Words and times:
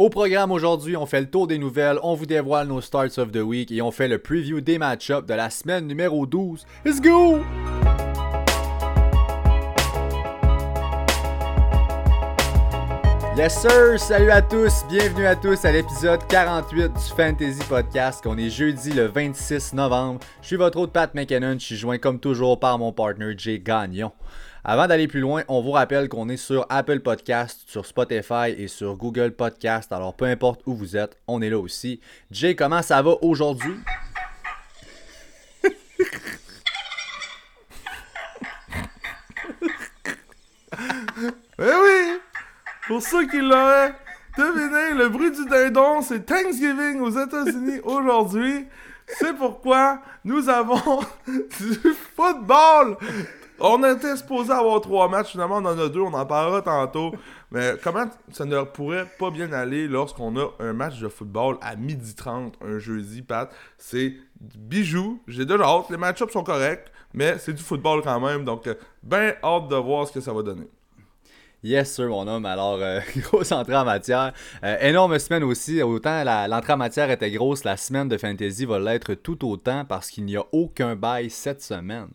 Au 0.00 0.08
programme 0.08 0.50
aujourd'hui, 0.50 0.96
on 0.96 1.04
fait 1.04 1.20
le 1.20 1.28
tour 1.28 1.46
des 1.46 1.58
nouvelles, 1.58 1.98
on 2.02 2.14
vous 2.14 2.24
dévoile 2.24 2.68
nos 2.68 2.80
starts 2.80 3.18
of 3.18 3.32
the 3.32 3.42
week 3.42 3.70
et 3.70 3.82
on 3.82 3.90
fait 3.90 4.08
le 4.08 4.18
preview 4.18 4.62
des 4.62 4.78
match-ups 4.78 5.26
de 5.26 5.34
la 5.34 5.50
semaine 5.50 5.86
numéro 5.86 6.24
12. 6.24 6.64
Let's 6.86 7.02
go! 7.02 7.40
Yes 13.36 13.60
sir, 13.60 13.98
salut 13.98 14.30
à 14.30 14.40
tous, 14.40 14.86
bienvenue 14.88 15.26
à 15.26 15.36
tous 15.36 15.66
à 15.66 15.72
l'épisode 15.72 16.26
48 16.28 16.94
du 16.94 17.00
Fantasy 17.14 17.62
Podcast. 17.68 18.24
On 18.26 18.38
est 18.38 18.48
jeudi 18.48 18.92
le 18.92 19.04
26 19.04 19.74
novembre. 19.74 20.20
Je 20.40 20.46
suis 20.46 20.56
votre 20.56 20.78
hôte 20.78 20.92
Pat 20.92 21.14
McKinnon, 21.14 21.58
je 21.58 21.64
suis 21.64 21.76
joint 21.76 21.98
comme 21.98 22.20
toujours 22.20 22.58
par 22.58 22.78
mon 22.78 22.92
partner 22.92 23.34
Jay 23.36 23.58
Gagnon. 23.58 24.12
Avant 24.62 24.86
d'aller 24.86 25.08
plus 25.08 25.20
loin, 25.20 25.42
on 25.48 25.62
vous 25.62 25.70
rappelle 25.70 26.08
qu'on 26.08 26.28
est 26.28 26.36
sur 26.36 26.66
Apple 26.68 27.00
Podcast, 27.00 27.62
sur 27.66 27.86
Spotify 27.86 28.54
et 28.56 28.68
sur 28.68 28.96
Google 28.96 29.32
Podcast. 29.32 29.90
Alors 29.90 30.14
peu 30.14 30.26
importe 30.26 30.60
où 30.66 30.74
vous 30.74 30.96
êtes, 30.96 31.16
on 31.26 31.40
est 31.40 31.48
là 31.48 31.58
aussi. 31.58 32.00
Jay, 32.30 32.54
comment 32.54 32.82
ça 32.82 33.00
va 33.02 33.12
aujourd'hui? 33.22 33.74
Eh 41.62 41.62
oui! 41.62 42.18
Pour 42.86 43.02
ceux 43.02 43.26
qui 43.28 43.38
l'auraient 43.38 43.92
deviné, 44.38 44.94
le 44.94 45.10
bruit 45.10 45.30
du 45.30 45.44
dindon, 45.44 46.00
c'est 46.00 46.24
Thanksgiving 46.24 47.00
aux 47.00 47.10
États-Unis 47.10 47.80
aujourd'hui. 47.84 48.66
C'est 49.06 49.34
pourquoi 49.34 50.00
nous 50.24 50.48
avons 50.48 51.00
du 51.26 51.94
football. 52.16 52.96
On 53.62 53.84
était 53.84 54.16
supposé 54.16 54.52
avoir 54.52 54.80
trois 54.80 55.08
matchs, 55.08 55.32
finalement 55.32 55.56
on 55.56 55.64
en 55.66 55.78
a 55.78 55.88
deux, 55.88 56.00
on 56.00 56.14
en 56.14 56.24
parlera 56.24 56.62
tantôt. 56.62 57.12
Mais 57.50 57.74
comment 57.82 58.06
ça 58.32 58.44
ne 58.46 58.62
pourrait 58.62 59.06
pas 59.18 59.30
bien 59.30 59.52
aller 59.52 59.86
lorsqu'on 59.86 60.36
a 60.38 60.50
un 60.60 60.72
match 60.72 60.98
de 60.98 61.08
football 61.08 61.58
à 61.60 61.76
12h30 61.76 62.52
un 62.64 62.78
jeudi, 62.78 63.22
Pat? 63.22 63.52
C'est 63.76 64.14
bijou, 64.40 65.20
j'ai 65.26 65.44
déjà 65.44 65.64
hâte, 65.64 65.90
les 65.90 65.98
match-ups 65.98 66.32
sont 66.32 66.42
corrects, 66.42 66.90
mais 67.12 67.36
c'est 67.38 67.52
du 67.52 67.62
football 67.62 68.02
quand 68.02 68.20
même, 68.20 68.44
donc 68.44 68.68
ben 69.02 69.34
hâte 69.42 69.68
de 69.68 69.76
voir 69.76 70.06
ce 70.08 70.12
que 70.12 70.20
ça 70.20 70.32
va 70.32 70.42
donner. 70.42 70.68
Yes, 71.62 71.92
sir, 71.92 72.08
mon 72.08 72.26
homme. 72.26 72.46
Alors, 72.46 72.78
euh, 72.80 73.00
grosse 73.18 73.52
entrée 73.52 73.76
en 73.76 73.84
matière. 73.84 74.32
Euh, 74.64 74.78
énorme 74.80 75.18
semaine 75.18 75.44
aussi. 75.44 75.82
Autant 75.82 76.24
l'entrée 76.24 76.72
en 76.72 76.78
matière 76.78 77.10
était 77.10 77.30
grosse, 77.30 77.64
la 77.64 77.76
semaine 77.76 78.08
de 78.08 78.16
fantasy 78.16 78.64
va 78.64 78.78
l'être 78.78 79.12
tout 79.12 79.46
autant 79.46 79.84
parce 79.84 80.08
qu'il 80.08 80.24
n'y 80.24 80.38
a 80.38 80.44
aucun 80.52 80.96
bail 80.96 81.28
cette 81.28 81.60
semaine. 81.60 82.08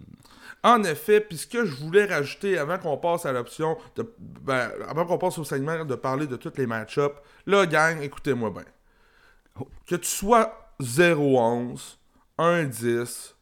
En 0.66 0.84
effet, 0.84 1.22
puis 1.22 1.38
ce 1.38 1.46
que 1.46 1.64
je 1.64 1.76
voulais 1.76 2.06
rajouter 2.06 2.58
avant 2.58 2.80
qu'on 2.80 2.98
passe 2.98 3.28
à 3.28 3.32
l'option, 3.32 3.78
de, 3.96 4.12
ben, 4.20 4.72
avant 4.90 5.06
qu'on 5.06 5.20
passe 5.20 5.38
au 5.38 5.44
segment 5.44 5.86
de 5.86 5.94
parler 5.94 6.26
de 6.26 6.38
tous 6.38 6.54
les 6.58 6.66
match-ups, 6.66 7.14
là, 7.46 7.68
gang, 7.68 8.02
écoutez-moi 8.02 8.50
bien. 8.50 9.66
Que 9.86 9.96
tu 9.96 10.10
sois 10.10 10.74
0-11, 10.82 11.98
1-10, 12.40 13.36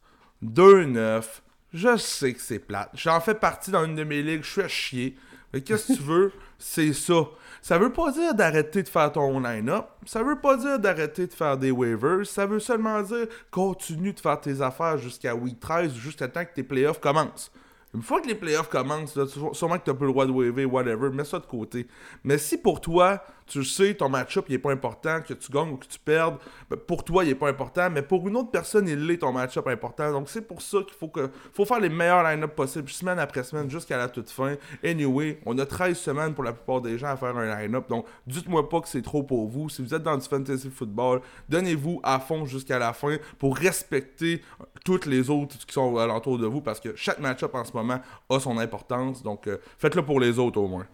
2-9, 0.44 1.24
je 1.72 1.96
sais 1.96 2.34
que 2.34 2.40
c'est 2.42 2.58
plate. 2.58 2.90
J'en 2.92 3.18
fais 3.22 3.34
partie 3.34 3.70
dans 3.70 3.86
une 3.86 3.96
de 3.96 4.04
mes 4.04 4.22
ligues, 4.22 4.42
je 4.44 4.50
suis 4.50 4.60
à 4.60 4.68
chier. 4.68 5.16
Mais 5.54 5.62
qu'est-ce 5.62 5.94
que 5.94 5.96
tu 5.96 6.02
veux? 6.04 6.32
C'est 6.58 6.92
ça. 6.92 7.22
Ça 7.64 7.78
veut 7.78 7.94
pas 7.94 8.12
dire 8.12 8.34
d'arrêter 8.34 8.82
de 8.82 8.88
faire 8.90 9.10
ton 9.10 9.40
line-up. 9.40 9.86
Ça 10.04 10.22
veut 10.22 10.38
pas 10.38 10.58
dire 10.58 10.78
d'arrêter 10.78 11.26
de 11.26 11.32
faire 11.32 11.56
des 11.56 11.70
waivers. 11.70 12.26
Ça 12.26 12.44
veut 12.44 12.60
seulement 12.60 13.00
dire 13.00 13.26
continue 13.50 14.12
de 14.12 14.20
faire 14.20 14.38
tes 14.38 14.60
affaires 14.60 14.98
jusqu'à 14.98 15.34
week 15.34 15.60
13 15.60 15.96
ou 15.96 15.98
jusqu'à 15.98 16.28
temps 16.28 16.44
que 16.44 16.52
tes 16.52 16.62
playoffs 16.62 17.00
commencent. 17.00 17.50
Une 17.94 18.02
fois 18.02 18.20
que 18.20 18.26
les 18.26 18.34
playoffs 18.34 18.68
commencent, 18.68 19.18
sûrement 19.54 19.78
que 19.78 19.84
tu 19.84 19.90
n'as 19.90 19.96
plus 19.96 20.04
le 20.04 20.12
droit 20.12 20.26
de 20.26 20.32
waver, 20.32 20.66
whatever, 20.66 21.08
mets 21.08 21.24
ça 21.24 21.38
de 21.38 21.46
côté. 21.46 21.86
Mais 22.22 22.36
si 22.36 22.58
pour 22.58 22.82
toi, 22.82 23.24
tu 23.46 23.64
sais, 23.64 23.94
ton 23.94 24.08
match-up, 24.08 24.46
il 24.48 24.52
n'est 24.52 24.58
pas 24.58 24.72
important, 24.72 25.20
que 25.20 25.34
tu 25.34 25.52
gagnes 25.52 25.72
ou 25.72 25.76
que 25.76 25.86
tu 25.86 25.98
perdes, 25.98 26.38
ben, 26.70 26.76
pour 26.76 27.04
toi, 27.04 27.24
il 27.24 27.28
n'est 27.28 27.34
pas 27.34 27.48
important, 27.48 27.90
mais 27.90 28.02
pour 28.02 28.26
une 28.26 28.36
autre 28.36 28.50
personne, 28.50 28.88
il 28.88 29.10
est 29.10 29.18
ton 29.18 29.32
match-up 29.32 29.66
important. 29.66 30.10
Donc, 30.12 30.28
c'est 30.28 30.46
pour 30.46 30.62
ça 30.62 30.78
qu'il 30.78 30.94
faut, 30.94 31.08
que, 31.08 31.30
faut 31.52 31.64
faire 31.64 31.80
les 31.80 31.88
meilleurs 31.88 32.22
line-up 32.22 32.54
possibles, 32.54 32.88
semaine 32.88 33.18
après 33.18 33.44
semaine, 33.44 33.70
jusqu'à 33.70 33.98
la 33.98 34.08
toute 34.08 34.30
fin. 34.30 34.56
Anyway, 34.82 35.40
on 35.46 35.58
a 35.58 35.66
13 35.66 35.96
semaines 35.96 36.34
pour 36.34 36.44
la 36.44 36.52
plupart 36.52 36.80
des 36.80 36.98
gens 36.98 37.08
à 37.08 37.16
faire 37.16 37.36
un 37.36 37.60
line-up. 37.60 37.88
Donc, 37.88 38.06
dites-moi 38.26 38.68
pas 38.68 38.80
que 38.80 38.88
c'est 38.88 39.02
trop 39.02 39.22
pour 39.22 39.48
vous. 39.48 39.68
Si 39.68 39.82
vous 39.82 39.94
êtes 39.94 40.02
dans 40.02 40.16
du 40.16 40.26
fantasy 40.26 40.70
football, 40.70 41.20
donnez-vous 41.48 42.00
à 42.02 42.20
fond 42.20 42.46
jusqu'à 42.46 42.78
la 42.78 42.92
fin 42.92 43.16
pour 43.38 43.56
respecter 43.56 44.42
toutes 44.84 45.06
les 45.06 45.30
autres 45.30 45.58
qui 45.58 45.72
sont 45.72 45.96
alentour 45.96 46.38
de 46.38 46.46
vous 46.46 46.60
parce 46.60 46.80
que 46.80 46.94
chaque 46.96 47.18
match-up 47.18 47.54
en 47.54 47.64
ce 47.64 47.72
moment 47.72 48.00
a 48.30 48.40
son 48.40 48.58
importance. 48.58 49.22
Donc, 49.22 49.46
euh, 49.46 49.58
faites-le 49.78 50.04
pour 50.04 50.20
les 50.20 50.38
autres 50.38 50.60
au 50.60 50.68
moins. 50.68 50.86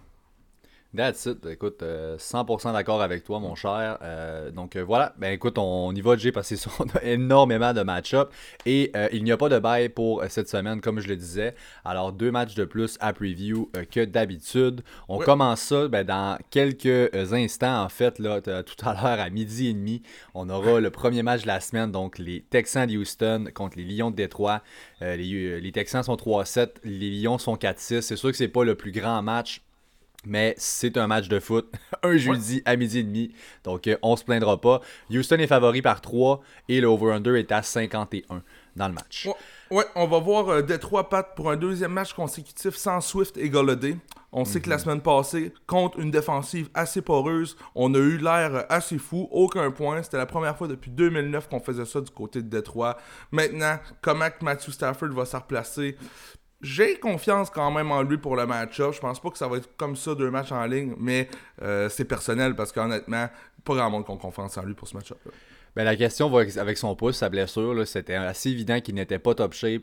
That's 0.97 1.25
it. 1.27 1.47
Écoute, 1.47 1.85
100% 1.85 2.69
euh, 2.69 2.73
d'accord 2.73 3.01
avec 3.01 3.23
toi, 3.23 3.39
mon 3.39 3.55
cher. 3.55 3.99
Euh, 4.03 4.51
donc 4.51 4.75
euh, 4.75 4.83
voilà. 4.83 5.15
Ben 5.19 5.33
écoute, 5.33 5.57
on, 5.57 5.95
y 5.95 6.01
va, 6.01 6.17
Jay, 6.17 6.33
parce 6.33 6.53
qu'on 6.67 6.89
a 6.99 7.05
énormément 7.05 7.73
de 7.73 7.83
match-up. 7.83 8.33
Et 8.67 8.91
il 9.13 9.23
n'y 9.23 9.31
a 9.31 9.37
pas 9.37 9.49
de 9.49 9.61
bail 9.61 9.89
pour 9.89 10.25
cette 10.29 10.49
semaine, 10.49 10.81
comme 10.81 10.99
je 10.99 11.07
le 11.07 11.15
disais. 11.15 11.55
Alors, 11.85 12.13
deux 12.13 12.33
matchs 12.33 12.57
de 12.57 12.65
plus 12.65 12.97
à 12.99 13.13
preview 13.13 13.71
que 13.93 14.05
d'habitude. 14.05 14.83
On 15.09 15.19
commence 15.19 15.61
ça 15.61 15.87
ben, 15.87 16.05
dans 16.05 16.39
quelques 16.51 17.15
instants, 17.33 17.85
en 17.85 17.89
fait, 17.89 18.19
là, 18.19 18.41
tout 18.41 18.85
à 18.85 18.95
l'heure 18.95 19.25
à 19.25 19.31
midi 19.31 19.69
et 19.69 19.75
demi. 19.75 20.03
On 20.35 20.51
aura 20.51 20.81
le 20.81 20.91
premier 20.91 21.23
match 21.23 21.43
de 21.43 21.47
la 21.47 21.61
semaine, 21.61 21.93
donc 21.93 22.19
les 22.19 22.41
Texans 22.41 22.89
de 22.89 22.97
Houston 22.97 23.47
contre 23.55 23.79
les 23.79 23.85
Lions 23.85 24.11
de 24.11 24.17
Détroit. 24.17 24.63
les, 25.01 25.61
les 25.61 25.73
Texans 25.73 26.03
sont 26.03 26.17
3-7, 26.17 26.71
les 26.83 27.11
Lions 27.11 27.39
sont 27.39 27.55
4-6. 27.55 28.01
C'est 28.01 28.17
sûr 28.17 28.31
que 28.31 28.37
c'est 28.37 28.49
pas 28.49 28.65
le 28.65 28.75
plus 28.75 28.91
grand 28.91 29.23
match 29.23 29.63
mais 30.27 30.55
c'est 30.59 30.97
un 30.97 31.07
match 31.07 31.29
de 31.29 31.41
foot, 31.41 31.73
un 32.03 32.17
jeudi 32.17 32.63
à 32.65 32.77
midi 32.77 32.99
et 32.99 33.03
demi. 33.03 33.33
Donc, 33.65 33.87
euh, 33.87 33.97
on 34.03 34.17
se 34.17 34.25
plaindra 34.25 34.61
pas. 34.61 34.81
Houston 35.11 35.37
est 35.37 35.47
favori 35.47 35.83
par 35.83 36.01
3 36.01 36.41
et 36.69 36.81
le 36.81 36.89
over-under 36.89 37.37
est 37.37 37.53
à 37.53 37.63
51 37.63 38.43
dans 38.77 38.89
le 38.89 38.95
match. 38.95 39.29
Ouais, 39.71 39.85
on 39.95 40.07
va 40.07 40.19
voir 40.19 40.49
euh, 40.49 40.63
Détroit 40.63 41.09
Pat 41.09 41.35
pour 41.35 41.51
un 41.51 41.57
deuxième 41.57 41.93
match 41.93 42.13
consécutif 42.13 42.75
sans 42.77 43.01
Swift 43.01 43.37
et 43.37 43.49
Golladay. 43.49 43.97
On 44.33 44.45
sait 44.45 44.61
que 44.61 44.71
la 44.71 44.77
mhm. 44.77 44.83
semaine 44.83 45.01
passée, 45.01 45.53
contre 45.67 45.99
une 45.99 46.13
défensive 46.13 46.69
assez 46.73 47.03
poreuse, 47.03 47.57
on 47.75 47.93
a 47.95 47.99
eu 47.99 48.17
l'air 48.17 48.65
assez 48.69 48.99
fou, 48.99 49.29
aucun 49.33 49.71
point. 49.73 50.03
C'était 50.03 50.19
la 50.19 50.27
première 50.27 50.57
fois 50.57 50.69
depuis 50.69 50.91
2009 50.93 51.49
qu'on 51.49 51.59
faisait 51.59 51.85
ça 51.85 52.01
du 52.01 52.11
côté 52.11 52.41
de 52.41 52.49
Détroit. 52.49 52.97
Maintenant, 53.33 53.79
comment 54.01 54.29
Matthew 54.41 54.71
Stafford 54.71 55.09
va 55.09 55.25
se 55.25 55.37
replacer? 55.37 55.97
J'ai 56.63 56.99
confiance 56.99 57.51
quand 57.51 57.71
même 57.71 57.91
en 57.91 58.03
lui 58.03 58.19
pour 58.19 58.37
le 58.37 58.47
match-up. 58.47 58.93
Je 58.95 59.01
pense 59.01 59.21
pas 59.21 59.31
que 59.31 59.39
ça 59.39 59.49
va 59.49 59.57
être 59.57 59.77
comme 59.77 59.97
ça 59.97 60.15
deux 60.15 60.31
matchs 60.31 60.53
en 60.53 60.65
ligne, 60.67 60.95
mais 60.99 61.29
euh, 61.63 61.89
c'est 61.89 62.05
personnel 62.05 62.55
parce 62.55 62.73
qu'honnêtement, 62.73 63.29
pas 63.65 63.75
grand 63.75 63.91
monde 63.91 64.05
qui 64.05 64.13
a 64.13 64.17
confiance 64.17 64.57
en 64.59 64.63
lui 64.63 64.75
pour 64.75 64.89
ce 64.89 64.97
match-up. 64.97 65.19
Ben, 65.77 65.85
la 65.85 65.97
question 65.97 66.35
avec 66.35 66.79
son 66.79 66.97
pouce, 66.97 67.17
sa 67.17 67.29
blessure, 67.29 67.87
c'était 67.87 68.15
assez 68.15 68.51
évident 68.51 68.81
qu'il 68.81 68.95
n'était 68.97 69.19
pas 69.19 69.35
top 69.35 69.53
shape 69.53 69.83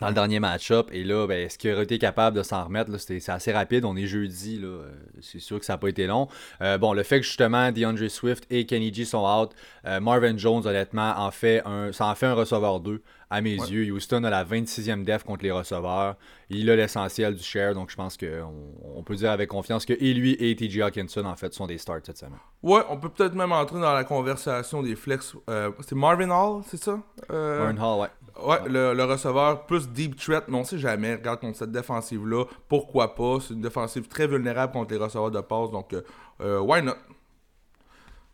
dans 0.00 0.08
le 0.08 0.14
dernier 0.14 0.40
match-up. 0.40 0.88
Et 0.92 1.04
là, 1.04 1.26
ben, 1.26 1.46
est-ce 1.46 1.58
qu'il 1.58 1.72
aurait 1.72 1.84
été 1.84 1.98
capable 1.98 2.36
de 2.36 2.42
s'en 2.42 2.64
remettre? 2.64 2.90
C'est 2.98 3.28
assez 3.28 3.52
rapide. 3.52 3.84
On 3.84 3.96
est 3.96 4.06
jeudi. 4.06 4.58
Là. 4.58 4.84
C'est 5.20 5.40
sûr 5.40 5.58
que 5.58 5.64
ça 5.64 5.74
n'a 5.74 5.78
pas 5.78 5.88
été 5.88 6.06
long. 6.06 6.28
Euh, 6.62 6.78
bon, 6.78 6.92
le 6.92 7.02
fait 7.02 7.20
que 7.20 7.26
justement 7.26 7.72
DeAndre 7.72 8.10
Swift 8.10 8.46
et 8.50 8.66
Kenny 8.66 8.92
G 8.92 9.04
sont 9.04 9.26
out, 9.26 9.50
euh, 9.86 10.00
Marvin 10.00 10.36
Jones, 10.36 10.66
honnêtement, 10.66 11.14
en 11.16 11.30
fait 11.30 11.62
un, 11.64 11.92
ça 11.92 12.06
en 12.06 12.14
fait 12.14 12.26
un 12.26 12.34
receveur 12.34 12.80
2 12.80 13.02
à 13.30 13.40
mes 13.40 13.54
yeux. 13.54 13.92
Houston 13.92 14.24
a 14.24 14.30
la 14.30 14.44
26e 14.44 15.04
def 15.04 15.22
contre 15.22 15.44
les 15.44 15.52
receveurs. 15.52 16.16
Il 16.50 16.68
a 16.68 16.74
l'essentiel 16.74 17.36
du 17.36 17.42
share, 17.42 17.74
donc 17.74 17.90
je 17.90 17.96
pense 17.96 18.16
qu'on 18.16 18.52
on 18.82 19.02
peut 19.04 19.14
dire 19.14 19.30
avec 19.30 19.48
confiance 19.48 19.86
que 19.86 19.92
et 19.92 20.12
lui 20.12 20.32
et 20.40 20.56
TJ 20.56 20.80
Hawkinson, 20.80 21.24
en 21.24 21.36
fait, 21.36 21.54
sont 21.54 21.68
des 21.68 21.78
starts 21.78 22.00
cette 22.04 22.18
semaine. 22.18 22.40
Ouais, 22.62 22.82
on 22.90 22.96
peut 22.96 23.08
peut-être 23.08 23.34
même 23.34 23.52
entrer 23.52 23.80
dans 23.80 23.94
la 23.94 24.02
conversation 24.02 24.82
des 24.82 24.96
flex. 24.96 25.36
Euh, 25.48 25.70
c'est 25.86 25.94
Marvin 25.94 26.30
Hall, 26.30 26.62
c'est 26.66 26.82
ça? 26.82 26.98
Euh, 27.30 27.60
Marvin 27.72 27.80
Hall, 27.80 28.00
ouais. 28.00 28.08
Ouais, 28.44 28.58
Le, 28.68 29.04
receveur 29.04 29.66
plus 29.66 29.88
deep 29.88 30.16
threat, 30.16 30.44
mais 30.48 30.56
on 30.56 30.64
sait 30.64 30.78
jamais. 30.78 31.14
Regarde 31.14 31.40
contre 31.40 31.58
cette 31.58 31.72
défensive-là, 31.72 32.44
pourquoi 32.68 33.14
pas? 33.14 33.38
C'est 33.40 33.54
une 33.54 33.60
défensive 33.60 34.08
très 34.08 34.26
vulnérable 34.26 34.72
contre 34.72 34.92
les 34.92 35.00
receveurs 35.00 35.30
de 35.30 35.40
passe, 35.40 35.70
donc 35.70 35.94
euh, 36.40 36.60
why 36.60 36.82
not? 36.82 36.94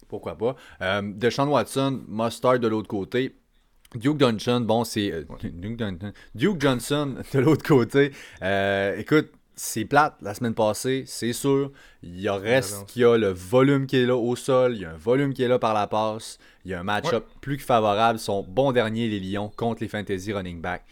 Pourquoi 0.09 0.37
pas? 0.37 0.55
Deshaun 1.03 1.49
Watson, 1.49 2.03
must 2.07 2.45
de 2.45 2.69
l'autre 2.69 2.89
côté 2.89 3.35
Duke 3.95 4.19
Johnson, 4.19 4.61
bon, 4.61 4.85
c'est. 4.85 5.13
Euh, 5.13 5.25
Duke, 6.35 6.61
Johnson, 6.61 7.17
de 7.33 7.39
l'autre 7.39 7.67
côté. 7.67 8.13
Euh, 8.43 8.97
écoute, 8.99 9.31
c'est 9.57 9.87
plate 9.87 10.15
la 10.21 10.35
semaine 10.35 10.55
passée, 10.55 11.05
c'est 11.07 11.33
sûr. 11.33 11.73
Il 12.03 12.21
y 12.21 12.29
a 12.29 12.37
reste 12.37 12.87
qu'il 12.87 13.03
y 13.03 13.05
a 13.07 13.17
le 13.17 13.29
volume 13.29 13.87
qui 13.87 13.97
est 13.97 14.07
là 14.07 14.15
au 14.15 14.37
sol, 14.37 14.75
il 14.75 14.83
y 14.83 14.85
a 14.85 14.91
un 14.91 14.97
volume 14.97 15.33
qui 15.33 15.43
est 15.43 15.49
là 15.49 15.59
par 15.59 15.73
la 15.73 15.87
passe. 15.87 16.39
Il 16.65 16.71
y 16.71 16.75
a 16.75 16.81
un 16.81 16.85
match-up 16.85 17.25
plus 17.41 17.57
que 17.57 17.63
favorable. 17.63 18.19
Son 18.19 18.43
bon 18.43 18.73
dernier, 18.73 19.09
les 19.09 19.19
Lions, 19.19 19.51
contre 19.57 19.83
les 19.83 19.89
Fantasy 19.89 20.33
running 20.33 20.61
back. 20.61 20.85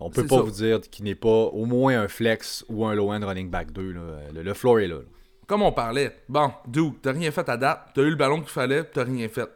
On 0.00 0.10
peut 0.10 0.26
pas 0.26 0.40
vous 0.40 0.50
dire 0.50 0.80
qu'il 0.80 1.04
n'est 1.04 1.14
pas 1.14 1.28
au 1.28 1.66
moins 1.66 2.00
un 2.00 2.08
flex 2.08 2.64
ou 2.68 2.84
un 2.86 2.94
low-end 2.94 3.20
running 3.24 3.50
back 3.50 3.70
2. 3.72 3.92
Le, 3.92 4.42
le, 4.42 4.54
floor 4.54 4.80
est 4.80 4.88
là, 4.88 5.00
Comme 5.46 5.62
on 5.62 5.72
parlait, 5.72 6.22
bon, 6.28 6.52
Duke, 6.66 7.02
t'as 7.02 7.12
rien 7.12 7.30
fait 7.30 7.48
à 7.48 7.56
date, 7.56 7.90
t'as 7.94 8.02
eu 8.02 8.10
le 8.10 8.16
ballon 8.16 8.40
qu'il 8.40 8.50
fallait, 8.50 8.84
t'as 8.84 9.04
rien 9.04 9.28
fait 9.28 9.48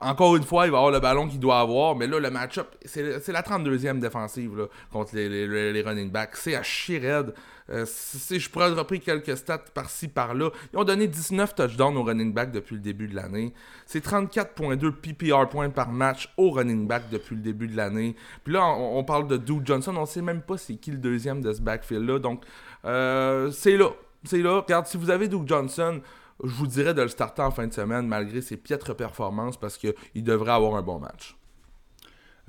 encore 0.00 0.36
une 0.36 0.42
fois, 0.44 0.66
il 0.66 0.72
va 0.72 0.78
avoir 0.78 0.92
le 0.92 1.00
ballon 1.00 1.28
qu'il 1.28 1.40
doit 1.40 1.60
avoir, 1.60 1.94
mais 1.94 2.06
là, 2.06 2.18
le 2.18 2.30
match-up, 2.30 2.74
c'est 2.84 3.28
la 3.28 3.42
32e 3.42 3.98
défensive 3.98 4.68
contre 4.90 5.14
les, 5.14 5.82
running 5.82 6.10
backs. 6.10 6.36
C'est 6.36 6.54
à 6.54 6.62
chier 6.62 6.98
raide. 6.98 7.34
Euh, 7.70 7.84
je 7.84 8.48
pourrais 8.48 8.70
repris 8.70 9.00
quelques 9.00 9.36
stats 9.36 9.58
par-ci, 9.58 10.08
par-là. 10.08 10.50
Ils 10.72 10.78
ont 10.78 10.84
donné 10.84 11.06
19 11.06 11.54
touchdowns 11.54 11.96
aux 11.96 12.02
running 12.02 12.32
backs 12.32 12.50
depuis 12.50 12.74
le 12.74 12.80
début 12.80 13.06
de 13.06 13.14
l'année. 13.14 13.52
C'est 13.86 14.04
34.2 14.04 14.90
PPR 14.90 15.48
points 15.48 15.70
par 15.70 15.90
match 15.90 16.32
au 16.36 16.50
running 16.50 16.88
back 16.88 17.10
depuis 17.10 17.36
le 17.36 17.42
début 17.42 17.68
de 17.68 17.76
l'année. 17.76 18.16
Puis 18.42 18.54
là, 18.54 18.66
on, 18.66 19.04
parle 19.04 19.28
de 19.28 19.36
Duke 19.36 19.66
Johnson. 19.66 19.94
On 19.96 20.06
sait 20.06 20.22
même 20.22 20.42
pas 20.42 20.56
c'est 20.56 20.76
qui 20.76 20.90
le 20.90 20.98
deuxième 20.98 21.42
de 21.42 21.52
ce 21.52 21.60
backfield-là. 21.60 22.18
Donc, 22.18 22.42
euh, 22.86 23.50
c'est 23.52 23.76
là. 23.76 23.90
C'est 24.24 24.42
là. 24.42 24.60
Regarde, 24.60 24.86
si 24.86 24.96
vous 24.96 25.10
avez 25.10 25.28
Duke 25.28 25.46
Johnson, 25.46 26.00
je 26.44 26.54
vous 26.54 26.66
dirais 26.66 26.94
de 26.94 27.02
le 27.02 27.08
starter 27.08 27.42
en 27.42 27.50
fin 27.50 27.66
de 27.66 27.72
semaine 27.72 28.06
malgré 28.06 28.40
ses 28.42 28.56
piètres 28.56 28.94
performances 28.94 29.58
parce 29.58 29.76
qu'il 29.78 29.94
devrait 30.24 30.52
avoir 30.52 30.76
un 30.76 30.82
bon 30.82 30.98
match. 30.98 31.36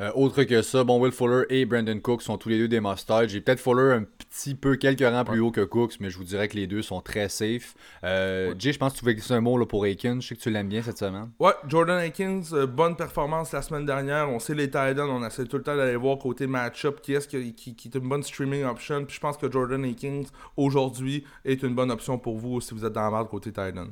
Euh, 0.02 0.12
autre 0.16 0.44
que 0.44 0.64
ça, 0.64 0.84
bon, 0.84 1.00
Will 1.00 1.12
Fuller 1.12 1.44
et 1.50 1.64
Brandon 1.66 2.00
Cooks 2.00 2.24
sont 2.24 2.38
tous 2.40 2.50
les 2.50 2.58
deux 2.58 2.68
des 2.68 2.80
must 2.80 3.12
J'ai 3.28 3.40
peut-être 3.40 3.60
Fuller 3.60 3.94
un 3.94 4.04
petit 4.04 4.56
peu 4.56 4.76
quelques 4.76 5.02
rangs 5.02 5.24
plus 5.24 5.40
haut 5.40 5.52
que 5.52 5.62
Cooks, 5.62 6.00
mais 6.00 6.10
je 6.10 6.18
vous 6.18 6.24
dirais 6.24 6.48
que 6.48 6.56
les 6.56 6.66
deux 6.66 6.82
sont 6.82 7.02
très 7.02 7.30
safe. 7.30 7.76
Euh, 8.04 8.56
Jay, 8.58 8.74
je 8.74 8.80
pense 8.80 8.94
que 8.94 9.00
tu 9.00 9.06
veux 9.06 9.14
glisser 9.14 9.36
un 9.36 9.42
mot 9.42 9.60
là, 9.60 9.68
pour 9.68 9.86
Aikens. 9.86 10.24
Je 10.24 10.30
sais 10.30 10.36
que 10.36 10.42
tu 10.42 10.50
l'aimes 10.50 10.70
bien 10.70 10.82
cette 10.82 10.98
semaine. 10.98 11.30
Ouais, 11.40 11.54
Jordan 11.68 12.00
Aikens, 12.00 12.52
euh, 12.54 12.66
bonne 12.66 12.96
performance 12.96 13.52
la 13.52 13.62
semaine 13.62 13.86
dernière. 13.86 14.28
On 14.28 14.40
sait 14.40 14.56
les 14.56 14.68
Titans, 14.68 15.02
on 15.02 15.24
essaie 15.24 15.46
tout 15.46 15.58
le 15.58 15.64
temps 15.64 15.78
d'aller 15.78 15.96
voir 15.96 16.18
côté 16.18 16.48
match-up 16.48 17.00
qui 17.02 17.14
est-ce 17.14 17.28
qui, 17.28 17.54
qui, 17.54 17.88
est 17.88 17.96
une 17.96 18.10
bonne 18.10 18.24
streaming 18.24 18.64
option. 18.64 19.06
Puis 19.06 19.18
je 19.18 19.22
pense 19.22 19.38
que 19.38 19.52
Jordan 19.52 19.86
Aikens, 19.86 20.32
aujourd'hui, 20.58 21.26
est 21.46 21.62
une 21.62 21.76
bonne 21.76 21.92
option 21.92 22.18
pour 22.18 22.38
vous 22.38 22.60
si 22.60 22.74
vous 22.74 22.84
êtes 22.86 22.94
dans 22.94 23.04
la 23.04 23.12
merde 23.12 23.30
côté 23.30 23.52
Titan. 23.52 23.88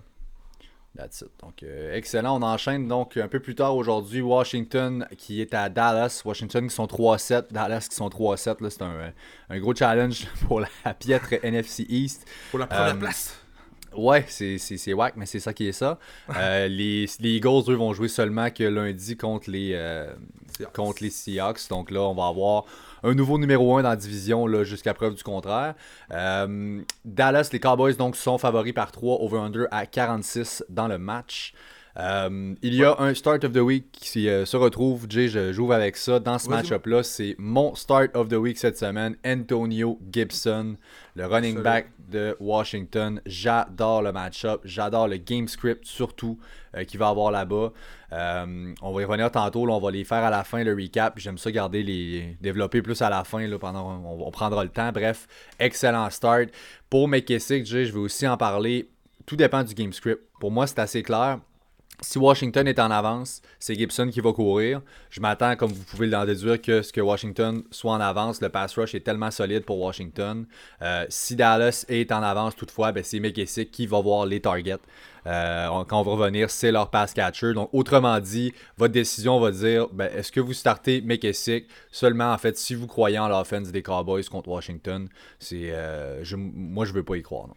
That's 0.98 1.22
it. 1.22 1.30
Donc, 1.42 1.64
euh, 1.64 1.96
excellent. 1.96 2.40
On 2.40 2.44
enchaîne 2.44 2.88
donc 2.88 3.16
un 3.18 3.28
peu 3.28 3.40
plus 3.40 3.56
tard 3.56 3.76
aujourd'hui. 3.76 4.22
Washington 4.22 5.08
qui 5.18 5.42
est 5.42 5.54
à 5.54 5.70
Dallas. 5.70 6.22
Washington 6.26 6.68
qui 6.68 6.76
sont 6.76 6.86
3-7. 6.86 7.52
Dallas 7.52 7.88
qui 7.90 7.96
sont 7.96 8.10
3-7. 8.10 8.70
C'est 8.70 8.82
un, 8.82 9.14
un, 9.50 9.60
gros 9.60 9.76
challenge 9.76 10.28
pour 10.48 10.62
la 10.62 10.94
piètre 10.94 11.34
NFC 11.44 11.86
East. 11.88 12.28
Pour 12.50 12.60
la 12.60 12.68
première 12.68 12.96
euh, 12.96 13.00
place. 13.00 13.36
Ouais, 13.96 14.26
c'est 14.28 14.94
whack, 14.94 15.16
mais 15.16 15.26
c'est 15.26 15.40
ça 15.40 15.54
qui 15.54 15.68
est 15.68 15.72
ça. 15.72 16.00
Euh, 16.36 16.68
les, 16.68 17.08
les, 17.20 17.30
Eagles, 17.30 17.72
eux, 17.72 17.76
vont 17.76 17.94
jouer 17.94 18.08
seulement 18.08 18.50
que 18.52 18.64
lundi 18.64 19.18
contre 19.18 19.50
les, 19.50 19.74
contre 20.74 21.04
les 21.04 21.10
Seahawks. 21.10 21.70
Donc 21.70 21.92
là, 21.92 22.02
on 22.02 22.16
va 22.16 22.28
avoir 22.28 22.66
un 23.04 23.14
nouveau 23.14 23.38
numéro 23.38 23.78
1 23.78 23.84
dans 23.84 23.90
la 23.90 23.96
division 23.96 24.64
jusqu'à 24.64 24.94
preuve 24.94 25.16
du 25.16 25.24
contraire. 25.24 25.76
Euh, 26.12 26.82
Dallas, 27.06 27.50
les 27.52 27.60
Cowboys 27.60 27.96
donc 27.96 28.16
sont 28.16 28.38
favoris 28.38 28.74
par 28.74 28.92
3 28.92 29.22
over-under 29.22 29.68
à 29.72 29.86
46 29.86 30.64
dans 30.70 30.88
le 30.88 30.98
match. 30.98 31.54
Euh, 32.00 32.56
il 32.62 32.76
y 32.76 32.84
a 32.86 32.96
un 33.00 33.14
Start 33.14 33.44
of 33.44 33.52
the 33.52 33.58
Week 33.58 33.92
qui 33.92 34.30
euh, 34.30 34.46
se 34.46 34.56
retrouve, 34.56 35.06
Jay, 35.10 35.28
je 35.28 35.52
joue 35.52 35.74
avec 35.74 35.98
ça. 35.98 36.20
Dans 36.20 36.40
ce 36.40 36.50
match-up-là, 36.50 37.04
c'est 37.04 37.36
mon 37.38 37.76
Start 37.76 38.16
of 38.16 38.30
the 38.30 38.36
Week 38.36 38.58
cette 38.58 38.78
semaine, 38.78 39.18
Antonio 39.26 40.00
Gibson, 40.10 40.78
le 41.16 41.26
running 41.26 41.62
back 41.62 41.88
de 41.98 42.38
Washington. 42.40 43.22
J'adore 43.26 44.02
le 44.02 44.14
match-up, 44.14 44.62
j'adore 44.64 45.10
le 45.10 45.18
game 45.18 45.50
script 45.50 45.86
surtout 45.86 46.40
euh, 46.76 46.86
qu'il 46.86 47.00
va 47.00 47.10
avoir 47.10 47.32
là-bas. 47.32 47.74
on 48.12 48.94
va 48.94 49.02
y 49.02 49.06
revenir 49.06 49.30
tantôt, 49.30 49.70
on 49.70 49.80
va 49.80 49.92
les 49.92 50.06
faire 50.06 50.24
à 50.24 50.30
la 50.30 50.46
fin, 50.46 50.64
le 50.64 50.74
recap. 50.74 51.20
J'aime 51.20 51.38
ça 51.38 51.52
garder 51.52 51.84
les 51.84 52.38
développer 52.40 52.82
plus 52.82 53.02
à 53.02 53.10
la 53.10 53.26
fin, 53.26 53.46
là, 53.46 53.60
pendant 53.60 54.02
on, 54.06 54.32
prendra 54.32 54.64
le 54.64 54.70
temps. 54.70 54.92
Bref, 54.94 55.28
excellent 55.60 56.10
start. 56.12 56.50
Pour 56.90 57.10
McKissick, 57.10 57.66
Jay, 57.66 57.86
je 57.86 57.92
vais 57.92 58.00
aussi 58.00 58.26
en 58.26 58.38
parler. 58.38 58.90
Tout 59.26 59.36
dépend 59.36 59.64
du 59.64 59.74
game 59.74 59.92
script. 59.92 60.22
Pour 60.40 60.50
moi, 60.50 60.66
c'est 60.66 60.80
assez 60.80 61.04
clair 61.04 61.40
si 62.02 62.18
Washington 62.18 62.68
est 62.68 62.80
en 62.80 62.92
avance, 62.92 63.42
c'est 63.60 63.76
Gibson 63.76 64.10
qui 64.10 64.22
va 64.22 64.32
courir. 64.32 64.82
Je 65.10 65.20
m'attends, 65.20 65.56
comme 65.56 65.72
vous 65.72 65.84
pouvez 65.84 66.08
l'en 66.08 66.26
déduire, 66.26 66.62
que 66.62 66.82
ce 66.82 66.94
que 66.94 67.02
Washington 67.02 67.64
soit 67.72 67.92
en 67.92 68.00
avance. 68.00 68.42
Le 68.42 68.50
pass 68.50 68.78
rush 68.78 68.96
est 68.96 69.02
tellement 69.02 69.32
solide 69.32 69.66
pour 69.66 69.80
Washington. 69.80 70.46
Euh, 70.82 71.06
si 71.10 71.36
Dallas 71.36 71.86
est 71.90 72.12
en 72.12 72.24
avance, 72.24 72.56
toutefois, 72.56 72.92
ben, 72.92 73.04
c'est 73.04 73.20
McKissick 73.20 73.72
qui 73.72 73.86
va 73.86 74.00
voir 74.00 74.26
les 74.26 74.40
targets. 74.40 74.78
Euh, 75.28 75.68
quand 75.90 76.00
on 76.00 76.04
va 76.04 76.12
revenir, 76.12 76.50
c'est 76.50 76.72
leur 76.72 76.90
pass 76.90 77.14
catcher. 77.14 77.54
Donc, 77.54 77.70
autrement 77.74 78.20
dit, 78.20 78.54
votre 78.78 78.94
décision 78.94 79.40
va 79.40 79.52
dire 79.52 79.88
ben, 79.92 80.10
est-ce 80.16 80.32
que 80.32 80.40
vous 80.40 80.54
startez 80.54 81.02
McKissick 81.02 81.68
seulement, 81.92 82.32
en 82.32 82.38
fait, 82.38 82.58
si 82.58 82.76
vous 82.76 82.88
croyez 82.88 83.20
en 83.20 83.28
l'offense 83.28 83.72
des 83.72 83.84
Cowboys 83.84 84.24
contre 84.24 84.50
Washington? 84.50 85.10
C'est, 85.38 85.70
euh, 85.72 86.24
Moi, 86.38 86.86
je 86.86 86.94
veux 86.94 87.04
pas 87.04 87.18
y 87.18 87.22
croire. 87.22 87.50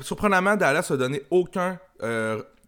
surprenamment, 0.00 0.56
Dallas 0.56 0.86
a 0.90 0.96
donné 0.96 1.22
aucun 1.30 1.78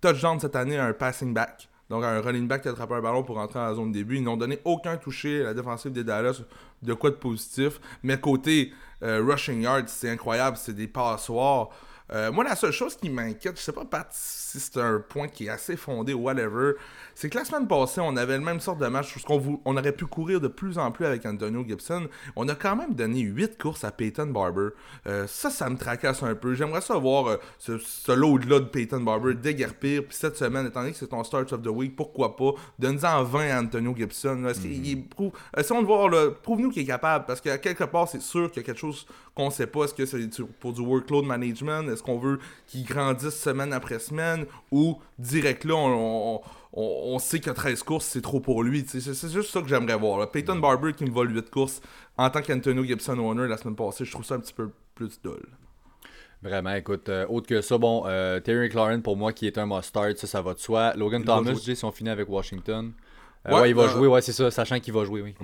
touchdown 0.01 0.39
cette 0.41 0.57
année 0.57 0.79
un 0.79 0.93
passing 0.93 1.35
back. 1.35 1.69
Donc, 1.89 2.05
un 2.05 2.21
running 2.21 2.47
back 2.47 2.63
qui 2.63 2.69
attrape 2.69 2.93
un 2.93 3.01
ballon 3.01 3.25
pour 3.25 3.37
rentrer 3.37 3.59
dans 3.59 3.67
la 3.67 3.75
zone 3.75 3.91
de 3.91 3.99
début. 3.99 4.17
Ils 4.17 4.23
n'ont 4.23 4.37
donné 4.37 4.61
aucun 4.65 4.97
touché 4.97 5.41
à 5.41 5.47
la 5.47 5.55
défensive 5.55 5.91
des 5.91 6.05
Dallas. 6.05 6.41
De 6.83 6.95
quoi 6.95 7.11
de 7.11 7.17
positif. 7.17 7.81
Mais 8.05 8.19
côté 8.19 8.73
euh, 9.03 9.23
rushing 9.27 9.63
yards, 9.63 9.89
c'est 9.89 10.09
incroyable. 10.09 10.57
C'est 10.57 10.73
des 10.73 10.87
passoires. 10.87 11.71
Euh, 12.13 12.31
moi, 12.31 12.45
la 12.45 12.55
seule 12.55 12.71
chose 12.73 12.97
qui 12.97 13.11
m'inquiète, 13.11 13.59
je 13.59 13.63
sais 13.63 13.73
pas, 13.73 13.85
Pat, 13.85 14.09
si 14.51 14.61
c'est 14.61 14.81
un 14.81 14.99
point 15.01 15.29
qui 15.29 15.47
est 15.47 15.51
assez 15.51 15.77
fondé 15.77 16.13
ou 16.13 16.23
whatever, 16.23 16.73
c'est 17.15 17.31
que 17.31 17.39
la 17.39 17.45
semaine 17.45 17.69
passée, 17.69 18.01
on 18.01 18.17
avait 18.17 18.37
le 18.37 18.45
même 18.45 18.61
sorte 18.61 18.81
de 18.81 18.87
match 18.87 19.17
où 19.17 19.21
on, 19.29 19.61
on 19.65 19.77
aurait 19.77 19.93
pu 19.93 20.07
courir 20.07 20.41
de 20.41 20.49
plus 20.49 20.79
en 20.79 20.91
plus 20.91 21.07
avec 21.07 21.25
Antonio 21.27 21.65
Gibson. 21.67 22.09
On 22.35 22.49
a 22.49 22.55
quand 22.55 22.77
même 22.77 22.95
donné 22.95 23.21
8 23.21 23.59
courses 23.59 23.85
à 23.85 23.91
Peyton 23.91 24.27
Barber. 24.27 24.71
Euh, 25.07 25.27
ça, 25.27 25.51
ça 25.51 25.69
me 25.71 25.77
tracasse 25.77 26.23
un 26.23 26.35
peu. 26.35 26.55
J'aimerais 26.55 26.81
savoir 26.81 27.27
euh, 27.27 27.37
ce, 27.59 27.79
ce 27.79 28.13
load-là 28.13 28.61
de 28.61 28.65
Peyton 28.65 29.01
Barber 29.01 29.35
déguerpir. 29.35 30.05
Puis 30.05 30.17
cette 30.17 30.37
semaine, 30.37 30.67
étant 30.67 30.81
donné 30.81 30.93
que 30.93 30.99
c'est 30.99 31.09
ton 31.09 31.23
start 31.23 31.53
of 31.53 31.63
the 31.63 31.69
week, 31.69 31.95
pourquoi 31.95 32.37
pas? 32.37 32.53
Donne-en 32.79 33.23
20 33.23 33.51
à 33.51 33.61
Antonio 33.61 33.95
Gibson. 33.97 34.45
Est-ce 34.47 34.67
mm 34.67 35.03
prouve, 35.11 35.33
essayons 35.57 35.83
de 35.83 35.87
voir, 35.87 36.11
prouve-nous 36.43 36.71
qu'il 36.71 36.83
est 36.83 36.87
capable. 36.87 37.27
Parce 37.27 37.41
qu'à 37.41 37.59
quelque 37.59 37.85
part, 37.85 38.09
c'est 38.09 38.23
sûr 38.23 38.51
qu'il 38.51 38.63
y 38.63 38.65
a 38.65 38.67
quelque 38.67 38.81
chose 38.81 39.07
qu'on 39.35 39.51
sait 39.51 39.67
pas. 39.67 39.85
Est-ce 39.85 39.95
que 39.95 40.07
c'est 40.07 40.29
pour 40.59 40.73
du 40.73 40.81
workload 40.81 41.25
management? 41.25 41.89
Est-ce 41.91 42.03
qu'on 42.03 42.19
veut 42.19 42.39
qu'il 42.67 42.85
grandisse 42.85 43.39
semaine 43.39 43.73
après 43.73 43.99
semaine? 43.99 44.40
Ou 44.71 44.99
direct 45.19 45.65
là, 45.65 45.75
on 45.75 46.41
on, 46.73 47.19
sait 47.19 47.41
que 47.41 47.51
13 47.51 47.83
courses, 47.83 48.07
c'est 48.07 48.21
trop 48.21 48.41
pour 48.41 48.63
lui. 48.63 48.85
C'est 48.87 49.01
juste 49.01 49.51
ça 49.51 49.61
que 49.61 49.69
j'aimerais 49.69 49.97
voir. 49.97 50.31
Peyton 50.31 50.57
mm. 50.57 50.61
Barber 50.61 50.93
qui 50.93 51.05
me 51.05 51.11
vole 51.11 51.35
8 51.35 51.51
courses 51.51 51.81
en 52.17 52.31
tant 52.31 52.43
qu'Antonio 52.43 52.85
Gibson 52.85 53.19
Owner 53.19 53.49
la 53.49 53.57
semaine 53.57 53.77
passée, 53.77 54.05
je 54.05 54.13
trouve 54.13 54.25
ça 54.25 54.35
un 54.35 54.41
petit 54.41 54.53
peu 54.53 54.71
plus 54.95 55.21
dull. 55.23 55.43
Vraiment, 56.43 56.75
écoute, 56.75 57.09
euh, 57.09 57.27
autre 57.29 57.47
que 57.47 57.61
ça, 57.61 57.77
bon, 57.77 58.05
euh, 58.07 58.41
Terry 58.41 58.69
McLaurin 58.69 59.01
pour 59.01 59.17
moi 59.17 59.33
qui 59.33 59.47
est 59.47 59.59
un 59.59 59.67
must-start, 59.67 60.17
ça, 60.17 60.27
ça 60.27 60.41
va 60.41 60.55
de 60.55 60.59
soi. 60.59 60.95
Logan 60.97 61.23
Thomas, 61.25 61.55
si 61.55 61.85
on 61.85 61.93
finit 61.93 62.11
avec 62.11 62.29
Washington. 62.29 62.93
Euh, 63.49 63.61
ouais, 63.61 63.71
il 63.71 63.75
va 63.75 63.89
jouer, 63.89 64.07
ouais, 64.07 64.23
c'est 64.23 64.33
ça, 64.33 64.51
sachant 64.51 64.79
qu'il 64.81 64.93
va 64.93 65.05
jouer, 65.05 65.23
oui. 65.23 65.35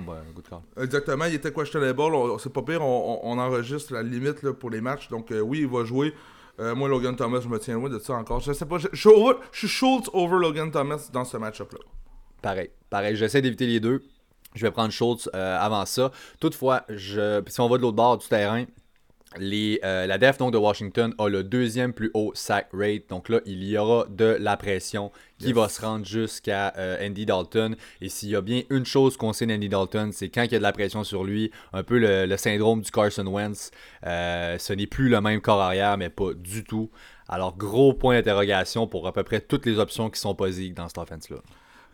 Exactement, 0.79 1.25
il 1.25 1.35
était 1.35 1.51
questionable, 1.51 1.99
c'est 2.39 2.53
pas 2.53 2.61
pire, 2.61 2.83
on, 2.83 3.19
on, 3.23 3.39
enregistre 3.39 3.93
la 3.93 4.03
limite 4.03 4.43
là, 4.43 4.53
pour 4.53 4.69
les 4.69 4.81
matchs, 4.81 5.09
donc 5.09 5.31
oui, 5.31 5.59
il 5.61 5.67
va 5.67 5.83
jouer. 5.83 6.13
Euh, 6.59 6.73
moi, 6.73 6.89
Logan 6.89 7.15
Thomas, 7.15 7.39
je 7.39 7.47
me 7.47 7.59
tiens 7.59 7.75
loin 7.75 7.89
de 7.89 7.99
ça 7.99 8.13
encore. 8.13 8.39
Je 8.39 8.51
sais 8.51 8.65
pas, 8.65 8.77
je, 8.77 8.87
suis 9.51 9.67
Schultz 9.67 10.09
over 10.13 10.37
Logan 10.39 10.71
Thomas 10.71 11.09
dans 11.13 11.25
ce 11.25 11.37
match-up-là. 11.37 11.79
Pareil, 12.41 12.71
pareil. 12.89 13.15
J'essaie 13.15 13.41
d'éviter 13.41 13.67
les 13.67 13.79
deux. 13.79 14.03
Je 14.55 14.65
vais 14.65 14.71
prendre 14.71 14.91
Schultz 14.91 15.29
euh, 15.35 15.57
avant 15.59 15.85
ça. 15.85 16.11
Toutefois, 16.39 16.83
je, 16.89 17.43
si 17.47 17.61
on 17.61 17.69
va 17.69 17.77
de 17.77 17.83
l'autre 17.83 17.95
bord 17.95 18.17
du 18.17 18.27
terrain, 18.27 18.65
les, 19.39 19.79
euh, 19.83 20.07
la 20.07 20.17
def 20.17 20.37
donc, 20.37 20.53
de 20.53 20.57
Washington 20.57 21.13
a 21.17 21.27
le 21.27 21.43
deuxième 21.43 21.93
plus 21.93 22.11
haut 22.13 22.31
sack 22.35 22.69
rate. 22.73 23.09
Donc 23.09 23.29
là, 23.29 23.39
il 23.45 23.63
y 23.63 23.77
aura 23.77 24.05
de 24.09 24.37
la 24.39 24.57
pression 24.57 25.11
qui 25.39 25.53
va 25.53 25.69
se 25.69 25.81
rendre 25.81 26.05
jusqu'à 26.05 26.73
euh, 26.77 27.05
Andy 27.05 27.25
Dalton. 27.25 27.75
Et 28.01 28.09
s'il 28.09 28.29
y 28.29 28.35
a 28.35 28.41
bien 28.41 28.63
une 28.69 28.85
chose 28.85 29.17
qu'on 29.17 29.33
sait 29.33 29.45
d'Andy 29.45 29.69
Dalton, 29.69 30.11
c'est 30.11 30.29
quand 30.29 30.43
il 30.43 30.51
y 30.51 30.55
a 30.55 30.59
de 30.59 30.63
la 30.63 30.71
pression 30.71 31.03
sur 31.03 31.23
lui, 31.23 31.51
un 31.73 31.83
peu 31.83 31.99
le, 31.99 32.37
syndrome 32.37 32.81
du 32.81 32.91
Carson 32.91 33.25
Wentz. 33.25 33.71
Euh, 34.05 34.57
ce 34.57 34.73
n'est 34.73 34.87
plus 34.87 35.09
le 35.09 35.21
même 35.21 35.41
corps 35.41 35.61
arrière, 35.61 35.97
mais 35.97 36.09
pas 36.09 36.33
du 36.33 36.63
tout. 36.63 36.89
Alors, 37.29 37.57
gros 37.57 37.93
point 37.93 38.15
d'interrogation 38.15 38.87
pour 38.87 39.07
à 39.07 39.13
peu 39.13 39.23
près 39.23 39.41
toutes 39.41 39.65
les 39.65 39.79
options 39.79 40.09
qui 40.09 40.19
sont 40.19 40.33
possibles 40.33 40.75
dans 40.75 40.87
cette 40.87 40.97
offense-là. 40.97 41.37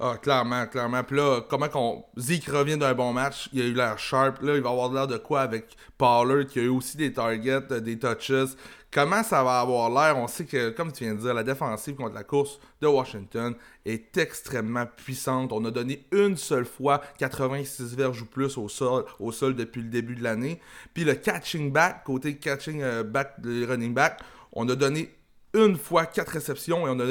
Ah, 0.06 0.18
clairement, 0.22 0.68
clairement. 0.68 1.02
Puis 1.02 1.16
là, 1.16 1.40
comment 1.50 1.70
qu'on. 1.70 2.04
Zeke 2.18 2.48
revient 2.48 2.76
d'un 2.76 2.94
bon 2.94 3.14
match, 3.14 3.48
il 3.54 3.62
a 3.62 3.64
eu 3.64 3.74
l'air 3.74 3.98
sharp. 3.98 4.42
Là, 4.42 4.58
il 4.58 4.62
va 4.62 4.72
avoir 4.72 4.92
l'air 4.92 5.08
de 5.08 5.16
quoi 5.16 5.40
avec 5.40 5.78
Pollard, 5.98 6.46
qui 6.46 6.60
a 6.60 6.64
eu 6.64 6.68
aussi 6.68 6.98
des 6.98 7.14
targets, 7.14 7.72
euh, 7.72 7.80
des 7.80 7.98
touches. 7.98 8.58
Comment 8.92 9.24
ça 9.24 9.46
va 9.46 9.62
avoir 9.62 9.90
l'air? 9.90 10.18
On 10.18 10.28
sait 10.28 10.44
que, 10.44 10.72
comme 10.72 10.92
tu 10.92 11.06
viens 11.06 11.16
de 11.16 11.22
dire, 11.22 11.34
la 11.34 11.44
défensive 11.44 11.96
contre 11.96 12.16
la 12.16 12.26
course 12.26 12.60
de 12.82 12.88
Washington 12.88 13.56
est 13.86 14.18
extrêmement 14.18 14.86
puissante. 14.86 15.54
On 15.54 15.64
a 15.64 15.72
donné 15.72 16.06
une 16.12 16.36
seule 16.36 16.66
fois 16.66 17.02
86 17.18 17.96
verges 17.96 18.24
ou 18.24 18.26
plus 18.26 18.58
au 18.58 18.68
sol, 18.68 19.56
depuis 19.56 19.84
le 19.84 19.88
début 19.88 20.16
de 20.16 20.24
l'année. 20.24 20.60
Puis 20.94 21.06
le 21.06 21.14
catching 21.14 21.72
back, 21.72 22.04
côté 22.04 22.36
catching 22.36 22.82
euh, 22.82 23.04
back, 23.04 23.36
le 23.42 23.66
running 23.66 23.94
back, 23.94 24.20
on 24.52 24.68
a 24.68 24.76
donné 24.76 25.16
une 25.54 25.78
fois 25.78 26.06
4 26.08 26.28
réceptions 26.30 26.88
et 26.88 26.90
on 26.90 27.00
a 27.00 27.06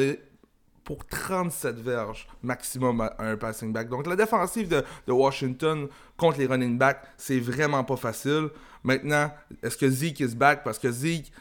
pour 0.92 1.06
37 1.06 1.76
verges 1.76 2.26
maximum 2.42 3.00
à 3.00 3.14
un 3.18 3.37
passing 3.37 3.72
back. 3.72 3.88
Donc 3.88 4.06
la 4.06 4.16
défensive 4.16 4.68
de, 4.68 5.12
Washington 5.12 5.88
contre 6.16 6.38
les 6.38 6.46
running 6.46 6.76
backs, 6.76 7.02
c'est 7.16 7.40
vraiment 7.40 7.82
pas 7.82 7.96
facile. 7.96 8.49
Maintenant, 8.84 9.30
est-ce 9.62 9.76
que 9.76 9.88
Zeke 9.88 10.20
is 10.20 10.34
back? 10.34 10.62
Parce 10.64 10.78
que 10.78 10.90
Zeke, 10.90 11.32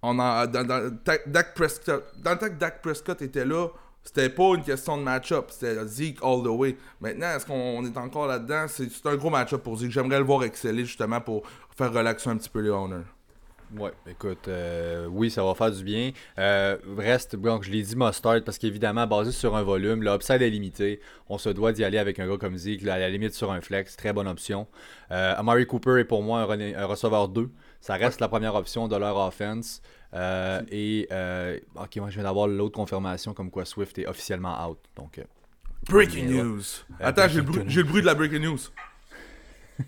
on 0.00 0.18
a, 0.20 0.46
dans, 0.46 0.96
Dak 1.26 1.54
Prescott, 1.54 2.04
dans 2.22 2.32
le 2.32 2.38
temps 2.38 2.48
que 2.48 2.58
Dak 2.58 2.82
Prescott 2.82 3.20
était 3.22 3.44
là, 3.44 3.68
C'était 4.04 4.28
pas 4.28 4.54
une 4.54 4.62
question 4.62 4.98
de 4.98 5.02
match-up, 5.02 5.46
c'était 5.50 5.84
Zeke 5.86 6.18
all 6.22 6.42
the 6.42 6.48
way. 6.48 6.76
Maintenant, 7.00 7.30
est-ce 7.34 7.46
qu'on 7.46 7.84
est 7.84 7.96
encore 7.96 8.26
là-dedans? 8.28 8.66
C'est 8.68 8.90
c'est 8.90 9.06
un 9.08 9.16
gros 9.16 9.30
match-up 9.30 9.62
pour 9.62 9.78
Zeke. 9.78 9.90
J'aimerais 9.90 10.18
le 10.18 10.24
voir 10.24 10.44
exceller 10.44 10.84
justement 10.84 11.20
pour 11.20 11.42
faire 11.76 11.92
relaxer 11.92 12.28
un 12.30 12.36
petit 12.36 12.50
peu 12.50 12.60
les 12.60 12.70
owners. 12.70 13.06
Ouais, 13.76 13.92
écoute, 14.08 14.48
euh, 14.48 15.06
oui, 15.06 15.30
ça 15.30 15.42
va 15.42 15.54
faire 15.54 15.70
du 15.70 15.82
bien. 15.82 16.12
Euh, 16.38 16.76
reste, 16.96 17.36
bon, 17.36 17.60
je 17.62 17.70
l'ai 17.70 17.82
dit 17.82 17.96
mustard 17.96 18.42
parce 18.44 18.58
qu'évidemment, 18.58 19.06
basé 19.06 19.32
sur 19.32 19.56
un 19.56 19.62
volume, 19.62 20.02
l'upside 20.02 20.42
est 20.42 20.50
limité. 20.50 21.00
On 21.28 21.38
se 21.38 21.48
doit 21.48 21.72
d'y 21.72 21.84
aller 21.84 21.98
avec 21.98 22.20
un 22.20 22.28
gars 22.28 22.36
comme 22.36 22.56
Zeke, 22.56 22.86
à 22.86 22.98
la 22.98 23.08
limite 23.08 23.34
sur 23.34 23.50
un 23.50 23.60
flex, 23.60 23.96
très 23.96 24.12
bonne 24.12 24.28
option. 24.28 24.68
Euh, 25.10 25.34
Amari 25.36 25.66
Cooper 25.66 26.00
est 26.00 26.04
pour 26.04 26.22
moi 26.22 26.42
un, 26.42 26.86
receveur 26.86 27.28
2. 27.28 27.50
Ça 27.80 27.94
reste 27.94 28.20
la 28.20 28.28
première 28.28 28.54
option 28.54 28.86
de 28.86 28.96
leur 28.96 29.16
offense. 29.16 29.82
Euh, 30.14 30.62
et, 30.70 31.08
ok, 31.74 31.96
moi 31.96 32.10
je 32.10 32.14
viens 32.14 32.24
d'avoir 32.24 32.46
l'autre 32.46 32.76
confirmation 32.76 33.34
comme 33.34 33.50
quoi 33.50 33.64
Swift 33.64 33.98
est 33.98 34.06
officiellement 34.06 34.68
out. 34.68 34.78
Donc, 34.96 35.20
Breaking 35.88 36.30
news. 36.30 36.62
Attends, 37.00 37.28
j'ai 37.28 37.42
le, 37.42 37.64
le 37.64 37.82
bruit 37.82 38.00
de 38.00 38.06
la 38.06 38.14
breaking 38.14 38.40
news. 38.40 38.58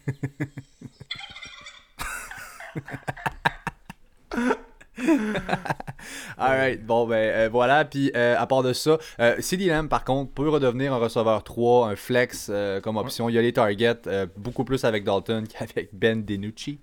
Alright, 6.38 6.84
bon 6.84 7.06
ben 7.06 7.16
euh, 7.16 7.48
voilà, 7.50 7.84
puis 7.84 8.10
euh, 8.14 8.36
à 8.38 8.46
part 8.46 8.62
de 8.62 8.72
ça, 8.72 8.98
euh, 9.20 9.36
CD 9.40 9.66
Lamb 9.66 9.88
par 9.88 10.04
contre 10.04 10.32
peut 10.32 10.48
redevenir 10.48 10.92
un 10.92 10.98
receveur 10.98 11.42
3, 11.42 11.88
un 11.88 11.96
flex 11.96 12.50
comme 12.82 12.96
option. 12.96 13.28
Il 13.28 13.34
y 13.34 13.38
a 13.38 13.42
les 13.42 13.52
targets, 13.52 14.02
beaucoup 14.36 14.64
plus 14.64 14.84
avec 14.84 15.04
Dalton 15.04 15.44
qu'avec 15.48 15.94
Ben 15.94 16.22
DiNucci. 16.22 16.80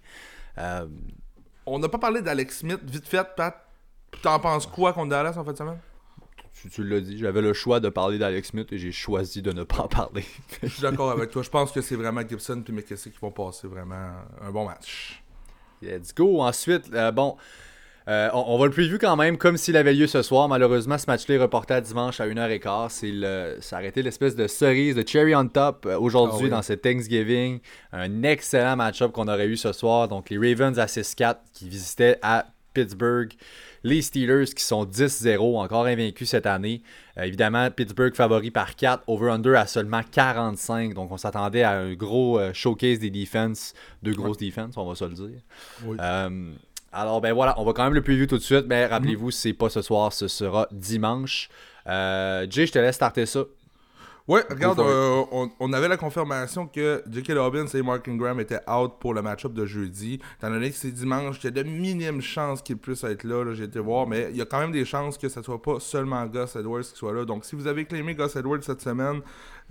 Euh, 0.58 0.86
On 1.66 1.80
n'a 1.80 1.90
pas 1.90 1.98
parlé 1.98 2.22
d'Alex 2.22 2.60
Smith. 2.60 2.80
Vite 2.84 3.08
fait, 3.08 3.28
Pat. 3.36 3.56
T'en 4.22 4.40
penses 4.40 4.68
quoi 4.68 4.94
contre 4.94 5.10
Dallas 5.10 5.36
en 5.38 5.44
fin 5.44 5.54
de 5.54 5.58
semaine? 5.58 5.80
tu, 6.62 6.70
tu 6.70 6.84
l'as 6.84 7.02
dit, 7.02 7.18
j'avais 7.18 7.42
le 7.42 7.54
choix 7.54 7.80
de 7.80 7.90
parler 7.90 8.20
d'Alex 8.20 8.50
Smith 8.50 8.72
et 8.72 8.78
j'ai 8.78 8.92
choisi 8.92 9.42
de 9.42 9.52
ne 9.52 9.64
pas 9.64 9.84
en 9.84 9.88
parler. 9.88 10.24
Je 10.62 10.68
suis 10.68 10.82
d'accord 10.82 11.12
avec 11.12 11.32
toi. 11.32 11.42
Je 11.42 11.50
pense 11.50 11.72
que 11.72 11.82
c'est 11.82 11.96
vraiment 11.96 12.22
Gibson 12.22 12.64
et 12.68 12.72
McKessie 12.72 13.12
qui 13.12 13.18
vont 13.20 13.32
passer 13.32 13.68
vraiment 13.68 14.14
un 14.42 14.52
bon 14.52 14.66
match. 14.66 15.24
Let's 15.82 16.14
go. 16.14 16.42
Ensuite, 16.42 16.94
euh, 16.94 17.12
bon, 17.12 17.36
euh, 18.08 18.30
on, 18.34 18.44
on 18.48 18.58
va 18.58 18.66
le 18.66 18.72
preview 18.72 18.98
quand 19.00 19.16
même 19.16 19.38
comme 19.38 19.58
s'il 19.58 19.78
avait 19.78 19.94
lieu 19.94 20.08
ce 20.08 20.22
soir. 20.22 20.48
Malheureusement, 20.50 20.98
ce 20.98 21.06
match-là 21.08 21.36
est 21.36 21.40
reporté 21.40 21.74
à 21.74 21.82
dimanche 21.82 22.20
à 22.20 22.28
1h15. 22.28 22.90
C'est 22.90 23.12
le, 23.12 23.58
ça 23.62 23.78
a 23.78 23.80
arrêté 23.80 24.02
l'espèce 24.02 24.36
de 24.36 24.48
cerise, 24.48 24.96
de 24.96 25.08
cherry 25.08 25.36
on 25.36 25.48
top 25.48 25.86
euh, 25.86 25.98
aujourd'hui 25.98 26.40
Ah 26.42 26.44
oui. 26.44 26.50
dans 26.50 26.62
ce 26.62 26.74
Thanksgiving. 26.74 27.60
Un 27.92 28.24
excellent 28.24 28.76
match-up 28.76 29.12
qu'on 29.12 29.28
aurait 29.28 29.48
eu 29.48 29.58
ce 29.58 29.72
soir. 29.72 30.08
Donc, 30.08 30.30
les 30.30 30.38
Ravens 30.38 30.78
à 30.80 30.86
6-4 30.86 31.38
qui 31.54 31.70
visitaient 31.70 32.18
à 32.22 32.46
Pittsburgh. 32.74 33.32
Les 33.86 34.02
Steelers 34.02 34.46
qui 34.56 34.64
sont 34.64 34.86
10-0, 34.86 35.58
encore 35.60 35.86
invaincus 35.86 36.30
cette 36.30 36.46
année. 36.46 36.82
Euh, 37.18 37.24
évidemment, 37.24 37.70
Pittsburgh 37.70 38.16
favori 38.16 38.50
par 38.50 38.76
4, 38.76 39.04
over-under 39.08 39.56
à 39.56 39.68
seulement 39.68 40.02
45. 40.10 40.94
Donc, 40.94 41.12
on 41.12 41.18
s'attendait 41.18 41.64
à 41.64 41.72
un 41.80 41.94
gros 41.94 42.40
euh, 42.40 42.52
showcase 42.54 43.00
des 43.00 43.10
defenses, 43.12 43.74
deux 44.02 44.14
grosses 44.14 44.38
defenses, 44.38 44.78
on 44.78 44.86
va 44.88 44.96
se 44.96 45.04
le 45.06 45.14
dire. 45.14 45.42
Oui. 45.86 45.98
Euh, 46.00 46.52
alors, 46.94 47.22
ben 47.22 47.34
voilà, 47.34 47.60
on 47.60 47.66
va 47.66 47.74
quand 47.74 47.84
même 47.84 47.94
le 47.94 48.02
preview 48.02 48.28
tout 48.28 48.38
de 48.38 48.44
suite, 48.44 48.66
mais 48.68 48.86
rappelez-vous, 48.86 49.32
c'est 49.32 49.54
pas 49.54 49.70
ce 49.70 49.82
soir, 49.82 50.14
ce 50.14 50.28
sera 50.28 50.68
dimanche. 50.72 51.50
Euh, 51.88 52.46
Jay, 52.50 52.66
je 52.66 52.72
te 52.72 52.80
laisse 52.80 52.96
starter 52.96 53.26
ça. 53.26 53.44
Ouais, 54.26 54.42
regarde, 54.50 54.80
euh, 54.80 55.22
on, 55.34 55.52
on 55.60 55.74
avait 55.74 55.90
la 55.90 55.98
confirmation 55.98 56.66
que 56.66 57.04
J.K. 57.12 57.34
Dobbins 57.34 57.66
et 57.66 57.82
Mark 57.82 58.08
Ingram 58.08 58.40
étaient 58.40 58.62
out 58.70 58.94
pour 59.02 59.14
le 59.14 59.22
match-up 59.22 59.52
de 59.54 59.66
jeudi. 59.66 60.22
Étant 60.38 60.50
donné 60.50 60.70
que 60.70 60.78
c'est 60.78 60.92
dimanche, 60.92 61.40
il 61.42 61.44
y 61.44 61.48
a 61.48 61.52
de 61.52 61.64
minimes 61.64 62.22
chances 62.22 62.62
qu'ils 62.62 62.78
puissent 62.78 63.04
être 63.04 63.26
là. 63.26 63.44
là, 63.44 63.54
J'ai 63.54 63.66
été 63.66 63.80
voir, 63.80 64.08
mais 64.08 64.30
il 64.32 64.38
y 64.38 64.42
a 64.42 64.46
quand 64.46 64.60
même 64.60 64.72
des 64.72 64.86
chances 64.86 65.18
que 65.18 65.28
ce 65.28 65.42
soit 65.42 65.62
pas 65.62 65.82
seulement 65.82 66.26
Gus 66.28 66.56
Edwards 66.56 66.84
qui 66.84 66.96
soit 66.96 67.12
là. 67.12 67.26
Donc, 67.26 67.44
si 67.44 67.58
vous 67.58 67.68
avez 67.68 67.84
claimé 67.84 68.16
Gus 68.16 68.34
Edwards 68.38 68.64
cette 68.64 68.82
semaine, 68.82 69.20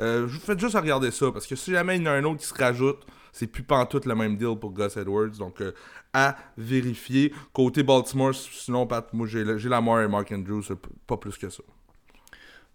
euh, 0.02 0.28
je 0.28 0.34
vous 0.34 0.44
faites 0.44 0.60
juste 0.60 0.76
regarder 0.76 1.10
ça. 1.10 1.32
Parce 1.32 1.46
que 1.46 1.56
si 1.56 1.70
jamais 1.70 1.96
il 1.96 2.02
y 2.02 2.08
en 2.08 2.10
a 2.12 2.14
un 2.16 2.24
autre 2.24 2.40
qui 2.40 2.46
se 2.46 2.54
rajoute, 2.54 3.06
c'est 3.32 3.46
plus 3.46 3.62
pantoute 3.62 4.04
le 4.04 4.14
même 4.14 4.36
deal 4.36 4.58
pour 4.60 4.72
Gus 4.72 4.98
Edwards. 4.98 5.30
Donc, 5.38 5.62
euh, 5.62 5.72
à 6.12 6.36
vérifier. 6.58 7.32
Côté 7.52 7.82
Baltimore, 7.82 8.34
sinon, 8.34 8.86
Pat, 8.86 9.12
moi, 9.12 9.26
j'ai 9.26 9.44
j'ai 9.58 9.68
Lamar 9.68 10.02
et 10.02 10.08
Mark 10.08 10.30
Andrews, 10.32 10.62
c'est 10.62 10.76
p- 10.76 10.88
pas 11.06 11.16
plus 11.16 11.36
que 11.38 11.48
ça. 11.48 11.62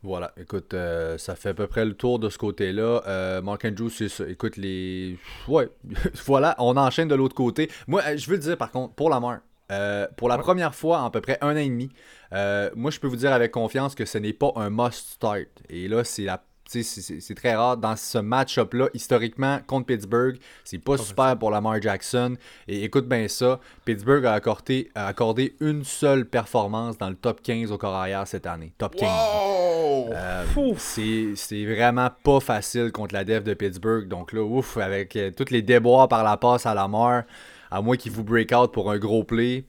Voilà, 0.04 0.32
écoute, 0.38 0.74
euh, 0.76 1.18
ça 1.18 1.36
fait 1.36 1.50
à 1.50 1.54
peu 1.56 1.66
près 1.68 1.84
le 1.84 1.94
tour 1.96 2.20
de 2.20 2.30
ce 2.30 2.38
côté-là. 2.38 3.02
Euh, 3.08 3.42
Mark 3.42 3.66
Andrews, 3.66 3.90
c'est 3.90 4.10
ça. 4.10 4.28
Écoute, 4.30 4.56
les. 4.56 5.18
Ouais, 5.48 5.70
voilà, 6.26 6.56
on 6.60 6.78
enchaîne 6.78 7.08
de 7.08 7.16
l'autre 7.16 7.36
côté. 7.36 7.70
Moi, 7.88 8.02
euh, 8.08 8.16
je 8.18 8.28
veux 8.30 8.36
le 8.36 8.42
dire 8.42 8.58
par 8.58 8.72
contre, 8.72 8.94
pour 8.94 9.10
Lamar, 9.10 9.40
euh, 9.72 10.08
pour 10.16 10.30
la 10.30 10.36
Ouais. 10.38 10.42
première 10.44 10.76
fois 10.76 11.00
en 11.02 11.06
à 11.08 11.10
peu 11.12 11.20
près 11.20 11.40
un 11.42 11.54
an 11.54 11.58
et 11.58 11.68
demi, 11.68 11.90
euh, 12.34 12.70
moi, 12.76 12.92
je 12.92 13.00
peux 13.00 13.08
vous 13.08 13.16
dire 13.16 13.34
avec 13.34 13.52
confiance 13.52 13.96
que 13.96 14.06
ce 14.06 14.20
n'est 14.20 14.34
pas 14.34 14.52
un 14.56 14.70
must 14.70 15.14
start. 15.14 15.48
Et 15.70 15.88
là, 15.88 16.04
c'est 16.04 16.24
la. 16.24 16.44
C'est 16.68 17.36
très 17.36 17.56
rare 17.56 17.78
dans 17.78 17.96
ce 17.96 18.18
match-up-là, 18.18 18.90
historiquement, 18.94 19.60
contre 19.66 19.88
Pittsburgh. 19.88 20.38
C'est 20.64 20.78
pas 20.78 20.98
super 20.98 21.38
pour 21.38 21.52
Lamar 21.52 21.82
Jackson. 21.82 22.36
Et 22.68 22.84
écoute 22.84 23.08
bien 23.08 23.28
ça, 23.28 23.60
Pittsburgh 23.86 24.26
a 24.26 24.34
accordé, 24.34 24.90
a 24.96 25.08
accordé 25.08 25.56
une 25.60 25.84
seule 25.84 26.26
performance 26.26 26.98
dans 26.98 27.10
le 27.10 27.16
top 27.16 27.42
15 27.42 27.72
au 27.72 27.78
corps 27.78 27.96
arrière 27.96 28.28
cette 28.28 28.46
année. 28.46 28.74
Top 28.78 28.96
15. 28.96 29.08
Wow! 29.10 30.10
Euh, 30.12 30.74
c'est 30.78 31.66
vraiment 31.66 32.10
pas 32.24 32.40
facile 32.40 32.92
contre 32.92 33.14
la 33.14 33.24
def 33.24 33.44
de 33.44 33.54
Pittsburgh. 33.54 34.08
Donc 34.08 34.34
là, 34.34 34.42
ouf, 34.42 34.78
avec 34.78 35.16
euh, 35.16 35.32
tous 35.32 35.52
les 35.52 35.62
déboires 35.62 36.08
par 36.08 36.24
la 36.24 36.38
passe 36.38 36.66
à 36.66 36.74
la 36.74 36.88
mort, 36.88 37.24
à 37.72 37.82
moins 37.82 37.96
qu'il 37.96 38.12
vous 38.12 38.24
break 38.24 38.52
out 38.52 38.72
pour 38.72 38.92
un 38.92 38.98
gros 38.98 39.24
play 39.24 39.66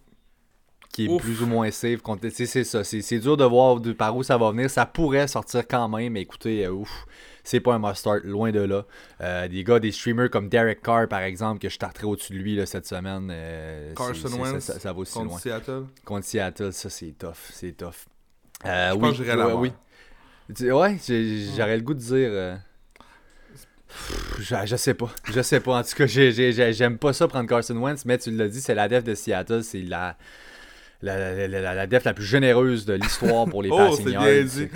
qui 0.99 1.07
est 1.07 1.09
Ouf. 1.09 1.23
plus 1.23 1.43
ou 1.43 1.47
moins 1.47 1.71
safe. 1.71 2.01
C'est 2.31 2.65
ça. 2.65 2.83
C'est 2.83 3.19
dur 3.21 3.37
de 3.37 3.45
voir 3.45 3.79
de- 3.79 3.93
par 3.93 4.17
où 4.17 4.25
ça 4.25 4.37
va 4.37 4.51
venir. 4.51 4.69
Ça 4.69 4.85
pourrait 4.85 5.29
sortir 5.29 5.63
quand 5.69 5.89
même, 5.89 6.13
mais 6.15 6.23
écoutez, 6.23 6.65
euh, 6.67 6.73
ouf, 6.73 7.07
c'est 7.45 7.61
pas 7.61 7.75
un 7.75 7.79
must-start, 7.79 8.25
loin 8.25 8.51
de 8.51 8.59
là. 8.61 8.85
Euh, 9.21 9.47
des 9.47 9.63
gars, 9.63 9.79
des 9.79 9.93
streamers 9.93 10.29
comme 10.29 10.49
Derek 10.49 10.83
Carr, 10.83 11.07
par 11.07 11.21
exemple, 11.21 11.61
que 11.61 11.69
je 11.69 11.75
starterai 11.75 12.07
au-dessus 12.07 12.33
de 12.33 12.39
lui 12.39 12.57
là, 12.57 12.67
cette 12.67 12.87
semaine. 12.87 13.29
euh, 13.31 13.95
Carson 13.95 14.29
Wentz 14.41 14.65
ça, 14.65 14.73
ça- 14.75 14.81
ça 14.81 14.93
va 14.93 14.99
aussi 14.99 15.13
contre 15.13 15.27
loin. 15.27 15.39
Seattle. 15.39 15.85
Contre 16.05 16.27
Seattle, 16.27 16.73
ça 16.73 16.91
c'est 16.91 17.15
tough, 17.17 17.35
c'est 17.53 17.77
tough. 17.77 17.95
Euh, 18.67 18.89
Je 18.91 18.95
oui, 18.95 19.01
pense 19.01 19.19
que 19.19 19.25
j'irais 19.25 19.53
oui. 19.55 19.73
Ouais, 20.73 20.97
j'aurais 21.57 21.77
le 21.77 21.83
goût 21.83 21.95
de 21.95 22.01
dire. 22.01 22.59
Je, 24.39 24.55
je 24.67 24.77
sais 24.77 24.95
pas. 24.95 25.11
Je 25.25 25.41
sais 25.43 25.61
pas. 25.61 25.79
En 25.79 25.83
tout 25.83 25.95
cas, 25.97 26.07
j'ai- 26.07 26.33
j'ai- 26.33 26.53
j'ai- 26.53 26.73
j'aime 26.73 26.99
pas 26.99 27.13
ça 27.13 27.27
prendre 27.29 27.49
Carson 27.49 27.77
Wentz, 27.77 28.05
mais 28.05 28.19
tu 28.19 28.31
l'as 28.31 28.49
dit, 28.49 28.61
c'est 28.61 28.75
la 28.75 28.89
def 28.89 29.05
de 29.05 29.15
Seattle. 29.15 29.63
C'est 29.65 29.81
la, 29.83 30.17
la, 31.03 31.35
la, 31.47 31.47
la- 31.49 31.75
la 31.75 31.87
def 31.87 32.05
la 32.05 32.13
plus 32.15 32.25
généreuse 32.25 32.85
de 32.85 32.95
l'histoire 32.95 33.47
pour 33.47 33.63
les 33.63 33.71
Oh, 33.73 33.77
passing 33.77 34.05
c'est 34.05 34.11
bien 34.11 34.43
dit. 34.43 34.49
C'est 34.51 34.71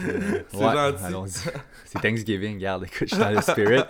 C'est 0.51 0.57
ouais, 0.57 0.73
gentil. 0.73 1.05
allons-y. 1.05 1.51
C'est 1.85 2.01
Thanksgiving, 2.01 2.55
regarde, 2.57 2.85
écoute, 2.85 3.09
je 3.09 3.15
suis 3.15 3.19
dans 3.19 3.31
le 3.31 3.43
spirit. 3.43 3.83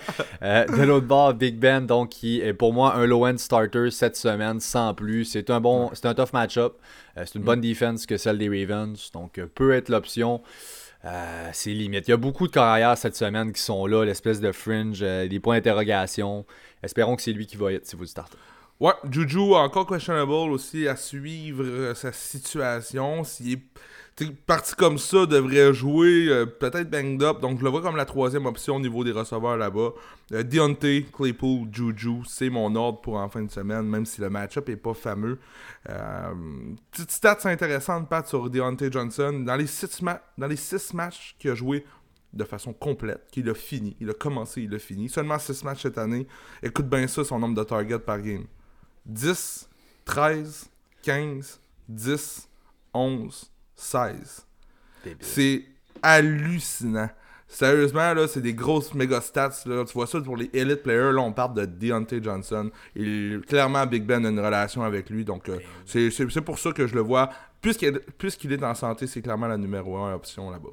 Euh, 0.42 0.64
de 0.66 0.82
l'autre 0.82 1.06
bord, 1.06 1.34
Big 1.34 1.56
Ben, 1.56 1.86
donc, 1.86 2.08
qui 2.08 2.40
est 2.40 2.52
pour 2.54 2.72
moi 2.72 2.94
un 2.96 3.06
low-end 3.06 3.36
starter 3.38 3.90
cette 3.90 4.16
semaine, 4.16 4.58
sans 4.60 4.92
plus. 4.94 5.24
C'est 5.24 5.50
un 5.50 5.60
bon, 5.60 5.90
c'est 5.92 6.06
un 6.06 6.14
tough 6.14 6.32
match-up. 6.32 6.74
Euh, 7.16 7.24
c'est 7.26 7.36
une 7.38 7.44
bonne 7.44 7.60
défense 7.60 8.06
que 8.06 8.16
celle 8.16 8.38
des 8.38 8.48
Ravens, 8.48 9.10
donc 9.12 9.38
euh, 9.38 9.46
peut 9.46 9.72
être 9.72 9.88
l'option. 9.88 10.42
Euh, 11.04 11.48
c'est 11.52 11.70
limite. 11.70 12.08
Il 12.08 12.12
y 12.12 12.14
a 12.14 12.16
beaucoup 12.16 12.46
de 12.46 12.52
carrières 12.52 12.96
cette 12.96 13.16
semaine 13.16 13.52
qui 13.52 13.60
sont 13.60 13.86
là, 13.86 14.04
l'espèce 14.04 14.40
de 14.40 14.50
fringe, 14.52 15.00
euh, 15.02 15.28
des 15.28 15.38
points 15.40 15.56
d'interrogation. 15.56 16.44
Espérons 16.82 17.14
que 17.16 17.22
c'est 17.22 17.32
lui 17.32 17.46
qui 17.46 17.56
va 17.56 17.72
être 17.72 17.86
si 17.86 17.94
vous 17.96 18.06
startez. 18.06 18.36
Ouais, 18.82 18.94
Juju, 19.08 19.54
encore 19.54 19.86
questionable 19.86 20.32
aussi 20.32 20.88
à 20.88 20.96
suivre 20.96 21.62
euh, 21.62 21.94
sa 21.94 22.10
situation. 22.10 23.22
S'il 23.22 23.52
est 23.52 24.32
parti 24.44 24.74
comme 24.74 24.98
ça, 24.98 25.24
devrait 25.24 25.72
jouer 25.72 26.26
euh, 26.28 26.46
peut-être 26.46 26.90
banged 26.90 27.22
up. 27.22 27.40
Donc 27.40 27.60
je 27.60 27.64
le 27.64 27.70
vois 27.70 27.80
comme 27.80 27.94
la 27.94 28.06
troisième 28.06 28.44
option 28.44 28.74
au 28.74 28.80
niveau 28.80 29.04
des 29.04 29.12
receveurs 29.12 29.56
là-bas. 29.56 29.90
Euh, 30.32 30.42
Deontay, 30.42 31.06
Claypool, 31.16 31.68
Juju, 31.70 32.22
c'est 32.26 32.50
mon 32.50 32.74
ordre 32.74 33.00
pour 33.00 33.18
en 33.18 33.28
fin 33.28 33.42
de 33.42 33.50
semaine, 33.52 33.84
même 33.84 34.04
si 34.04 34.20
le 34.20 34.30
match-up 34.30 34.68
est 34.68 34.74
pas 34.74 34.94
fameux. 34.94 35.38
Petite 36.90 37.12
stats 37.12 37.38
intéressante, 37.44 38.08
Pat, 38.08 38.26
sur 38.26 38.50
Deontay 38.50 38.90
Johnson. 38.90 39.44
Dans 39.46 39.54
les 39.54 39.68
six, 39.68 40.02
dans 40.36 40.46
les 40.48 40.56
six 40.56 40.92
matchs 40.92 41.36
qu'il 41.38 41.52
a 41.52 41.54
joué 41.54 41.84
de 42.32 42.42
façon 42.42 42.72
complète, 42.72 43.28
qu'il 43.30 43.48
a 43.48 43.54
fini, 43.54 43.96
il 44.00 44.10
a 44.10 44.14
commencé, 44.14 44.62
il 44.62 44.74
a 44.74 44.80
fini. 44.80 45.08
Seulement 45.08 45.38
6 45.38 45.62
matchs 45.62 45.82
cette 45.82 45.98
année. 45.98 46.26
Écoute 46.64 46.88
bien 46.88 47.06
ça, 47.06 47.22
son 47.22 47.38
nombre 47.38 47.54
de 47.54 47.62
targets 47.62 48.00
par 48.00 48.20
game. 48.20 48.46
10, 49.06 49.68
13, 50.04 50.66
15, 51.02 51.61
10, 51.88 52.49
11, 52.94 53.50
16. 53.76 54.47
C'est 55.21 55.64
hallucinant. 56.02 57.11
Sérieusement, 57.49 58.14
là, 58.14 58.26
c'est 58.28 58.40
des 58.40 58.54
grosses 58.54 58.94
méga 58.94 59.21
stats. 59.21 59.50
Là. 59.66 59.85
Tu 59.85 59.92
vois 59.92 60.06
ça 60.06 60.18
pour 60.23 60.37
les 60.38 60.49
elite 60.54 60.82
players. 60.82 61.12
Là, 61.12 61.21
on 61.21 61.32
parle 61.32 61.54
de 61.54 61.66
Deontay 61.66 62.23
Johnson. 62.23 62.71
Il, 62.97 63.42
clairement, 63.47 63.85
Big 63.87 64.04
Ben 64.04 64.25
a 64.25 64.30
une 64.30 64.40
relation 64.40 64.82
avec 64.82 65.11
lui. 65.11 65.25
Donc, 65.25 65.49
euh, 65.50 65.59
c'est 65.85 66.11
c'est- 66.11 66.40
pour 66.40 66.59
ça 66.59 66.73
que 66.73 66.87
je 66.87 66.94
le 66.94 67.02
vois. 67.02 67.28
Puisqu'il 67.61 68.00
puisqu'il 68.18 68.52
est 68.52 68.64
en 68.64 68.75
santé, 68.75 69.06
c'est 69.06 69.21
clairement 69.21 69.49
la 69.49 69.59
numéro 69.59 69.97
1 69.99 70.14
option 70.14 70.50
là-bas. 70.50 70.71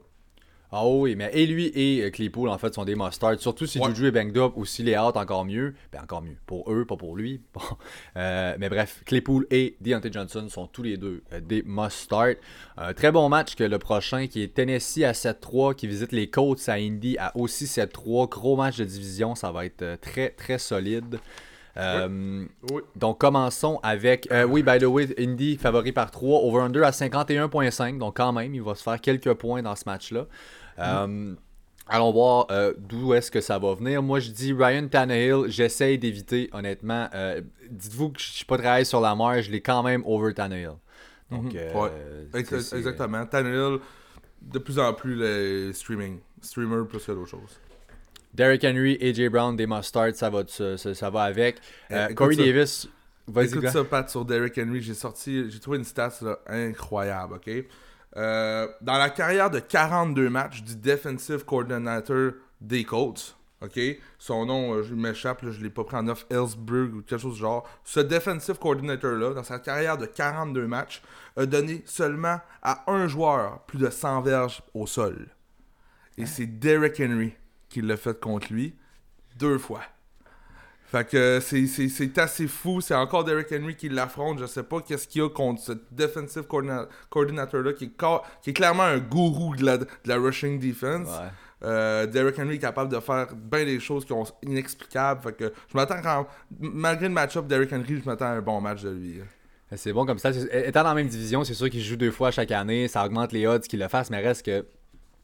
Ah 0.71 0.85
oui, 0.85 1.15
mais 1.15 1.31
et 1.33 1.47
lui 1.47 1.71
et 1.73 2.03
euh, 2.03 2.11
Claypool, 2.11 2.47
en 2.47 2.57
fait, 2.59 2.75
sont 2.75 2.85
des 2.85 2.93
mustards. 2.93 3.39
Surtout 3.39 3.65
si 3.65 3.83
Juju 3.83 4.07
est 4.07 4.11
banged 4.11 4.37
up 4.37 4.53
ou 4.55 4.65
s'il 4.65 4.87
est 4.87 4.99
out, 4.99 5.17
encore 5.17 5.43
mieux. 5.43 5.73
Ben, 5.91 6.01
encore 6.03 6.21
mieux. 6.21 6.37
Pour 6.45 6.71
eux, 6.71 6.85
pas 6.85 6.97
pour 6.97 7.15
lui. 7.15 7.41
Euh, 8.17 8.55
mais 8.59 8.69
bref, 8.69 9.01
Claypool 9.05 9.45
et 9.49 9.77
Deontay 9.81 10.11
Johnson 10.11 10.47
sont 10.49 10.67
tous 10.67 10.83
les 10.83 10.97
deux 10.97 11.23
euh, 11.31 11.39
des 11.39 11.63
mustards. 11.63 12.35
Un 12.75 12.93
très 12.93 13.11
bon 13.11 13.29
match 13.29 13.55
que 13.55 13.63
le 13.63 13.77
prochain, 13.77 14.27
qui 14.27 14.41
est 14.41 14.53
Tennessee 14.53 15.03
à 15.03 15.11
7-3, 15.11 15.75
qui 15.75 15.87
visite 15.87 16.11
les 16.11 16.29
Colts 16.29 16.67
à 16.67 16.73
Indy 16.73 17.17
à 17.17 17.35
aussi 17.37 17.65
7-3. 17.65 18.29
Gros 18.29 18.57
match 18.57 18.77
de 18.77 18.83
division, 18.83 19.35
ça 19.35 19.51
va 19.51 19.65
être 19.65 19.99
très, 20.01 20.29
très 20.31 20.57
solide. 20.57 21.19
Donc, 22.95 23.19
commençons 23.19 23.79
avec. 23.83 24.27
oui, 24.49 24.63
by 24.63 24.79
the 24.79 24.85
way, 24.85 25.07
Indy 25.17 25.55
favori 25.57 25.91
par 25.91 26.11
3, 26.11 26.41
over-under 26.41 26.83
à 26.83 26.91
51,5. 26.91 27.97
Donc, 27.97 28.17
quand 28.17 28.33
même, 28.33 28.53
il 28.53 28.61
va 28.61 28.75
se 28.75 28.83
faire 28.83 28.99
quelques 28.99 29.33
points 29.33 29.61
dans 29.61 29.75
ce 29.75 29.83
match-là. 29.85 30.25
Euh, 30.79 31.35
allons 31.87 32.11
voir 32.11 32.47
euh, 32.51 32.73
d'où 32.77 33.13
est-ce 33.13 33.31
que 33.31 33.41
ça 33.41 33.59
va 33.59 33.73
venir. 33.75 34.01
Moi, 34.01 34.19
je 34.19 34.31
dis 34.31 34.53
Ryan 34.53 34.87
Tannehill. 34.87 35.45
J'essaye 35.47 35.97
d'éviter, 35.97 36.49
honnêtement. 36.53 37.09
Euh, 37.13 37.41
dites-vous 37.69 38.09
que 38.09 38.19
je 38.19 38.31
suis 38.31 38.45
pas 38.45 38.57
très 38.57 38.83
sur 38.85 39.01
la 39.01 39.15
marge. 39.15 39.45
Je 39.45 39.51
l'ai 39.51 39.61
quand 39.61 39.83
même 39.83 40.03
over 40.05 40.33
Tannehill. 40.33 40.73
Donc, 41.31 41.55
exactement. 42.33 43.25
Tannehill, 43.25 43.79
de 44.41 44.59
plus 44.59 44.79
en 44.79 44.93
plus 44.93 45.15
les 45.15 45.73
streaming. 45.73 46.19
Streamer 46.41 46.85
plus 46.87 47.05
que 47.05 47.11
d'autres 47.11 47.29
choses. 47.29 47.59
Derrick 48.33 48.63
Henry, 48.63 48.97
AJ 49.01 49.29
Brown, 49.29 49.55
des 49.55 49.65
Mustard, 49.65 50.13
ça 50.13 50.29
va, 50.29 50.43
ça, 50.47 51.09
va 51.09 51.23
avec. 51.23 51.57
Corey 52.15 52.35
Davis, 52.35 52.87
vas-y. 53.27 53.47
Écoute 53.47 53.67
ça, 53.69 53.83
Pat, 53.83 54.09
sur 54.09 54.23
Derrick 54.23 54.57
Henry. 54.57 54.81
J'ai 54.81 54.93
sorti, 54.93 55.49
j'ai 55.49 55.59
trouvé 55.59 55.79
une 55.79 55.83
stat 55.83 56.11
incroyable, 56.47 57.35
ok? 57.35 57.65
Euh, 58.17 58.67
dans 58.81 58.97
la 58.97 59.09
carrière 59.09 59.49
de 59.49 59.59
42 59.59 60.29
matchs 60.29 60.63
du 60.63 60.75
defensive 60.75 61.45
coordinator 61.45 62.33
des 62.59 62.83
Colts, 62.83 63.37
ok, 63.61 63.79
son 64.17 64.45
nom, 64.45 64.73
euh, 64.73 64.83
je 64.83 64.95
m'échappe, 64.95 65.47
je 65.47 65.61
l'ai 65.61 65.69
pas 65.69 65.83
pris 65.83 65.97
en 65.97 66.07
off, 66.07 66.25
Ellsberg 66.29 66.95
ou 66.95 67.01
quelque 67.01 67.21
chose 67.21 67.35
du 67.35 67.41
genre. 67.41 67.67
Ce 67.83 67.99
defensive 67.99 68.57
coordinator-là, 68.57 69.33
dans 69.33 69.43
sa 69.43 69.59
carrière 69.59 69.97
de 69.97 70.05
42 70.05 70.67
matchs, 70.67 71.01
a 71.37 71.45
donné 71.45 71.83
seulement 71.85 72.39
à 72.63 72.91
un 72.91 73.07
joueur 73.07 73.61
plus 73.61 73.77
de 73.77 73.89
100 73.89 74.21
verges 74.21 74.61
au 74.73 74.87
sol. 74.87 75.27
Et 76.17 76.25
c'est 76.25 76.47
Derrick 76.47 76.99
Henry 76.99 77.33
qui 77.69 77.81
l'a 77.81 77.95
fait 77.95 78.19
contre 78.19 78.51
lui 78.51 78.75
deux 79.37 79.57
fois. 79.57 79.81
Fait 80.91 81.07
que 81.07 81.39
c'est 81.39 82.17
assez 82.17 82.47
fou. 82.47 82.81
C'est 82.81 82.95
encore 82.95 83.23
Derrick 83.23 83.47
Henry 83.51 83.75
qui 83.75 83.89
l'affronte. 83.89 84.39
Je 84.39 84.47
sais 84.47 84.63
pas 84.63 84.81
qu'est-ce 84.81 85.07
qu'il 85.07 85.21
y 85.21 85.25
a 85.25 85.29
contre 85.29 85.61
ce 85.61 85.73
defensive 85.91 86.45
coordinator-là 87.09 87.73
qui, 87.73 87.91
qui, 88.41 88.49
est 88.49 88.53
clairement 88.53 88.83
un 88.83 88.97
gourou 88.97 89.55
de 89.55 89.65
la, 89.65 89.77
de 89.77 89.87
la 90.05 90.17
rushing 90.17 90.59
defense. 90.59 91.07
Euh, 91.63 92.07
Derrick 92.07 92.39
Henry 92.39 92.55
est 92.55 92.59
capable 92.59 92.91
de 92.91 92.99
faire 92.99 93.27
bien 93.35 93.65
des 93.65 93.79
choses 93.79 94.03
qui 94.03 94.09
sont 94.09 94.25
inexplicables. 94.41 95.21
Fait 95.21 95.33
que 95.33 95.53
je 95.67 95.77
m'attends 95.77 96.01
quand. 96.01 96.27
Malgré 96.59 97.07
le 97.07 97.13
match-up, 97.13 97.45
Derrick 97.45 97.71
Henry, 97.71 98.01
je 98.01 98.09
m'attends 98.09 98.25
à 98.25 98.29
un 98.29 98.41
bon 98.41 98.59
match 98.59 98.81
de 98.81 98.89
lui. 98.89 99.21
C'est 99.75 99.93
bon 99.93 100.05
comme 100.07 100.17
ça. 100.17 100.31
Étant 100.31 100.81
dans 100.81 100.89
la 100.89 100.95
même 100.95 101.07
division, 101.07 101.43
c'est 101.43 101.53
sûr 101.53 101.69
qu'il 101.69 101.81
joue 101.81 101.97
deux 101.97 102.09
fois 102.09 102.31
chaque 102.31 102.51
année. 102.51 102.87
Ça 102.87 103.05
augmente 103.05 103.31
les 103.31 103.45
odds 103.45 103.59
qu'il 103.59 103.79
le 103.79 103.87
fasse, 103.87 104.09
mais 104.09 104.19
reste 104.19 104.43
que 104.43 104.65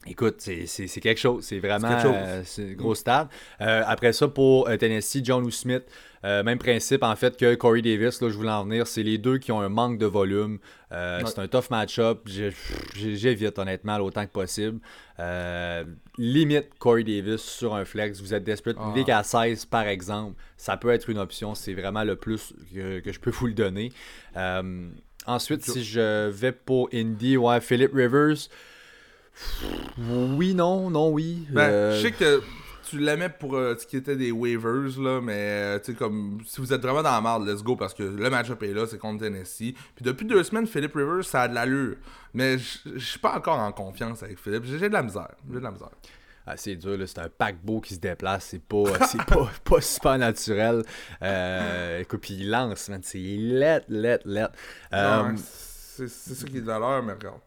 Écoute, 0.07 0.35
c'est 0.39 1.01
quelque 1.01 1.17
chose. 1.17 1.43
C'est 1.43 1.59
vraiment 1.59 1.89
euh, 2.05 2.43
gros 2.75 2.93
stade. 2.93 3.27
Euh, 3.61 3.81
après 3.87 4.13
ça, 4.13 4.27
pour 4.27 4.67
euh, 4.67 4.77
Tennessee, 4.77 5.21
John 5.23 5.43
ou 5.43 5.51
Smith, 5.51 5.83
même 6.23 6.57
principe 6.57 7.03
en 7.03 7.15
fait 7.15 7.37
que 7.37 7.53
Corey 7.53 7.83
Davis, 7.83 8.19
là, 8.19 8.29
je 8.29 8.35
voulais 8.35 8.49
en 8.49 8.63
venir. 8.63 8.87
C'est 8.87 9.03
les 9.03 9.19
deux 9.19 9.37
qui 9.37 9.51
ont 9.51 9.61
un 9.61 9.69
manque 9.69 9.99
de 9.99 10.07
volume. 10.07 10.59
C'est 10.89 11.39
un 11.39 11.47
tough 11.47 11.69
match-up. 11.69 12.27
J'évite 12.95 13.59
honnêtement 13.59 13.97
autant 13.97 14.25
que 14.25 14.31
possible. 14.31 14.79
limite 16.17 16.69
Corey 16.79 17.03
Davis 17.03 17.41
sur 17.41 17.75
un 17.75 17.85
flex. 17.85 18.21
Vous 18.21 18.33
êtes 18.33 18.43
desperate. 18.43 18.77
Ah. 18.79 18.91
Ligue 18.95 19.11
à 19.11 19.23
16, 19.23 19.65
par 19.65 19.87
exemple, 19.87 20.35
ça 20.57 20.77
peut 20.77 20.89
être 20.89 21.09
une 21.09 21.19
option. 21.19 21.53
C'est 21.53 21.73
vraiment 21.73 22.03
le 22.03 22.15
plus 22.15 22.53
que, 22.73 22.99
que, 23.01 23.11
je 23.11 23.19
peux 23.19 23.31
vous 23.31 23.47
le 23.47 23.53
donner. 23.53 23.91
ensuite, 25.27 25.63
si 25.63 25.83
je 25.83 26.29
vais 26.29 26.51
pour 26.51 26.89
Indy, 26.91 27.37
ouais, 27.37 27.61
Philip 27.61 27.93
Rivers. 27.93 28.49
Oui, 29.97 30.53
non, 30.53 30.89
non, 30.89 31.09
oui. 31.09 31.47
Ben, 31.49 31.61
euh, 31.61 31.95
Je 31.97 32.01
sais 32.01 32.11
que 32.11 32.41
tu 32.89 32.99
l'aimais 32.99 33.29
pour 33.29 33.55
euh, 33.55 33.75
ce 33.77 33.85
qui 33.85 33.97
était 33.97 34.15
des 34.15 34.31
waivers, 34.31 34.99
là, 34.99 35.21
mais 35.21 35.33
euh, 35.35 35.79
tu 35.79 35.91
sais, 35.91 35.97
comme 35.97 36.39
si 36.45 36.61
vous 36.61 36.71
êtes 36.71 36.81
vraiment 36.81 37.01
dans 37.01 37.11
la 37.11 37.21
merde, 37.21 37.47
let's 37.47 37.63
go, 37.63 37.75
parce 37.75 37.93
que 37.93 38.03
le 38.03 38.29
match-up 38.29 38.61
est 38.63 38.73
là, 38.73 38.85
c'est 38.87 38.97
contre 38.97 39.23
Tennessee. 39.23 39.73
Puis 39.95 40.03
depuis 40.03 40.25
deux 40.25 40.43
semaines, 40.43 40.67
Philippe 40.67 40.95
Rivers, 40.95 41.23
ça 41.23 41.43
a 41.43 41.47
de 41.47 41.55
l'allure. 41.55 41.95
Mais 42.33 42.57
je 42.57 42.99
suis 42.99 43.19
pas 43.19 43.35
encore 43.35 43.59
en 43.59 43.71
confiance 43.71 44.21
avec 44.23 44.39
Philippe. 44.39 44.65
J'ai 44.65 44.89
de 44.89 44.93
la 44.93 45.03
misère. 45.03 45.31
J'ai 45.49 45.59
de 45.59 45.63
la 45.63 45.71
misère. 45.71 45.91
Ah, 46.47 46.57
c'est 46.57 46.75
dur, 46.75 46.95
c'est 47.07 47.17
un 47.17 47.29
paquebot 47.29 47.81
qui 47.81 47.95
se 47.95 47.99
déplace, 47.99 48.49
c'est 48.51 48.61
pas, 48.61 48.83
pas, 49.27 49.49
pas, 49.63 49.81
super 49.81 50.15
naturel. 50.19 50.83
écoute, 51.99 52.21
puis 52.21 52.35
il 52.35 52.51
lance, 52.51 52.91
c'est 53.01 53.17
let, 53.17 53.81
let, 53.89 54.19
let. 54.25 54.49
c'est 55.37 56.07
ça 56.07 56.47
qui 56.47 56.57
est 56.57 56.61
de 56.61 56.67
valeur, 56.67 57.01
mais 57.01 57.13
regarde. 57.13 57.39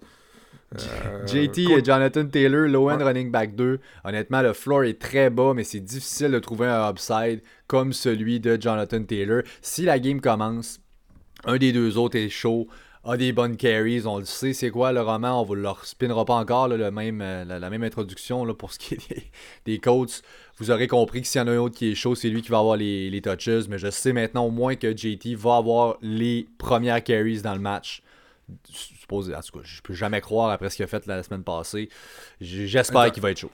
Euh, 0.74 1.26
JT 1.26 1.62
et 1.72 1.84
Jonathan 1.84 2.26
Taylor, 2.26 2.68
low 2.68 2.90
end 2.90 3.02
running 3.02 3.30
back 3.30 3.54
2. 3.54 3.80
Honnêtement, 4.04 4.42
le 4.42 4.52
floor 4.52 4.84
est 4.84 5.00
très 5.00 5.30
bas, 5.30 5.54
mais 5.54 5.64
c'est 5.64 5.80
difficile 5.80 6.30
de 6.30 6.38
trouver 6.38 6.66
un 6.66 6.90
upside 6.90 7.42
comme 7.66 7.92
celui 7.92 8.38
de 8.38 8.58
Jonathan 8.60 9.02
Taylor. 9.02 9.42
Si 9.62 9.82
la 9.82 9.98
game 9.98 10.20
commence, 10.20 10.80
un 11.44 11.56
des 11.56 11.72
deux 11.72 11.96
autres 11.96 12.18
est 12.18 12.28
chaud, 12.28 12.68
a 13.04 13.16
des 13.16 13.32
bonnes 13.32 13.56
carries, 13.56 14.06
on 14.06 14.18
le 14.18 14.26
sait, 14.26 14.52
c'est 14.52 14.70
quoi 14.70 14.92
le 14.92 15.00
roman, 15.00 15.40
on 15.40 15.44
vous 15.44 15.54
le 15.54 15.66
spinnera 15.84 16.26
pas 16.26 16.34
encore, 16.34 16.68
le 16.68 16.90
même, 16.90 17.22
euh, 17.22 17.44
la, 17.44 17.70
même 17.70 17.82
introduction 17.82 18.44
là, 18.44 18.52
pour 18.52 18.72
ce 18.72 18.78
qui 18.78 18.94
est 18.94 19.30
des, 19.64 19.78
coachs. 19.78 20.20
Vous 20.58 20.70
aurez 20.70 20.88
compris 20.88 21.22
que 21.22 21.26
s'il 21.26 21.40
y 21.40 21.44
en 21.44 21.48
a 21.48 21.52
un 21.52 21.58
autre 21.58 21.76
qui 21.76 21.92
est 21.92 21.94
chaud, 21.94 22.14
c'est 22.14 22.28
lui 22.28 22.42
qui 22.42 22.50
va 22.50 22.58
avoir 22.58 22.76
les, 22.76 23.08
les 23.08 23.22
touches, 23.22 23.68
mais 23.70 23.78
je 23.78 23.90
sais 23.90 24.12
maintenant 24.12 24.44
au 24.44 24.50
moins 24.50 24.74
que 24.74 24.94
JT 24.94 25.36
va 25.36 25.56
avoir 25.56 25.96
les 26.02 26.46
premières 26.58 27.02
carries 27.02 27.40
dans 27.40 27.54
le 27.54 27.60
match 27.60 28.02
suppose, 28.70 29.32
en 29.32 29.40
tout 29.40 29.58
cas, 29.58 29.64
je 29.64 29.80
peux 29.82 29.94
jamais 29.94 30.20
croire 30.20 30.50
après 30.50 30.70
ce 30.70 30.76
qu'il 30.76 30.84
a 30.84 30.88
fait 30.88 31.06
la 31.06 31.22
semaine 31.22 31.44
passée. 31.44 31.88
J'espère 32.40 33.10
qu'il 33.12 33.22
va 33.22 33.30
être 33.30 33.38
chaud. 33.38 33.50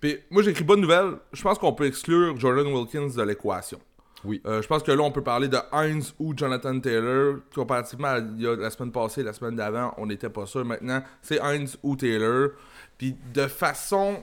Puis 0.00 0.18
moi, 0.30 0.42
j'ai 0.42 0.50
écrit 0.50 0.64
bonne 0.64 0.80
nouvelle. 0.80 1.14
Je 1.32 1.42
pense 1.42 1.58
qu'on 1.58 1.72
peut 1.72 1.86
exclure 1.86 2.38
Jordan 2.38 2.66
Wilkins 2.66 3.08
de 3.16 3.22
l'équation. 3.22 3.80
Oui. 4.24 4.42
Euh, 4.46 4.60
je 4.60 4.66
pense 4.66 4.82
que 4.82 4.90
là, 4.92 5.02
on 5.02 5.12
peut 5.12 5.22
parler 5.22 5.48
de 5.48 5.58
Heinz 5.72 6.14
ou 6.18 6.34
Jonathan 6.36 6.78
Taylor. 6.80 7.36
Comparativement 7.54 8.08
à 8.08 8.20
la 8.20 8.70
semaine 8.70 8.92
passée, 8.92 9.22
la 9.22 9.32
semaine 9.32 9.56
d'avant, 9.56 9.94
on 9.98 10.06
n'était 10.06 10.30
pas 10.30 10.46
sûr. 10.46 10.64
Maintenant, 10.64 11.02
c'est 11.22 11.40
Heinz 11.40 11.78
ou 11.82 11.96
Taylor. 11.96 12.50
Puis 12.98 13.16
de 13.32 13.46
façon. 13.46 14.22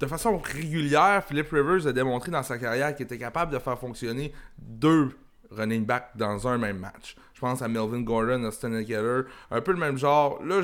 De 0.00 0.06
façon 0.06 0.38
régulière, 0.38 1.24
Philip 1.24 1.48
Rivers 1.50 1.86
a 1.86 1.92
démontré 1.92 2.30
dans 2.30 2.42
sa 2.42 2.58
carrière 2.58 2.94
qu'il 2.96 3.04
était 3.04 3.18
capable 3.18 3.52
de 3.52 3.58
faire 3.60 3.78
fonctionner 3.78 4.32
deux 4.58 5.10
running 5.56 5.84
backs 5.84 6.10
dans 6.16 6.46
un 6.48 6.58
même 6.58 6.78
match. 6.78 7.16
Je 7.34 7.40
pense 7.40 7.62
à 7.62 7.68
Melvin 7.68 8.00
Gordon, 8.00 8.44
Austin 8.44 8.84
Keller, 8.84 9.22
un 9.50 9.60
peu 9.60 9.72
le 9.72 9.78
même 9.78 9.98
genre. 9.98 10.42
Là, 10.44 10.62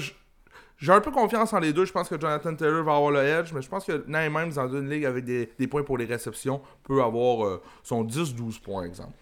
j'ai 0.79 0.93
un 0.93 1.01
peu 1.01 1.11
confiance 1.11 1.53
en 1.53 1.59
les 1.59 1.73
deux. 1.73 1.85
Je 1.85 1.93
pense 1.93 2.09
que 2.09 2.19
Jonathan 2.19 2.55
Taylor 2.55 2.83
va 2.85 2.97
avoir 2.97 3.11
le 3.11 3.21
edge, 3.21 3.53
mais 3.53 3.61
je 3.61 3.69
pense 3.69 3.85
que 3.85 4.05
Naim 4.07 4.31
même 4.31 4.51
dans 4.51 4.69
une 4.69 4.89
ligue 4.89 5.05
avec 5.05 5.25
des, 5.25 5.47
points 5.69 5.83
pour 5.83 5.99
les 5.99 6.07
réceptions 6.07 6.63
peut 6.85 7.03
avoir 7.03 7.45
euh, 7.45 7.63
son 7.83 8.05
10-12 8.05 8.61
points, 8.61 8.85
exemple. 8.85 9.13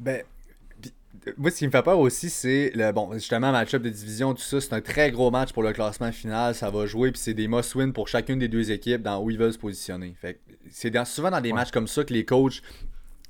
Ben, 0.00 0.22
moi, 1.36 1.50
ce 1.50 1.58
qui 1.58 1.66
me 1.66 1.70
fait 1.70 1.82
peur 1.82 1.98
aussi, 1.98 2.30
c'est 2.30 2.72
le 2.74 2.90
bon, 2.90 3.12
justement, 3.12 3.52
match-up 3.52 3.82
de 3.82 3.90
division, 3.90 4.34
tout 4.34 4.42
ça. 4.42 4.60
C'est 4.60 4.72
un 4.72 4.80
très 4.80 5.12
gros 5.12 5.30
match 5.30 5.52
pour 5.52 5.62
le 5.62 5.72
classement 5.72 6.10
final. 6.10 6.54
Ça 6.54 6.70
va 6.70 6.86
jouer, 6.86 7.12
puis 7.12 7.20
c'est 7.20 7.34
des 7.34 7.46
must-win 7.46 7.92
pour 7.92 8.08
chacune 8.08 8.38
des 8.38 8.48
deux 8.48 8.72
équipes 8.72 9.02
dans 9.02 9.22
où 9.22 9.30
ils 9.30 9.38
veulent 9.38 9.52
se 9.52 9.58
positionner. 9.58 10.16
Fait 10.20 10.40
c'est 10.70 11.04
souvent 11.04 11.30
dans 11.30 11.40
des 11.40 11.52
matchs 11.52 11.70
comme 11.70 11.86
ça 11.86 12.02
que 12.02 12.12
les 12.12 12.24
coachs 12.24 12.62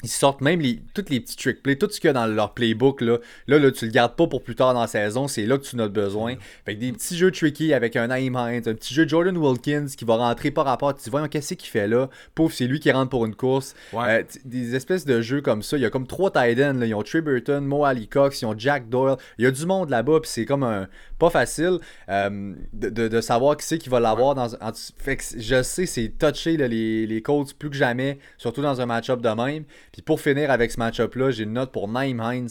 ils 0.02 0.08
sortent 0.08 0.40
même 0.40 0.60
les, 0.60 0.80
toutes 0.94 1.10
les 1.10 1.20
petits 1.20 1.36
trick 1.36 1.62
plays, 1.62 1.76
tout 1.76 1.88
ce 1.90 2.00
qu'il 2.00 2.08
y 2.08 2.10
a 2.10 2.12
dans 2.12 2.26
leur 2.26 2.54
playbook. 2.54 3.00
Là, 3.00 3.18
là, 3.46 3.58
là, 3.58 3.70
tu 3.70 3.86
le 3.86 3.90
gardes 3.90 4.16
pas 4.16 4.26
pour 4.26 4.42
plus 4.42 4.54
tard 4.54 4.74
dans 4.74 4.80
la 4.80 4.86
saison, 4.86 5.28
c'est 5.28 5.46
là 5.46 5.58
que 5.58 5.64
tu 5.64 5.76
en 5.76 5.80
as 5.80 5.88
besoin. 5.88 6.34
Fait 6.64 6.74
que 6.74 6.80
des 6.80 6.92
petits 6.92 7.16
jeux 7.16 7.30
tricky 7.30 7.72
avec 7.72 7.96
un 7.96 8.08
Naim 8.08 8.34
Hines, 8.34 8.62
un 8.66 8.74
petit 8.74 8.94
jeu 8.94 9.06
Jordan 9.06 9.36
Wilkins 9.36 9.86
qui 9.96 10.04
va 10.04 10.16
rentrer 10.16 10.50
par 10.50 10.64
rapport. 10.64 10.94
Tu 10.94 11.10
vois, 11.10 11.26
qu'est-ce 11.28 11.54
qu'il 11.54 11.68
fait 11.68 11.88
là? 11.88 12.08
Pouf, 12.34 12.54
c'est 12.54 12.66
lui 12.66 12.80
qui 12.80 12.90
rentre 12.90 13.10
pour 13.10 13.26
une 13.26 13.34
course. 13.34 13.74
Euh, 13.94 14.22
des 14.44 14.74
espèces 14.74 15.04
de 15.04 15.20
jeux 15.20 15.40
comme 15.40 15.62
ça. 15.62 15.76
Il 15.76 15.82
y 15.82 15.86
a 15.86 15.90
comme 15.90 16.06
trois 16.06 16.30
tight 16.30 16.58
ends. 16.60 16.80
Ils 16.82 16.94
ont 16.94 17.02
Trey 17.02 17.20
Burton, 17.20 17.64
Mo 17.64 17.84
Ali 17.84 18.08
Cox, 18.08 18.42
ils 18.42 18.46
ont 18.46 18.54
Jack 18.56 18.88
Doyle. 18.88 19.16
Il 19.38 19.44
y 19.44 19.46
a 19.46 19.50
du 19.50 19.66
monde 19.66 19.90
là-bas, 19.90 20.20
puis 20.20 20.30
c'est 20.30 20.44
comme 20.44 20.62
un. 20.62 20.88
Pas 21.22 21.30
facile 21.30 21.78
euh, 22.08 22.52
de, 22.72 23.20
savoir 23.20 23.56
qui 23.56 23.64
c'est 23.64 23.78
qui 23.78 23.88
va 23.88 24.00
l'avoir. 24.00 24.34
dans 24.34 24.48
je 24.48 25.62
sais, 25.62 25.86
c'est 25.86 26.08
touché 26.18 26.56
les, 26.56 27.06
les 27.06 27.20
plus 27.20 27.70
que 27.70 27.76
jamais, 27.76 28.18
surtout 28.38 28.60
dans 28.60 28.80
un 28.80 28.86
match-up 28.86 29.20
de 29.20 29.28
même. 29.28 29.62
Puis 29.92 30.02
pour 30.02 30.20
finir 30.20 30.50
avec 30.50 30.72
ce 30.72 30.80
match-up-là, 30.80 31.30
j'ai 31.30 31.44
une 31.44 31.52
note 31.52 31.70
pour 31.70 31.86
Naim 31.86 32.18
Hines. 32.20 32.48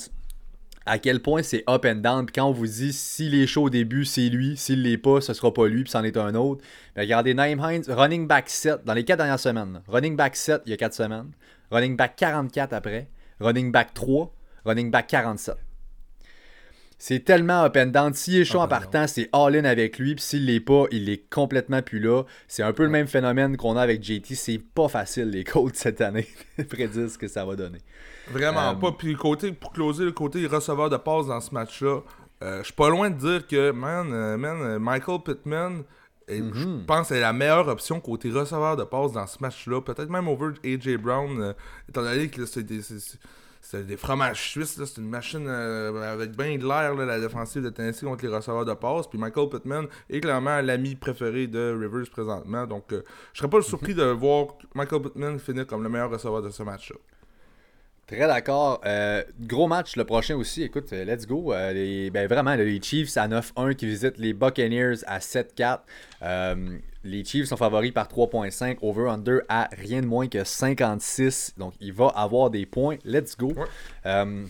À 0.86 1.00
quel 1.00 1.20
point 1.20 1.44
c'est 1.44 1.66
up 1.70 1.86
and 1.86 1.96
down. 1.96 2.26
Puis 2.26 2.36
quand 2.36 2.46
on 2.46 2.54
vous 2.54 2.66
dit 2.66 2.94
s'il 2.94 3.36
est 3.36 3.46
chaud 3.46 3.64
au 3.64 3.70
début, 3.70 4.06
c'est 4.06 4.30
lui. 4.30 4.56
S'il 4.56 4.84
l'est 4.84 4.98
pas, 4.98 5.20
ce 5.20 5.34
sera 5.34 5.54
pas 5.54 5.68
lui. 5.68 5.84
Puis 5.84 5.92
c'en 5.92 6.06
est 6.06 6.16
un 6.16 6.34
autre. 6.36 6.64
Mais 6.96 7.02
regardez 7.02 7.34
Naim 7.34 7.60
Hines, 7.70 7.84
running 7.90 8.26
back 8.26 8.50
7 8.50 8.86
dans 8.86 8.94
les 8.94 9.04
4 9.04 9.18
dernières 9.18 9.38
semaines. 9.38 9.82
Running 9.90 10.16
back 10.16 10.38
7 10.38 10.62
il 10.66 10.70
y 10.70 10.74
a 10.74 10.78
4 10.78 10.94
semaines. 10.94 11.32
Running 11.72 11.98
back 11.98 12.16
44 12.16 12.72
après. 12.72 13.10
Running 13.42 13.70
back 13.70 13.94
3. 13.94 14.34
Running 14.64 14.92
back 14.92 15.08
47. 15.08 15.58
C'est 17.04 17.26
tellement 17.26 17.64
up 17.64 17.76
and 17.78 17.88
down. 17.88 18.14
S'il 18.14 18.36
est 18.40 18.46
chaud 18.46 18.60
Up 18.60 18.62
en 18.62 18.66
and 18.66 18.80
partant, 18.80 19.08
c'est 19.08 19.28
all-in 19.34 19.66
avec 19.66 19.98
lui. 19.98 20.14
Puis 20.14 20.24
s'il 20.24 20.46
l'est 20.46 20.60
pas, 20.60 20.84
il 20.92 21.10
est 21.10 21.28
complètement 21.32 21.82
plus 21.82 22.00
là. 22.00 22.22
C'est 22.48 22.62
un 22.62 22.74
peu 22.74 22.84
le 22.84 22.90
même 22.90 23.08
phénomène 23.08 23.58
qu'on 23.58 23.76
a 23.76 23.82
avec 23.82 24.04
JT. 24.04 24.36
C'est 24.36 24.60
pas 24.60 24.88
facile, 24.88 25.32
les 25.32 25.44
Colts, 25.44 25.76
cette 25.76 26.00
année, 26.02 26.28
prédire 26.70 27.10
ce 27.10 27.18
que 27.18 27.28
ça 27.28 27.44
va 27.44 27.56
donner. 27.56 27.80
Vraiment 28.30 28.70
Euh, 28.70 28.74
pas. 28.76 28.92
Puis 28.92 29.16
côté, 29.16 29.52
pour 29.52 29.74
closer 29.74 30.06
le 30.06 30.12
côté 30.12 30.46
receveur 30.46 30.92
de 30.92 30.98
passe 30.98 31.26
dans 31.26 31.42
ce 31.42 31.52
match-là, 31.56 32.02
euh, 32.44 32.60
je 32.60 32.66
suis 32.66 32.74
pas 32.74 32.90
loin 32.90 33.10
de 33.10 33.16
dire 33.18 33.48
que, 33.48 33.72
man, 33.72 34.12
euh, 34.14 34.38
man 34.38 34.78
Michael 34.78 35.22
Pittman, 35.26 35.84
je 36.30 36.36
Mhm. 36.36 36.86
pense, 36.86 37.10
est 37.12 37.20
la 37.20 37.34
meilleure 37.34 37.68
option 37.68 38.00
côté 38.00 38.30
receveur 38.30 38.78
de 38.78 38.84
passe 38.84 39.12
dans 39.12 39.26
ce 39.26 39.38
match-là. 39.42 39.82
Peut-être 39.82 40.10
même 40.10 40.28
over 40.28 40.52
AJ 40.64 40.98
Brown, 40.98 41.42
euh, 41.42 41.54
étant 41.90 42.04
donné 42.04 42.30
que 42.30 42.46
c'est 42.46 42.64
c'est- 43.62 43.84
des 43.84 43.98
fromages 43.98 44.50
suisses. 44.50 44.78
là, 44.78 44.86
C'est 44.86 45.00
une 45.02 45.10
machine 45.10 45.46
euh, 45.48 46.14
avec 46.14 46.36
bien 46.36 46.58
de 46.58 46.66
l'air, 46.68 46.94
la 46.96 47.20
défensive 47.20 47.64
de 47.64 47.70
Tennessee 47.70 48.04
contre 48.04 48.26
les 48.26 48.34
receveurs 48.36 48.66
de 48.66 48.74
passe. 48.74 49.08
Puis 49.08 49.18
Michael 49.20 49.50
Pittman 49.50 49.88
est 50.10 50.20
clairement 50.20 50.60
l'ami 50.62 50.96
préféré 50.96 51.48
de 51.48 51.78
Rivers 51.80 52.10
présentement. 52.12 52.66
Donc, 52.68 52.92
euh, 52.92 53.04
je 53.34 53.40
serais 53.40 53.50
pas 53.50 53.62
surpris 53.62 53.94
de 53.96 54.04
voir 54.04 54.48
Michael 54.76 55.02
Pittman 55.04 55.40
finir 55.40 55.66
comme 55.68 55.84
le 55.84 55.90
meilleur 55.90 56.10
receveur 56.10 56.42
de 56.42 56.50
ce 56.50 56.64
match-là. 56.64 56.98
Très 58.08 58.28
d'accord. 58.28 58.82
Euh, 58.86 59.24
gros 59.40 59.68
match 59.68 59.96
le 59.96 60.04
prochain 60.04 60.36
aussi. 60.36 60.64
Écoute, 60.64 60.92
euh, 60.92 61.06
let's 61.06 61.26
go. 61.26 61.54
Euh, 61.54 61.72
les, 61.72 62.10
ben 62.10 62.28
vraiment, 62.28 62.56
les 62.56 62.82
Chiefs 62.82 63.16
à 63.16 63.26
9-1 63.30 63.74
qui 63.74 63.86
visitent 63.86 64.18
les 64.18 64.34
Buccaneers 64.34 64.96
à 65.08 65.20
7-4. 65.22 65.86
Euh, 66.22 66.78
les 67.04 67.24
Chiefs 67.26 67.48
sont 67.48 67.58
favoris 67.58 67.92
par 67.92 68.08
3.5. 68.08 68.78
Over-under 68.82 69.40
à 69.50 69.70
rien 69.78 70.02
de 70.02 70.08
moins 70.08 70.28
que 70.28 70.44
56. 70.44 71.54
Donc, 71.58 71.74
il 71.80 71.94
va 71.94 72.08
avoir 72.08 72.50
des 72.50 72.66
points. 72.66 72.98
Let's 73.06 73.36
go. 73.38 73.48
Ouais. 73.54 73.66
Euh, 74.06 74.44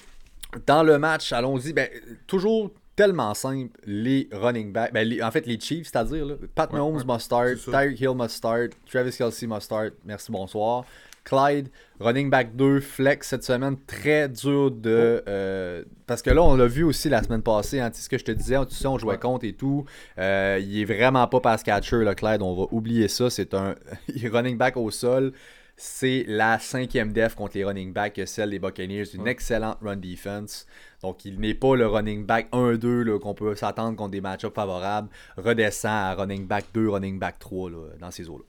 dans 0.65 0.83
le 0.83 0.97
match, 0.99 1.31
allons-y. 1.31 1.73
Ben, 1.73 1.89
toujours 2.27 2.71
tellement 2.95 3.33
simple. 3.33 3.79
Les 3.85 4.27
running 4.31 4.71
backs. 4.73 4.91
Ben, 4.93 5.07
les- 5.07 5.23
en 5.23 5.31
fait, 5.31 5.45
les 5.45 5.59
Chiefs, 5.59 5.87
c'est-à-dire 5.91 6.25
Pat 6.53 6.69
Ouais, 6.71 6.77
Mahomes 6.79 6.97
ouais, 6.97 7.05
must 7.05 7.21
start. 7.25 7.55
Tyreek 7.55 7.99
Hill 8.01 8.15
must 8.15 8.35
start. 8.35 8.71
Travis 8.89 9.15
Kelsey 9.17 9.47
must 9.47 9.61
start. 9.63 9.93
Merci, 10.05 10.31
bonsoir. 10.31 10.83
Clyde, 11.23 11.69
running 11.99 12.29
back 12.29 12.55
2, 12.55 12.79
flex 12.79 13.27
cette 13.27 13.43
semaine, 13.43 13.77
très 13.85 14.27
dur 14.27 14.71
de. 14.71 15.23
euh, 15.27 15.83
parce 16.07 16.21
que 16.21 16.29
là, 16.31 16.41
on 16.41 16.55
l'a 16.55 16.65
vu 16.67 16.83
aussi 16.83 17.09
la 17.09 17.21
semaine 17.21 17.43
passée, 17.43 17.79
hein, 17.79 17.91
ce 17.93 18.09
que 18.09 18.17
je 18.17 18.25
te 18.25 18.31
disais, 18.31 18.57
tu 18.65 18.75
sais, 18.75 18.87
on 18.87 18.97
jouait 18.97 19.19
contre 19.19 19.45
et 19.45 19.53
tout. 19.53 19.85
Euh, 20.17 20.59
il 20.61 20.81
est 20.81 20.85
vraiment 20.85 21.27
pas 21.27 21.39
pass 21.39 21.63
catcher, 21.63 22.03
là, 22.03 22.15
Clyde, 22.15 22.41
on 22.41 22.55
va 22.55 22.63
oublier 22.71 23.07
ça. 23.07 23.29
C'est 23.29 23.53
un 23.53 23.75
running 24.31 24.57
back 24.57 24.77
au 24.77 24.89
sol. 24.91 25.31
C'est 25.77 26.25
la 26.27 26.59
cinquième 26.59 27.11
def 27.11 27.33
contre 27.33 27.57
les 27.57 27.63
running 27.63 27.91
backs 27.91 28.13
que 28.13 28.25
celle 28.27 28.51
des 28.51 28.59
Buccaneers. 28.59 29.15
Une 29.15 29.27
excellente 29.27 29.77
run 29.81 29.95
defense. 29.95 30.67
Donc, 31.01 31.25
il 31.25 31.39
n'est 31.39 31.55
pas 31.55 31.75
le 31.75 31.87
running 31.87 32.25
back 32.25 32.49
1-2 32.51 33.01
là, 33.03 33.17
qu'on 33.19 33.33
peut 33.33 33.55
s'attendre 33.55 33.95
contre 33.97 34.11
des 34.11 34.21
match-ups 34.21 34.53
favorables. 34.53 35.09
Redescend 35.37 35.91
à 35.91 36.13
running 36.13 36.45
back 36.45 36.65
2, 36.73 36.87
running 36.89 37.17
back 37.17 37.39
3 37.39 37.71
là, 37.71 37.77
dans 37.99 38.11
ces 38.11 38.29
eaux-là. 38.29 38.43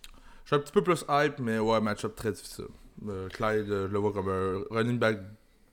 Je 0.52 0.58
suis 0.58 0.60
un 0.60 0.64
petit 0.64 0.72
peu 0.72 0.82
plus 0.82 1.02
hype, 1.08 1.38
mais 1.38 1.58
ouais, 1.58 1.80
match-up 1.80 2.14
très 2.14 2.30
difficile. 2.30 2.66
Euh, 3.08 3.26
Clyde, 3.30 3.70
euh, 3.70 3.88
je 3.88 3.92
le 3.92 3.98
vois 3.98 4.12
comme 4.12 4.28
un 4.28 4.62
running 4.70 4.98
back, 4.98 5.18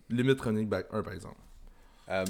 limite 0.09 0.39
running 0.39 0.69
back 0.69 0.85
1 0.93 1.03
par 1.03 1.11
exemple. 1.11 1.35
Euh, 2.07 2.23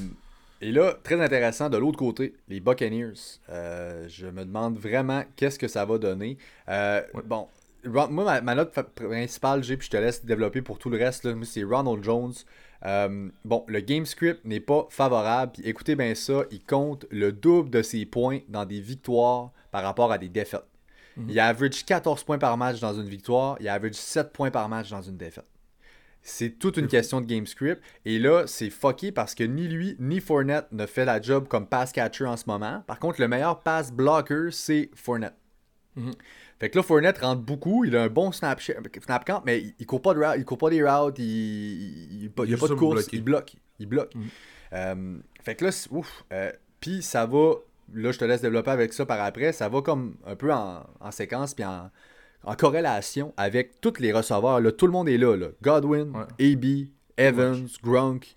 et 0.59 0.71
là, 0.71 0.95
très 1.03 1.21
intéressant, 1.21 1.69
de 1.69 1.77
l'autre 1.77 1.99
côté, 1.99 2.33
les 2.47 2.59
Buccaneers. 2.59 3.13
Euh, 3.49 4.07
je 4.09 4.25
me 4.25 4.45
demande 4.45 4.79
vraiment 4.79 5.23
qu'est-ce 5.35 5.59
que 5.59 5.67
ça 5.67 5.85
va 5.85 5.99
donner. 5.99 6.39
Euh, 6.69 7.03
Ouais. 7.13 7.21
Bon, 7.23 7.47
moi, 7.85 8.09
ma, 8.09 8.41
ma 8.41 8.55
note 8.55 8.71
principale, 8.95 9.63
j'ai, 9.63 9.77
puis 9.77 9.85
je 9.85 9.91
te 9.91 9.97
laisse 9.97 10.25
développer 10.25 10.63
pour 10.63 10.79
tout 10.79 10.89
le 10.89 10.97
reste, 10.97 11.25
là, 11.25 11.35
c'est 11.43 11.63
Ronald 11.63 12.03
Jones. 12.03 12.33
Euh, 12.83 13.29
bon, 13.45 13.63
le 13.67 13.79
game 13.81 14.07
script 14.07 14.43
n'est 14.43 14.59
pas 14.59 14.87
favorable. 14.89 15.51
Puis 15.53 15.63
écoutez 15.67 15.95
bien 15.95 16.15
ça, 16.15 16.45
il 16.49 16.63
compte 16.63 17.05
le 17.11 17.31
double 17.31 17.69
de 17.69 17.83
ses 17.83 18.07
points 18.07 18.39
dans 18.47 18.65
des 18.65 18.81
victoires 18.81 19.51
par 19.69 19.83
rapport 19.83 20.11
à 20.11 20.17
des 20.17 20.29
défaites. 20.29 20.68
Il 21.27 21.39
average 21.39 21.85
14 21.85 22.23
points 22.23 22.37
par 22.37 22.55
match 22.57 22.79
dans 22.79 22.93
une 22.93 23.07
victoire, 23.07 23.57
il 23.59 23.67
average 23.67 23.95
7 23.95 24.31
points 24.31 24.51
par 24.51 24.69
match 24.69 24.89
dans 24.89 25.01
une 25.01 25.17
défaite. 25.17 25.47
C'est 26.21 26.59
toute 26.59 26.77
une 26.77 26.87
question 26.87 27.21
de 27.21 27.25
game 27.25 27.47
script. 27.47 27.81
Et 28.05 28.19
là, 28.19 28.43
c'est 28.45 28.69
fucké 28.69 29.11
parce 29.11 29.33
que 29.35 29.43
ni 29.43 29.67
lui 29.67 29.95
ni 29.99 30.19
Fournette 30.19 30.67
ne 30.71 30.85
fait 30.85 31.05
la 31.05 31.21
job 31.21 31.47
comme 31.47 31.65
pass 31.65 31.91
catcher 31.93 32.25
en 32.25 32.35
ce 32.37 32.43
moment. 32.47 32.83
Par 32.87 32.99
contre, 32.99 33.21
le 33.21 33.27
meilleur 33.27 33.61
pass 33.61 33.91
blocker, 33.91 34.49
c'est 34.51 34.89
Fournette. 34.95 35.35
Mhm. 35.95 36.11
Fait 36.59 36.69
que 36.69 36.77
là, 36.77 36.83
Fournette 36.83 37.19
rentre 37.19 37.41
beaucoup. 37.41 37.85
Il 37.85 37.95
a 37.95 38.03
un 38.03 38.09
bon 38.09 38.33
snap, 38.33 38.61
snap 38.61 39.25
count, 39.25 39.41
mais 39.45 39.59
il, 39.61 39.75
il 39.79 39.85
court 39.85 40.01
pas 40.01 40.13
de 40.13 40.19
route, 40.19 40.35
il 40.37 40.43
court 40.45 40.57
pas 40.57 40.69
des 40.69 40.83
routes, 40.83 41.17
il, 41.19 42.23
il, 42.23 42.27
a 42.27 42.29
pas 42.29 42.45
de 42.45 42.73
course, 42.75 43.07
il 43.13 43.23
bloque. 43.23 43.55
Il 43.79 43.87
bloque. 43.87 44.13
Mhm. 44.13 44.27
Euh, 44.73 45.17
fait 45.41 45.55
que 45.55 45.65
là, 45.65 45.87
ouf. 45.89 46.25
euh, 46.33 46.51
Puis 46.81 47.01
ça 47.01 47.25
va, 47.25 47.53
là, 47.93 48.11
je 48.11 48.19
te 48.19 48.25
laisse 48.25 48.41
développer 48.41 48.71
avec 48.71 48.93
ça 48.93 49.05
par 49.05 49.19
après. 49.21 49.51
Ça 49.51 49.69
va 49.69 49.81
comme 49.81 50.15
un 50.25 50.35
peu 50.35 50.51
en, 50.53 50.83
en 50.99 51.11
séquence, 51.11 51.53
puis 51.53 51.65
en, 51.65 51.89
en 52.43 52.55
corrélation 52.55 53.33
avec 53.37 53.81
tous 53.81 53.99
les 53.99 54.11
receveurs. 54.13 54.59
Là, 54.61 54.71
tout 54.71 54.85
le 54.85 54.91
monde 54.93 55.09
est 55.09 55.17
là. 55.17 55.35
là. 55.35 55.47
Godwin, 55.61 56.11
Ouais. 56.15 56.53
AB, 56.53 56.65
Evans, 57.17 57.67
Gronk. 57.83 58.35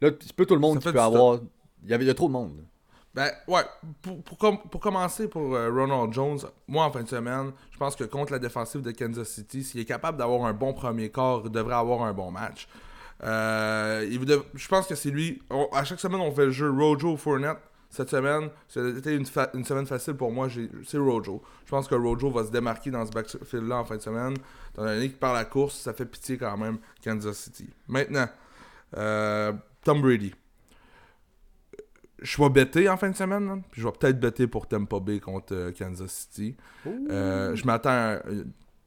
Là, 0.00 0.10
c'est 0.20 0.32
pas 0.34 0.44
tout 0.46 0.54
le 0.54 0.60
monde 0.60 0.78
qui 0.78 0.90
peut 0.92 1.00
avoir. 1.00 1.40
Il 1.84 1.90
y, 1.90 1.94
avait, 1.94 2.04
il 2.04 2.08
y 2.08 2.10
a 2.10 2.14
trop 2.14 2.28
de 2.28 2.32
monde. 2.32 2.64
Ben, 3.12 3.28
ouais, 3.48 3.62
pour, 4.02 4.22
pour, 4.22 4.38
com- 4.38 4.58
pour 4.70 4.80
commencer 4.80 5.26
pour 5.26 5.54
euh, 5.56 5.68
Ronald 5.68 6.12
Jones, 6.12 6.38
moi 6.68 6.84
en 6.84 6.92
fin 6.92 7.02
de 7.02 7.08
semaine, 7.08 7.50
je 7.72 7.76
pense 7.76 7.96
que 7.96 8.04
contre 8.04 8.30
la 8.32 8.38
défensive 8.38 8.82
de 8.82 8.92
Kansas 8.92 9.26
City, 9.28 9.64
s'il 9.64 9.80
est 9.80 9.84
capable 9.84 10.16
d'avoir 10.16 10.44
un 10.44 10.52
bon 10.52 10.72
premier 10.72 11.10
quart, 11.10 11.42
il 11.44 11.50
devrait 11.50 11.74
avoir 11.74 12.02
un 12.02 12.12
bon 12.12 12.30
match. 12.30 12.68
Euh, 13.24 14.06
il 14.10 14.24
dev- 14.24 14.44
je 14.54 14.68
pense 14.68 14.86
que 14.86 14.94
c'est 14.94 15.10
lui. 15.10 15.42
on- 15.50 15.68
à 15.72 15.84
chaque 15.84 16.00
semaine, 16.00 16.20
on 16.20 16.30
fait 16.32 16.46
le 16.46 16.50
jeu 16.52 16.70
Rojo 16.70 17.16
Fournette. 17.16 17.58
Cette 17.90 18.08
semaine, 18.08 18.50
c'était 18.68 19.16
une, 19.16 19.26
une 19.54 19.64
semaine 19.64 19.86
facile 19.86 20.14
pour 20.14 20.30
moi, 20.30 20.48
c'est 20.86 20.98
Rojo. 20.98 21.42
Je 21.64 21.70
pense 21.70 21.88
que 21.88 21.96
Rojo 21.96 22.30
va 22.30 22.44
se 22.44 22.50
démarquer 22.50 22.92
dans 22.92 23.04
ce 23.04 23.10
backfield-là 23.10 23.78
en 23.78 23.84
fin 23.84 23.96
de 23.96 24.00
semaine. 24.00 24.34
Étant 24.72 24.84
donné 24.84 25.10
que 25.10 25.18
par 25.18 25.34
la 25.34 25.44
course, 25.44 25.76
ça 25.76 25.92
fait 25.92 26.06
pitié 26.06 26.38
quand 26.38 26.56
même 26.56 26.78
Kansas 27.02 27.36
City. 27.36 27.68
Maintenant, 27.88 28.28
euh, 28.96 29.52
Tom 29.82 30.00
Brady 30.00 30.32
je 32.22 32.42
vais 32.42 32.50
bêter 32.50 32.88
en 32.88 32.96
fin 32.96 33.10
de 33.10 33.16
semaine. 33.16 33.46
là, 33.46 33.56
puis 33.70 33.80
je 33.80 33.86
vais 33.86 33.92
peut-être 33.92 34.20
bêter 34.20 34.46
pour 34.46 34.66
Tampa 34.66 35.00
Bay 35.00 35.20
contre 35.20 35.54
euh, 35.54 35.72
Kansas 35.72 36.12
City. 36.12 36.56
Euh, 36.86 37.54
je 37.54 37.64
m'attends 37.64 38.18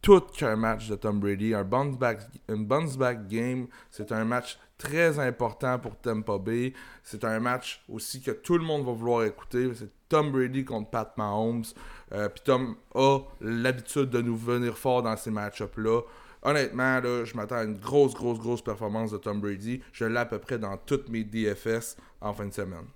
tout 0.03 0.19
qu'un 0.37 0.57
match 0.57 0.89
de 0.89 0.95
Tom 0.95 1.19
Brady. 1.19 1.55
Un 1.55 1.63
bounce 1.63 1.97
back, 1.97 2.19
une 2.49 2.65
bounce 2.65 2.97
back 2.97 3.25
game. 3.27 3.67
C'est 3.89 4.11
un 4.11 4.25
match 4.25 4.59
très 4.77 5.17
important 5.17 5.79
pour 5.79 5.95
Tampa 5.95 6.37
Bay. 6.37 6.73
C'est 7.03 7.23
un 7.23 7.39
match 7.39 7.83
aussi 7.87 8.21
que 8.21 8.31
tout 8.31 8.57
le 8.57 8.65
monde 8.65 8.85
va 8.85 8.91
vouloir 8.91 9.23
écouter. 9.23 9.71
C'est 9.73 9.89
Tom 10.09 10.31
Brady 10.31 10.65
contre 10.65 10.89
Pat 10.89 11.17
Mahomes. 11.17 11.63
Euh, 12.11 12.27
Puis 12.27 12.43
Tom 12.43 12.75
a 12.93 13.19
l'habitude 13.39 14.09
de 14.09 14.21
nous 14.21 14.35
venir 14.35 14.77
fort 14.77 15.01
dans 15.01 15.15
ces 15.15 15.31
match-ups-là. 15.31 16.01
Honnêtement, 16.41 17.01
je 17.23 17.37
m'attends 17.37 17.55
à 17.55 17.63
une 17.63 17.77
grosse, 17.79 18.13
grosse, 18.13 18.39
grosse 18.39 18.61
performance 18.61 19.11
de 19.11 19.17
Tom 19.17 19.39
Brady. 19.39 19.81
Je 19.93 20.03
l'ai 20.03 20.17
à 20.17 20.25
peu 20.25 20.39
près 20.39 20.59
dans 20.59 20.75
toutes 20.75 21.07
mes 21.07 21.23
DFS 21.23 21.95
en 22.19 22.33
fin 22.33 22.45
de 22.45 22.53
semaine. 22.53 22.87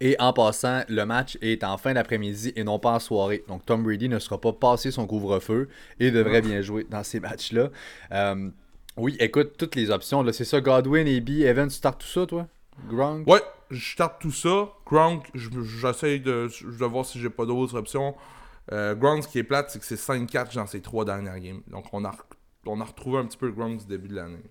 Et 0.00 0.16
en 0.18 0.32
passant, 0.32 0.82
le 0.88 1.04
match 1.04 1.38
est 1.42 1.64
en 1.64 1.78
fin 1.78 1.94
d'après-midi 1.94 2.52
et 2.56 2.64
non 2.64 2.78
pas 2.78 2.92
en 2.92 2.98
soirée. 2.98 3.44
Donc 3.48 3.64
Tom 3.66 3.82
Brady 3.82 4.08
ne 4.08 4.18
sera 4.18 4.40
pas 4.40 4.52
passé 4.52 4.90
son 4.90 5.06
couvre-feu 5.06 5.68
et 6.00 6.10
devrait 6.10 6.42
bien 6.42 6.60
jouer 6.62 6.86
dans 6.90 7.02
ces 7.04 7.20
matchs-là. 7.20 7.68
Euh, 8.12 8.50
oui, 8.96 9.16
écoute, 9.20 9.52
toutes 9.58 9.74
les 9.74 9.90
options. 9.90 10.24
C'est 10.32 10.44
ça, 10.44 10.60
Godwin, 10.60 11.06
AB, 11.08 11.28
Evans, 11.42 11.68
tu 11.68 11.74
startes 11.76 12.00
tout 12.00 12.06
ça, 12.06 12.26
toi? 12.26 12.46
Gronk? 12.88 13.26
Ouais, 13.26 13.40
je 13.70 13.92
starte 13.92 14.20
tout 14.20 14.30
ça. 14.32 14.68
Gronk, 14.86 15.26
je- 15.34 15.48
j'essaye 15.62 16.20
de, 16.20 16.48
de 16.62 16.84
voir 16.84 17.04
si 17.06 17.18
j'ai 17.20 17.30
pas 17.30 17.46
d'autres 17.46 17.76
options. 17.76 18.14
Euh, 18.72 18.94
Gronk, 18.94 19.22
ce 19.24 19.28
qui 19.28 19.38
est 19.38 19.44
plate, 19.44 19.70
c'est 19.70 19.78
que 19.78 19.84
c'est 19.84 19.96
5-4 19.96 20.54
dans 20.54 20.66
ses 20.66 20.80
trois 20.80 21.04
dernières 21.04 21.38
games. 21.40 21.62
Donc 21.68 21.86
on 21.92 22.04
a, 22.04 22.10
re- 22.10 22.16
on 22.66 22.80
a 22.80 22.84
retrouvé 22.84 23.18
un 23.18 23.26
petit 23.26 23.38
peu 23.38 23.50
Gronk 23.50 23.78
du 23.80 23.86
début 23.86 24.08
de 24.08 24.14
l'année. 24.16 24.42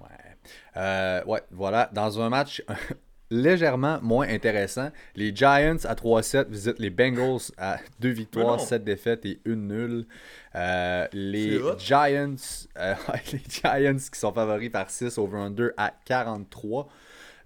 Ouais. 0.00 0.36
Euh, 0.76 1.24
ouais, 1.24 1.42
voilà. 1.52 1.88
Dans 1.92 2.20
un 2.20 2.28
match 2.28 2.62
légèrement 3.30 3.98
moins 4.02 4.28
intéressant, 4.28 4.90
les 5.14 5.34
Giants 5.34 5.76
à 5.84 5.94
3-7 5.94 6.48
visitent 6.48 6.78
les 6.78 6.90
Bengals 6.90 7.40
à 7.58 7.78
2 8.00 8.08
Mais 8.08 8.14
victoires, 8.14 8.56
non. 8.58 8.64
7 8.64 8.84
défaites 8.84 9.24
et 9.26 9.40
1 9.46 9.54
nulle. 9.56 10.06
Euh, 10.54 11.06
les. 11.12 11.60
Giants, 11.78 12.34
euh, 12.78 12.94
les 13.32 13.42
Giants 13.48 13.96
qui 14.12 14.18
sont 14.18 14.32
favoris 14.32 14.70
par 14.70 14.90
6 14.90 15.18
over-under 15.18 15.70
à 15.76 15.92
43. 16.04 16.88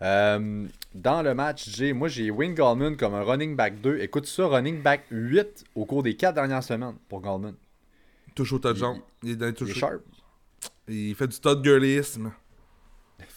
Euh, 0.02 0.66
dans 0.94 1.22
le 1.22 1.34
match, 1.34 1.68
j'ai 1.68 1.92
moi 1.92 2.08
j'ai 2.08 2.30
Wayne 2.30 2.54
Gallman 2.54 2.96
comme 2.96 3.14
un 3.14 3.22
running 3.22 3.54
back 3.54 3.80
2. 3.82 3.98
Écoute 4.00 4.26
ça, 4.26 4.46
running 4.46 4.82
back 4.82 5.02
8 5.10 5.64
au 5.74 5.84
cours 5.84 6.02
des 6.02 6.16
4 6.16 6.34
dernières 6.34 6.62
semaines 6.62 6.94
pour 7.08 7.20
Gallman. 7.20 7.52
Touche 8.34 8.52
au 8.54 8.58
touchdown. 8.58 9.00
Il, 9.22 9.32
est 9.32 9.36
dans 9.36 9.46
les 9.46 9.52
Il 9.52 9.54
touches- 9.56 9.70
est 9.70 9.74
sharp. 9.78 10.00
Il 10.88 11.14
fait 11.14 11.26
du 11.28 11.38
Todd 11.38 11.62
Gurleyisme. 11.62 12.32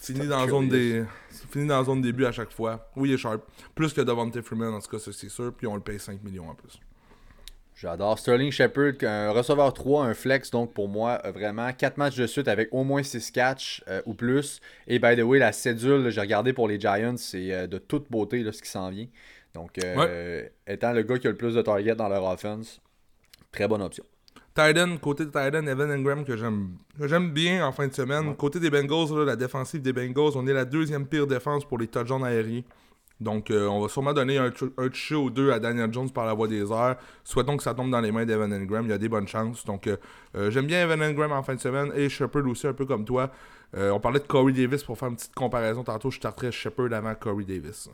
Fini 0.03 0.27
dans, 0.27 0.41
la 0.41 0.47
zone 0.49 0.67
des... 0.67 1.05
fini 1.49 1.65
dans 1.65 1.77
la 1.77 1.85
zone 1.85 2.01
début 2.01 2.25
à 2.25 2.31
chaque 2.33 2.51
fois. 2.51 2.89
Oui, 2.97 3.09
il 3.09 3.13
est 3.13 3.17
sharp. 3.17 3.41
Plus 3.73 3.93
que 3.93 4.01
Devontae 4.01 4.41
Freeman, 4.41 4.73
en 4.73 4.79
tout 4.81 4.89
cas, 4.89 4.99
ça 4.99 5.11
c'est 5.13 5.29
sûr. 5.29 5.53
Puis 5.53 5.65
on 5.65 5.75
le 5.75 5.81
paye 5.81 5.97
5 5.97 6.21
millions 6.23 6.49
en 6.49 6.55
plus. 6.55 6.77
J'adore. 7.75 8.19
Sterling 8.19 8.51
Shepard, 8.51 8.95
un 9.03 9.31
receveur 9.31 9.73
3, 9.73 10.05
un 10.05 10.13
flex, 10.13 10.51
donc 10.51 10.73
pour 10.73 10.89
moi, 10.89 11.21
euh, 11.23 11.31
vraiment, 11.31 11.71
4 11.71 11.97
matchs 11.97 12.17
de 12.17 12.27
suite 12.27 12.49
avec 12.49 12.67
au 12.71 12.83
moins 12.83 13.01
6 13.01 13.31
catchs 13.31 13.81
euh, 13.87 14.01
ou 14.05 14.13
plus. 14.13 14.59
Et 14.87 14.99
by 14.99 15.15
the 15.15 15.21
way, 15.21 15.39
la 15.39 15.53
cédule, 15.53 16.09
j'ai 16.09 16.21
regardé 16.21 16.51
pour 16.51 16.67
les 16.67 16.79
Giants, 16.79 17.15
c'est 17.15 17.53
euh, 17.53 17.67
de 17.67 17.77
toute 17.77 18.11
beauté 18.11 18.43
là, 18.43 18.51
ce 18.51 18.61
qui 18.61 18.69
s'en 18.69 18.89
vient. 18.89 19.07
Donc, 19.53 19.77
étant 20.67 20.91
le 20.93 21.03
gars 21.03 21.17
qui 21.19 21.27
a 21.27 21.29
le 21.29 21.37
plus 21.37 21.53
de 21.53 21.61
targets 21.61 21.95
dans 21.95 22.09
leur 22.09 22.23
offense, 22.25 22.81
très 23.51 23.67
bonne 23.67 23.83
option. 23.83 24.03
Titan, 24.55 24.97
côté 24.97 25.25
de 25.25 25.31
Titan, 25.31 25.65
Evan 25.65 25.91
Engram 25.91 26.23
que 26.23 26.37
j'aime 26.37 27.31
bien 27.31 27.65
en 27.65 27.71
fin 27.71 27.87
de 27.87 27.93
semaine. 27.93 28.35
Côté 28.35 28.59
des 28.59 28.69
Bengals, 28.69 29.25
la 29.25 29.35
défensive 29.35 29.81
des 29.81 29.93
Bengals, 29.93 30.33
on 30.35 30.45
est 30.45 30.53
la 30.53 30.65
deuxième 30.65 31.07
pire 31.07 31.25
défense 31.25 31.65
pour 31.65 31.79
les 31.79 31.87
touchdowns 31.87 32.23
aériens. 32.23 32.61
Donc, 33.19 33.49
euh, 33.49 33.67
on 33.67 33.81
va 33.81 33.89
sûrement 33.89 34.13
donner 34.13 34.37
un, 34.37 34.51
un 34.77 35.15
ou 35.15 35.29
deux 35.31 35.51
à 35.51 35.59
Daniel 35.59 35.91
Jones 35.91 36.11
par 36.11 36.25
la 36.25 36.33
voie 36.33 36.47
des 36.47 36.71
airs. 36.71 36.97
Souhaitons 37.23 37.57
que 37.57 37.63
ça 37.63 37.73
tombe 37.73 37.89
dans 37.89 38.01
les 38.01 38.11
mains 38.11 38.25
d'Evan 38.25 38.51
Engram. 38.53 38.85
Il 38.85 38.89
y 38.89 38.93
a 38.93 38.97
des 38.97 39.09
bonnes 39.09 39.27
chances. 39.27 39.65
Donc, 39.65 39.87
euh, 39.87 39.97
euh, 40.35 40.51
j'aime 40.51 40.67
bien 40.67 40.83
Evan 40.83 41.01
Engram 41.01 41.31
en 41.31 41.41
fin 41.41 41.55
de 41.55 41.59
semaine 41.59 41.91
et 41.95 42.09
Shepard 42.09 42.45
aussi, 42.45 42.67
un 42.67 42.73
peu 42.73 42.85
comme 42.85 43.05
toi. 43.05 43.31
on 43.75 43.99
parlait 43.99 44.19
de 44.19 44.27
Corey 44.27 44.53
Davis 44.53 44.83
pour 44.83 44.99
faire 44.99 45.09
une 45.09 45.15
petite 45.15 45.33
comparaison. 45.33 45.83
Tantôt, 45.83 46.11
je 46.11 46.17
starterais 46.17 46.51
Shepard 46.51 46.93
avant 46.93 47.15
Corey 47.15 47.43
Davis. 47.43 47.89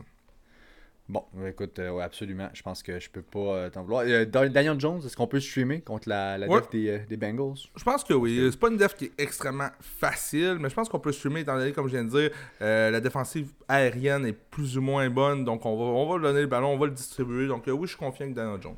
Bon, 1.10 1.24
écoute, 1.48 1.80
euh, 1.80 1.98
absolument. 2.02 2.50
Je 2.54 2.62
pense 2.62 2.84
que 2.84 3.00
je 3.00 3.10
peux 3.10 3.24
pas 3.24 3.40
euh, 3.40 3.70
t'en 3.72 3.82
vouloir. 3.82 4.04
Euh, 4.06 4.26
Daniel 4.26 4.80
Jones, 4.80 5.02
est-ce 5.04 5.18
qu'on 5.18 5.26
peut 5.26 5.40
streamer 5.40 5.82
contre 5.82 6.08
la, 6.08 6.38
la 6.38 6.48
def 6.48 6.70
des, 6.70 7.18
Bengals? 7.18 7.58
Je 7.76 7.84
pense 7.84 8.04
que 8.04 8.14
oui. 8.14 8.48
C'est 8.52 8.60
pas 8.60 8.70
une 8.70 8.78
def 8.78 8.94
qui 8.94 9.06
est 9.06 9.12
extrêmement 9.18 9.70
facile, 9.82 10.58
mais 10.60 10.70
je 10.70 10.76
pense 10.76 10.88
qu'on 10.88 11.00
peut 11.00 11.12
streamer, 11.12 11.40
étant 11.40 11.58
donné, 11.58 11.72
comme 11.72 11.88
je 11.88 11.94
viens 11.94 12.04
de 12.04 12.12
dire, 12.12 12.30
la 12.60 13.02
défensive 13.02 13.50
aérienne 13.68 14.28
est 14.28 14.34
plus 14.34 14.78
ou 14.78 14.82
moins 14.82 15.10
bonne. 15.10 15.44
Donc, 15.44 15.66
on 15.66 15.76
va, 15.76 15.84
on 15.86 16.14
va 16.14 16.22
donner 16.22 16.42
le 16.42 16.48
ballon, 16.48 16.74
on 16.74 16.78
va 16.78 16.86
le 16.86 16.94
distribuer. 16.94 17.48
Donc, 17.48 17.64
oui, 17.66 17.80
je 17.82 17.88
suis 17.88 17.98
confiant 17.98 18.26
avec 18.26 18.36
Daniel 18.36 18.62
Jones. 18.62 18.78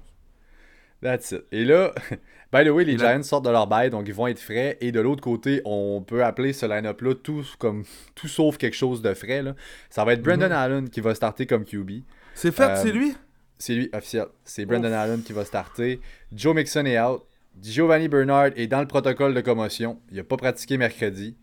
That's 1.02 1.32
it. 1.32 1.44
Et 1.52 1.66
là, 1.66 1.92
by 2.54 2.64
the 2.64 2.70
way, 2.70 2.86
les 2.86 2.98
Giants 2.98 3.24
sortent 3.24 3.46
de 3.46 3.50
leur 3.50 3.68
bail, 3.68 3.90
donc 3.90 4.08
ils 4.08 4.14
vont 4.14 4.28
être 4.28 4.40
frais. 4.40 4.78
Et 4.80 4.94
de 4.94 5.02
l'autre 5.02 5.22
côté, 5.22 5.62
on 5.66 6.02
peut 6.02 6.24
appeler 6.24 6.54
ce 6.54 6.66
line-up-là 6.66 7.16
tout, 7.16 7.44
comme, 7.58 7.84
tout 8.16 8.30
sauf 8.30 8.58
quelque 8.58 8.76
chose 8.76 9.02
de 9.02 9.14
frais. 9.14 9.42
Là. 9.42 9.56
Ça 9.90 10.06
va 10.06 10.14
être 10.14 10.22
Brandon 10.22 10.48
mm-hmm. 10.48 10.52
Allen 10.52 10.90
qui 10.90 11.02
va 11.02 11.14
starter 11.14 11.46
comme 11.46 11.66
QB. 11.66 12.04
C'est 12.34 12.52
fait, 12.52 12.76
c'est 12.78 12.90
euh, 12.90 12.94
lui? 12.94 13.16
C'est 13.58 13.74
lui, 13.74 13.90
officiel. 13.94 14.26
C'est 14.44 14.66
Brandon 14.66 14.92
Allen 14.92 15.22
qui 15.22 15.34
va 15.34 15.46
starter. 15.46 16.02
Joe 16.34 16.56
Mixon 16.56 16.86
est 16.86 17.00
out. 17.00 17.24
Giovanni 17.62 18.08
Bernard 18.08 18.52
est 18.56 18.68
dans 18.68 18.80
le 18.80 18.88
protocole 18.88 19.34
de 19.34 19.42
commotion. 19.42 20.00
Il 20.10 20.18
n'a 20.18 20.24
pas 20.24 20.38
pratiqué 20.38 20.78
mercredi. 20.78 21.36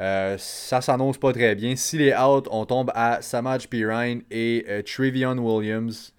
Euh, 0.00 0.36
ça 0.38 0.80
s'annonce 0.80 1.18
pas 1.18 1.32
très 1.32 1.54
bien. 1.54 1.76
S'il 1.76 2.02
est 2.02 2.16
out, 2.16 2.48
on 2.50 2.66
tombe 2.66 2.90
à 2.94 3.22
Samaj 3.22 3.68
Pirine 3.68 4.22
et 4.30 4.66
euh, 4.68 4.82
Trivion 4.82 5.38
Williams 5.38 6.12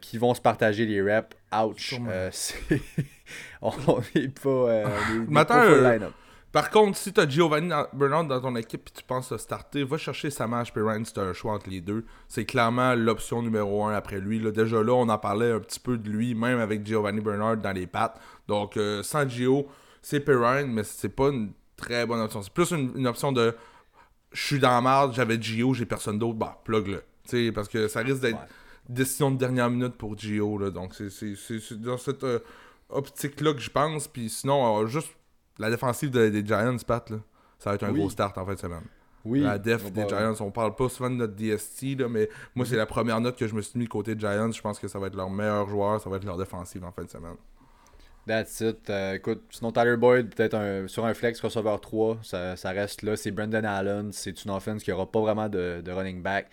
qui 0.00 0.18
vont 0.18 0.34
se 0.34 0.40
partager 0.40 0.86
les 0.86 1.02
reps. 1.02 1.36
Ouch. 1.52 1.94
on 3.62 3.72
n'est 4.14 4.28
pas, 4.28 4.84
on 5.60 6.12
par 6.52 6.70
contre, 6.70 6.98
si 6.98 7.12
tu 7.12 7.20
as 7.20 7.26
Giovanni 7.26 7.72
Bernard 7.94 8.26
dans 8.26 8.40
ton 8.40 8.54
équipe 8.56 8.88
et 8.88 8.98
tu 8.98 9.02
penses 9.02 9.34
starter, 9.36 9.84
va 9.84 9.96
chercher 9.96 10.30
Samaj 10.30 10.72
Perrin 10.72 11.02
si 11.02 11.14
tu 11.14 11.20
as 11.20 11.22
un 11.22 11.32
choix 11.32 11.54
entre 11.54 11.70
les 11.70 11.80
deux. 11.80 12.04
C'est 12.28 12.44
clairement 12.44 12.94
l'option 12.94 13.40
numéro 13.40 13.84
un 13.84 13.94
après 13.94 14.20
lui. 14.20 14.38
déjà 14.52 14.82
là, 14.82 14.92
on 14.92 15.08
en 15.08 15.18
parlait 15.18 15.52
un 15.52 15.60
petit 15.60 15.80
peu 15.80 15.96
de 15.96 16.10
lui, 16.10 16.34
même 16.34 16.58
avec 16.60 16.86
Giovanni 16.86 17.20
Bernard 17.20 17.56
dans 17.56 17.72
les 17.72 17.86
pattes. 17.86 18.20
Donc, 18.48 18.76
euh, 18.76 19.02
sans 19.02 19.26
Gio, 19.26 19.66
c'est 20.02 20.20
Perrin, 20.20 20.66
mais 20.66 20.84
c'est 20.84 21.08
pas 21.08 21.28
une 21.28 21.52
très 21.76 22.04
bonne 22.04 22.20
option. 22.20 22.42
C'est 22.42 22.52
plus 22.52 22.70
une, 22.70 23.06
option 23.06 23.32
de 23.32 23.54
je 24.32 24.46
suis 24.46 24.58
dans 24.58 24.70
la 24.70 24.80
merde, 24.80 25.14
j'avais 25.14 25.40
Gio, 25.40 25.72
j'ai 25.72 25.86
personne 25.86 26.18
d'autre, 26.18 26.38
bah, 26.38 26.60
plug-le. 26.64 27.02
Parce 27.54 27.68
que 27.68 27.88
ça 27.88 28.00
risque 28.00 28.20
d'être 28.20 28.38
décision 28.88 29.30
de 29.30 29.38
dernière 29.38 29.70
minute 29.70 29.94
pour 29.94 30.18
Gio. 30.18 30.58
Là, 30.58 30.70
donc, 30.70 30.94
c'est 30.94 31.80
dans 31.80 31.96
cette 31.96 32.24
euh, 32.24 32.40
optique-là 32.90 33.54
que 33.54 33.60
je 33.60 33.70
pense. 33.70 34.08
Puis 34.08 34.28
sinon, 34.28 34.82
euh, 34.82 34.86
juste 34.86 35.10
la 35.62 35.70
défensive 35.70 36.10
des 36.10 36.44
Giants, 36.44 36.76
Pat, 36.86 37.08
là, 37.10 37.18
ça 37.58 37.70
va 37.70 37.76
être 37.76 37.84
un 37.84 37.92
gros 37.92 38.10
start 38.10 38.36
en 38.36 38.44
fin 38.44 38.54
de 38.54 38.58
semaine. 38.58 38.82
Oui. 39.24 39.40
La 39.40 39.58
def 39.58 39.92
des 39.92 40.06
Giants, 40.08 40.34
on 40.40 40.50
parle 40.50 40.74
pas 40.74 40.88
souvent 40.88 41.08
de 41.08 41.14
notre 41.14 41.34
DST, 41.34 41.98
là, 41.98 42.08
mais 42.08 42.28
moi, 42.54 42.66
c'est 42.66 42.76
la 42.76 42.86
première 42.86 43.20
note 43.20 43.38
que 43.38 43.46
je 43.46 43.54
me 43.54 43.62
suis 43.62 43.78
mis 43.78 43.86
côté 43.86 44.16
Giants. 44.18 44.50
Je 44.50 44.60
pense 44.60 44.80
que 44.80 44.88
ça 44.88 44.98
va 44.98 45.06
être 45.06 45.14
leur 45.14 45.30
meilleur 45.30 45.68
joueur, 45.68 46.00
ça 46.00 46.10
va 46.10 46.16
être 46.16 46.24
leur 46.24 46.36
défensive 46.36 46.84
en 46.84 46.90
fin 46.90 47.04
de 47.04 47.10
semaine. 47.10 47.36
That's 48.26 48.60
it. 48.60 48.90
Euh, 48.90 49.14
écoute, 49.14 49.42
sinon 49.50 49.72
Tyler 49.72 49.96
Boyd, 49.96 50.34
peut-être 50.34 50.88
sur 50.88 51.04
un 51.04 51.14
flex 51.14 51.40
receveur 51.40 51.80
3, 51.80 52.18
ça, 52.22 52.56
ça 52.56 52.70
reste 52.70 53.02
là. 53.02 53.16
C'est 53.16 53.30
Brendan 53.30 53.64
Allen, 53.64 54.12
c'est 54.12 54.44
une 54.44 54.50
offense 54.50 54.82
qui 54.82 54.92
aura 54.92 55.10
pas 55.10 55.20
vraiment 55.20 55.48
de, 55.48 55.80
de 55.84 55.92
running 55.92 56.22
back 56.22 56.48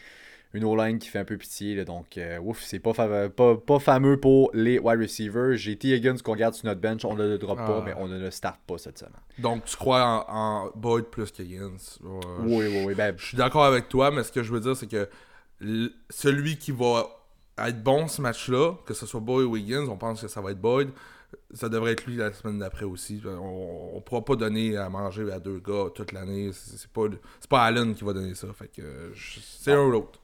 une 0.54 0.64
O-line 0.64 0.98
qui 0.98 1.10
fait 1.10 1.20
un 1.20 1.26
peu 1.26 1.38
pitié. 1.38 1.84
donc, 1.86 2.18
euh, 2.18 2.40
ouf, 2.40 2.62
c'est 2.64 2.80
pas, 2.80 2.94
pas, 3.30 3.80
fameux 3.80 4.20
pour 4.20 4.50
les 4.54 4.80
wide 4.80 5.02
receivers. 5.02 5.56
J'ai 5.56 5.76
T. 5.76 5.90
Higgins 5.90 6.18
qu'on 6.24 6.36
garde 6.36 6.56
sur 6.56 6.66
notre 6.66 6.82
bench. 6.82 7.06
On 7.06 7.16
ne 7.16 7.28
le 7.28 7.38
drop 7.38 7.58
pas, 7.58 7.80
ah. 7.80 7.84
mais 7.86 7.94
on 7.98 8.08
ne 8.08 8.18
le 8.18 8.32
start 8.32 8.60
pas 8.66 8.78
cette 8.78 8.98
semaine. 8.98 9.14
Donc, 9.38 9.66
tu 9.66 9.76
crois 9.78 10.26
en, 10.28 10.72
Boyd 10.76 11.06
plus 11.06 11.32
qu'Higgins 11.32 11.78
Oui, 12.02 12.66
oui, 12.68 12.84
oui. 12.88 12.96
Ben, 12.96 13.14
je 13.18 13.26
suis 13.26 13.38
d'accord 13.38 13.66
avec 13.66 13.90
toi, 13.90 14.10
mais 14.12 14.24
ce 14.24 14.32
que 14.32 14.42
je 14.42 14.52
veux 14.52 14.60
dire, 14.60 14.76
c'est 14.76 14.88
que 14.88 15.08
celui 16.10 16.58
qui 16.58 16.72
va 16.72 17.06
être 17.58 17.84
bon 17.84 18.08
ce 18.08 18.22
match-là, 18.22 18.74
que 18.86 18.94
ce 18.94 19.06
soit 19.06 19.20
Boyd 19.20 19.46
ou 19.48 19.56
Higgins, 19.56 19.88
on 19.88 19.98
pense 19.98 20.22
que 20.22 20.28
ça 20.28 20.42
va 20.42 20.52
être 20.52 20.62
Boyd. 20.62 20.90
Ça 21.54 21.70
devrait 21.70 21.92
être 21.92 22.08
lui 22.08 22.16
la 22.16 22.34
semaine 22.34 22.58
d'après 22.58 22.86
aussi. 22.86 23.22
On 23.24 23.96
ne 23.96 24.00
pourra 24.00 24.26
pas 24.26 24.36
donner 24.36 24.78
à 24.78 24.90
manger 24.90 25.32
à 25.32 25.40
deux 25.40 25.60
gars 25.60 25.90
toute 25.94 26.12
l'année. 26.12 26.50
C'est 26.54 26.88
pas, 26.88 27.04
pas 27.48 27.64
Allen 27.66 27.94
qui 27.94 28.04
va 28.04 28.14
donner 28.14 28.34
ça. 28.34 28.48
Fait 28.54 28.68
que 28.68 29.12
c'est 29.16 29.74
un 29.74 29.84
ou 29.84 29.92
l'autre. 29.92 30.19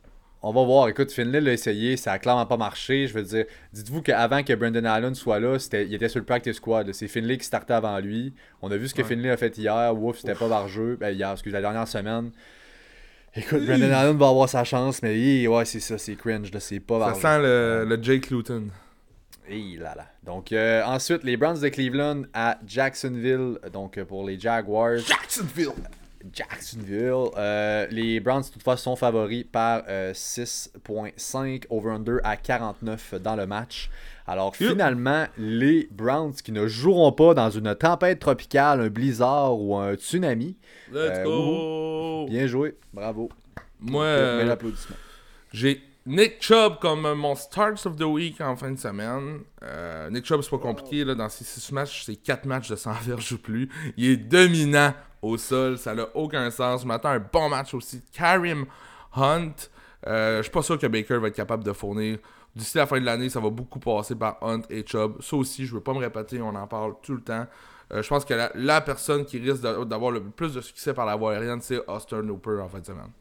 On 0.47 0.51
va 0.51 0.63
voir. 0.63 0.87
Écoute, 0.89 1.11
Finley 1.11 1.41
l'a 1.41 1.53
essayé, 1.53 1.97
ça 1.97 2.11
a 2.11 2.19
clairement 2.19 2.45
pas 2.45 2.55
marché. 2.55 3.07
Je 3.07 3.15
veux 3.15 3.23
dire, 3.23 3.45
dites-vous 3.73 4.03
qu'avant 4.03 4.43
que 4.43 4.53
Brandon 4.53 4.85
Allen 4.85 5.15
soit 5.15 5.39
là, 5.39 5.57
il 5.73 5.91
était 5.91 6.07
sur 6.07 6.19
le 6.19 6.25
practice 6.25 6.57
squad. 6.57 6.93
C'est 6.93 7.07
Finley 7.07 7.39
qui 7.39 7.45
startait 7.45 7.73
avant 7.73 7.97
lui. 7.97 8.31
On 8.61 8.69
a 8.69 8.77
vu 8.77 8.87
ce 8.87 8.93
que 8.93 9.03
Finley 9.03 9.31
a 9.31 9.37
fait 9.37 9.57
hier. 9.57 9.91
Ouf, 9.99 10.19
c'était 10.19 10.35
pas 10.35 10.47
barjeux. 10.47 10.97
Ben, 10.99 11.09
hier, 11.09 11.31
excusez, 11.31 11.55
la 11.55 11.61
dernière 11.61 11.87
semaine. 11.87 12.29
Écoute, 13.35 13.65
Brandon 13.65 13.91
Allen 13.91 14.17
va 14.17 14.27
avoir 14.27 14.47
sa 14.47 14.63
chance, 14.63 15.01
mais 15.01 15.47
ouais, 15.47 15.65
c'est 15.65 15.79
ça, 15.79 15.97
c'est 15.97 16.13
cringe. 16.13 16.51
C'est 16.59 16.79
pas 16.79 17.15
Ça 17.15 17.39
sent 17.39 17.41
le, 17.41 17.97
Jake 17.99 18.29
Luton. 18.29 18.67
Et 19.49 19.77
là 19.79 19.95
là. 19.95 20.05
Donc 20.23 20.51
euh, 20.51 20.83
ensuite, 20.83 21.23
les 21.23 21.37
Browns 21.37 21.59
de 21.59 21.69
Cleveland 21.69 22.21
à 22.35 22.59
Jacksonville. 22.67 23.57
Donc 23.73 23.97
euh, 23.97 24.05
pour 24.05 24.23
les 24.23 24.39
Jaguars. 24.39 24.99
Jacksonville! 24.99 25.73
Jacksonville. 26.33 27.29
Euh, 27.37 27.87
les 27.89 28.19
Browns, 28.19 28.43
toutefois, 28.51 28.77
sont 28.77 28.95
favoris 28.95 29.45
par 29.49 29.83
6.5 29.83 31.63
euh, 31.63 31.67
over-under 31.69 32.17
à 32.23 32.37
49 32.37 33.15
dans 33.15 33.35
le 33.35 33.45
match. 33.45 33.89
Alors, 34.27 34.55
finalement, 34.55 35.25
les 35.37 35.87
Browns 35.91 36.33
qui 36.33 36.51
ne 36.51 36.67
joueront 36.67 37.11
pas 37.11 37.33
dans 37.33 37.49
une 37.49 37.75
tempête 37.75 38.19
tropicale, 38.19 38.81
un 38.81 38.89
blizzard 38.89 39.59
ou 39.59 39.75
un 39.75 39.95
tsunami. 39.95 40.57
Let's 40.91 41.19
euh, 41.19 41.23
go! 41.23 42.25
Bien 42.29 42.47
joué, 42.47 42.75
bravo. 42.93 43.29
Moi, 43.79 44.05
j'ai 45.51 45.81
Nick 46.05 46.41
Chubb 46.41 46.79
comme 46.79 47.13
mon 47.15 47.33
Stars 47.33 47.85
of 47.85 47.95
the 47.95 48.03
Week 48.03 48.39
en 48.39 48.55
fin 48.55 48.71
de 48.71 48.77
semaine. 48.77 49.39
Nick 50.11 50.25
Chubb, 50.25 50.41
c'est 50.41 50.51
pas 50.51 50.59
compliqué. 50.59 51.03
Là, 51.03 51.15
dans 51.15 51.29
ces 51.29 51.43
6 51.43 51.71
matchs, 51.71 52.03
c'est 52.05 52.15
4 52.15 52.45
matchs 52.45 52.69
de 52.69 52.75
100 52.75 52.93
verges 53.01 53.31
ou 53.31 53.37
plus. 53.39 53.69
Il 53.97 54.11
est 54.11 54.17
dominant 54.17 54.93
au 55.21 55.37
sol. 55.37 55.77
Ça 55.77 55.95
n'a 55.95 56.07
aucun 56.15 56.49
sens. 56.51 56.83
Je 56.83 56.87
m'attends 56.87 57.09
un 57.09 57.19
bon 57.19 57.49
match 57.49 57.73
aussi. 57.73 58.01
Karim 58.13 58.65
Hunt. 59.15 59.53
Euh, 60.07 60.37
je 60.37 60.43
suis 60.43 60.51
pas 60.51 60.61
sûr 60.61 60.77
que 60.77 60.87
Baker 60.87 61.17
va 61.17 61.27
être 61.29 61.35
capable 61.35 61.63
de 61.63 61.73
fournir. 61.73 62.19
D'ici 62.55 62.77
la 62.77 62.85
fin 62.85 62.99
de 62.99 63.05
l'année, 63.05 63.29
ça 63.29 63.39
va 63.39 63.49
beaucoup 63.49 63.79
passer 63.79 64.15
par 64.15 64.37
Hunt 64.41 64.61
et 64.69 64.85
Chubb. 64.85 65.21
Ça 65.21 65.35
aussi, 65.35 65.65
je 65.65 65.73
veux 65.73 65.81
pas 65.81 65.93
me 65.93 65.99
répéter, 65.99 66.41
on 66.41 66.55
en 66.55 66.67
parle 66.67 66.93
tout 67.01 67.13
le 67.13 67.21
temps. 67.21 67.47
Euh, 67.91 68.01
je 68.01 68.07
pense 68.07 68.23
que 68.23 68.33
la, 68.55 68.81
personne 68.81 69.25
qui 69.25 69.39
risque 69.39 69.61
d'avoir 69.61 70.11
le 70.11 70.23
plus 70.23 70.53
de 70.53 70.61
succès 70.61 70.93
par 70.93 71.05
la 71.05 71.15
voie 71.15 71.33
aérienne, 71.33 71.61
c'est 71.61 71.81
Austin 71.87 72.27
Hooper 72.29 72.59
en 72.61 72.69
fin 72.69 72.79
de 72.79 72.85
semaine. 72.85 73.11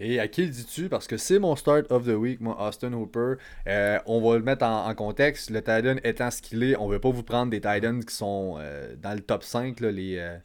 Et 0.00 0.18
à 0.20 0.28
qui 0.28 0.42
le 0.42 0.50
dis-tu? 0.50 0.88
Parce 0.88 1.06
que 1.06 1.16
c'est 1.16 1.38
mon 1.38 1.56
start 1.56 1.90
of 1.90 2.04
the 2.04 2.16
week, 2.16 2.40
moi, 2.40 2.56
Austin 2.60 2.92
Hooper. 2.92 3.34
Euh, 3.66 3.98
on 4.06 4.20
va 4.20 4.36
le 4.36 4.42
mettre 4.42 4.64
en, 4.64 4.94
contexte. 4.94 5.50
Le 5.50 5.60
Titan 5.60 5.96
étant 6.04 6.30
ce 6.30 6.42
qu'il 6.42 6.62
est, 6.62 6.76
on 6.76 6.88
ne 6.88 6.94
veut 6.94 7.00
pas 7.00 7.10
vous 7.10 7.22
prendre 7.22 7.50
des 7.50 7.60
Titans 7.60 8.04
qui 8.04 8.14
sont 8.14 8.58
dans 9.02 9.14
le 9.14 9.20
top 9.20 9.42
5, 9.42 9.80
là, 9.80 9.90
les, 9.90 10.38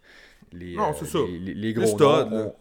les, 0.54 0.76
non, 0.76 0.94
c'est 0.94 1.16
euh, 1.16 1.26
ça. 1.26 1.32
les, 1.40 1.74
gros 1.74 1.98
noms, 1.98 2.54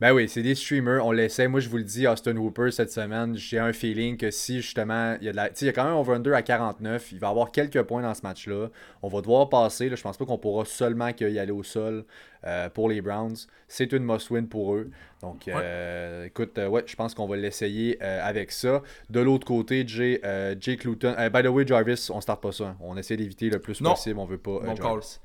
Ben 0.00 0.12
oui, 0.12 0.28
c'est 0.28 0.42
des 0.42 0.54
streamers, 0.54 1.04
on 1.04 1.12
l'essaie. 1.12 1.48
Moi, 1.48 1.60
je 1.60 1.68
vous 1.68 1.76
le 1.76 1.84
dis, 1.84 2.06
Austin 2.06 2.36
Hooper, 2.36 2.70
cette 2.70 2.90
semaine, 2.90 3.36
j'ai 3.36 3.58
un 3.58 3.72
feeling 3.72 4.16
que 4.16 4.30
si 4.30 4.60
justement, 4.60 5.16
il 5.20 5.26
y 5.26 5.28
a, 5.28 5.32
de 5.32 5.36
la... 5.36 5.48
il 5.48 5.66
y 5.66 5.68
a 5.68 5.72
quand 5.72 5.84
même 5.84 5.94
un 5.94 5.98
over-under 5.98 6.34
à 6.34 6.42
49, 6.42 7.12
il 7.12 7.18
va 7.18 7.28
avoir 7.28 7.50
quelques 7.50 7.82
points 7.82 8.02
dans 8.02 8.14
ce 8.14 8.22
match-là. 8.22 8.68
On 9.02 9.08
va 9.08 9.20
devoir 9.20 9.48
passer. 9.48 9.88
Là, 9.88 9.96
je 9.96 10.02
pense 10.02 10.16
pas 10.16 10.24
qu'on 10.24 10.38
pourra 10.38 10.64
seulement 10.64 11.08
y 11.18 11.38
aller 11.38 11.52
au 11.52 11.62
sol 11.62 12.04
euh, 12.44 12.68
pour 12.68 12.88
les 12.88 13.00
Browns. 13.00 13.36
C'est 13.68 13.92
une 13.92 14.04
must-win 14.04 14.46
pour 14.46 14.74
eux. 14.74 14.90
Donc, 15.20 15.48
euh, 15.48 16.26
écoute, 16.26 16.58
ouais, 16.58 16.84
je 16.86 16.96
pense 16.96 17.14
qu'on 17.14 17.26
va 17.26 17.36
l'essayer 17.36 18.00
avec 18.02 18.52
ça. 18.52 18.82
De 19.10 19.20
l'autre 19.20 19.46
côté, 19.46 19.84
Jay, 19.86 20.20
Jake 20.60 20.84
Luton. 20.84 21.14
by 21.32 21.42
the 21.42 21.46
way, 21.46 21.66
Jarvis, 21.66 22.08
on 22.10 22.20
start 22.20 22.42
pas 22.42 22.52
ça. 22.52 22.76
On 22.80 22.96
essaie 22.96 23.16
d'éviter 23.16 23.50
le 23.50 23.58
plus 23.58 23.80
possible. 23.80 24.18
On 24.18 24.26
veut 24.26 24.38
pas 24.38 24.60
Jarvis. 24.76 25.18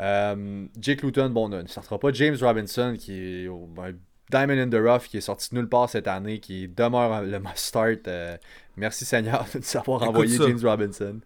Euh, 0.00 0.66
Jake 0.80 1.02
Luton, 1.02 1.30
bon, 1.30 1.48
ne 1.48 1.66
sortira 1.66 1.98
pas. 1.98 2.12
James 2.12 2.36
Robinson, 2.40 2.96
qui 2.98 3.12
est 3.12 3.48
ben, 3.48 3.94
Diamond 4.30 4.58
in 4.58 4.68
the 4.68 4.82
Rough, 4.82 5.08
qui 5.08 5.18
est 5.18 5.22
sorti 5.22 5.54
nulle 5.54 5.68
part 5.68 5.88
cette 5.88 6.08
année, 6.08 6.40
qui 6.40 6.68
demeure 6.68 7.22
le 7.22 7.38
must 7.38 7.58
start. 7.58 8.08
Euh, 8.08 8.36
merci 8.76 9.04
Seigneur 9.04 9.46
de 9.54 9.58
nous 9.58 9.76
avoir 9.76 10.02
envoyé 10.02 10.36
James 10.38 10.60
Robinson. 10.62 11.20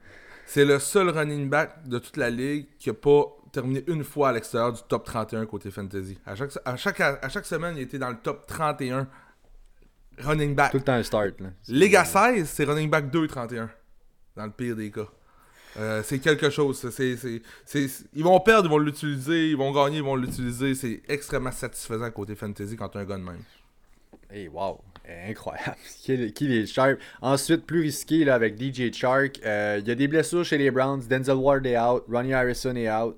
C'est 0.47 0.65
le 0.65 0.79
seul 0.79 1.11
running 1.11 1.49
back 1.49 1.87
de 1.87 1.99
toute 1.99 2.17
la 2.17 2.31
ligue 2.31 2.67
qui 2.79 2.91
a 2.91 2.95
pas 2.95 3.25
terminé 3.53 3.85
une 3.87 4.05
fois 4.05 4.31
à 4.31 4.33
l'extérieur 4.33 4.73
du 4.73 4.81
top 4.89 5.05
31 5.05 5.47
côté 5.47 5.71
fantasy. 5.71 6.19
À 6.27 6.35
chaque, 6.35 6.53
à 6.65 6.77
chaque, 6.77 7.01
à 7.01 7.29
chaque 7.29 7.47
semaine, 7.47 7.77
il 7.77 7.83
était 7.83 7.99
dans 7.99 8.11
le 8.11 8.17
top 8.17 8.47
31 8.47 9.07
running 10.19 10.55
back. 10.55 10.71
Tout 10.71 10.79
le 10.79 10.85
temps 10.85 10.95
un 10.95 11.03
start. 11.03 11.41
Là. 11.41 11.49
Ligue 11.69 11.97
à 11.97 12.05
16, 12.05 12.49
c'est 12.49 12.65
running 12.65 12.91
back 12.91 13.11
2 13.11 13.27
31. 13.27 13.71
Dans 14.37 14.45
le 14.45 14.51
pire 14.51 14.77
des 14.77 14.91
cas. 14.91 15.07
Euh, 15.77 16.03
c'est 16.05 16.19
quelque 16.19 16.51
chose. 16.51 16.79
C'est, 16.91 17.17
c'est, 17.17 17.89
ils 18.15 18.25
vont 18.25 18.41
perdre, 18.41 18.69
ils 18.69 18.71
vont 18.71 18.79
l'utiliser. 18.79 19.51
Ils 19.51 19.57
vont 19.57 19.73
gagner, 19.73 19.99
ils 19.99 20.03
vont 20.03 20.17
l'utiliser. 20.17 20.75
C'est 20.75 21.03
extrêmement 21.09 21.53
satisfaisant 21.53 22.11
côté 22.11 22.35
fantasy 22.35 22.77
quand 22.77 22.89
tu 22.89 22.99
as 22.99 23.03
un 23.03 23.05
gars 23.05 23.19
même. 23.19 23.43
Hey, 24.31 24.49
wow. 24.49 24.81
Incroyable. 25.29 25.77
Qu'il 26.03 26.33
qu'il 26.35 26.53
est 26.53 26.67
sharp. 26.67 26.99
Ensuite, 27.23 27.65
plus 27.65 27.81
risqué 27.81 28.25
là, 28.25 28.35
avec 28.35 28.61
DJ 28.61 28.93
Shark. 28.93 29.41
euh, 29.45 29.79
Il 29.81 29.89
y 29.89 29.91
a 29.91 29.95
des 29.95 30.07
blessures 30.07 30.45
chez 30.45 30.59
les 30.59 30.71
Browns. 30.71 31.01
Denzel 31.09 31.37
Ward 31.37 31.65
est 31.65 31.79
out. 31.79 32.05
Ronnie 32.11 32.35
Harrison 32.35 32.77
est 32.77 32.91
out. 32.91 33.17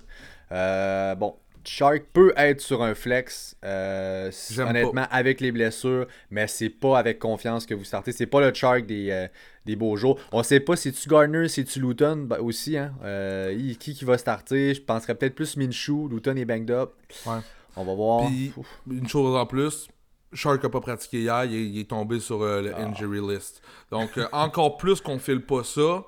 Euh, 0.52 1.14
bon, 1.16 1.34
Shark 1.64 2.04
peut 2.12 2.32
être 2.36 2.60
sur 2.60 2.82
un 2.82 2.94
flex. 2.94 3.56
euh, 3.64 4.30
honnêtement, 4.58 5.06
avec 5.10 5.40
les 5.40 5.52
blessures. 5.52 6.06
Mais 6.30 6.46
c'est 6.46 6.70
pas 6.70 6.98
avec 6.98 7.18
confiance 7.18 7.66
que 7.66 7.74
vous 7.74 7.84
startez. 7.84 8.12
C'est 8.12 8.26
pas 8.26 8.40
le 8.40 8.52
Shark 8.54 8.86
des, 8.86 9.10
euh, 9.10 9.28
des 9.66 9.76
beaux 9.76 9.96
jours. 9.96 10.18
On 10.32 10.42
sait 10.42 10.60
pas 10.60 10.76
si 10.76 10.92
tu 10.92 11.08
Garner, 11.08 11.48
si 11.48 11.64
tu 11.64 11.80
Luton 11.80 12.26
ben, 12.28 12.38
aussi. 12.38 12.76
Hein? 12.76 12.92
Euh, 13.02 13.74
qui 13.78 13.94
qui 13.94 14.04
va 14.04 14.18
starter? 14.18 14.74
Je 14.74 14.82
penserais 14.82 15.14
peut-être 15.14 15.34
plus 15.34 15.56
Minshew. 15.56 16.08
Luton 16.08 16.36
est 16.36 16.44
banged 16.44 16.70
up. 16.70 16.92
Ouais. 17.26 17.38
On 17.76 17.84
va 17.84 17.94
voir. 17.94 18.26
Puis, 18.26 18.52
une 18.90 19.08
chose 19.08 19.36
en 19.36 19.46
plus, 19.46 19.88
Shark 20.32 20.64
a 20.64 20.68
pas 20.68 20.80
pratiqué 20.80 21.20
hier, 21.20 21.44
il 21.44 21.54
est, 21.54 21.66
il 21.66 21.78
est 21.80 21.90
tombé 21.90 22.20
sur 22.20 22.40
le 22.40 22.74
injury 22.76 23.20
list. 23.20 23.62
Donc, 23.90 24.18
encore 24.32 24.76
plus 24.78 25.00
qu'on 25.00 25.18
file 25.18 25.42
pas 25.42 25.62
ça, 25.62 26.04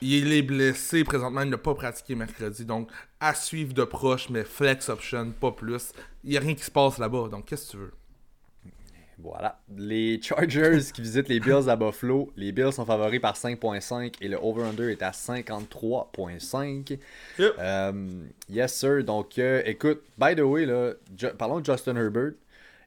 il 0.00 0.32
est 0.32 0.42
blessé 0.42 1.04
présentement, 1.04 1.42
il 1.42 1.50
n'a 1.50 1.58
pas 1.58 1.74
pratiqué 1.74 2.14
mercredi. 2.14 2.64
Donc, 2.64 2.90
à 3.20 3.34
suivre 3.34 3.74
de 3.74 3.84
proche, 3.84 4.28
mais 4.30 4.44
flex 4.44 4.88
option, 4.88 5.32
pas 5.32 5.52
plus. 5.52 5.92
Il 6.24 6.30
n'y 6.30 6.36
a 6.36 6.40
rien 6.40 6.54
qui 6.54 6.64
se 6.64 6.70
passe 6.70 6.98
là-bas, 6.98 7.28
donc 7.28 7.46
qu'est-ce 7.46 7.66
que 7.66 7.70
tu 7.72 7.76
veux? 7.78 7.92
Voilà. 9.20 9.58
Les 9.76 10.20
Chargers 10.22 10.78
qui 10.94 11.02
visitent 11.02 11.28
les 11.28 11.40
Bills 11.40 11.68
à 11.68 11.74
Buffalo. 11.74 12.30
Les 12.36 12.52
Bills 12.52 12.72
sont 12.72 12.84
favoris 12.84 13.20
par 13.20 13.34
5.5 13.34 14.14
et 14.20 14.28
le 14.28 14.38
over-under 14.40 14.90
est 14.90 15.02
à 15.02 15.10
53.5. 15.10 16.98
Yep. 17.38 17.52
Euh, 17.58 18.22
yes, 18.48 18.74
sir. 18.74 19.02
Donc, 19.02 19.38
euh, 19.38 19.60
écoute, 19.66 20.02
by 20.16 20.36
the 20.36 20.40
way, 20.40 20.66
là, 20.66 20.92
parlons 21.36 21.58
de 21.58 21.64
Justin 21.64 21.96
Herbert. 21.96 22.32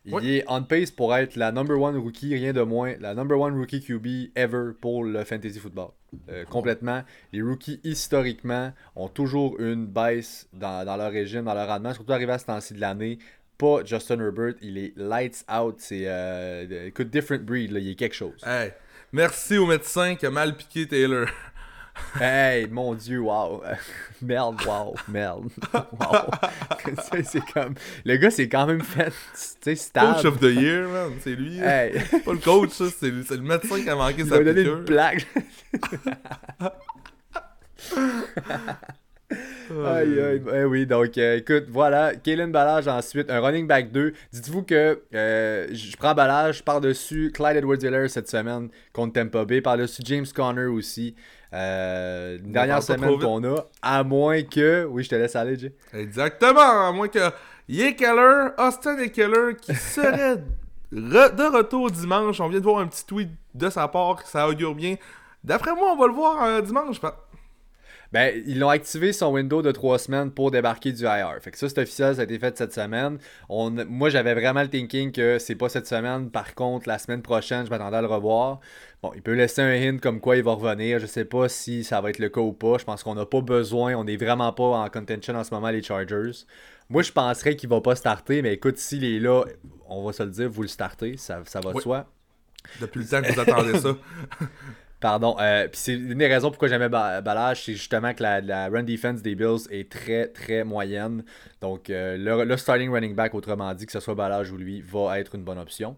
Il 0.06 0.14
Oui. 0.16 0.38
est 0.38 0.44
on 0.48 0.64
pace 0.64 0.90
pour 0.90 1.16
être 1.16 1.36
la 1.36 1.52
number 1.52 1.80
one 1.80 1.96
rookie, 1.98 2.34
rien 2.34 2.54
de 2.54 2.62
moins, 2.62 2.96
la 3.00 3.14
number 3.14 3.40
one 3.40 3.56
rookie 3.56 3.82
QB 3.82 4.32
ever 4.36 4.72
pour 4.82 5.04
le 5.04 5.24
fantasy 5.24 5.60
football. 5.60 5.90
Euh, 6.30 6.44
complètement. 6.46 7.04
Les 7.32 7.42
rookies, 7.42 7.80
historiquement, 7.84 8.74
ont 8.96 9.08
toujours 9.08 9.60
une 9.60 9.86
baisse 9.86 10.50
dans, 10.54 10.84
dans 10.86 10.98
leur 10.98 11.12
régime, 11.12 11.46
dans 11.46 11.54
leur 11.54 11.68
rendement, 11.68 11.94
surtout 11.94 12.12
arrivé 12.14 12.32
à 12.34 12.38
ce 12.40 12.46
temps-ci 12.46 12.74
de 12.74 12.80
l'année. 12.82 13.20
Pas 13.58 13.84
Justin 13.86 14.20
Herbert, 14.20 14.56
il 14.62 14.78
est 14.80 14.94
lights 14.98 15.46
out. 15.54 15.76
C'est, 15.78 16.04
euh, 16.08 16.88
écoute, 16.88 17.10
different 17.12 17.44
breed, 17.46 17.72
là, 17.72 17.80
il 17.80 17.90
est 17.92 17.96
quelque 17.96 18.16
chose. 18.16 18.42
Hey, 18.44 18.72
merci 19.12 19.58
au 19.58 19.68
médecin 19.68 20.16
qui 20.16 20.26
a 20.26 20.32
mal 20.32 20.58
piqué 20.58 20.88
Taylor. 20.88 21.28
Hey, 22.20 22.68
mon 22.68 22.94
dieu, 22.94 23.20
wow. 23.20 23.62
merde, 24.22 24.62
wow, 24.66 24.96
merde. 25.08 25.50
wow. 25.74 26.30
c'est, 27.24 27.42
comme. 27.54 27.76
Le 28.06 28.18
gars, 28.18 28.32
c'est 28.32 28.50
quand 28.50 28.66
même 28.68 28.82
fait. 28.82 29.14
Tu 29.62 29.76
sais, 29.76 29.92
Coach 29.94 30.26
of 30.26 30.40
the 30.40 30.54
year, 30.54 30.88
man, 30.90 31.14
c'est 31.22 31.36
lui. 31.36 31.60
Hey, 31.60 31.94
Pas 32.26 32.34
le 32.34 32.40
coach, 32.40 32.72
ça, 32.72 32.86
c'est 32.90 33.10
le 33.10 33.42
médecin 33.42 33.82
qui 33.82 33.90
a 33.90 33.96
manqué 33.96 34.22
il 34.22 34.28
sa 34.28 34.38
m'a 34.38 34.44
donné 34.44 34.62
piqûre. 34.64 34.78
une 34.80 34.86
plaque. 34.86 35.28
Aïe, 39.86 40.20
aïe. 40.20 40.42
Eh 40.54 40.64
oui, 40.66 40.86
donc 40.86 41.18
euh, 41.18 41.38
écoute, 41.38 41.66
voilà. 41.70 42.14
Kalen 42.16 42.52
Ballage 42.52 42.88
ensuite, 42.88 43.30
un 43.30 43.40
running 43.40 43.68
back 43.68 43.92
2. 43.92 44.14
Dites-vous 44.34 44.64
que 44.64 45.02
euh, 45.14 45.68
je 45.72 45.96
prends 45.96 46.14
Ballage 46.14 46.64
par-dessus 46.64 47.32
Clyde 47.34 47.58
Edwards-Helaire 47.58 48.10
cette 48.10 48.28
semaine 48.30 48.70
contre 48.92 49.14
Tampa 49.14 49.46
Bay, 49.46 49.62
par-dessus 49.62 50.02
James 50.06 50.26
Conner 50.36 50.66
aussi. 50.66 51.16
Euh, 51.54 52.38
une 52.44 52.52
dernière 52.54 52.82
semaine 52.82 53.20
qu'on 53.20 53.44
a, 53.56 53.66
à 53.82 54.04
moins 54.04 54.42
que. 54.44 54.86
Oui, 54.86 55.04
je 55.04 55.10
te 55.10 55.16
laisse 55.16 55.36
aller, 55.36 55.58
Jay. 55.60 55.74
Exactement, 55.94 56.88
à 56.88 56.92
moins 56.94 57.08
que 57.10 57.20
Yé 57.68 57.96
Keller, 57.96 58.50
Austin 58.58 58.98
et 59.00 59.12
Keller 59.12 59.56
qui 59.62 59.76
serait 59.76 60.36
re- 60.94 61.36
de 61.36 61.58
retour 61.58 61.92
dimanche. 61.92 62.40
On 62.40 62.48
vient 62.48 62.60
de 62.60 62.64
voir 62.64 62.80
un 62.80 62.88
petit 62.88 63.06
tweet 63.06 63.30
de 63.54 63.70
sa 63.70 63.88
part, 63.88 64.22
ça 64.26 64.48
augure 64.48 64.74
bien. 64.76 64.96
D'après 65.44 65.74
moi, 65.76 65.92
on 65.94 65.98
va 65.98 66.08
le 66.08 66.14
voir 66.14 66.44
euh, 66.44 66.62
dimanche. 66.62 67.02
Ben, 68.12 68.44
ils 68.46 68.60
l'ont 68.60 68.68
activé 68.70 69.14
son 69.14 69.32
window 69.32 69.62
de 69.62 69.72
trois 69.72 69.98
semaines 69.98 70.32
pour 70.32 70.52
débarquer 70.52 70.92
du 70.92 71.04
IR. 71.04 71.38
Fait 71.40 71.52
que 71.52 71.58
ça, 71.58 71.70
c'est 71.70 71.80
officiel, 71.80 72.16
ça 72.16 72.22
a 72.22 72.24
été 72.26 72.38
fait 72.40 72.58
cette 72.58 72.74
semaine. 72.74 73.18
On, 73.48 73.70
moi, 73.86 74.10
j'avais 74.10 74.34
vraiment 74.34 74.62
le 74.62 74.70
thinking 74.70 75.14
que 75.14 75.40
c'est 75.40 75.56
pas 75.56 75.70
cette 75.70 75.88
semaine. 75.88 76.30
Par 76.30 76.54
contre, 76.54 76.90
la 76.90 76.98
semaine 77.00 77.22
prochaine, 77.22 77.66
je 77.66 77.70
m'attendais 77.70 77.96
à 77.98 78.02
le 78.02 78.08
revoir. 78.08 78.60
Bon, 79.02 79.14
il 79.16 79.22
peut 79.22 79.34
laisser 79.34 79.62
un 79.62 79.72
hint 79.72 80.00
comme 80.00 80.20
quoi 80.20 80.36
il 80.36 80.44
va 80.44 80.54
revenir. 80.54 81.00
Je 81.00 81.06
sais 81.06 81.24
pas 81.24 81.48
si 81.48 81.86
ça 81.86 82.02
va 82.02 82.10
être 82.10 82.20
le 82.20 82.28
cas 82.28 82.42
ou 82.42 82.52
pas. 82.52 82.78
Je 82.78 82.84
pense 82.84 83.02
qu'on 83.02 83.16
n'a 83.16 83.26
pas 83.26 83.40
besoin. 83.42 83.96
On 83.96 84.04
n'est 84.04 84.18
vraiment 84.18 84.52
pas 84.52 84.64
en 84.66 84.90
contention 84.90 85.34
en 85.36 85.44
ce 85.46 85.54
moment, 85.54 85.70
les 85.70 85.82
Chargers. 85.82 86.32
Moi, 86.90 87.04
je 87.04 87.14
penserais 87.14 87.56
qu'il 87.56 87.70
va 87.70 87.80
pas 87.80 87.96
starter, 87.96 88.42
mais 88.42 88.54
écoute, 88.56 88.78
s'il 88.78 89.06
est 89.06 89.20
là, 89.20 89.46
on 89.88 90.04
va 90.04 90.12
se 90.12 90.24
le 90.24 90.30
dire, 90.32 90.50
vous 90.50 90.64
le 90.64 90.68
startez, 90.68 91.16
ça, 91.16 91.42
ça 91.46 91.62
va 91.62 91.72
de 91.72 91.78
Oui. 91.78 91.82
soi. 91.82 92.06
Depuis 92.82 93.00
le 93.00 93.06
temps 93.08 93.22
que 93.22 93.32
vous 93.32 93.40
attendez 93.40 93.80
ça. 93.80 93.96
Pardon. 95.02 95.36
Euh, 95.40 95.68
puis 95.68 95.78
c'est 95.82 95.96
une 95.96 96.14
des 96.20 96.28
raisons 96.28 96.50
pourquoi 96.52 96.68
j'aimais 96.70 96.88
Ba- 96.88 97.22
Ballage, 97.22 97.66
c'est 97.66 97.74
justement 97.74 98.14
que 98.14 98.22
la, 98.24 98.40
la 98.40 98.70
run 98.70 98.84
defense 98.84 99.22
des 99.22 99.36
Bills 99.36 99.68
est 99.72 99.92
très 99.92 100.28
très 100.28 100.64
moyenne. 100.64 101.26
Donc 101.60 101.90
euh, 101.90 102.16
le, 102.18 102.46
le 102.46 102.56
starting 102.56 102.90
running 102.92 103.16
back, 103.16 103.34
autrement 103.34 103.74
dit, 103.74 103.86
que 103.88 103.92
ce 103.92 104.00
soit 104.00 104.16
Ballage 104.16 104.52
ou 104.52 104.58
lui, 104.58 104.82
va 104.82 105.20
être 105.20 105.36
une 105.36 105.44
bonne 105.44 105.58
option. 105.58 105.98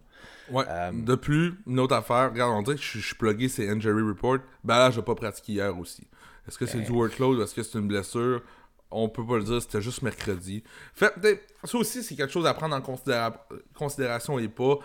Ouais. 0.50 0.64
Euh, 0.70 0.92
De 0.94 1.16
plus, 1.16 1.54
une 1.68 1.80
autre 1.80 1.96
affaire, 1.96 2.32
regarde, 2.32 2.54
on 2.56 2.62
dirait 2.62 2.78
que 2.78 2.82
je, 2.82 3.00
suis 3.00 3.16
plugué, 3.16 3.50
c'est 3.50 3.70
Injury 3.70 4.02
Report. 4.02 4.38
Ben 4.64 4.78
là, 4.80 4.90
j'ai 4.90 5.02
pas 5.02 5.16
pratiqué 5.16 5.54
hier 5.54 5.78
aussi. 5.78 6.08
Est-ce 6.48 6.58
que 6.58 6.66
c'est 6.66 6.78
Ben. 6.80 6.86
du 6.86 6.92
workload 6.94 7.38
ou 7.40 7.44
est-ce 7.44 7.54
que 7.56 7.62
c'est 7.64 7.78
une 7.78 7.88
blessure? 7.88 8.42
On 8.90 9.10
peut 9.10 9.26
pas 9.26 9.38
le 9.38 9.44
dire, 9.44 9.62
c'était 9.62 9.82
juste 9.82 10.02
mercredi. 10.02 10.64
Fait, 10.94 11.12
peut-être- 11.20 11.44
ça 11.64 11.78
aussi, 11.78 12.04
c'est 12.04 12.16
quelque 12.16 12.32
chose 12.32 12.46
à 12.46 12.54
prendre 12.54 12.76
en 12.76 12.82
considéra- 12.82 13.48
considération 13.74 14.38
et 14.40 14.48
pas. 14.48 14.78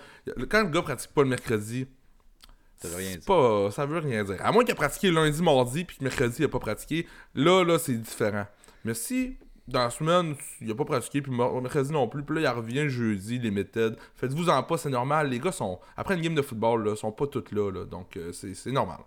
Quand 0.49 0.63
le 0.63 0.71
gars 0.71 0.83
pratique 0.83 1.13
pas 1.13 1.23
le 1.23 1.29
mercredi, 1.29 1.87
Ça 2.79 2.89
veut 2.89 2.97
rien 2.97 3.17
dire. 3.17 3.25
pas, 3.27 3.71
ça 3.71 3.87
veut 3.87 3.99
rien 3.99 4.25
dire. 4.25 4.37
À 4.41 4.53
moins 4.53 4.65
qu'il 4.65 4.73
ait 4.73 4.77
pratiqué 4.77 5.11
lundi, 5.11 5.43
mardi, 5.43 5.85
puis 5.85 5.97
que 5.97 6.05
mercredi, 6.05 6.37
il 6.39 6.45
a 6.45 6.49
pas 6.49 6.61
pratiqué. 6.61 7.07
Là, 7.35 7.65
là, 7.65 7.79
c'est 7.79 7.95
différent. 7.95 8.47
Mais 8.85 8.95
si, 8.95 9.37
dans 9.67 9.81
la 9.81 9.91
semaine, 9.91 10.35
il 10.61 10.71
a 10.71 10.75
pas 10.75 10.85
pratiqué, 10.85 11.21
puis 11.21 11.33
mercredi 11.33 11.93
non 11.93 12.09
plus, 12.09 12.23
puis 12.23 12.37
là, 12.37 12.53
il 12.53 12.57
revient 12.57 12.89
jeudi, 12.89 13.39
les 13.39 13.51
méthodes. 13.51 13.99
Faites-vous 14.15 14.49
en 14.49 14.63
pas, 14.63 14.79
c'est 14.79 14.91
normal. 14.91 15.29
Les 15.29 15.41
gars 15.41 15.53
sont, 15.53 15.79
après 15.97 16.15
une 16.15 16.23
game 16.23 16.35
de 16.35 16.43
football, 16.43 16.85
là, 16.85 16.97
sont 16.97 17.13
pas 17.13 17.27
tous 17.27 17.53
là, 17.53 17.71
là. 17.71 17.85
Donc, 17.85 18.17
euh, 18.17 18.33
c'est 18.33 18.73
normal. 18.73 18.99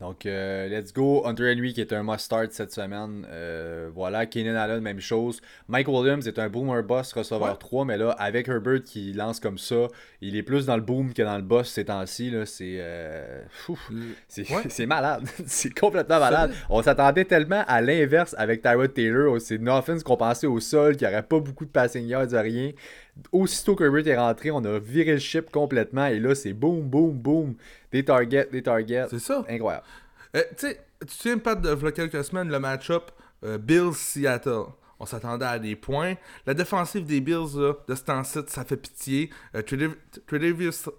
Donc, 0.00 0.24
euh, 0.24 0.66
let's 0.68 0.94
go. 0.94 1.26
Hunter 1.26 1.52
Henry 1.52 1.74
qui 1.74 1.82
est 1.82 1.92
un 1.92 2.02
must-start 2.02 2.52
cette 2.52 2.72
semaine. 2.72 3.26
Euh, 3.28 3.90
voilà. 3.94 4.24
Keenan 4.24 4.54
Allen, 4.56 4.80
même 4.80 5.00
chose. 5.00 5.42
Mike 5.68 5.88
Williams 5.88 6.26
est 6.26 6.38
un 6.38 6.48
boomer 6.48 6.82
boss 6.82 7.12
receveur 7.12 7.50
Ouais. 7.50 7.56
3, 7.58 7.84
mais 7.84 7.98
là, 7.98 8.10
avec 8.12 8.48
Herbert 8.48 8.82
qui 8.82 9.12
lance 9.12 9.40
comme 9.40 9.58
ça, 9.58 9.88
il 10.22 10.36
est 10.36 10.42
plus 10.42 10.64
dans 10.66 10.76
le 10.76 10.82
boom 10.82 11.12
que 11.12 11.22
dans 11.22 11.36
le 11.36 11.42
boss 11.42 11.68
ces 11.68 11.84
temps-ci. 11.84 12.30
là. 12.30 12.46
C'est 12.46 12.78
euh, 12.80 13.42
Ouais. 13.68 14.86
malade. 14.86 15.22
c'est 15.46 15.78
complètement 15.78 16.18
malade. 16.18 16.52
On 16.70 16.82
s'attendait 16.82 17.26
tellement 17.26 17.62
à 17.68 17.82
l'inverse 17.82 18.34
avec 18.38 18.62
Tyrod 18.62 18.94
Taylor. 18.94 19.38
C'est 19.40 19.56
une 19.56 19.68
offense 19.68 20.02
qu'on 20.02 20.16
pensait 20.16 20.46
au 20.46 20.60
sol, 20.60 20.96
qui 20.96 21.04
aurait 21.04 21.22
pas 21.22 21.40
beaucoup 21.40 21.66
de 21.66 21.70
passing 21.70 22.06
yards, 22.06 22.28
rien. 22.32 22.72
Aussitôt 23.32 23.74
que 23.74 23.84
Herbert 23.84 24.06
est 24.06 24.16
rentré, 24.16 24.50
on 24.50 24.64
a 24.64 24.78
viré 24.78 25.12
le 25.12 25.18
ship 25.18 25.50
complètement. 25.50 26.06
Et 26.06 26.18
là, 26.18 26.34
c'est 26.34 26.52
boom, 26.52 26.82
boom, 26.82 27.12
boom. 27.12 27.54
Des 27.92 28.04
targets, 28.04 28.48
des 28.50 28.62
targets. 28.62 29.06
C'est 29.10 29.18
ça. 29.18 29.44
Incroyable. 29.48 29.84
Euh, 30.36 30.42
tu 30.50 30.68
sais, 30.68 30.80
tu 31.00 31.14
souviens, 31.14 31.38
Pat, 31.38 31.60
de 31.60 31.90
quelques 31.90 32.24
semaines, 32.24 32.48
le 32.48 32.58
match-up 32.58 33.10
euh, 33.44 33.58
Bills-Seattle. 33.58 34.66
On 35.00 35.06
s'attendait 35.06 35.46
à 35.46 35.58
des 35.58 35.76
points. 35.76 36.14
La 36.46 36.54
défensive 36.54 37.04
des 37.06 37.20
Bills, 37.20 37.56
là, 37.56 37.72
de 37.88 37.94
ce 37.94 38.02
temps-ci, 38.04 38.38
ça 38.48 38.64
fait 38.64 38.76
pitié. 38.76 39.30
Euh, 39.54 39.62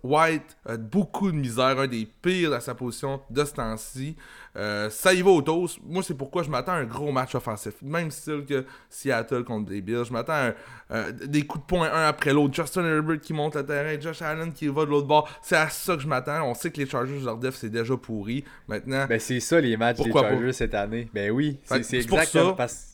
White 0.03 0.57
a 0.65 0.77
beaucoup 0.77 1.31
de 1.31 1.37
misère, 1.37 1.79
un 1.79 1.87
des 1.87 2.07
pires 2.21 2.53
à 2.53 2.59
sa 2.59 2.75
position 2.75 3.21
de 3.29 3.45
ce 3.45 3.53
temps-ci. 3.53 4.15
Euh, 4.57 4.89
ça 4.89 5.13
y 5.13 5.21
va 5.21 5.29
au 5.29 5.41
toast. 5.41 5.77
Moi, 5.85 6.03
c'est 6.03 6.15
pourquoi 6.15 6.43
je 6.43 6.49
m'attends 6.49 6.73
à 6.73 6.77
un 6.77 6.83
gros 6.85 7.11
match 7.11 7.35
offensif. 7.35 7.75
Même 7.81 8.11
style 8.11 8.43
que 8.45 8.65
Seattle 8.89 9.43
contre 9.43 9.71
les 9.71 9.81
Bills. 9.81 10.03
Je 10.05 10.11
m'attends 10.11 10.33
à 10.33 10.47
un- 10.49 10.53
euh, 10.91 11.11
des 11.11 11.43
coups 11.43 11.63
de 11.63 11.67
poing 11.67 11.89
un 11.91 12.07
après 12.07 12.33
l'autre. 12.33 12.53
Justin 12.55 12.83
Herbert 12.85 13.21
qui 13.21 13.33
monte 13.33 13.55
le 13.55 13.65
terrain, 13.65 13.99
Josh 13.99 14.21
Allen 14.21 14.51
qui 14.51 14.67
va 14.67 14.83
de 14.85 14.89
l'autre 14.89 15.07
bord. 15.07 15.29
C'est 15.41 15.55
à 15.55 15.69
ça 15.69 15.95
que 15.95 16.01
je 16.01 16.07
m'attends. 16.07 16.43
On 16.49 16.53
sait 16.53 16.69
que 16.71 16.77
les 16.81 16.85
Chargers, 16.87 17.19
leur 17.23 17.37
def, 17.37 17.55
c'est 17.55 17.69
déjà 17.69 17.95
pourri. 17.95 18.43
Maintenant, 18.67 19.05
Ben 19.07 19.19
c'est 19.19 19.39
ça 19.39 19.61
les 19.61 19.77
matchs 19.77 19.97
Pourquoi 19.97 20.21
des 20.23 20.27
pas? 20.27 20.33
Chargers 20.33 20.53
cette 20.53 20.73
année. 20.75 21.07
Ben 21.13 21.31
oui, 21.31 21.59
c'est 21.63 21.93
exactement 21.97 22.53
parce 22.55 22.90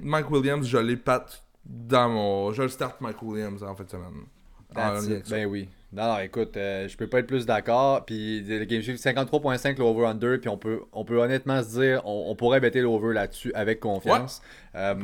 Mike 0.00 0.30
Williams, 0.30 0.66
je 0.66 0.78
l'ai 0.78 0.96
pat 0.96 1.42
dans 1.64 2.08
mon. 2.08 2.52
Je 2.52 2.62
le 2.62 2.68
start 2.68 3.00
Mike 3.00 3.22
Williams 3.22 3.62
en 3.62 3.74
fait 3.74 3.84
de 3.84 3.90
semaine. 3.90 4.26
That's 4.74 5.06
it. 5.06 5.26
ça. 5.26 5.36
Ben 5.36 5.46
oui. 5.46 5.68
Non, 5.90 6.04
non, 6.04 6.18
écoute, 6.18 6.54
euh, 6.58 6.86
je 6.86 6.96
peux 6.98 7.06
pas 7.06 7.20
être 7.20 7.26
plus 7.26 7.46
d'accord. 7.46 8.04
Puis 8.04 8.42
le 8.42 8.64
game 8.66 8.82
shift 8.82 9.02
53.5 9.02 9.78
l'over-under, 9.78 10.38
puis 10.38 10.50
on 10.50 10.58
peut, 10.58 10.80
on 10.92 11.02
peut 11.02 11.18
honnêtement 11.18 11.62
se 11.62 11.80
dire, 11.80 12.02
on, 12.04 12.34
pourrait 12.36 12.60
bêter 12.60 12.82
l'over 12.82 13.14
là-dessus 13.14 13.52
avec 13.54 13.80
confiance. 13.80 14.42
Euh, 14.74 14.94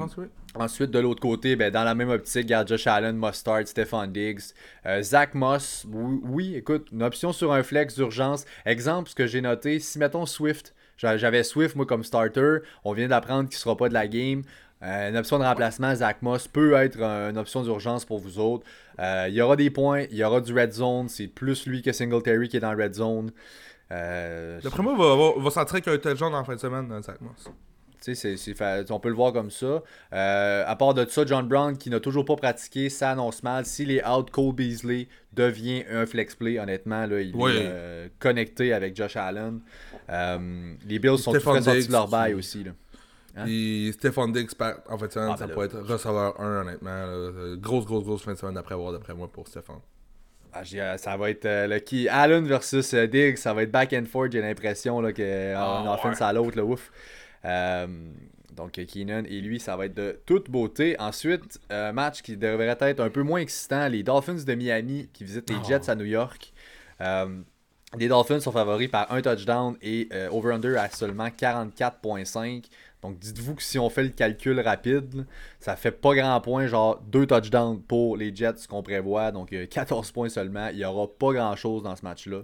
ensuite, 0.55 0.90
de 0.90 0.99
l'autre 0.99 1.22
côté, 1.22 1.57
ben, 1.57 1.72
dans 1.72 1.84
la 1.84 1.95
même 1.95 2.11
optique, 2.11 2.47
garde 2.47 2.68
Josh 2.68 2.86
Allen, 2.86 3.16
Mustard, 3.16 3.66
Stefan 3.66 4.12
Diggs, 4.12 4.53
euh, 4.84 5.01
Zach 5.01 5.34
Moss. 5.34 5.86
Oui, 5.90 6.55
écoute, 6.55 6.88
une 6.92 7.03
option 7.03 7.32
sur 7.32 7.55
un 7.55 7.62
flex 7.62 7.95
d'urgence. 7.95 8.45
Exemple, 8.66 9.09
ce 9.09 9.14
que 9.14 9.26
j'ai 9.26 9.40
noté, 9.40 9.80
si 9.80 9.99
mettons 9.99 10.26
Swift, 10.26 10.74
j'avais 10.99 11.42
Swift 11.42 11.76
moi 11.76 11.86
comme 11.86 12.05
starter, 12.05 12.59
on 12.84 12.92
vient 12.92 13.09
d'apprendre 13.09 13.49
qu'il 13.49 13.59
sera 13.59 13.76
pas 13.76 13.88
de 13.88 13.95
la 13.95 14.07
game. 14.07 14.42
Euh, 14.83 15.09
une 15.09 15.16
option 15.16 15.39
de 15.39 15.45
remplacement, 15.45 15.95
Zach 15.95 16.20
Moss 16.22 16.47
peut 16.49 16.75
être 16.75 17.01
une 17.01 17.39
option 17.39 17.62
d'urgence 17.62 18.05
pour 18.05 18.18
vous 18.18 18.39
autres. 18.39 18.66
Euh, 19.01 19.27
il 19.29 19.35
y 19.35 19.41
aura 19.41 19.57
des 19.57 19.70
points, 19.70 20.03
il 20.11 20.16
y 20.16 20.25
aura 20.25 20.41
du 20.41 20.53
red 20.53 20.72
zone. 20.72 21.09
C'est 21.09 21.27
plus 21.29 21.66
lui 21.66 21.83
que 21.83 21.93
Singletary 21.93 22.49
qui 22.49 22.59
est 22.59 22.61
dans 22.61 22.72
le 22.72 22.83
red 22.83 22.95
zone. 22.95 23.31
Euh, 23.93 24.61
D'après 24.62 24.83
moi, 24.83 24.93
on 24.93 25.41
va, 25.41 25.51
va, 25.51 25.64
qu'il 25.64 25.87
y 25.87 25.91
a 25.91 25.93
un 25.93 25.99
tel 25.99 26.16
genre 26.16 26.35
en 26.35 26.45
fin 26.45 26.55
de 26.55 26.61
semaine, 26.61 26.91
Zach 27.03 27.18
Moss. 27.20 27.49
on 28.91 29.01
peut 29.01 29.09
le 29.09 29.14
voir 29.14 29.33
comme 29.33 29.51
ça. 29.51 29.83
à 30.11 30.77
part 30.77 30.93
de 30.93 31.07
ça, 31.09 31.25
John 31.25 31.49
Brown, 31.49 31.79
qui 31.79 31.89
n'a 31.89 32.01
toujours 32.01 32.27
pas 32.27 32.37
pratiqué, 32.37 32.91
ça 32.91 33.11
annonce 33.12 33.43
mal. 33.43 33.64
S'il 33.64 33.91
est 33.91 34.07
out, 34.07 34.31
Cole 34.31 34.55
Beasley 34.55 35.09
devient 35.33 35.85
un 35.91 36.05
flex 36.05 36.35
play, 36.35 36.59
honnêtement. 36.59 37.07
Là, 37.07 37.20
il 37.20 37.35
est 37.35 38.11
connecté 38.18 38.75
avec 38.75 38.95
Josh 38.97 39.16
Allen. 39.16 39.61
les 40.11 40.99
Bills 40.99 41.18
sont 41.18 41.33
très 41.33 41.62
sortis 41.62 41.87
de 41.87 41.93
leur 41.93 42.09
bail 42.09 42.35
aussi. 42.35 42.64
Là. 42.64 42.72
Hein? 43.37 43.45
Puis 43.45 43.93
Stephon 43.95 44.28
Diggs, 44.28 44.51
en 44.89 44.99
fait, 44.99 45.12
ça, 45.12 45.32
ah, 45.32 45.37
ça 45.37 45.47
ben 45.47 45.55
pourrait 45.55 45.66
être 45.66 45.80
receveur 45.80 46.41
1, 46.41 46.61
honnêtement. 46.62 47.57
Grosse, 47.57 47.85
grosse, 47.85 48.05
grosse 48.05 48.22
fin 48.22 48.32
de 48.32 48.39
semaine 48.39 48.55
d'après 48.55 48.74
voir, 48.74 48.93
d'après 48.93 49.14
moi, 49.14 49.30
pour 49.30 49.49
Stephon. 49.49 49.80
Ah, 50.55 50.62
euh, 50.72 50.97
ça 50.99 51.16
va 51.16 51.30
être 51.30 51.47
euh, 51.47 51.66
le 51.66 51.78
qui? 51.80 52.09
Allen 52.09 52.47
versus 52.47 52.95
euh, 52.95 53.09
Diggs, 53.09 53.37
ça 53.39 53.53
va 53.53 53.64
être 53.64 53.72
back 53.72 53.93
and 53.93 54.05
forth, 54.05 54.30
j'ai 54.30 54.41
l'impression 54.41 55.01
qu'on 55.01 55.09
oh, 55.09 55.89
offense 55.89 56.22
à 56.22 56.32
l'autre, 56.32 56.61
ouf. 56.62 56.93
donc 58.53 58.72
Keenan 58.72 59.24
et 59.24 59.41
lui, 59.41 59.59
ça 59.59 59.76
va 59.76 59.87
être 59.87 59.95
de 59.95 60.20
toute 60.24 60.49
beauté. 60.49 60.95
Ensuite, 61.01 61.59
match 61.93 62.22
qui 62.22 62.37
devrait 62.37 62.76
être 62.80 63.01
un 63.01 63.11
peu 63.11 63.22
moins 63.22 63.41
excitant, 63.41 63.89
les 63.89 64.05
Dolphins 64.05 64.45
de 64.47 64.55
Miami 64.55 65.09
qui 65.12 65.24
visitent 65.24 65.51
les 65.51 65.57
Jets 65.66 65.91
à 65.91 65.97
New 65.97 66.05
York. 66.05 66.53
les 67.01 68.09
Dolphins 68.09 68.41
sont 68.41 68.53
favoris 68.53 68.89
par 68.89 69.11
un 69.12 69.22
touchdown 69.22 69.76
et 69.82 70.09
over-under 70.30 70.78
à 70.78 70.89
seulement 70.89 71.28
44.5. 71.28 72.66
Donc 73.05 73.18
dites-vous 73.18 73.55
que 73.55 73.62
si 73.62 73.78
on 73.78 73.90
fait 73.90 74.02
le 74.02 74.09
calcul 74.09 74.59
rapide, 74.61 75.26
ça 75.61 75.76
fait 75.76 75.90
pas 75.90 76.14
grand 76.14 76.40
point, 76.40 76.66
genre 76.68 76.98
deux 77.07 77.26
touchdowns 77.26 77.82
pour 77.82 78.16
les 78.16 78.34
Jets 78.34 78.66
qu'on 78.66 78.82
prévoit. 78.82 79.30
Donc 79.30 79.55
14 79.68 80.11
points 80.11 80.30
seulement. 80.30 80.68
Il 80.68 80.78
n'y 80.78 80.86
aura 80.86 81.07
pas 81.07 81.34
grand-chose 81.34 81.82
dans 81.82 81.94
ce 81.96 82.02
match-là. 82.02 82.38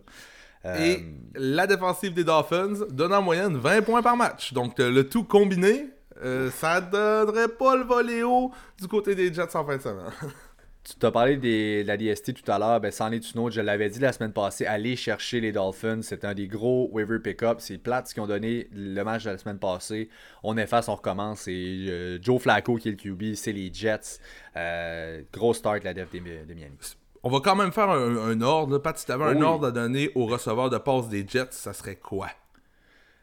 Et 0.64 0.66
euh, 0.66 0.96
la 1.34 1.66
défensive 1.66 2.12
des 2.12 2.24
Dolphins 2.24 2.74
donne 2.90 3.14
en 3.14 3.22
moyenne 3.22 3.56
20 3.56 3.80
points 3.80 4.02
par 4.02 4.18
match. 4.18 4.52
Donc 4.52 4.78
le 4.78 5.08
tout 5.08 5.24
combiné, 5.24 5.86
euh, 6.22 6.50
ça 6.50 6.82
donnerait 6.82 7.48
pas 7.48 7.76
le 7.76 8.26
haut 8.26 8.52
du 8.78 8.86
côté 8.86 9.14
des 9.14 9.32
Jets 9.32 9.56
en 9.56 9.64
fin 9.64 9.78
de 9.78 9.82
semaine. 9.82 10.12
Tu 10.82 10.94
t'as 10.94 11.10
parlé 11.10 11.36
de 11.36 11.86
la 11.86 11.98
DST 11.98 12.32
tout 12.32 12.50
à 12.50 12.58
l'heure, 12.58 12.80
ben, 12.80 12.90
c'en 12.90 13.12
est 13.12 13.34
une 13.34 13.40
autre. 13.40 13.54
Je 13.54 13.60
l'avais 13.60 13.90
dit 13.90 13.98
la 13.98 14.12
semaine 14.12 14.32
passée, 14.32 14.64
aller 14.64 14.96
chercher 14.96 15.40
les 15.40 15.52
Dolphins. 15.52 16.00
C'est 16.00 16.24
un 16.24 16.32
des 16.32 16.48
gros 16.48 16.88
waiver 16.92 17.18
pick-up. 17.18 17.58
C'est 17.60 17.76
plate 17.76 18.08
ce 18.08 18.14
qu'ils 18.14 18.22
ont 18.22 18.26
donné 18.26 18.66
le 18.72 19.02
match 19.02 19.24
de 19.24 19.30
la 19.30 19.38
semaine 19.38 19.58
passée. 19.58 20.08
On 20.42 20.56
efface, 20.56 20.88
on 20.88 20.94
recommence. 20.94 21.40
C'est 21.40 21.52
euh, 21.52 22.18
Joe 22.22 22.40
Flacco 22.40 22.76
qui 22.76 22.88
est 22.88 22.92
le 22.92 22.96
QB, 22.96 23.34
c'est 23.34 23.52
les 23.52 23.70
Jets. 23.72 24.20
Euh, 24.56 25.22
gros 25.32 25.52
start 25.52 25.84
la 25.84 25.92
def 25.92 26.10
de, 26.12 26.18
Miami. 26.18 26.76
On 27.22 27.28
va 27.28 27.40
quand 27.40 27.56
même 27.56 27.72
faire 27.72 27.90
un, 27.90 28.40
ordre. 28.40 28.78
Pat, 28.78 28.96
si 28.96 29.04
tu 29.04 29.12
avais 29.12 29.24
un 29.24 29.42
ordre 29.42 29.66
à 29.66 29.72
donner 29.72 30.10
au 30.14 30.24
receveur 30.24 30.70
de 30.70 30.78
passe 30.78 31.10
des 31.10 31.26
Jets, 31.28 31.48
ça 31.50 31.74
serait 31.74 31.96
quoi? 31.96 32.30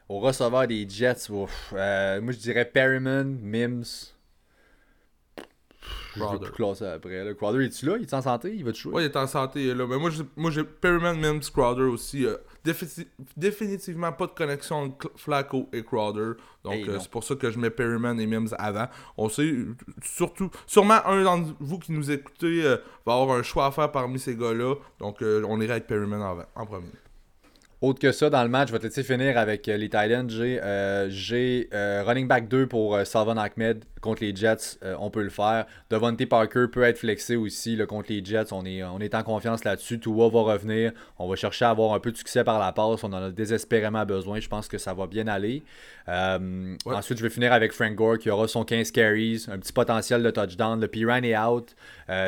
Au 0.08 0.20
receveur 0.20 0.68
des 0.68 0.88
Jets, 0.88 1.26
euh, 1.72 2.20
moi 2.20 2.32
je 2.32 2.38
dirais 2.38 2.64
Perryman, 2.66 3.36
Mims. 3.42 4.14
Crowder. 6.14 6.48
Je 6.56 6.84
après. 6.84 7.24
Là. 7.24 7.34
Crowder, 7.34 7.64
est-tu 7.64 7.86
là? 7.86 7.96
Il 7.96 8.02
est 8.02 8.14
en 8.14 8.22
santé? 8.22 8.54
Il 8.54 8.64
va 8.64 8.72
te 8.72 8.78
jouer? 8.78 8.92
Oui, 8.94 9.02
il 9.02 9.06
est 9.06 9.16
en 9.16 9.26
santé. 9.26 9.74
Là. 9.74 9.86
Mais 9.86 9.98
moi, 9.98 10.10
j'ai, 10.10 10.22
moi, 10.36 10.50
j'ai 10.50 10.64
Perryman, 10.64 11.18
Mims, 11.18 11.40
Crowder 11.52 11.82
aussi. 11.82 12.26
Euh, 12.26 12.36
définitivement 13.36 14.12
pas 14.12 14.26
de 14.26 14.32
connexion 14.32 14.76
entre 14.76 15.10
Flacco 15.16 15.68
et 15.72 15.82
Crowder. 15.82 16.32
Donc, 16.64 16.88
euh, 16.88 16.98
c'est 17.00 17.10
pour 17.10 17.24
ça 17.24 17.34
que 17.34 17.50
je 17.50 17.58
mets 17.58 17.70
Perryman 17.70 18.18
et 18.20 18.26
Mims 18.26 18.48
avant. 18.58 18.88
On 19.16 19.28
sait, 19.28 19.54
surtout, 20.02 20.50
sûrement 20.66 21.04
un 21.06 21.22
d'entre 21.22 21.54
vous 21.60 21.78
qui 21.78 21.92
nous 21.92 22.10
écoutez 22.10 22.64
euh, 22.64 22.76
va 23.06 23.14
avoir 23.14 23.38
un 23.38 23.42
choix 23.42 23.66
à 23.66 23.70
faire 23.70 23.90
parmi 23.90 24.18
ces 24.18 24.36
gars-là. 24.36 24.74
Donc, 24.98 25.22
on 25.22 25.60
irait 25.60 25.72
avec 25.72 25.86
Perryman 25.86 26.22
en, 26.22 26.60
en 26.60 26.66
premier. 26.66 26.88
Autre 27.80 28.00
que 28.00 28.10
ça, 28.10 28.28
dans 28.28 28.42
le 28.42 28.48
match, 28.48 28.68
je 28.68 28.72
vais 28.72 28.80
te 28.80 28.86
laisser 28.86 29.04
finir 29.04 29.38
avec 29.38 29.68
euh, 29.68 29.76
les 29.76 29.88
Titans. 29.88 30.28
J'ai 30.28 30.58
euh, 30.64 31.08
euh, 31.72 32.02
running 32.04 32.26
back 32.26 32.48
2 32.48 32.66
pour 32.66 32.98
Salvan 33.06 33.36
Ahmed 33.36 33.84
contre 34.00 34.24
les 34.24 34.34
Jets. 34.34 34.78
on 34.98 35.10
peut 35.10 35.22
le 35.22 35.30
faire. 35.30 35.64
Devontae 35.88 36.26
Parker 36.26 36.66
peut 36.72 36.82
être 36.82 36.98
flexé 36.98 37.36
aussi 37.36 37.78
contre 37.86 38.10
les 38.10 38.24
Jets. 38.24 38.52
On 38.52 38.64
est, 38.64 38.82
on 38.82 38.98
est 38.98 39.14
en 39.14 39.22
confiance 39.22 39.62
là-dessus. 39.62 40.00
Tua 40.00 40.28
va 40.28 40.40
revenir. 40.40 40.90
On 41.20 41.28
va 41.28 41.36
chercher 41.36 41.66
à 41.66 41.70
avoir 41.70 41.94
un 41.94 42.00
peu 42.00 42.10
de 42.10 42.16
succès 42.16 42.42
par 42.42 42.58
la 42.58 42.72
passe. 42.72 43.04
On 43.04 43.12
en 43.12 43.22
a 43.22 43.30
désespérément 43.30 44.04
besoin. 44.04 44.40
Je 44.40 44.48
pense 44.48 44.66
que 44.66 44.78
ça 44.78 44.92
va 44.92 45.06
bien 45.06 45.28
aller. 45.28 45.62
Ensuite, 46.08 47.18
je 47.18 47.22
vais 47.22 47.30
finir 47.30 47.52
avec 47.52 47.72
Frank 47.72 47.94
Gore 47.94 48.18
qui 48.18 48.28
aura 48.28 48.48
son 48.48 48.64
15 48.64 48.90
carries. 48.90 49.46
Un 49.48 49.58
petit 49.58 49.72
potentiel 49.72 50.24
de 50.24 50.30
touchdown. 50.30 50.80
Le 50.80 50.88
Piran 50.88 51.22
est 51.22 51.38
out. 51.38 51.76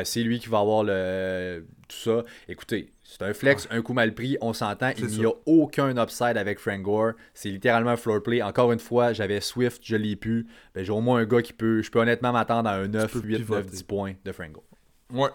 C'est 0.05 0.23
lui 0.23 0.39
qui 0.39 0.47
va 0.47 0.59
avoir 0.59 0.85
le, 0.85 1.65
tout 1.89 1.97
ça. 1.97 2.23
Écoutez, 2.47 2.89
c'est 3.11 3.23
un 3.23 3.33
flex, 3.33 3.67
un 3.71 3.81
coup 3.81 3.91
mal 3.91 4.13
pris, 4.13 4.37
on 4.39 4.53
s'entend. 4.53 4.91
Il 4.97 5.05
n'y 5.07 5.25
a 5.25 5.33
aucun 5.45 5.97
upside 6.01 6.37
avec 6.37 6.59
Frank 6.59 6.81
Gore. 6.81 7.11
C'est 7.33 7.49
littéralement 7.49 7.91
un 7.91 7.97
floor 7.97 8.23
play. 8.23 8.41
Encore 8.41 8.71
une 8.71 8.79
fois, 8.79 9.11
j'avais 9.11 9.41
Swift, 9.41 9.81
je 9.83 9.97
l'ai 9.97 10.15
pu. 10.15 10.47
Ben, 10.73 10.85
j'ai 10.85 10.93
au 10.93 11.01
moins 11.01 11.19
un 11.19 11.25
gars 11.25 11.41
qui 11.41 11.51
peut. 11.51 11.81
Je 11.81 11.91
peux 11.91 11.99
honnêtement 11.99 12.31
m'attendre 12.31 12.69
à 12.69 12.75
un 12.75 12.87
9, 12.87 13.13
8, 13.21 13.49
9, 13.49 13.65
10 13.65 13.83
points 13.83 14.13
de 14.23 14.31
Frank 14.31 14.53
Gore. 14.53 14.63
Ouais. 15.11 15.29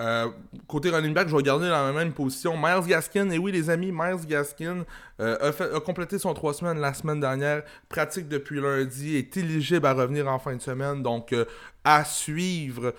Euh, 0.00 0.28
côté 0.68 0.88
running 0.90 1.12
back, 1.12 1.28
je 1.28 1.36
vais 1.36 1.42
garder 1.42 1.68
dans 1.68 1.86
la 1.86 1.92
même 1.92 2.12
position. 2.12 2.56
Miles 2.56 2.86
Gaskin, 2.86 3.28
et 3.30 3.38
oui 3.38 3.52
les 3.52 3.68
amis, 3.68 3.90
Miles 3.92 4.26
Gaskin 4.26 4.84
euh, 5.20 5.52
a, 5.52 5.80
complété 5.80 6.18
son 6.18 6.32
3 6.32 6.54
semaines 6.54 6.78
la 6.78 6.94
semaine 6.94 7.18
dernière, 7.18 7.62
pratique 7.88 8.28
depuis 8.28 8.60
lundi, 8.60 9.16
est 9.16 9.36
éligible 9.36 9.84
à 9.86 9.94
revenir 9.94 10.28
en 10.28 10.38
fin 10.38 10.54
de 10.54 10.62
semaine, 10.62 11.02
donc 11.02 11.32
euh, 11.32 11.44
à 11.82 12.04
suivre. 12.04 12.94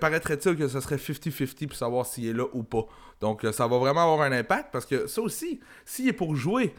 paraîtrait-il 0.00 0.56
que 0.56 0.66
ce 0.66 0.80
serait 0.80 0.96
50-50 0.96 1.68
pour 1.68 1.76
savoir 1.76 2.04
s'il 2.04 2.26
est 2.26 2.32
là 2.32 2.46
ou 2.52 2.64
pas. 2.64 2.86
Donc 3.20 3.46
ça 3.52 3.66
va 3.66 3.78
vraiment 3.78 4.12
avoir 4.12 4.22
un 4.22 4.32
impact 4.32 4.68
parce 4.72 4.86
que 4.86 5.06
ça 5.06 5.20
aussi, 5.20 5.60
s'il 5.84 6.08
est 6.08 6.12
pour 6.12 6.36
jouer, 6.36 6.74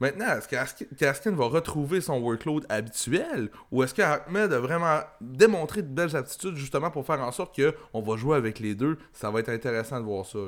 Maintenant, 0.00 0.26
est-ce 0.36 0.84
qu'Askin 0.96 1.30
va 1.32 1.46
retrouver 1.46 2.00
son 2.00 2.18
workload 2.18 2.66
habituel 2.68 3.48
ou 3.70 3.82
est-ce 3.82 3.94
qu'Ahmed 3.94 4.52
a 4.52 4.58
vraiment 4.58 5.00
démontré 5.20 5.82
de 5.82 5.88
belles 5.88 6.16
aptitudes 6.16 6.56
justement 6.56 6.90
pour 6.90 7.06
faire 7.06 7.20
en 7.20 7.30
sorte 7.30 7.58
qu'on 7.58 8.02
va 8.02 8.16
jouer 8.16 8.36
avec 8.36 8.58
les 8.58 8.74
deux? 8.74 8.98
Ça 9.12 9.30
va 9.30 9.40
être 9.40 9.50
intéressant 9.50 10.00
de 10.00 10.04
voir 10.04 10.26
ça. 10.26 10.38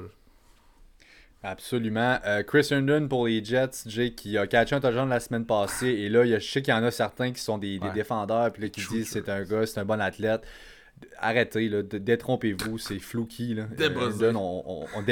Absolument. 1.42 2.18
Euh, 2.26 2.42
Chris 2.42 2.66
Herndon 2.70 3.07
pour 3.07 3.28
les 3.28 3.44
Jets, 3.44 3.84
Jay, 3.86 4.12
qui 4.12 4.36
a 4.36 4.49
catché 4.49 4.74
un 4.74 4.80
touchdown 4.80 5.09
la 5.09 5.20
semaine 5.20 5.47
passée. 5.47 5.86
Et 5.86 6.09
là, 6.09 6.26
je 6.26 6.40
sais 6.40 6.61
qu'il 6.61 6.74
y 6.74 6.76
en 6.76 6.82
a 6.82 6.90
certains 6.90 7.30
qui 7.30 7.40
sont 7.40 7.57
des, 7.57 7.78
défendeurs 7.94 8.53
puis 8.53 8.68
qui 8.70 8.84
disent 8.88 9.11
c'est 9.11 9.28
un 9.28 9.44
gars, 9.44 9.64
c'est 9.64 9.78
un 9.78 9.84
bon 9.84 10.01
athlète 10.01 10.42
arrêtez, 11.18 11.70
détrompez-vous, 11.82 12.78
c'est 12.78 12.99
flouki. 12.99 13.55
Là. 13.55 13.66
Euh, 13.80 14.32
on, 14.34 14.86
on, 14.94 15.03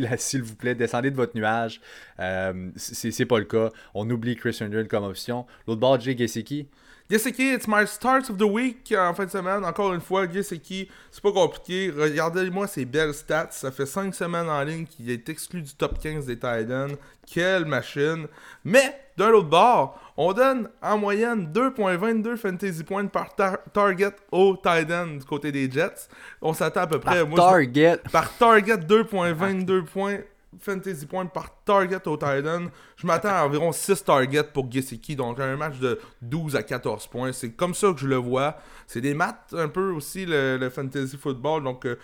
là, 0.00 0.16
s'il 0.16 0.42
vous 0.42 0.56
plaît. 0.56 0.74
Descendez 0.74 1.10
de 1.10 1.16
votre 1.16 1.36
nuage. 1.36 1.80
Euh, 2.18 2.70
c'est 2.76 3.26
pas 3.26 3.38
le 3.38 3.44
cas. 3.44 3.70
On 3.94 4.08
oublie 4.10 4.36
Chris 4.36 4.56
Herndon 4.60 4.86
comme 4.88 5.04
option. 5.04 5.46
L'autre 5.66 5.80
bord, 5.80 6.00
Jay 6.00 6.16
Gesicki. 6.16 6.68
Gesicki, 7.10 7.52
it's 7.52 7.66
my 7.66 7.84
start 7.86 8.30
of 8.30 8.38
the 8.38 8.46
week 8.46 8.94
en 8.96 9.12
fin 9.14 9.24
de 9.24 9.30
semaine. 9.32 9.64
Encore 9.64 9.92
une 9.92 10.00
fois, 10.00 10.28
Gesicki, 10.30 10.88
c'est 11.10 11.20
pas 11.20 11.32
compliqué. 11.32 11.90
Regardez-moi 11.90 12.68
ses 12.68 12.84
belles 12.84 13.14
stats. 13.14 13.48
Ça 13.50 13.72
fait 13.72 13.84
5 13.84 14.14
semaines 14.14 14.48
en 14.48 14.62
ligne 14.62 14.86
qu'il 14.86 15.10
est 15.10 15.28
exclu 15.28 15.60
du 15.60 15.74
top 15.74 15.98
15 15.98 16.26
des 16.26 16.36
Titans. 16.36 16.92
Quelle 17.26 17.64
machine. 17.64 18.28
Mais, 18.64 18.96
d'un 19.16 19.30
autre 19.30 19.48
bord, 19.48 19.98
on 20.16 20.32
donne 20.32 20.68
en 20.80 20.98
moyenne 20.98 21.50
2.22 21.52 22.36
fantasy 22.36 22.84
points 22.84 23.06
par 23.06 23.34
target 23.72 24.14
au 24.30 24.54
Titan 24.54 25.08
du 25.08 25.24
côté 25.24 25.50
des 25.50 25.68
Jets. 25.68 26.06
On 26.40 26.54
s'attend 26.54 26.82
à 26.82 26.86
peu 26.86 27.00
près... 27.00 27.26
Par 27.28 27.50
target. 27.50 27.98
par 28.12 28.32
target, 28.36 28.76
2.22 28.76 29.82
points 29.82 30.18
fantasy 30.58 31.06
points 31.06 31.26
par 31.26 31.62
target 31.64 32.06
au 32.06 32.16
Titan. 32.16 32.66
Je 32.96 33.06
m'attends 33.06 33.28
à 33.28 33.44
environ 33.44 33.72
6 33.72 34.04
targets 34.04 34.44
pour 34.44 34.70
Gesicki, 34.70 35.16
donc 35.16 35.38
un 35.38 35.56
match 35.56 35.78
de 35.78 35.98
12 36.22 36.56
à 36.56 36.62
14 36.62 37.06
points. 37.06 37.32
C'est 37.32 37.52
comme 37.52 37.74
ça 37.74 37.92
que 37.92 38.00
je 38.00 38.06
le 38.06 38.16
vois. 38.16 38.56
C'est 38.86 39.00
des 39.00 39.14
maths 39.14 39.54
un 39.56 39.68
peu 39.68 39.90
aussi 39.90 40.26
le, 40.26 40.68
fantasy 40.70 41.16
football. 41.16 41.62
Donc 41.62 41.86
euh, 41.86 41.96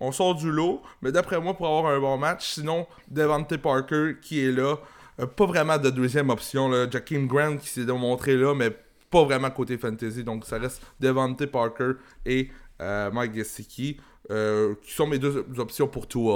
on 0.00 0.12
sort 0.12 0.34
du 0.34 0.50
lot, 0.50 0.82
mais 1.02 1.12
d'après 1.12 1.40
moi 1.40 1.54
pour 1.54 1.66
avoir 1.66 1.86
un 1.92 2.00
bon 2.00 2.18
match, 2.18 2.54
sinon 2.54 2.86
Devante 3.08 3.56
Parker 3.56 4.14
qui 4.20 4.44
est 4.44 4.52
là. 4.52 4.76
Euh, 5.20 5.26
pas 5.26 5.46
vraiment 5.46 5.78
de 5.78 5.90
deuxième 5.90 6.30
option. 6.30 6.68
Là. 6.68 6.86
Grant 6.86 7.56
qui 7.56 7.68
s'est 7.68 7.84
démontré 7.84 8.36
là, 8.36 8.54
mais 8.54 8.70
pas 9.10 9.24
vraiment 9.24 9.50
côté 9.50 9.78
fantasy. 9.78 10.24
Donc 10.24 10.44
ça 10.44 10.58
reste 10.58 10.82
Devante 11.00 11.46
Parker 11.46 11.92
et 12.24 12.50
euh, 12.82 13.10
Mike 13.12 13.34
Gesicki, 13.34 13.98
qui 14.28 14.92
sont 14.92 15.06
mes 15.06 15.20
deux 15.20 15.46
options 15.58 15.86
pour 15.86 16.08
tout. 16.08 16.28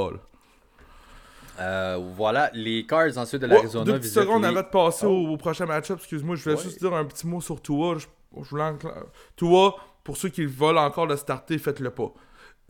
Euh, 1.58 1.98
voilà, 2.14 2.50
les 2.54 2.86
Cards 2.86 3.16
ensuite 3.16 3.42
de 3.42 3.46
l'Arizona. 3.46 3.84
deux 3.84 3.98
petites 3.98 4.12
secondes 4.12 4.44
avant 4.44 4.62
de 4.62 4.66
passer 4.66 5.06
au, 5.06 5.36
prochain 5.36 5.66
match-up, 5.66 5.98
excuse-moi, 5.98 6.36
je 6.36 6.44
voulais 6.44 6.62
juste 6.62 6.78
dire 6.78 6.94
un 6.94 7.04
petit 7.04 7.26
mot 7.26 7.40
sur 7.40 7.60
Tua. 7.60 7.96
Je, 7.98 8.06
Tua, 9.36 9.74
pour 10.04 10.16
ceux 10.16 10.28
qui 10.28 10.44
veulent 10.44 10.78
encore 10.78 11.06
le 11.06 11.16
starter, 11.16 11.58
faites-le 11.58 11.90
pas. 11.90 12.12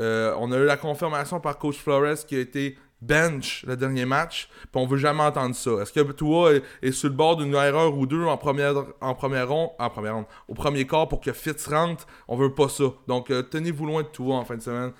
Euh, 0.00 0.34
on 0.38 0.50
a 0.50 0.56
eu 0.56 0.64
la 0.64 0.76
confirmation 0.76 1.40
par 1.40 1.58
Coach 1.58 1.76
Flores 1.76 2.24
qui 2.26 2.34
a 2.36 2.40
été 2.40 2.78
bench 3.02 3.64
le 3.66 3.76
dernier 3.76 4.04
match, 4.04 4.48
puis 4.60 4.82
on 4.82 4.86
veut 4.86 4.98
jamais 4.98 5.22
entendre 5.22 5.54
ça. 5.54 5.70
Est-ce 5.82 5.92
que 5.92 6.12
Tua 6.12 6.60
est, 6.82 6.92
sur 6.92 7.08
le 7.08 7.14
bord 7.14 7.36
d'une 7.36 7.54
erreur 7.54 7.96
ou 7.96 8.06
deux 8.06 8.24
en 8.24 8.36
première 8.36 8.74
en 9.00 9.14
première 9.14 9.48
ronde, 9.48 9.70
en 9.78 9.90
première 9.90 10.14
ronde, 10.14 10.26
au 10.48 10.54
premier 10.54 10.86
quart 10.86 11.08
pour 11.08 11.20
que 11.20 11.32
Fitz 11.32 11.66
rentre 11.66 12.06
On 12.28 12.36
veut 12.36 12.54
pas 12.54 12.68
ça. 12.68 12.84
Donc 13.06 13.30
euh, 13.30 13.42
tenez-vous 13.42 13.86
loin 13.86 14.02
de 14.02 14.08
Tua 14.08 14.34
en 14.34 14.44
fin 14.44 14.56
de 14.56 14.62
semaine. 14.62 14.92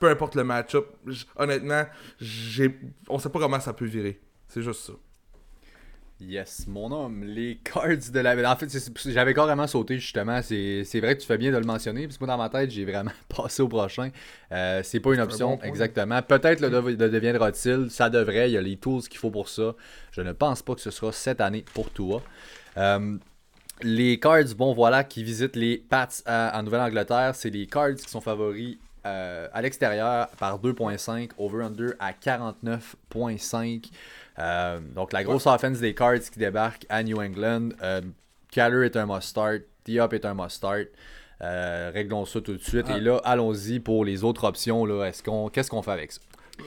peu 0.00 0.08
importe 0.08 0.34
le 0.34 0.44
match-up. 0.44 0.86
Honnêtement, 1.36 1.84
on 3.08 3.18
sait 3.18 3.28
pas 3.28 3.38
comment 3.38 3.60
ça 3.60 3.72
peut 3.72 3.86
virer. 3.86 4.20
C'est 4.48 4.62
juste 4.62 4.82
ça. 4.82 4.92
Yes, 6.18 6.66
mon 6.66 6.90
homme, 6.92 7.24
les 7.24 7.56
cards 7.62 8.10
de 8.10 8.20
la. 8.20 8.50
En 8.50 8.56
fait, 8.56 8.68
j'avais 9.04 9.34
carrément 9.34 9.66
sauté 9.66 9.98
justement. 9.98 10.40
C'est 10.40 11.00
vrai 11.00 11.14
que 11.14 11.20
tu 11.20 11.26
fais 11.26 11.36
bien 11.36 11.52
de 11.52 11.58
le 11.58 11.66
mentionner, 11.66 12.06
parce 12.06 12.16
que 12.16 12.24
moi 12.24 12.34
dans 12.34 12.42
ma 12.42 12.48
tête, 12.48 12.70
j'ai 12.70 12.86
vraiment 12.86 13.10
passé 13.28 13.62
au 13.62 13.68
prochain. 13.68 14.10
Euh, 14.50 14.80
c'est 14.82 15.00
pas 15.00 15.12
une 15.12 15.20
option, 15.20 15.60
exactement. 15.62 16.22
Peut-être 16.22 16.60
le, 16.60 16.96
deviendra-t-il, 16.96 17.90
ça 17.90 18.08
devrait. 18.08 18.48
Il 18.48 18.54
y 18.54 18.56
a 18.56 18.62
les 18.62 18.76
tools 18.76 19.02
qu'il 19.02 19.18
faut 19.18 19.30
pour 19.30 19.50
ça. 19.50 19.74
Je 20.10 20.22
ne 20.22 20.32
pense 20.32 20.62
pas 20.62 20.74
que 20.74 20.80
ce 20.80 20.90
sera 20.90 21.12
cette 21.12 21.42
année 21.42 21.66
pour 21.74 21.90
toi. 21.90 22.22
Euh, 22.78 23.18
les 23.82 24.18
cards, 24.18 24.54
bon 24.56 24.72
voilà, 24.72 25.04
qui 25.04 25.22
visitent 25.22 25.56
les 25.56 25.76
Pats 25.76 26.08
en 26.26 26.62
Nouvelle-Angleterre, 26.62 27.34
c'est 27.34 27.50
les 27.50 27.66
cards 27.66 27.94
qui 27.94 28.08
sont 28.08 28.22
favoris 28.22 28.78
euh, 29.06 29.46
à 29.52 29.62
l'extérieur 29.62 30.28
par 30.36 30.58
2.5, 30.58 31.30
over-under 31.38 31.94
à 32.00 32.10
49.5. 32.12 33.90
Euh, 34.38 34.80
donc, 34.94 35.12
la 35.12 35.24
grosse 35.24 35.46
offense 35.46 35.78
des 35.78 35.94
Cards 35.94 36.20
qui 36.20 36.38
débarque 36.38 36.86
à 36.88 37.02
New 37.02 37.20
England. 37.20 37.70
Euh, 37.82 38.00
est 38.56 38.96
un 38.96 39.06
must-start. 39.06 39.62
Diop 39.84 40.12
est 40.14 40.24
un 40.24 40.34
must-start. 40.34 40.88
Euh, 41.42 41.90
réglons 41.92 42.24
ça 42.24 42.40
tout 42.40 42.54
de 42.54 42.62
suite. 42.62 42.88
Et 42.88 43.00
là, 43.00 43.20
allons-y 43.24 43.80
pour 43.80 44.04
les 44.04 44.24
autres 44.24 44.44
options. 44.44 44.86
Qu'on, 45.24 45.48
qu'est-ce 45.48 45.70
qu'on 45.70 45.82
fait 45.82 45.90
avec 45.90 46.12
ça? 46.12 46.20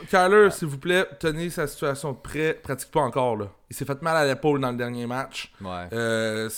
Kyler, 0.09 0.51
s'il 0.51 0.67
vous 0.67 0.77
plaît, 0.77 1.05
tenez 1.19 1.49
sa 1.49 1.65
situation 1.65 2.11
de 2.11 2.17
près. 2.17 2.53
Pratique 2.53 2.91
pas 2.91 2.99
encore. 2.99 3.37
Là. 3.37 3.51
Il 3.71 3.75
s'est 3.75 3.85
fait 3.85 4.01
mal 4.03 4.15
à 4.15 4.27
l'épaule 4.27 4.61
dans 4.61 4.71
le 4.71 4.77
dernier 4.77 5.07
match. 5.07 5.51
Euh, 5.91 6.49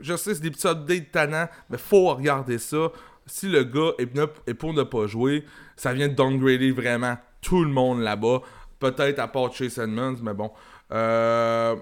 je 0.00 0.16
sais, 0.16 0.34
c'est 0.34 0.42
des 0.42 0.50
petits 0.50 0.68
updates 0.68 1.10
tannants, 1.10 1.48
mais 1.70 1.78
faut 1.78 2.14
regarder 2.14 2.58
ça. 2.58 2.92
Si 3.26 3.48
le 3.48 3.64
gars 3.64 3.92
est, 3.98 4.10
est 4.46 4.54
pour 4.54 4.74
ne 4.74 4.82
pas 4.82 5.06
jouer, 5.06 5.44
ça 5.76 5.94
vient 5.94 6.08
de 6.08 6.14
downgrader 6.14 6.72
vraiment 6.72 7.16
tout 7.40 7.64
le 7.64 7.70
monde 7.70 8.00
là-bas. 8.00 8.42
Peut-être 8.80 9.18
à 9.18 9.28
part 9.28 9.52
Chase 9.52 9.78
Edmonds, 9.78 10.16
mais 10.22 10.34
bon. 10.34 10.50
Euh, 10.92 11.76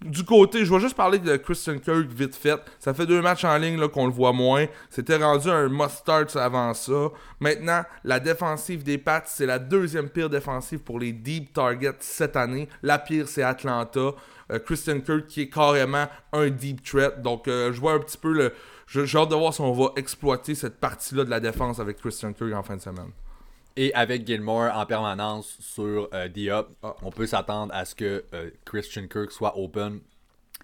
du 0.00 0.24
côté, 0.24 0.64
je 0.64 0.72
vais 0.72 0.80
juste 0.80 0.96
parler 0.96 1.18
de 1.18 1.36
Christian 1.36 1.78
Kirk 1.78 2.08
vite 2.08 2.34
fait. 2.34 2.60
Ça 2.78 2.92
fait 2.92 3.06
deux 3.06 3.20
matchs 3.20 3.44
en 3.44 3.56
ligne 3.56 3.86
qu'on 3.88 4.06
le 4.06 4.12
voit 4.12 4.32
moins. 4.32 4.66
C'était 4.90 5.16
rendu 5.16 5.48
un 5.48 5.68
must-start 5.68 6.34
avant 6.36 6.74
ça. 6.74 7.10
Maintenant, 7.40 7.82
la 8.04 8.18
défensive 8.18 8.82
des 8.82 8.98
Pats, 8.98 9.22
c'est 9.26 9.46
la 9.46 9.58
deuxième 9.58 10.08
pire 10.08 10.28
défensive 10.28 10.80
pour 10.80 10.98
les 10.98 11.12
deep 11.12 11.52
targets 11.52 11.96
cette 12.00 12.36
année. 12.36 12.68
La 12.82 12.98
pire, 12.98 13.28
c'est 13.28 13.42
Atlanta. 13.42 14.10
Euh, 14.50 14.58
Christian 14.58 15.00
Kirk 15.00 15.26
qui 15.26 15.42
est 15.42 15.50
carrément 15.50 16.06
un 16.32 16.50
deep 16.50 16.82
threat. 16.82 17.22
Donc, 17.22 17.46
euh, 17.46 17.72
je 17.72 17.80
vois 17.80 17.92
un 17.92 18.00
petit 18.00 18.18
peu 18.18 18.32
le. 18.32 18.52
J'ai 18.86 19.16
hâte 19.16 19.30
de 19.30 19.36
voir 19.36 19.54
si 19.54 19.60
on 19.60 19.72
va 19.72 19.92
exploiter 19.96 20.54
cette 20.54 20.78
partie-là 20.78 21.24
de 21.24 21.30
la 21.30 21.40
défense 21.40 21.78
avec 21.78 21.98
Christian 21.98 22.32
Kirk 22.32 22.52
en 22.52 22.62
fin 22.62 22.76
de 22.76 22.80
semaine. 22.80 23.12
Et 23.76 23.92
avec 23.94 24.26
Gilmore 24.26 24.70
en 24.74 24.84
permanence 24.84 25.56
sur 25.60 26.08
euh, 26.12 26.28
Diop, 26.28 26.68
ah. 26.82 26.94
on 27.02 27.10
peut 27.10 27.26
s'attendre 27.26 27.72
à 27.74 27.84
ce 27.84 27.94
que 27.94 28.24
euh, 28.34 28.50
Christian 28.64 29.06
Kirk 29.06 29.30
soit 29.30 29.58
open. 29.58 30.00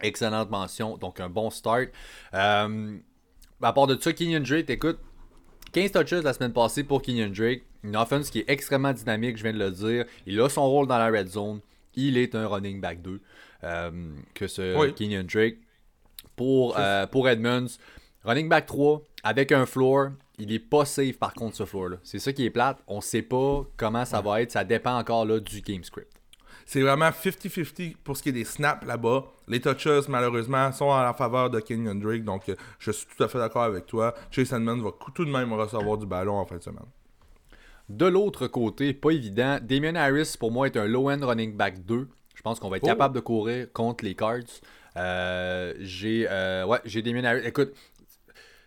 Excellente 0.00 0.50
mention, 0.50 0.96
donc 0.98 1.18
un 1.18 1.28
bon 1.28 1.50
start. 1.50 1.88
Euh, 2.34 2.96
à 3.62 3.72
part 3.72 3.86
de 3.86 3.98
ça, 4.00 4.12
Kenyon 4.12 4.40
Drake, 4.40 4.70
écoute, 4.70 4.98
15 5.72 5.92
touches 5.92 6.22
la 6.22 6.32
semaine 6.32 6.52
passée 6.52 6.84
pour 6.84 7.02
Kenyon 7.02 7.30
Drake. 7.30 7.62
Une 7.82 7.96
offense 7.96 8.30
qui 8.30 8.40
est 8.40 8.50
extrêmement 8.50 8.92
dynamique, 8.92 9.36
je 9.38 9.42
viens 9.42 9.52
de 9.52 9.58
le 9.58 9.70
dire. 9.70 10.04
Il 10.26 10.40
a 10.40 10.48
son 10.48 10.68
rôle 10.68 10.86
dans 10.86 10.98
la 10.98 11.08
red 11.08 11.28
zone. 11.28 11.60
Il 11.94 12.16
est 12.18 12.34
un 12.34 12.46
running 12.46 12.80
back 12.80 13.02
2. 13.02 13.20
que 14.34 14.46
ce 14.46 14.90
Kenyon 14.90 15.24
Drake. 15.24 15.58
Pour, 16.36 16.76
pour 17.10 17.28
Edmonds, 17.28 17.78
running 18.24 18.48
back 18.48 18.66
3 18.66 19.02
avec 19.24 19.50
un 19.50 19.66
floor 19.66 20.10
il 20.38 20.52
est 20.52 20.58
pas 20.58 20.84
safe 20.84 21.18
par 21.18 21.34
contre 21.34 21.56
ce 21.56 21.64
floor 21.64 21.88
là. 21.88 21.96
C'est 22.02 22.18
ça 22.18 22.32
qui 22.32 22.44
est 22.44 22.50
plate. 22.50 22.78
On 22.86 23.00
sait 23.00 23.22
pas 23.22 23.64
comment 23.76 24.04
ça 24.04 24.20
va 24.20 24.42
être. 24.42 24.52
Ça 24.52 24.64
dépend 24.64 24.98
encore 24.98 25.24
là 25.26 25.40
du 25.40 25.60
game 25.60 25.84
script. 25.84 26.12
C'est 26.66 26.82
vraiment 26.82 27.08
50-50 27.08 27.96
pour 28.04 28.16
ce 28.16 28.22
qui 28.22 28.28
est 28.28 28.32
des 28.32 28.44
snaps 28.44 28.86
là-bas. 28.86 29.24
Les 29.48 29.58
touches, 29.58 30.06
malheureusement, 30.08 30.70
sont 30.70 30.84
en 30.84 31.02
la 31.02 31.14
faveur 31.14 31.48
de 31.48 31.60
Kenyon 31.60 31.94
Drake. 31.94 32.24
Donc, 32.24 32.46
euh, 32.50 32.56
je 32.78 32.90
suis 32.90 33.06
tout 33.06 33.22
à 33.24 33.28
fait 33.28 33.38
d'accord 33.38 33.62
avec 33.62 33.86
toi. 33.86 34.14
Chase 34.30 34.52
Edmonds 34.52 34.82
va 34.82 34.90
tout 35.14 35.24
de 35.24 35.30
même 35.30 35.50
recevoir 35.54 35.96
du 35.96 36.04
ballon 36.04 36.34
en 36.34 36.44
fin 36.44 36.58
de 36.58 36.62
semaine. 36.62 36.84
De 37.88 38.04
l'autre 38.04 38.48
côté, 38.48 38.92
pas 38.92 39.12
évident. 39.12 39.58
Damien 39.62 39.94
Harris, 39.94 40.34
pour 40.38 40.50
moi, 40.50 40.66
est 40.66 40.76
un 40.76 40.86
low-end 40.86 41.20
running 41.22 41.56
back 41.56 41.86
2. 41.86 42.06
Je 42.34 42.42
pense 42.42 42.60
qu'on 42.60 42.68
va 42.68 42.76
être 42.76 42.84
oh. 42.84 42.88
capable 42.88 43.14
de 43.14 43.20
courir 43.20 43.72
contre 43.72 44.04
les 44.04 44.14
Cards. 44.14 44.60
Euh, 44.98 45.72
j'ai 45.78 46.26
euh, 46.28 46.66
ouais, 46.66 46.80
j'ai 46.84 47.00
Damien 47.00 47.24
Harris. 47.24 47.46
Écoute, 47.46 47.72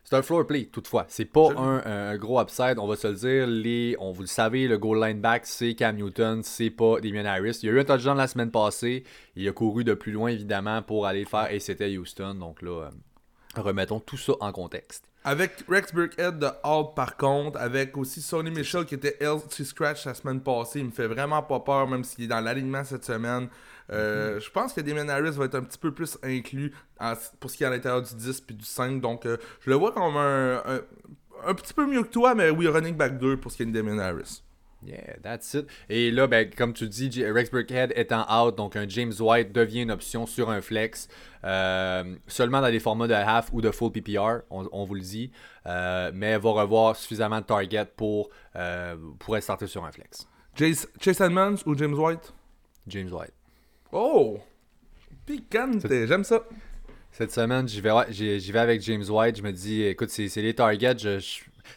c'est 0.03 0.15
un 0.15 0.21
floor 0.21 0.45
play, 0.45 0.65
toutefois. 0.65 1.05
C'est 1.07 1.25
pas 1.25 1.51
un, 1.55 2.17
gros 2.17 2.41
upside, 2.41 2.77
on 2.77 2.87
va 2.87 2.95
se 2.95 3.07
le 3.07 3.15
dire. 3.15 3.47
Les, 3.47 3.95
on 3.99 4.11
vous 4.11 4.21
le 4.21 4.27
savez, 4.27 4.67
le 4.67 4.77
goal 4.77 5.01
line 5.01 5.21
back, 5.21 5.45
c'est 5.45 5.73
Cam 5.75 5.95
Newton, 5.95 6.41
c'est 6.43 6.69
pas 6.69 6.99
Damien 6.99 7.25
Harris. 7.25 7.59
Il 7.63 7.67
y 7.67 7.69
a 7.69 7.73
eu 7.73 7.79
un 7.79 7.85
touchdown 7.85 8.17
la 8.17 8.27
semaine 8.27 8.51
passée. 8.51 9.03
Il 9.35 9.47
a 9.47 9.53
couru 9.53 9.83
de 9.83 9.93
plus 9.93 10.11
loin, 10.11 10.29
évidemment, 10.29 10.81
pour 10.81 11.05
aller 11.05 11.21
le 11.21 11.27
faire, 11.27 11.51
et 11.51 11.59
c'était 11.59 11.95
Houston. 11.97 12.35
Donc 12.35 12.61
là, 12.61 12.87
euh, 12.87 13.61
remettons 13.61 13.99
tout 13.99 14.17
ça 14.17 14.33
en 14.39 14.51
contexte. 14.51 15.10
Avec 15.23 15.63
Rex 15.69 15.93
Burkhead 15.93 16.39
de 16.39 16.47
Hall, 16.63 16.95
par 16.95 17.15
contre, 17.15 17.59
avec 17.59 17.95
aussi 17.95 18.21
Sonny 18.21 18.49
Mitchell 18.49 18.85
qui 18.85 18.95
était 18.95 19.17
LT 19.21 19.63
Scratch 19.63 20.05
la 20.05 20.15
semaine 20.15 20.41
passée, 20.41 20.79
il 20.79 20.85
me 20.85 20.91
fait 20.91 21.05
vraiment 21.05 21.43
pas 21.43 21.59
peur, 21.59 21.87
même 21.87 22.03
s'il 22.03 22.23
est 22.23 22.27
dans 22.27 22.41
l'alignement 22.41 22.83
cette 22.83 23.05
semaine. 23.05 23.47
Euh, 23.91 24.39
je 24.39 24.49
pense 24.49 24.73
que 24.73 24.81
Damien 24.81 25.07
Harris 25.09 25.31
va 25.31 25.45
être 25.45 25.55
un 25.55 25.61
petit 25.61 25.77
peu 25.77 25.93
plus 25.93 26.17
inclus 26.23 26.73
pour 27.39 27.51
ce 27.51 27.57
qui 27.57 27.63
est 27.63 27.67
à 27.67 27.69
l'intérieur 27.69 28.01
du 28.01 28.15
10 28.15 28.41
puis 28.41 28.55
du 28.55 28.65
5. 28.65 28.99
Donc, 28.99 29.27
euh, 29.27 29.37
je 29.59 29.69
le 29.69 29.75
vois 29.75 29.91
comme 29.91 30.17
un, 30.17 30.63
un, 31.45 31.53
petit 31.53 31.73
peu 31.73 31.85
mieux 31.85 32.01
que 32.01 32.09
toi, 32.09 32.33
mais 32.33 32.49
oui, 32.49 32.67
running 32.67 32.95
back 32.95 33.19
2 33.19 33.37
pour 33.37 33.51
ce 33.51 33.57
qui 33.57 33.63
est 33.63 33.67
de 33.67 33.71
Damien 33.71 33.99
Harris. 33.99 34.41
Yeah, 34.83 35.17
that's 35.21 35.53
it. 35.53 35.67
Et 35.89 36.11
là, 36.11 36.27
ben, 36.27 36.49
comme 36.49 36.73
tu 36.73 36.87
dis, 36.87 37.23
Rex 37.23 37.51
Burkhead 37.51 37.93
étant 37.95 38.25
out, 38.29 38.55
donc 38.55 38.75
un 38.75 38.87
James 38.87 39.13
White 39.19 39.51
devient 39.51 39.81
une 39.83 39.91
option 39.91 40.25
sur 40.25 40.49
un 40.49 40.61
flex. 40.61 41.07
Euh, 41.43 42.15
seulement 42.27 42.61
dans 42.61 42.71
des 42.71 42.79
formats 42.79 43.07
de 43.07 43.13
half 43.13 43.49
ou 43.53 43.61
de 43.61 43.71
full 43.71 43.91
PPR, 43.91 44.41
on, 44.49 44.85
vous 44.85 44.95
le 44.95 45.01
dit. 45.01 45.31
mais 45.65 46.37
va 46.37 46.49
revoir 46.51 46.95
suffisamment 46.95 47.41
de 47.41 47.45
target 47.45 47.85
pour, 47.95 48.29
pour 49.19 49.37
être 49.37 49.43
starté 49.43 49.67
sur 49.67 49.85
un 49.85 49.91
flex. 49.91 50.27
Chase, 50.55 50.87
Chase 50.99 51.21
Edmonds 51.21 51.57
ou 51.65 51.77
James 51.77 51.93
White? 51.93 52.33
James 52.87 53.11
White. 53.11 53.33
Oh! 53.91 54.39
Picante, 55.25 55.87
j'aime 55.87 56.23
ça. 56.23 56.43
Cette 57.11 57.31
semaine, 57.31 57.67
j'y 57.67 57.81
vais, 57.81 57.91
vais 58.07 58.59
avec 58.59 58.81
James 58.81 59.03
White. 59.07 59.37
Je 59.37 59.43
me 59.43 59.51
dis, 59.51 59.83
écoute, 59.83 60.09
c'est 60.09 60.33
les 60.37 60.53
targets. 60.53 60.97
Je, 60.97 61.19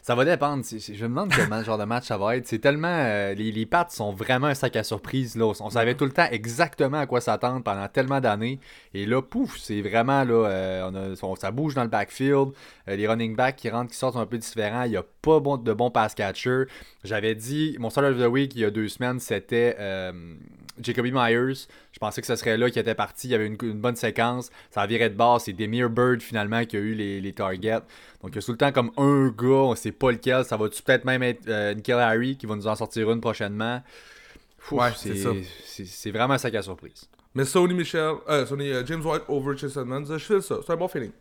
ça 0.01 0.15
va 0.15 0.25
dépendre. 0.25 0.63
Je 0.65 1.03
me 1.03 1.09
demande 1.09 1.31
quel 1.31 1.63
genre 1.63 1.77
de 1.77 1.83
match 1.83 2.05
ça 2.05 2.17
va 2.17 2.37
être. 2.37 2.47
C'est 2.47 2.59
tellement. 2.59 2.87
Euh, 2.87 3.33
les, 3.33 3.51
les 3.51 3.65
pattes 3.65 3.91
sont 3.91 4.13
vraiment 4.13 4.47
un 4.47 4.53
sac 4.53 4.75
à 4.75 4.83
surprise. 4.83 5.35
Là. 5.35 5.51
On 5.59 5.69
savait 5.69 5.95
tout 5.95 6.05
le 6.05 6.11
temps 6.11 6.27
exactement 6.31 6.99
à 6.99 7.05
quoi 7.05 7.21
s'attendre 7.21 7.63
pendant 7.63 7.87
tellement 7.87 8.19
d'années. 8.19 8.59
Et 8.93 9.05
là, 9.05 9.21
pouf, 9.21 9.57
c'est 9.57 9.81
vraiment. 9.81 10.23
là 10.23 10.47
euh, 10.47 11.15
on 11.21 11.33
a, 11.33 11.35
Ça 11.35 11.51
bouge 11.51 11.73
dans 11.73 11.83
le 11.83 11.89
backfield. 11.89 12.51
Euh, 12.87 12.95
les 12.95 13.07
running 13.07 13.35
backs 13.35 13.55
qui 13.55 13.69
rentrent, 13.69 13.91
qui 13.91 13.97
sortent 13.97 14.17
un 14.17 14.25
peu 14.25 14.37
différents. 14.37 14.83
Il 14.83 14.91
n'y 14.91 14.97
a 14.97 15.03
pas 15.21 15.39
bon, 15.39 15.57
de 15.57 15.73
bons 15.73 15.91
pass 15.91 16.13
catchers. 16.13 16.65
J'avais 17.03 17.35
dit, 17.35 17.75
mon 17.79 17.89
start 17.89 18.07
of 18.07 18.17
the 18.17 18.27
week 18.27 18.55
il 18.55 18.61
y 18.61 18.65
a 18.65 18.71
deux 18.71 18.87
semaines, 18.87 19.19
c'était 19.19 19.75
Jacoby 20.81 21.11
Myers, 21.11 21.67
je 21.91 21.99
pensais 21.99 22.21
que 22.21 22.27
ce 22.27 22.35
serait 22.35 22.57
là 22.57 22.69
qui 22.69 22.79
était 22.79 22.95
parti. 22.95 23.27
Il 23.27 23.31
y 23.31 23.35
avait 23.35 23.47
une, 23.47 23.55
bonne 23.55 23.95
séquence. 23.95 24.49
Ça 24.71 24.85
virait 24.85 25.09
de 25.09 25.15
base. 25.15 25.43
C'est 25.43 25.53
Demir 25.53 25.89
Bird 25.89 26.21
finalement 26.21 26.65
qui 26.65 26.77
a 26.77 26.79
eu 26.79 26.93
les, 26.93 27.33
targets. 27.33 27.81
Donc 28.21 28.31
il 28.31 28.35
y 28.35 28.39
a 28.39 28.41
tout 28.41 28.51
le 28.51 28.57
temps 28.57 28.71
comme 28.71 28.91
un 28.97 29.29
gars, 29.29 29.47
on 29.47 29.75
sait 29.75 29.91
pas 29.91 30.11
lequel. 30.11 30.43
Ça 30.45 30.57
va 30.57 30.67
peut-être 30.67 31.05
même 31.05 31.23
être 31.23 31.47
euh, 31.47 31.75
Harry 31.89 32.37
qui 32.37 32.45
va 32.45 32.55
nous 32.55 32.67
en 32.67 32.75
sortir 32.75 33.11
une 33.11 33.21
prochainement? 33.21 33.81
ouais, 34.71 34.89
c'est 34.95 35.15
ça. 35.15 35.29
C'est 35.65 36.11
vraiment 36.11 36.33
un 36.33 36.37
sac 36.37 36.55
à 36.55 36.61
surprise. 36.61 37.07
Mais 37.33 37.43
Sony 37.43 37.73
Michel, 37.73 38.15
euh, 38.29 38.45
Sony, 38.45 38.69
euh, 38.71 38.85
James 38.85 39.05
White 39.05 39.23
over 39.27 39.57
je 39.57 39.67
fais 39.67 40.41
ça. 40.41 40.59
C'est 40.65 40.71
un 40.71 40.77
bon 40.77 40.87
feeling. 40.87 41.11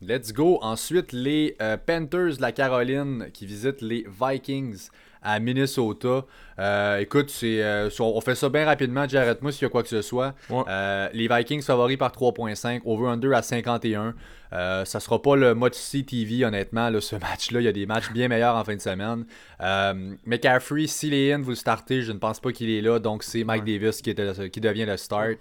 Let's 0.00 0.32
go. 0.32 0.58
Ensuite, 0.62 1.12
les 1.12 1.56
euh, 1.60 1.76
Panthers 1.76 2.36
de 2.36 2.40
la 2.40 2.52
Caroline 2.52 3.28
qui 3.34 3.44
visitent 3.44 3.82
les 3.82 4.06
Vikings 4.08 4.88
à 5.22 5.38
Minnesota. 5.40 6.24
Euh, 6.58 6.98
écoute, 6.98 7.30
c'est, 7.30 7.62
euh, 7.62 7.88
on 8.00 8.20
fait 8.20 8.34
ça 8.34 8.48
bien 8.48 8.64
rapidement. 8.64 9.08
Jared 9.08 9.38
moi 9.40 9.52
s'il 9.52 9.62
y 9.62 9.66
a 9.66 9.68
quoi 9.68 9.82
que 9.82 9.88
ce 9.88 10.02
soit. 10.02 10.34
Euh, 10.50 11.08
les 11.12 11.28
Vikings 11.28 11.62
favoris 11.62 11.96
par 11.96 12.12
3.5, 12.12 12.82
over-under 12.84 13.34
à 13.34 13.42
51. 13.42 14.14
Euh, 14.52 14.84
ça 14.84 15.00
sera 15.00 15.22
pas 15.22 15.36
le 15.36 15.54
mode 15.54 15.74
CTV, 15.74 16.44
honnêtement, 16.44 16.90
ce 17.00 17.16
match-là. 17.16 17.60
Il 17.60 17.64
y 17.64 17.68
a 17.68 17.72
des 17.72 17.86
matchs 17.86 18.10
bien 18.12 18.28
meilleurs 18.28 18.56
en 18.56 18.64
fin 18.64 18.74
de 18.74 18.80
semaine. 18.80 19.24
McCaffrey, 20.26 20.86
s'il 20.86 21.14
est 21.14 21.32
in, 21.32 21.40
vous 21.40 21.50
le 21.50 21.56
startez. 21.56 22.02
Je 22.02 22.12
ne 22.12 22.18
pense 22.18 22.40
pas 22.40 22.52
qu'il 22.52 22.70
est 22.70 22.80
là. 22.80 22.98
Donc, 22.98 23.22
c'est 23.22 23.44
Mike 23.44 23.64
Davis 23.64 24.02
qui, 24.02 24.14
qui 24.14 24.60
devient 24.60 24.86
le 24.86 24.96
start. 24.96 25.38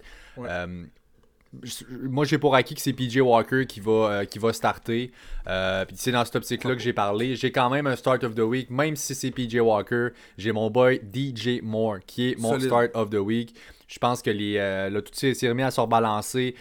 Moi, 2.04 2.26
j'ai 2.26 2.38
pour 2.38 2.56
acquis 2.56 2.76
que 2.76 2.82
c'est 2.82 2.94
PJ 2.94 3.18
Walker 3.18 3.66
qui 3.66 3.80
va, 3.80 3.92
euh, 3.92 4.26
qui 4.26 4.38
va 4.38 4.54
starter. 4.54 5.12
Euh, 5.48 5.84
puis 5.86 5.96
c'est 5.98 6.12
dans 6.12 6.24
cette 6.24 6.36
optique-là 6.36 6.76
que 6.76 6.82
j'ai 6.82 6.94
parlé. 6.94 7.36
J'ai 7.36 7.52
quand 7.52 7.70
même 7.72 7.88
un 7.88 7.96
start 7.96 8.24
of 8.24 8.36
the 8.36 8.42
week, 8.42 8.70
même 8.70 8.96
si 8.96 9.16
c'est 9.16 9.32
PJ 9.32 9.56
Walker. 9.56 10.10
J'ai 10.38 10.52
mon 10.52 10.70
boy 10.70 11.02
DJ 11.12 11.62
Moore 11.64 12.00
qui 12.06 12.32
est 12.32 12.40
mon 12.40 12.60
start 12.60 12.92
of 12.94 13.10
the 13.10 13.16
week. 13.16 13.56
Je 13.88 13.98
pense 13.98 14.22
que 14.22 14.30
les, 14.30 14.58
euh, 14.58 15.02
tout 15.02 15.12
s'est 15.14 15.50
remis 15.50 15.64
à 15.64 15.72
se 15.72 15.82
rebalancer 15.82 16.54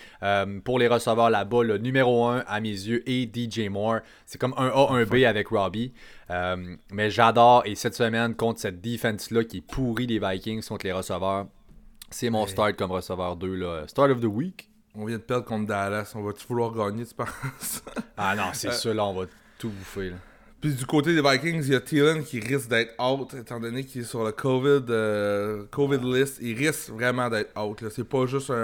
pour 0.64 0.78
les 0.78 0.88
receveurs 0.88 1.28
là-bas. 1.28 1.62
Le 1.62 1.76
numéro 1.76 2.24
1 2.24 2.44
à 2.46 2.60
mes 2.60 2.70
yeux 2.70 3.02
est 3.06 3.28
DJ 3.34 3.68
Moore. 3.68 3.98
C'est 4.24 4.40
comme 4.40 4.54
un 4.56 4.68
A, 4.68 4.92
un 4.92 5.04
B 5.04 5.24
avec 5.26 5.48
Robbie. 5.48 5.92
mais 6.90 7.10
j'adore. 7.10 7.62
Et 7.66 7.74
cette 7.74 7.94
semaine, 7.94 8.34
contre 8.34 8.60
cette 8.60 8.80
defense-là 8.80 9.44
qui 9.44 9.58
est 9.58 9.60
pourrie 9.60 10.06
des 10.06 10.18
Vikings 10.18 10.64
contre 10.64 10.86
les 10.86 10.92
receveurs, 10.92 11.48
c'est 12.10 12.30
mon 12.30 12.46
start 12.46 12.76
comme 12.76 12.90
receveur 12.90 13.36
2. 13.36 13.54
Là. 13.54 13.86
Start 13.86 14.10
of 14.10 14.22
the 14.22 14.24
week? 14.24 14.70
On 15.00 15.04
vient 15.04 15.16
de 15.16 15.22
perdre 15.22 15.46
contre 15.46 15.68
Dallas. 15.68 16.10
On 16.16 16.22
va-tu 16.22 16.44
vouloir 16.48 16.74
gagner, 16.74 17.06
tu 17.06 17.14
penses? 17.14 17.84
ah 18.16 18.34
non, 18.34 18.50
c'est 18.52 18.72
ça, 18.72 18.92
là, 18.92 19.04
on 19.04 19.14
va 19.14 19.26
tout 19.56 19.68
bouffer. 19.68 20.10
Là. 20.10 20.16
Puis 20.60 20.74
du 20.74 20.86
côté 20.86 21.14
des 21.14 21.22
Vikings, 21.22 21.62
il 21.62 21.72
y 21.72 21.76
a 21.76 21.80
Thielen 21.80 22.24
qui 22.24 22.40
risque 22.40 22.68
d'être 22.68 23.00
out, 23.00 23.32
étant 23.34 23.60
donné 23.60 23.84
qu'il 23.84 24.00
est 24.00 24.04
sur 24.04 24.24
le 24.24 24.32
COVID, 24.32 24.86
euh, 24.90 25.64
COVID 25.70 26.00
list. 26.02 26.38
Il 26.40 26.58
risque 26.58 26.90
vraiment 26.90 27.30
d'être 27.30 27.56
out. 27.56 27.80
C'est 27.90 28.02
pas 28.08 28.26
juste 28.26 28.50
un. 28.50 28.54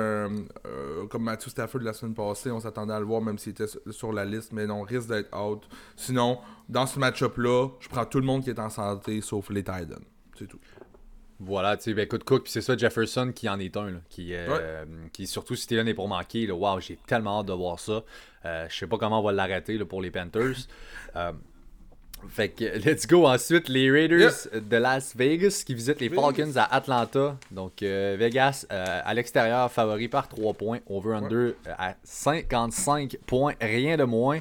Euh, 0.67 1.07
comme 1.09 1.23
Matthew 1.23 1.51
Stafford 1.51 1.83
la 1.83 1.93
semaine 1.93 2.15
passée, 2.15 2.51
on 2.51 2.59
s'attendait 2.59 2.95
à 2.95 2.99
le 2.99 3.07
voir 3.07 3.23
même 3.23 3.39
s'il 3.39 3.53
était 3.53 3.67
sur 3.91 4.13
la 4.13 4.25
liste, 4.25 4.53
mais 4.53 4.67
non, 4.67 4.83
risque 4.83 5.07
d'être 5.07 5.33
out. 5.39 5.63
Sinon, 5.95 6.41
dans 6.69 6.87
ce 6.87 6.99
match-up-là, 6.99 7.69
je 7.79 7.89
prends 7.89 8.07
tout 8.07 8.19
le 8.19 8.27
monde 8.27 8.43
qui 8.43 8.51
est 8.51 8.59
en 8.59 8.71
santé 8.71 9.21
sauf 9.21 9.51
les 9.51 9.63
Titans. 9.63 10.03
C'est 10.37 10.49
tout. 10.49 10.59
Voilà, 11.41 11.77
tu 11.77 11.85
sais, 11.85 11.95
ben, 11.95 12.03
écoute, 12.03 12.25
Cook, 12.25 12.45
puis 12.45 12.53
c'est 12.53 12.61
ça, 12.61 12.77
Jefferson 12.77 13.33
qui 13.35 13.49
en 13.49 13.59
est 13.59 13.77
un, 13.77 13.91
là, 13.91 13.99
qui, 14.09 14.31
euh, 14.33 14.85
qui 15.13 15.27
surtout 15.27 15.57
si 15.57 15.67
Thielen 15.67 15.89
est 15.89 15.95
pour 15.95 16.09
manquer, 16.09 16.47
là, 16.47 16.55
wow, 16.55 16.81
j'ai 16.81 16.97
tellement 17.07 17.41
hâte 17.41 17.47
de 17.47 17.53
voir 17.53 17.79
ça. 17.81 18.03
Euh, 18.45 18.67
je 18.69 18.77
sais 18.77 18.87
pas 18.87 18.99
comment 18.99 19.21
on 19.21 19.23
va 19.23 19.33
l'arrêter 19.33 19.79
pour 19.85 20.03
les 20.03 20.11
Panthers. 20.11 20.57
Euh, 21.17 21.31
fait 22.29 22.49
que, 22.49 22.65
let's 22.85 23.07
go. 23.07 23.25
Ensuite, 23.29 23.69
les 23.69 23.89
Raiders 23.89 24.49
de 24.53 24.77
Las 24.77 25.15
Vegas 25.15 25.63
qui 25.65 25.75
visitent 25.75 26.01
les 26.01 26.09
Falcons 26.09 26.57
à 26.57 26.75
Atlanta. 26.75 27.37
Donc, 27.53 27.83
Vegas 27.83 28.67
à 28.69 29.15
l'extérieur, 29.15 29.71
favori 29.71 30.09
par 30.09 30.27
3 30.27 30.55
points. 30.55 30.81
Over-under 30.89 31.53
à 31.79 31.95
55 32.03 33.19
points, 33.27 33.55
rien 33.61 33.97
de 33.97 34.03
moins. 34.03 34.41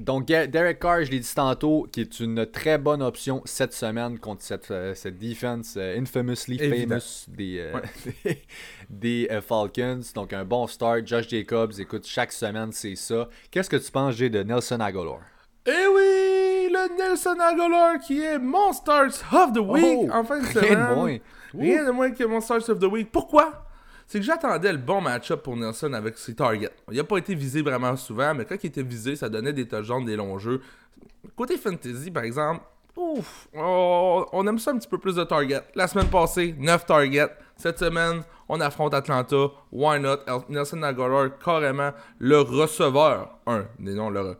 Donc, 0.00 0.26
Derek 0.26 0.78
Carr, 0.78 1.04
je 1.04 1.10
l'ai 1.10 1.20
dit 1.20 1.34
tantôt, 1.34 1.86
qui 1.92 2.00
est 2.00 2.20
une 2.20 2.46
très 2.46 2.78
bonne 2.78 3.02
option 3.02 3.42
cette 3.44 3.74
semaine 3.74 4.18
contre 4.18 4.42
cette, 4.42 4.70
euh, 4.70 4.94
cette 4.94 5.18
defense 5.18 5.74
euh, 5.76 5.98
infamously 5.98 6.58
famous 6.58 7.26
des, 7.28 7.58
euh, 7.58 8.32
des, 8.90 9.28
Falcons. 9.46 10.00
Donc, 10.14 10.32
un 10.32 10.44
bon 10.44 10.66
start. 10.66 11.06
Josh 11.06 11.28
Jacobs, 11.28 11.72
écoute, 11.78 12.06
chaque 12.06 12.32
semaine, 12.32 12.72
c'est 12.72 12.96
ça. 12.96 13.28
Qu'est-ce 13.50 13.68
que 13.68 13.76
tu 13.76 13.90
penses, 13.90 14.14
J'ai 14.14 14.30
de 14.30 14.42
Nelson 14.42 14.80
Aguilar? 14.80 15.20
Eh 15.66 15.70
oui, 15.70 16.72
le 16.72 16.96
Nelson 16.96 17.36
Aguilar 17.38 17.98
qui 17.98 18.22
est 18.22 18.38
mon 18.38 18.72
start 18.72 19.22
of 19.32 19.52
the 19.52 19.58
week 19.58 19.84
oh, 19.84 20.08
en 20.10 20.24
fin 20.24 20.40
de 20.40 20.46
semaine. 20.46 20.64
Rien 20.64 20.90
de 20.90 20.94
moins. 20.94 21.18
Rien 21.52 21.84
de 21.84 21.90
moins 21.90 22.10
que 22.10 22.24
mon 22.24 22.40
start 22.40 22.66
of 22.70 22.78
the 22.78 22.84
week. 22.84 23.12
Pourquoi? 23.12 23.69
C'est 24.10 24.18
que 24.18 24.24
j'attendais 24.24 24.72
le 24.72 24.78
bon 24.78 25.00
match-up 25.00 25.40
pour 25.40 25.56
Nelson 25.56 25.92
avec 25.92 26.18
ses 26.18 26.34
targets. 26.34 26.72
Il 26.90 26.96
n'a 26.96 27.04
pas 27.04 27.18
été 27.18 27.32
visé 27.32 27.62
vraiment 27.62 27.94
souvent, 27.94 28.34
mais 28.34 28.44
quand 28.44 28.56
il 28.60 28.66
était 28.66 28.82
visé, 28.82 29.14
ça 29.14 29.28
donnait 29.28 29.52
des 29.52 29.68
touchdowns, 29.68 30.04
des 30.04 30.16
longs 30.16 30.36
jeux. 30.36 30.60
Côté 31.36 31.56
fantasy, 31.56 32.10
par 32.10 32.24
exemple, 32.24 32.64
ouf, 32.96 33.46
on 33.54 34.46
aime 34.48 34.58
ça 34.58 34.72
un 34.72 34.78
petit 34.78 34.88
peu 34.88 34.98
plus 34.98 35.14
de 35.14 35.22
targets. 35.22 35.62
La 35.76 35.86
semaine 35.86 36.08
passée, 36.08 36.56
9 36.58 36.86
targets. 36.86 37.30
Cette 37.56 37.78
semaine, 37.78 38.22
on 38.48 38.60
affronte 38.60 38.94
Atlanta. 38.94 39.46
Why 39.70 40.00
not? 40.00 40.16
Nelson 40.48 40.82
Aguilar, 40.82 41.38
carrément 41.38 41.92
le 42.18 42.40
receveur. 42.40 43.38
Un, 43.46 43.66
non, 43.78 44.10
le, 44.10 44.20
euh, 44.20 44.34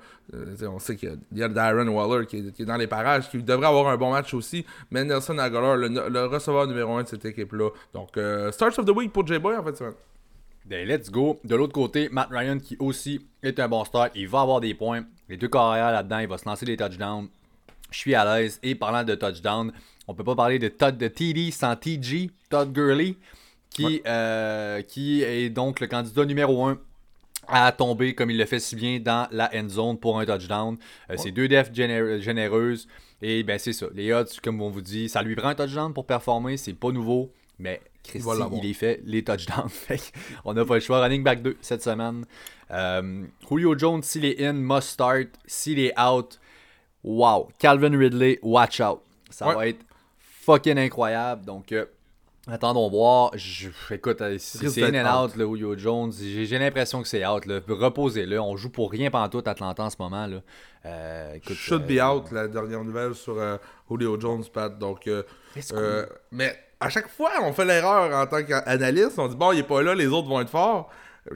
on 0.66 0.78
sait 0.78 0.96
qu'il 0.96 1.18
y 1.32 1.42
a 1.42 1.48
Darren 1.48 1.88
Waller 1.88 2.26
qui 2.26 2.38
est, 2.38 2.64
dans 2.64 2.76
les 2.76 2.86
parages, 2.86 3.28
qui 3.30 3.42
devrait 3.42 3.66
avoir 3.66 3.88
un 3.88 3.96
bon 3.96 4.12
match 4.12 4.32
aussi. 4.34 4.64
Mais 4.90 5.04
Nelson 5.04 5.38
Aguilar, 5.38 5.76
le, 5.76 6.26
receveur 6.26 6.66
numéro 6.66 6.94
1 6.96 7.02
de 7.02 7.08
cette 7.08 7.24
équipe-là. 7.24 7.70
Donc, 7.92 8.16
euh, 8.16 8.52
Starts 8.52 8.78
of 8.78 8.86
the 8.86 8.90
Week 8.90 9.12
pour 9.12 9.26
J-Boy 9.26 9.56
en 9.56 9.64
fait. 9.64 9.82
Ben, 10.66 10.86
let's 10.86 11.10
go. 11.10 11.38
De 11.42 11.56
l'autre 11.56 11.72
côté, 11.72 12.08
Matt 12.10 12.28
Ryan 12.30 12.58
qui 12.58 12.76
aussi 12.78 13.26
est 13.42 13.58
un 13.58 13.68
bon 13.68 13.84
start. 13.84 14.12
Il 14.14 14.28
va 14.28 14.42
avoir 14.42 14.60
des 14.60 14.74
points. 14.74 15.04
Les 15.28 15.36
deux 15.36 15.48
carrières 15.48 15.92
là-dedans, 15.92 16.18
il 16.18 16.28
va 16.28 16.38
se 16.38 16.44
lancer 16.44 16.66
des 16.66 16.76
touchdowns. 16.76 17.28
Je 17.90 17.98
suis 17.98 18.14
à 18.14 18.24
l'aise. 18.24 18.60
Et 18.62 18.74
parlant 18.74 19.02
de 19.02 19.14
touchdown, 19.14 19.72
on 20.06 20.14
peut 20.14 20.24
pas 20.24 20.36
parler 20.36 20.58
de 20.58 20.68
Todd 20.68 20.96
de 20.96 21.08
TD 21.08 21.50
sans 21.50 21.74
TG, 21.74 22.30
Todd 22.50 22.72
Gurley, 22.72 23.16
qui, 23.70 24.00
euh, 24.06 24.82
qui 24.82 25.22
est 25.22 25.50
donc 25.50 25.80
le 25.80 25.86
candidat 25.86 26.24
numéro 26.24 26.64
1 26.64 26.78
à 27.48 27.72
tomber 27.72 28.14
comme 28.14 28.30
il 28.30 28.38
le 28.38 28.44
fait 28.44 28.60
si 28.60 28.76
bien 28.76 29.00
dans 29.00 29.28
la 29.30 29.50
end 29.54 29.68
zone 29.68 29.98
pour 29.98 30.18
un 30.18 30.26
touchdown. 30.26 30.76
Euh, 31.10 31.14
c'est 31.16 31.30
deux 31.30 31.48
defs 31.48 31.72
généreuses. 31.72 32.86
Et 33.22 33.42
ben 33.42 33.58
c'est 33.58 33.72
ça. 33.72 33.86
Les 33.94 34.12
odds, 34.12 34.30
comme 34.42 34.62
on 34.62 34.70
vous 34.70 34.80
dit, 34.80 35.08
ça 35.08 35.22
lui 35.22 35.36
prend 35.36 35.48
un 35.48 35.54
touchdown 35.54 35.92
pour 35.92 36.06
performer. 36.06 36.56
C'est 36.56 36.74
pas 36.74 36.90
nouveau. 36.90 37.32
Mais 37.58 37.82
Christy, 38.02 38.30
il, 38.62 38.70
est 38.70 38.72
fait 38.72 39.00
les 39.04 39.22
touchdowns. 39.22 39.68
on 40.44 40.54
n'a 40.54 40.64
pas 40.64 40.74
le 40.74 40.80
choix. 40.80 41.00
Running 41.00 41.22
back 41.22 41.42
2 41.42 41.58
cette 41.60 41.82
semaine. 41.82 42.24
Euh, 42.70 43.24
Julio 43.48 43.76
Jones, 43.76 44.02
s'il 44.02 44.24
est 44.24 44.42
in, 44.42 44.54
must 44.54 44.88
start. 44.88 45.28
S'il 45.46 45.78
est 45.78 45.98
out, 46.00 46.40
wow. 47.04 47.48
Calvin 47.58 47.96
Ridley, 47.96 48.38
watch 48.42 48.80
out. 48.80 49.00
Ça 49.28 49.52
va 49.52 49.68
être 49.68 49.84
fucking 50.18 50.78
incroyable. 50.78 51.44
Donc, 51.44 51.72
euh, 51.72 51.84
attendons 52.50 52.88
voir. 52.88 53.30
Je, 53.34 53.68
écoute, 53.90 54.20
euh, 54.20 54.36
c'est 54.38 54.82
in 54.82 55.04
and 55.04 55.24
out, 55.24 55.36
le 55.36 55.46
Julio 55.46 55.76
Jones. 55.76 56.12
J'ai 56.12 56.58
l'impression 56.58 57.02
que 57.02 57.08
c'est 57.08 57.26
out. 57.26 57.44
Reposez-le. 57.68 58.40
On 58.40 58.56
joue 58.56 58.70
pour 58.70 58.90
rien 58.90 59.10
pendant 59.10 59.28
tout 59.28 59.42
Atlanta 59.46 59.84
en 59.84 59.90
ce 59.90 59.96
moment. 59.98 60.26
Là. 60.26 60.42
Euh, 60.86 61.38
Should 61.52 61.86
be 61.86 62.00
out, 62.02 62.30
la 62.32 62.48
dernière 62.48 62.84
nouvelle 62.84 63.14
sur 63.14 63.36
Julio 63.90 64.20
Jones, 64.20 64.44
Pat. 64.52 64.78
Donc, 64.78 65.08
mais 66.32 66.58
à 66.80 66.88
chaque 66.88 67.08
fois, 67.08 67.32
on 67.42 67.52
fait 67.52 67.64
l'erreur 67.64 68.14
en 68.14 68.26
tant 68.26 68.42
qu'analyste. 68.42 69.18
On 69.18 69.28
dit, 69.28 69.36
bon, 69.36 69.52
il 69.52 69.60
est 69.60 69.64
pas 69.64 69.82
là, 69.82 69.94
les 69.94 70.06
autres 70.06 70.28
vont 70.28 70.40
être 70.40 70.50
forts. 70.50 70.90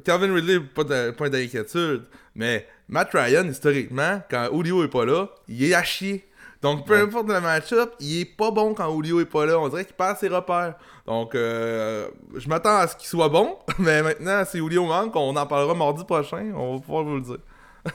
Calvin 0.05 0.35
Ridley, 0.35 0.61
pas 0.61 0.85
de 0.85 1.11
point 1.11 1.29
d'inquiétude. 1.29 2.05
Mais 2.35 2.67
Matt 2.89 3.11
Ryan, 3.13 3.47
historiquement, 3.47 4.23
quand 4.31 4.49
Julio 4.53 4.85
est 4.85 4.89
pas 4.89 5.05
là, 5.05 5.29
il 5.49 5.63
est 5.63 5.75
à 5.75 5.83
chier. 5.83 6.27
Donc, 6.65 6.87
peu 6.87 6.99
importe 6.99 7.29
le 7.29 7.43
match-up, 7.43 7.93
il 8.01 8.23
est 8.23 8.25
pas 8.25 8.51
bon 8.51 8.73
quand 8.73 8.91
Julio 8.91 9.21
est 9.21 9.27
pas 9.27 9.45
là. 9.45 9.61
On 9.61 9.69
dirait 9.69 9.85
qu'il 9.85 9.95
perd 9.95 10.17
ses 10.17 10.29
repères. 10.29 10.77
Donc, 11.07 11.35
euh, 11.35 12.09
je 12.35 12.49
m'attends 12.49 12.79
à 12.79 12.87
ce 12.87 12.97
qu'il 12.97 13.07
soit 13.07 13.29
bon. 13.29 13.59
Mais 13.79 14.03
maintenant, 14.03 14.43
si 14.47 14.57
Julio 14.57 14.87
manque, 14.87 15.15
on 15.15 15.37
en 15.37 15.45
parlera 15.45 15.75
mardi 15.75 16.03
prochain. 16.05 16.53
On 16.57 16.77
va 16.77 16.81
pouvoir 16.81 17.05
vous 17.05 17.17
le 17.17 17.21
dire. 17.21 17.39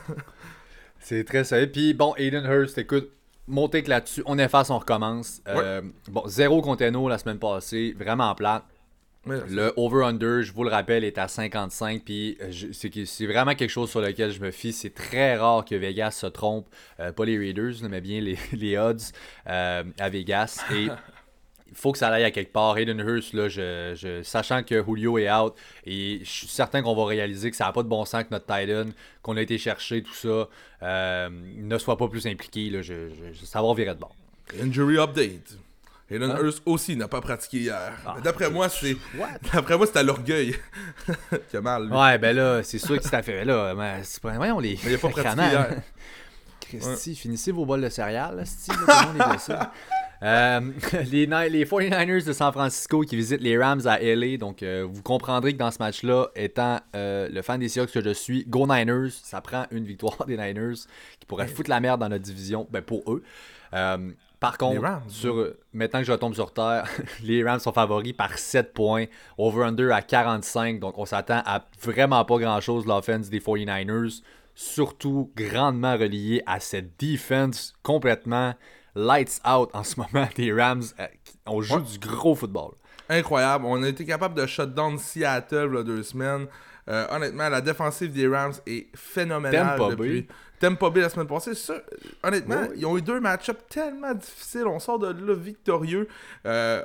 C'est 1.00 1.24
très 1.24 1.42
sérieux. 1.42 1.68
Puis, 1.72 1.94
bon, 1.94 2.14
Aiden 2.16 2.44
Hurst, 2.44 2.78
écoute, 2.78 3.10
montez 3.48 3.82
que 3.82 3.90
là-dessus, 3.90 4.22
on 4.24 4.38
efface, 4.38 4.70
on 4.70 4.78
recommence. 4.78 5.42
Euh, 5.48 5.82
bon, 6.06 6.22
zéro 6.28 6.62
conteneur 6.62 7.08
la 7.08 7.18
semaine 7.18 7.40
passée. 7.40 7.96
Vraiment 7.98 8.32
le 9.26 9.72
over-under, 9.76 10.42
je 10.42 10.52
vous 10.52 10.64
le 10.64 10.70
rappelle, 10.70 11.04
est 11.04 11.18
à 11.18 11.28
55. 11.28 12.02
Puis 12.04 12.38
euh, 12.40 12.50
c'est 12.72 13.26
vraiment 13.26 13.54
quelque 13.54 13.70
chose 13.70 13.90
sur 13.90 14.00
lequel 14.00 14.30
je 14.30 14.40
me 14.40 14.50
fie. 14.50 14.72
C'est 14.72 14.94
très 14.94 15.36
rare 15.36 15.64
que 15.64 15.74
Vegas 15.74 16.12
se 16.12 16.26
trompe. 16.26 16.68
Euh, 17.00 17.12
pas 17.12 17.24
les 17.24 17.38
Raiders, 17.38 17.74
mais 17.88 18.00
bien 18.00 18.20
les, 18.52 18.78
odds 18.78 19.12
euh, 19.48 19.84
à 19.98 20.08
Vegas. 20.08 20.64
Et 20.74 20.84
il 20.84 21.76
faut 21.76 21.92
que 21.92 21.98
ça 21.98 22.08
aille 22.08 22.24
à 22.24 22.30
quelque 22.30 22.52
part. 22.52 22.78
Hayden 22.78 22.98
Hurst, 22.98 23.34
là, 23.34 23.48
je, 23.48 24.20
sachant 24.24 24.62
que 24.62 24.82
Julio 24.82 25.18
est 25.18 25.30
out, 25.30 25.54
et 25.84 26.20
je 26.24 26.30
suis 26.30 26.48
certain 26.48 26.82
qu'on 26.82 26.96
va 26.96 27.04
réaliser 27.04 27.50
que 27.50 27.56
ça 27.56 27.66
n'a 27.66 27.72
pas 27.72 27.84
de 27.84 27.88
bon 27.88 28.04
sens 28.04 28.24
que 28.24 28.30
notre 28.32 28.46
Titan, 28.46 28.86
qu'on 29.22 29.36
a 29.36 29.42
été 29.42 29.56
chercher, 29.56 30.02
tout 30.02 30.14
ça, 30.14 30.48
ne 31.30 31.78
soit 31.78 31.96
pas 31.96 32.08
plus 32.08 32.26
impliqué. 32.26 32.70
Là, 32.70 32.82
je, 32.82 33.10
ça 33.44 33.62
va 33.62 33.72
virer 33.74 33.94
de 33.94 34.00
bord. 34.00 34.16
Injury 34.60 34.98
update. 34.98 35.58
Hayden 36.10 36.30
hein? 36.30 36.38
Hurst 36.40 36.62
aussi 36.66 36.96
n'a 36.96 37.08
pas 37.08 37.20
pratiqué 37.20 37.58
hier. 37.58 37.92
Ah, 38.04 38.16
d'après 38.22 38.50
moi, 38.50 38.68
c'est. 38.68 38.96
D'après 39.52 39.76
moi, 39.76 39.86
c'est 39.86 39.98
à 39.98 40.02
l'orgueil 40.02 40.56
qui 41.50 41.56
a 41.56 41.60
mal. 41.60 41.92
Ouais, 41.92 42.18
ben 42.18 42.34
là, 42.34 42.62
c'est 42.62 42.78
sûr 42.78 42.96
que 42.96 43.04
c'est 43.04 43.14
affaire 43.14 43.44
là. 43.44 43.74
Mais 43.74 44.00
c'est 44.02 44.20
pas. 44.20 44.32
on 44.38 44.58
les. 44.58 44.78
Mais 44.84 44.90
il 44.90 44.94
a 44.94 44.98
pas 44.98 45.08
pratiqué 45.10 45.42
hier. 45.42 45.82
Christy, 46.60 47.16
finissez 47.16 47.52
vos 47.52 47.64
bols 47.64 47.82
de 47.82 47.88
céréales, 47.88 48.42
Steve, 48.46 48.76
est 48.88 49.52
euh, 50.22 50.60
les, 51.10 51.26
les 51.26 51.64
49ers 51.64 52.26
de 52.26 52.32
San 52.32 52.52
Francisco 52.52 53.00
qui 53.00 53.16
visitent 53.16 53.40
les 53.40 53.56
Rams 53.56 53.86
à 53.86 53.98
LA. 53.98 54.36
Donc, 54.36 54.62
euh, 54.62 54.86
vous 54.88 55.02
comprendrez 55.02 55.54
que 55.54 55.58
dans 55.58 55.70
ce 55.70 55.78
match-là, 55.78 56.28
étant 56.36 56.78
euh, 56.94 57.28
le 57.30 57.42
fan 57.42 57.58
des 57.58 57.68
Seahawks 57.68 57.92
que 57.92 58.04
je 58.04 58.10
suis, 58.10 58.44
Go 58.46 58.66
Niners, 58.66 59.10
ça 59.22 59.40
prend 59.40 59.64
une 59.70 59.84
victoire 59.84 60.26
des 60.26 60.36
Niners 60.36 60.76
qui 61.18 61.26
pourrait 61.26 61.48
foutre 61.48 61.70
la 61.70 61.80
merde 61.80 62.00
dans 62.00 62.08
notre 62.10 62.24
division, 62.24 62.68
ben 62.70 62.82
pour 62.82 63.10
eux. 63.12 63.22
Par 64.40 64.56
contre, 64.56 65.02
sur, 65.08 65.52
maintenant 65.74 66.00
que 66.00 66.06
je 66.06 66.12
tombe 66.14 66.34
sur 66.34 66.52
terre, 66.54 66.88
les 67.22 67.44
Rams 67.44 67.60
sont 67.60 67.72
favoris 67.72 68.14
par 68.14 68.38
7 68.38 68.72
points. 68.72 69.04
Over-under 69.36 69.92
à 69.92 70.00
45. 70.00 70.80
Donc, 70.80 70.96
on 70.96 71.04
s'attend 71.04 71.42
à 71.44 71.66
vraiment 71.82 72.24
pas 72.24 72.38
grand-chose 72.38 72.86
l'offense 72.86 73.28
des 73.28 73.40
49ers. 73.40 74.22
Surtout 74.54 75.30
grandement 75.36 75.92
relié 75.92 76.42
à 76.46 76.58
cette 76.58 76.98
defense 76.98 77.74
complètement 77.82 78.54
lights 78.94 79.40
out 79.46 79.68
en 79.74 79.84
ce 79.84 79.96
moment 80.00 80.28
des 80.36 80.52
Rams. 80.52 80.84
Euh, 80.98 81.06
on 81.46 81.60
joue 81.60 81.80
du 81.80 81.98
gros 81.98 82.34
football. 82.34 82.72
Incroyable. 83.10 83.66
On 83.66 83.82
a 83.82 83.88
été 83.88 84.06
capable 84.06 84.34
de 84.34 84.46
shut 84.46 84.72
down 84.72 84.98
Seattle 84.98 85.76
il 85.78 85.84
deux 85.84 86.02
semaines. 86.02 86.46
Euh, 86.88 87.06
honnêtement, 87.10 87.48
la 87.48 87.60
défensive 87.60 88.12
des 88.12 88.26
Rams 88.26 88.54
est 88.66 88.88
phénoménale 88.96 89.78
depuis. 89.90 90.28
Tempo 90.60 90.90
B 90.90 90.98
la 90.98 91.08
semaine 91.08 91.26
passée? 91.26 91.52
honnêtement, 92.22 92.68
ils 92.76 92.86
ont 92.86 92.96
eu 92.96 93.02
deux 93.02 93.18
match-ups 93.18 93.60
tellement 93.68 94.14
difficiles. 94.14 94.66
On 94.66 94.78
sort 94.78 94.98
de 94.98 95.08
là 95.08 95.34
victorieux. 95.34 96.06
Euh, 96.46 96.82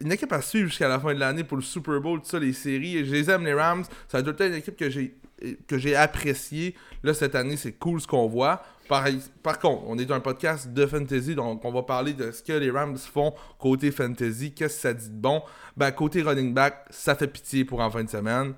une 0.00 0.12
équipe 0.12 0.32
à 0.32 0.42
suivre 0.42 0.68
jusqu'à 0.68 0.88
la 0.88 1.00
fin 1.00 1.12
de 1.14 1.18
l'année 1.18 1.42
pour 1.42 1.56
le 1.56 1.62
Super 1.62 2.00
Bowl, 2.00 2.20
tout 2.20 2.28
ça, 2.28 2.38
les 2.38 2.52
séries. 2.52 3.04
Je 3.04 3.12
les 3.12 3.30
aime, 3.30 3.44
les 3.44 3.54
Rams. 3.54 3.84
Ça 4.08 4.18
a 4.18 4.20
été 4.20 4.46
une 4.46 4.54
équipe 4.54 4.76
que 4.76 4.90
j'ai 4.90 5.18
que 5.66 5.78
j'ai 5.78 5.96
apprécié. 5.96 6.74
Là, 7.02 7.14
cette 7.14 7.34
année, 7.34 7.56
c'est 7.56 7.72
cool 7.72 8.00
ce 8.00 8.06
qu'on 8.06 8.26
voit. 8.26 8.62
Par, 8.88 9.04
par, 9.42 9.58
contre, 9.58 9.82
on 9.86 9.98
est 9.98 10.04
dans 10.04 10.14
un 10.14 10.20
podcast 10.20 10.72
de 10.72 10.86
fantasy, 10.86 11.34
donc 11.34 11.64
on 11.64 11.72
va 11.72 11.82
parler 11.82 12.12
de 12.12 12.30
ce 12.30 12.42
que 12.42 12.52
les 12.52 12.70
Rams 12.70 12.96
font 12.96 13.34
côté 13.58 13.90
fantasy. 13.90 14.52
Qu'est-ce 14.52 14.76
que 14.76 14.80
ça 14.80 14.94
dit 14.94 15.10
de 15.10 15.20
bon? 15.20 15.42
Ben, 15.76 15.90
côté 15.90 16.22
running 16.22 16.54
back, 16.54 16.86
ça 16.90 17.14
fait 17.16 17.26
pitié 17.26 17.64
pour 17.64 17.80
en 17.80 17.90
fin 17.90 18.04
de 18.04 18.08
semaine. 18.08 18.54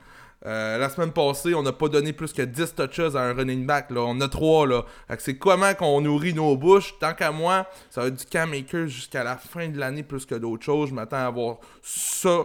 Euh, 0.47 0.79
la 0.79 0.89
semaine 0.89 1.11
passée, 1.11 1.53
on 1.55 1.63
n'a 1.63 1.73
pas 1.73 1.89
donné 1.89 2.13
plus 2.13 2.33
que 2.33 2.43
10 2.43 2.75
touches 2.77 3.15
à 3.15 3.23
un 3.23 3.35
running 3.35 3.67
back. 3.67 3.91
Là. 3.91 4.03
On 4.03 4.21
a 4.21 4.29
3. 4.29 4.67
Là. 4.69 4.85
C'est 5.19 5.37
comment 5.37 5.75
qu'on 5.75 6.01
nourrit 6.01 6.33
nos 6.33 6.57
bouches. 6.57 6.95
Tant 7.01 7.13
qu'à 7.13 7.33
moi, 7.33 7.67
ça 7.91 8.03
va 8.03 8.07
être 8.09 8.15
du 8.15 8.25
Cam 8.25 8.53
jusqu'à 8.87 9.25
la 9.25 9.37
fin 9.37 9.69
de 9.69 9.79
l'année 9.79 10.05
plus 10.05 10.27
que 10.27 10.37
d'autres 10.37 10.65
choses. 10.65 10.91
Je 10.91 10.95
m'attends 10.95 11.27
à 11.27 11.31
voir 11.31 11.59
ça 11.83 12.45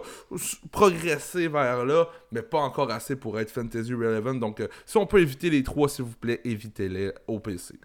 progresser 0.72 1.46
vers 1.46 1.84
là, 1.84 2.08
mais 2.32 2.42
pas 2.42 2.58
encore 2.58 2.90
assez 2.90 3.14
pour 3.14 3.38
être 3.38 3.50
fantasy 3.50 3.94
relevant. 3.94 4.34
Donc, 4.34 4.60
euh, 4.60 4.68
si 4.86 4.96
on 4.96 5.06
peut 5.06 5.20
éviter 5.20 5.50
les 5.50 5.62
3, 5.62 5.88
s'il 5.88 6.04
vous 6.04 6.16
plaît, 6.16 6.40
évitez-les 6.44 7.12
au 7.28 7.38
PC. 7.38 7.78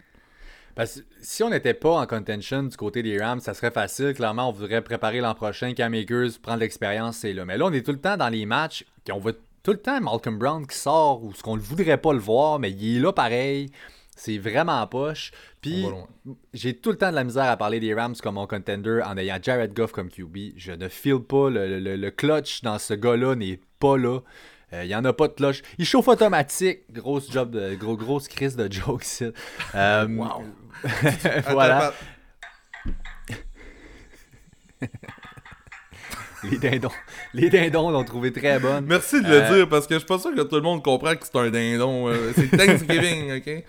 Parce 0.73 1.01
que 1.01 1.05
si 1.21 1.43
on 1.43 1.49
n'était 1.49 1.73
pas 1.73 1.91
en 1.91 2.07
contention 2.07 2.63
du 2.63 2.77
côté 2.77 3.03
des 3.03 3.21
Rams, 3.21 3.41
ça 3.41 3.53
serait 3.53 3.69
facile. 3.69 4.13
Clairement, 4.13 4.49
on 4.49 4.53
voudrait 4.53 4.81
préparer 4.81 5.19
l'an 5.19 5.35
prochain. 5.35 5.73
Cam 5.73 5.93
prendre 6.41 6.59
l'expérience, 6.59 7.17
c'est 7.17 7.33
là. 7.33 7.45
Mais 7.45 7.57
là, 7.57 7.65
on 7.65 7.73
est 7.73 7.85
tout 7.85 7.91
le 7.91 7.99
temps 7.99 8.17
dans 8.17 8.29
les 8.29 8.45
matchs 8.45 8.85
qu'on 9.05 9.19
va 9.19 9.33
tout 9.63 9.71
le 9.71 9.77
temps 9.77 9.99
Malcolm 9.99 10.37
Brown 10.37 10.65
qui 10.65 10.77
sort 10.77 11.23
ou 11.23 11.33
ce 11.33 11.41
qu'on 11.43 11.55
ne 11.55 11.61
voudrait 11.61 11.97
pas 11.97 12.13
le 12.13 12.19
voir, 12.19 12.59
mais 12.59 12.71
il 12.71 12.97
est 12.97 12.99
là 12.99 13.13
pareil. 13.13 13.71
C'est 14.15 14.37
vraiment 14.37 14.85
poche. 14.87 15.31
Puis 15.61 15.85
j'ai 16.53 16.75
tout 16.75 16.91
le 16.91 16.97
temps 16.97 17.09
de 17.09 17.15
la 17.15 17.23
misère 17.23 17.45
à 17.45 17.55
parler 17.55 17.79
des 17.79 17.93
Rams 17.93 18.15
comme 18.21 18.35
mon 18.35 18.47
contender 18.47 19.01
en 19.05 19.15
ayant 19.17 19.37
Jared 19.41 19.73
Goff 19.73 19.93
comme 19.93 20.09
QB. 20.09 20.37
Je 20.57 20.73
ne 20.73 20.89
feel 20.89 21.19
pas. 21.19 21.49
Le, 21.49 22.09
clutch 22.09 22.61
dans 22.61 22.79
ce 22.79 22.93
gars-là 22.93 23.35
n'est 23.35 23.61
pas 23.79 23.97
là. 23.97 24.19
Euh, 24.73 24.83
il 24.83 24.87
n'y 24.87 24.95
en 24.95 25.05
a 25.05 25.13
pas 25.13 25.29
de 25.29 25.33
clutch. 25.33 25.61
Il 25.77 25.85
chauffe 25.85 26.09
automatique. 26.09 26.81
Grosse 26.91 27.31
job 27.31 27.51
de, 27.51 27.75
gros, 27.75 27.95
grosse 27.95 28.27
crise 28.27 28.57
de 28.57 28.71
jokes. 28.71 29.23
Euh, 29.73 30.07
wow. 30.07 30.43
voilà. 31.49 31.93
Les 36.43 36.57
dindons. 36.57 36.91
Les 37.33 37.49
dindons 37.49 37.89
l'ont 37.89 38.03
trouvé 38.03 38.31
très 38.31 38.59
bonne. 38.59 38.85
Merci 38.85 39.21
de 39.21 39.27
le 39.27 39.41
euh, 39.41 39.55
dire 39.55 39.69
parce 39.69 39.87
que 39.87 39.95
je 39.95 39.99
suis 39.99 40.07
pas 40.07 40.19
sûr 40.19 40.33
que 40.33 40.41
tout 40.41 40.55
le 40.55 40.61
monde 40.61 40.83
comprend 40.83 41.15
que 41.15 41.25
c'est 41.25 41.35
un 41.35 41.49
dindon. 41.49 42.07
Euh, 42.07 42.31
c'est 42.35 42.49
Thanksgiving, 42.55 43.37
ok? 43.37 43.63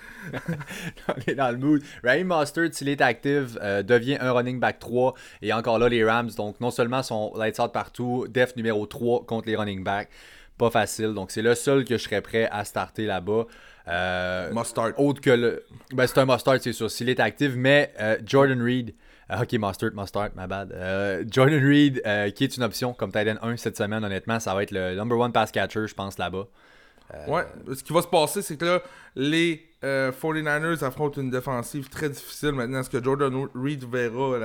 on 1.09 1.31
est 1.31 1.35
dans 1.35 1.51
le 1.51 1.59
mood. 1.59 1.83
Raheem 2.05 2.29
Mustard, 2.29 2.69
s'il 2.73 2.89
est 2.89 3.01
actif, 3.01 3.57
euh, 3.63 3.83
devient 3.83 4.19
un 4.21 4.33
running 4.33 4.61
back 4.61 4.79
3. 4.79 5.15
Et 5.43 5.53
encore 5.53 5.79
là, 5.79 5.89
les 5.89 6.05
Rams, 6.05 6.31
donc 6.37 6.61
non 6.61 6.71
seulement 6.71 7.03
sont 7.03 7.33
lights 7.37 7.59
out 7.59 7.73
partout, 7.73 8.27
def 8.29 8.55
numéro 8.57 8.87
3 8.87 9.25
contre 9.27 9.49
les 9.49 9.57
running 9.57 9.83
backs. 9.83 10.09
Pas 10.59 10.71
facile. 10.71 11.15
Donc 11.15 11.31
c'est 11.31 11.43
le 11.43 11.55
seul 11.55 11.85
que 11.85 11.97
je 11.97 12.03
serais 12.05 12.21
prêt 12.21 12.49
à 12.51 12.65
starter 12.65 13.07
là-bas. 13.07 13.47
mustard. 14.53 14.93
Autre 14.99 15.21
que 15.21 15.31
le. 15.31 15.65
Ben, 15.93 16.07
c'est 16.07 16.19
un 16.19 16.27
mustard, 16.27 16.59
c'est 16.61 16.73
sûr, 16.73 16.91
s'il 16.91 17.09
est 17.09 17.21
actif. 17.21 17.53
Mais 17.57 17.93
Jordan 18.25 18.63
Reed. 18.63 18.95
Ah, 19.33 19.43
ok, 19.43 19.53
Mustard, 19.61 19.93
Mustard, 19.95 20.31
my 20.35 20.49
bad. 20.49 20.73
Euh, 20.73 21.25
Jordan 21.31 21.65
Reed, 21.65 22.03
euh, 22.05 22.31
qui 22.31 22.43
est 22.43 22.57
une 22.57 22.65
option 22.65 22.93
comme 22.93 23.13
Titan 23.13 23.37
1 23.41 23.57
cette 23.59 23.77
semaine, 23.77 24.05
honnêtement, 24.05 24.41
ça 24.41 24.53
va 24.57 24.65
être 24.65 24.73
le 24.73 24.97
number 24.97 25.17
one 25.17 25.31
pass 25.31 25.53
catcher, 25.53 25.87
je 25.87 25.95
pense, 25.95 26.19
là-bas. 26.19 26.49
Euh, 27.15 27.27
ouais, 27.29 27.47
ce 27.73 27.85
qui 27.85 27.93
va 27.93 28.03
se 28.03 28.09
passer, 28.09 28.43
c'est 28.43 28.57
que 28.57 28.65
là, 28.65 28.83
les 29.15 29.65
49ers 29.83 30.83
affrontent 30.83 31.21
une 31.21 31.31
défensive 31.31 31.89
très 31.89 32.11
difficile 32.11 32.53
maintenant. 32.53 32.81
Est-ce 32.81 32.91
que 32.91 33.03
Jordan 33.03 33.47
Reed 33.55 33.85
verra 33.85 34.37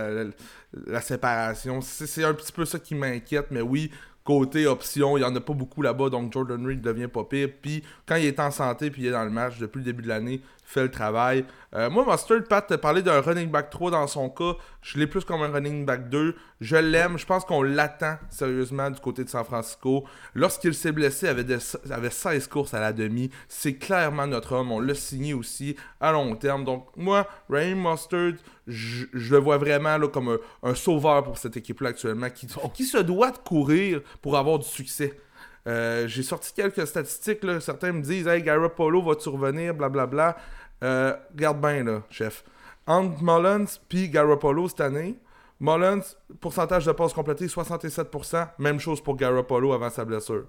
la 0.86 1.02
séparation? 1.02 1.82
C'est 1.82 2.24
un 2.24 2.36
petit 2.36 2.52
peu 2.52 2.66
ça 2.66 2.78
qui 2.78 2.94
m'inquiète, 2.94 3.48
mais 3.50 3.62
oui, 3.62 3.90
Côté 4.26 4.66
option, 4.66 5.18
il 5.18 5.20
n'y 5.20 5.26
en 5.28 5.36
a 5.36 5.40
pas 5.40 5.54
beaucoup 5.54 5.84
là-bas, 5.84 6.10
donc 6.10 6.34
Jordan 6.34 6.66
Reed 6.66 6.82
devient 6.82 7.08
pas 7.08 7.24
pire. 7.26 7.48
Puis 7.62 7.84
quand 8.08 8.16
il 8.16 8.26
est 8.26 8.40
en 8.40 8.50
santé, 8.50 8.90
puis 8.90 9.04
il 9.04 9.08
est 9.10 9.12
dans 9.12 9.24
le 9.24 9.30
match 9.30 9.60
depuis 9.60 9.78
le 9.78 9.84
début 9.84 10.02
de 10.02 10.08
l'année, 10.08 10.42
fait 10.66 10.82
le 10.82 10.92
travail. 10.92 11.46
Euh, 11.76 11.90
moi, 11.90 12.06
Mustard, 12.10 12.44
Pat, 12.50 12.66
te 12.66 12.74
parler 12.74 13.02
d'un 13.02 13.22
running 13.22 13.50
back 13.50 13.70
3 13.70 13.92
dans 13.92 14.08
son 14.08 14.30
cas. 14.30 14.54
Je 14.82 14.98
l'ai 14.98 15.08
plus 15.08 15.24
comme 15.24 15.44
un 15.44 15.52
running 15.52 15.86
back 15.86 16.10
2. 16.10 16.36
Je 16.60 16.76
l'aime. 16.76 17.18
Je 17.18 17.26
pense 17.26 17.46
qu'on 17.46 17.62
l'attend 17.62 18.18
sérieusement 18.30 18.90
du 18.90 19.00
côté 19.00 19.24
de 19.24 19.30
San 19.30 19.44
Francisco. 19.46 20.06
Lorsqu'il 20.34 20.74
s'est 20.74 20.92
blessé, 20.92 21.28
il 21.28 21.30
avait, 21.30 21.58
avait 21.92 22.10
16 22.10 22.48
courses 22.48 22.74
à 22.74 22.80
la 22.80 22.94
demi. 22.94 23.30
C'est 23.48 23.76
clairement 23.76 24.26
notre 24.26 24.54
homme. 24.54 24.72
On 24.72 24.80
l'a 24.80 24.96
signé 24.96 25.34
aussi 25.34 25.76
à 26.02 26.12
long 26.12 26.36
terme. 26.36 26.66
Donc, 26.66 26.88
moi, 26.96 27.28
Raheem 27.50 27.82
Mustard, 27.82 28.34
je, 28.68 29.06
le 29.14 29.38
vois 29.38 29.58
vraiment 29.58 29.98
là, 29.98 30.08
comme 30.08 30.40
un, 30.64 30.76
sauveur 30.76 31.24
pour 31.24 31.38
cette 31.38 31.58
équipe-là 31.58 31.90
actuellement 31.90 32.30
qui, 32.30 32.48
qui 32.74 32.86
se 32.86 32.98
doit 32.98 33.32
de 33.32 33.38
courir 33.38 34.02
pour 34.22 34.38
avoir 34.38 34.60
du 34.60 34.68
succès. 34.68 35.20
Euh, 35.68 36.08
j'ai 36.08 36.24
sorti 36.24 36.54
quelques 36.54 36.86
statistiques. 36.86 37.44
Là. 37.44 37.60
Certains 37.60 37.92
me 37.92 38.02
disent 38.02 38.28
Hey, 38.28 38.44
Polo 38.76 39.02
va-tu 39.02 39.30
revenir 39.30 39.74
Blablabla. 39.74 40.36
Euh, 40.84 41.16
regarde 41.34 41.60
bien, 41.60 41.84
là, 41.84 42.02
chef. 42.10 42.44
Entre 42.88 43.22
Mullins 43.24 43.66
puis 43.90 44.10
Garoppolo 44.10 44.68
cette 44.68 44.82
année, 44.82 45.18
Mullins, 45.60 46.02
pourcentage 46.40 46.86
de 46.86 46.92
passes 46.92 47.14
complétées 47.14 47.48
67%. 47.48 48.48
Même 48.60 48.80
chose 48.80 49.02
pour 49.02 49.16
Garoppolo 49.16 49.74
avant 49.74 49.90
sa 49.90 50.06
blessure. 50.06 50.46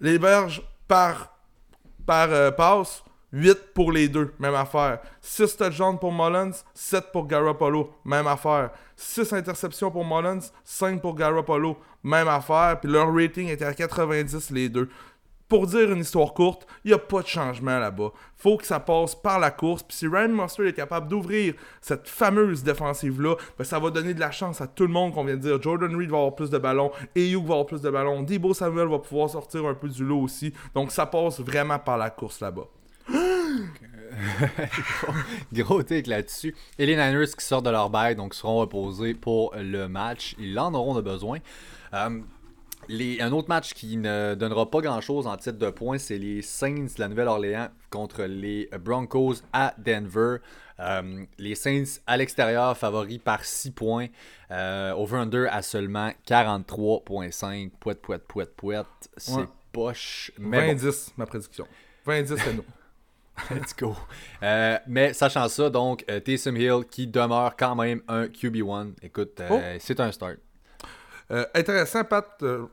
Les 0.00 0.18
Berges 0.18 0.62
par, 0.86 1.36
par 2.06 2.28
euh, 2.30 2.50
passe, 2.50 3.02
8 3.32 3.72
pour 3.74 3.92
les 3.92 4.08
deux, 4.08 4.34
même 4.38 4.54
affaire. 4.54 5.00
6 5.20 5.56
touchdowns 5.56 5.98
pour 5.98 6.12
Mullins, 6.12 6.50
7 6.74 7.12
pour 7.12 7.26
Garoppolo, 7.26 7.90
même 8.04 8.26
affaire. 8.26 8.70
6 8.96 9.32
interceptions 9.32 9.90
pour 9.90 10.04
Mullins, 10.04 10.40
5 10.64 11.00
pour 11.00 11.14
Garoppolo, 11.14 11.76
même 12.02 12.28
affaire. 12.28 12.78
Puis 12.80 12.90
leur 12.90 13.14
rating 13.14 13.48
était 13.48 13.64
à 13.64 13.74
90 13.74 14.50
les 14.50 14.68
deux. 14.68 14.88
Pour 15.48 15.66
dire 15.66 15.90
une 15.90 15.98
histoire 15.98 16.32
courte, 16.32 16.64
il 16.84 16.88
n'y 16.88 16.94
a 16.94 16.98
pas 16.98 17.22
de 17.22 17.26
changement 17.26 17.80
là-bas. 17.80 18.12
faut 18.36 18.56
que 18.56 18.64
ça 18.64 18.78
passe 18.78 19.16
par 19.16 19.40
la 19.40 19.50
course. 19.50 19.82
Puis 19.82 19.96
si 19.96 20.06
Ryan 20.06 20.28
Monster 20.28 20.68
est 20.68 20.72
capable 20.72 21.08
d'ouvrir 21.08 21.54
cette 21.80 22.08
fameuse 22.08 22.62
défensive-là, 22.62 23.34
ben 23.58 23.64
ça 23.64 23.80
va 23.80 23.90
donner 23.90 24.14
de 24.14 24.20
la 24.20 24.30
chance 24.30 24.60
à 24.60 24.68
tout 24.68 24.84
le 24.84 24.92
monde 24.92 25.12
qu'on 25.12 25.24
vient 25.24 25.34
de 25.34 25.40
dire. 25.40 25.60
Jordan 25.60 25.94
Reed 25.96 26.08
va 26.08 26.18
avoir 26.18 26.36
plus 26.36 26.50
de 26.50 26.58
ballons, 26.58 26.92
Ayuk 27.16 27.44
va 27.46 27.54
avoir 27.54 27.66
plus 27.66 27.82
de 27.82 27.90
ballons, 27.90 28.22
Debo 28.22 28.54
Samuel 28.54 28.86
va 28.86 29.00
pouvoir 29.00 29.28
sortir 29.28 29.66
un 29.66 29.74
peu 29.74 29.88
du 29.88 30.04
lot 30.04 30.20
aussi. 30.20 30.54
Donc 30.72 30.92
ça 30.92 31.04
passe 31.06 31.40
vraiment 31.40 31.80
par 31.80 31.98
la 31.98 32.10
course 32.10 32.40
là-bas. 32.40 32.68
Gros 35.52 35.82
take 35.82 36.08
là-dessus. 36.08 36.54
Et 36.78 36.86
les 36.86 36.96
Niners 36.96 37.26
qui 37.36 37.44
sortent 37.44 37.64
de 37.64 37.70
leur 37.70 37.90
bail, 37.90 38.16
donc 38.16 38.34
seront 38.34 38.58
reposés 38.58 39.14
pour 39.14 39.54
le 39.56 39.88
match. 39.88 40.34
Ils 40.38 40.58
en 40.58 40.74
auront 40.74 40.94
de 40.94 41.00
besoin. 41.00 41.38
Euh, 41.94 42.20
un 42.88 43.32
autre 43.32 43.48
match 43.48 43.74
qui 43.74 43.96
ne 43.96 44.34
donnera 44.34 44.70
pas 44.70 44.80
grand-chose 44.80 45.26
en 45.26 45.36
titre 45.36 45.58
de 45.58 45.70
points, 45.70 45.98
c'est 45.98 46.18
les 46.18 46.42
Saints 46.42 46.86
de 46.96 47.00
la 47.00 47.08
Nouvelle-Orléans 47.08 47.68
contre 47.90 48.24
les 48.24 48.68
Broncos 48.80 49.36
à 49.52 49.74
Denver. 49.78 50.38
Euh, 50.80 51.24
les 51.38 51.54
Saints 51.54 52.00
à 52.06 52.16
l'extérieur 52.16 52.76
favoris 52.76 53.18
par 53.18 53.44
6 53.44 53.72
points. 53.72 54.06
Euh, 54.50 54.92
over-under 54.92 55.46
à 55.50 55.62
seulement 55.62 56.10
43.5. 56.26 57.70
Pouette, 57.78 58.00
pouette, 58.00 58.24
pouette, 58.26 58.56
pouette. 58.56 58.86
C'est 59.16 59.46
poche. 59.72 60.32
20-10, 60.40 61.10
ma 61.16 61.26
prédiction. 61.26 61.66
20-10, 62.06 62.38
c'est 62.38 62.54
nous. 62.54 62.64
Let's 63.50 63.74
go. 63.76 63.96
Euh, 64.42 64.78
mais 64.86 65.12
sachant 65.12 65.48
ça, 65.48 65.70
donc, 65.70 66.04
euh, 66.10 66.20
Taysom 66.20 66.56
Hill 66.56 66.84
qui 66.90 67.06
demeure 67.06 67.56
quand 67.56 67.74
même 67.74 68.02
un 68.08 68.26
QB1. 68.26 68.92
Écoute, 69.02 69.40
euh, 69.40 69.48
oh. 69.50 69.78
c'est 69.80 70.00
un 70.00 70.12
start. 70.12 70.36
intéressant, 71.54 72.04
Pat. 72.04 72.26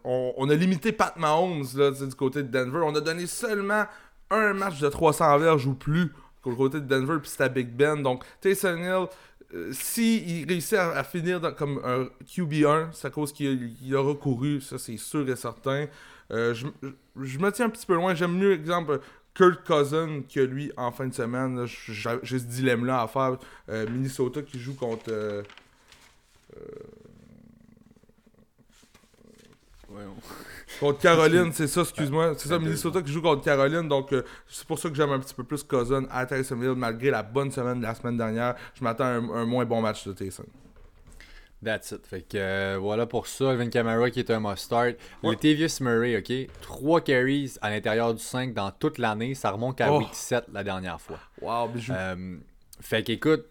On, 0.03 0.49
a 0.49 0.55
limité 0.55 0.91
Pat 0.91 1.15
Mahomes 1.17 1.65
là, 1.75 1.91
du 1.91 2.15
côté 2.15 2.43
de 2.43 2.47
Denver. 2.47 2.81
On 2.83 2.95
a 2.95 3.01
donné 3.01 3.27
seulement 3.27 3.85
un 4.29 4.53
match 4.53 4.79
de 4.79 4.89
300 4.89 5.37
verges 5.37 5.65
ou 5.65 5.73
plus 5.73 6.11
du 6.45 6.55
côté 6.55 6.79
de 6.79 6.85
Denver, 6.85 7.17
puis 7.21 7.29
c'était 7.29 7.43
à 7.43 7.49
Big 7.49 7.67
Ben. 7.67 8.01
Donc, 8.01 8.23
Taysom 8.39 8.77
Hill, 8.77 9.73
s'il 9.73 10.47
réussit 10.47 10.77
à, 10.77 11.03
finir 11.03 11.41
comme 11.55 11.81
un 11.83 12.07
QB1, 12.25 12.89
c'est 12.93 13.07
à 13.07 13.09
cause 13.09 13.33
qu'il 13.33 13.93
a 13.93 13.99
recouru, 13.99 14.61
ça 14.61 14.77
c'est 14.77 14.97
sûr 14.97 15.29
et 15.29 15.35
certain. 15.35 15.87
je, 16.29 16.67
je, 17.21 17.39
me 17.39 17.51
tiens 17.51 17.65
un 17.65 17.69
petit 17.69 17.85
peu 17.85 17.95
loin. 17.95 18.15
J'aime 18.15 18.37
mieux, 18.37 18.53
exemple, 18.53 19.01
Kurt 19.37 19.63
Cousin 19.63 20.23
que 20.27 20.39
lui 20.39 20.71
en 20.77 20.91
fin 20.91 21.07
de 21.07 21.13
semaine. 21.13 21.65
J'ai 21.67 22.39
ce 22.39 22.43
dilemme-là 22.43 23.03
à 23.03 23.07
faire. 23.07 23.37
Euh, 23.69 23.85
Minnesota 23.87 24.41
qui 24.41 24.59
joue 24.59 24.73
contre. 24.73 25.11
Euh, 25.11 25.43
Contre 30.79 30.99
Caroline, 30.99 31.51
c'est 31.53 31.67
ça, 31.67 31.81
excuse-moi. 31.83 32.33
C'est 32.37 32.49
ça, 32.49 32.59
Minnesota 32.59 33.01
qui 33.01 33.11
joue 33.11 33.21
contre 33.21 33.43
Caroline. 33.43 33.87
Donc, 33.87 34.11
euh, 34.11 34.23
c'est 34.47 34.67
pour 34.67 34.77
ça 34.77 34.89
que 34.89 34.95
j'aime 34.95 35.11
un 35.11 35.19
petit 35.19 35.33
peu 35.33 35.43
plus 35.43 35.63
Cousin 35.63 36.05
à 36.11 36.25
Tyson 36.25 36.61
Hill. 36.61 36.73
Malgré 36.75 37.09
la 37.09 37.23
bonne 37.23 37.51
semaine 37.51 37.79
de 37.79 37.83
la 37.83 37.95
semaine 37.95 38.17
dernière, 38.17 38.55
je 38.73 38.83
m'attends 38.83 39.05
à 39.05 39.07
un, 39.07 39.45
moins 39.45 39.65
bon 39.65 39.81
match 39.81 40.05
de 40.05 40.13
Tyson. 40.13 40.45
That's 41.63 41.91
it. 41.91 42.05
Fait 42.05 42.21
que 42.21 42.37
euh, 42.37 42.77
voilà 42.79 43.07
pour 43.07 43.27
ça. 43.27 43.51
Alvin 43.51 43.69
Kamara 43.69 44.11
qui 44.11 44.19
est 44.19 44.29
un 44.29 44.39
must-start. 44.39 44.95
Le 45.23 45.35
Tavius 45.35 45.81
Murray, 45.81 46.17
OK? 46.17 46.49
3 46.61 47.01
carries 47.01 47.53
à 47.61 47.71
l'intérieur 47.71 48.13
du 48.13 48.21
5 48.21 48.53
dans 48.53 48.71
toute 48.71 48.99
l'année. 48.99 49.33
Ça 49.33 49.51
remonte 49.51 49.81
à 49.81 49.91
oh. 49.91 49.99
week 49.99 50.13
7 50.13 50.45
la 50.53 50.63
dernière 50.63 51.01
fois. 51.01 51.19
Wow, 51.41 51.69
bijou. 51.69 51.93
Euh, 51.93 52.37
fait 52.79 53.01
qu'écoute, 53.03 53.45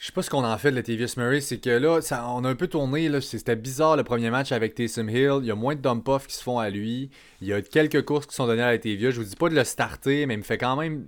je 0.00 0.06
sais 0.06 0.12
pas 0.12 0.22
ce 0.22 0.30
qu'on 0.30 0.44
en 0.44 0.56
fait 0.58 0.70
de 0.70 0.76
Latavius 0.76 1.16
Murray, 1.18 1.40
c'est 1.42 1.58
que 1.58 1.70
là, 1.70 2.00
ça, 2.00 2.26
on 2.28 2.42
a 2.44 2.48
un 2.48 2.54
peu 2.54 2.66
tourné, 2.66 3.20
c'était 3.20 3.54
bizarre 3.54 3.96
le 3.96 4.02
premier 4.02 4.30
match 4.30 4.50
avec 4.50 4.74
Taysom 4.74 5.08
Hill, 5.10 5.40
il 5.42 5.46
y 5.46 5.50
a 5.50 5.54
moins 5.54 5.74
de 5.74 5.80
dump-off 5.80 6.26
qui 6.26 6.34
se 6.36 6.42
font 6.42 6.58
à 6.58 6.70
lui, 6.70 7.10
il 7.42 7.48
y 7.48 7.52
a 7.52 7.60
quelques 7.60 8.04
courses 8.04 8.26
qui 8.26 8.34
sont 8.34 8.46
données 8.46 8.62
à 8.62 8.72
Latavius, 8.72 9.14
je 9.14 9.20
vous 9.20 9.28
dis 9.28 9.36
pas 9.36 9.50
de 9.50 9.54
le 9.54 9.62
starter, 9.62 10.24
mais 10.24 10.34
il 10.34 10.38
me 10.38 10.42
fait 10.42 10.58
quand 10.58 10.74
même... 10.76 11.06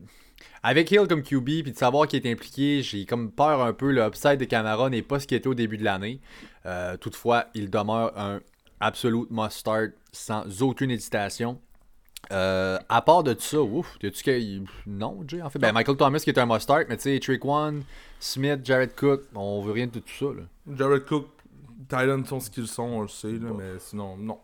Avec 0.65 0.91
Hill 0.91 1.07
comme 1.09 1.23
QB, 1.23 1.45
puis 1.45 1.73
de 1.73 1.77
savoir 1.77 2.07
qu'il 2.07 2.25
est 2.25 2.31
impliqué, 2.31 2.83
j'ai 2.83 3.05
comme 3.05 3.33
peur 3.33 3.63
un 3.63 3.73
peu, 3.73 3.91
le 3.91 4.03
upside 4.03 4.39
de 4.39 4.45
Camara 4.45 4.91
n'est 4.91 5.03
pas 5.03 5.19
ce 5.19 5.27
qu'il 5.27 5.37
était 5.37 5.49
au 5.49 5.55
début 5.55 5.77
de 5.77 5.85
l'année. 5.85 6.21
Euh, 6.67 6.97
toutefois, 6.97 7.47
il 7.55 7.69
demeure 7.69 8.17
un 8.17 8.41
absolute 8.79 9.29
must-start 9.31 9.91
sans 10.13 10.63
aucune 10.63 10.91
hésitation. 10.91 11.59
Euh, 12.31 12.79
à 12.89 13.03
part 13.03 13.25
de 13.25 13.35
ça, 13.39 13.61
ouf, 13.61 13.99
tu 13.99 14.11
que. 14.11 14.63
Non, 14.87 15.25
Jay, 15.27 15.43
en 15.43 15.51
fait? 15.51 15.59
Ben, 15.59 15.73
Michael 15.73 15.97
Thomas 15.97 16.21
qui 16.21 16.31
est 16.31 16.39
un 16.39 16.47
must-start, 16.47 16.87
mais 16.89 16.97
tu 16.97 17.03
sais, 17.03 17.19
Trick 17.19 17.45
One, 17.45 17.83
Smith, 18.21 18.61
Jared 18.63 18.95
Cook, 18.95 19.23
on 19.35 19.61
veut 19.63 19.73
rien 19.73 19.89
de 19.89 19.99
tout 19.99 20.03
ça. 20.07 20.27
Là. 20.27 20.77
Jared 20.77 21.05
Cook, 21.07 21.27
Thailand 21.89 22.25
sont 22.25 22.39
ce 22.39 22.49
qu'ils 22.51 22.69
sont, 22.69 22.85
on 22.85 23.03
le 23.03 23.09
sait, 23.09 23.33
là, 23.33 23.51
mais 23.57 23.81
sinon, 23.81 24.17
non. 24.17 24.39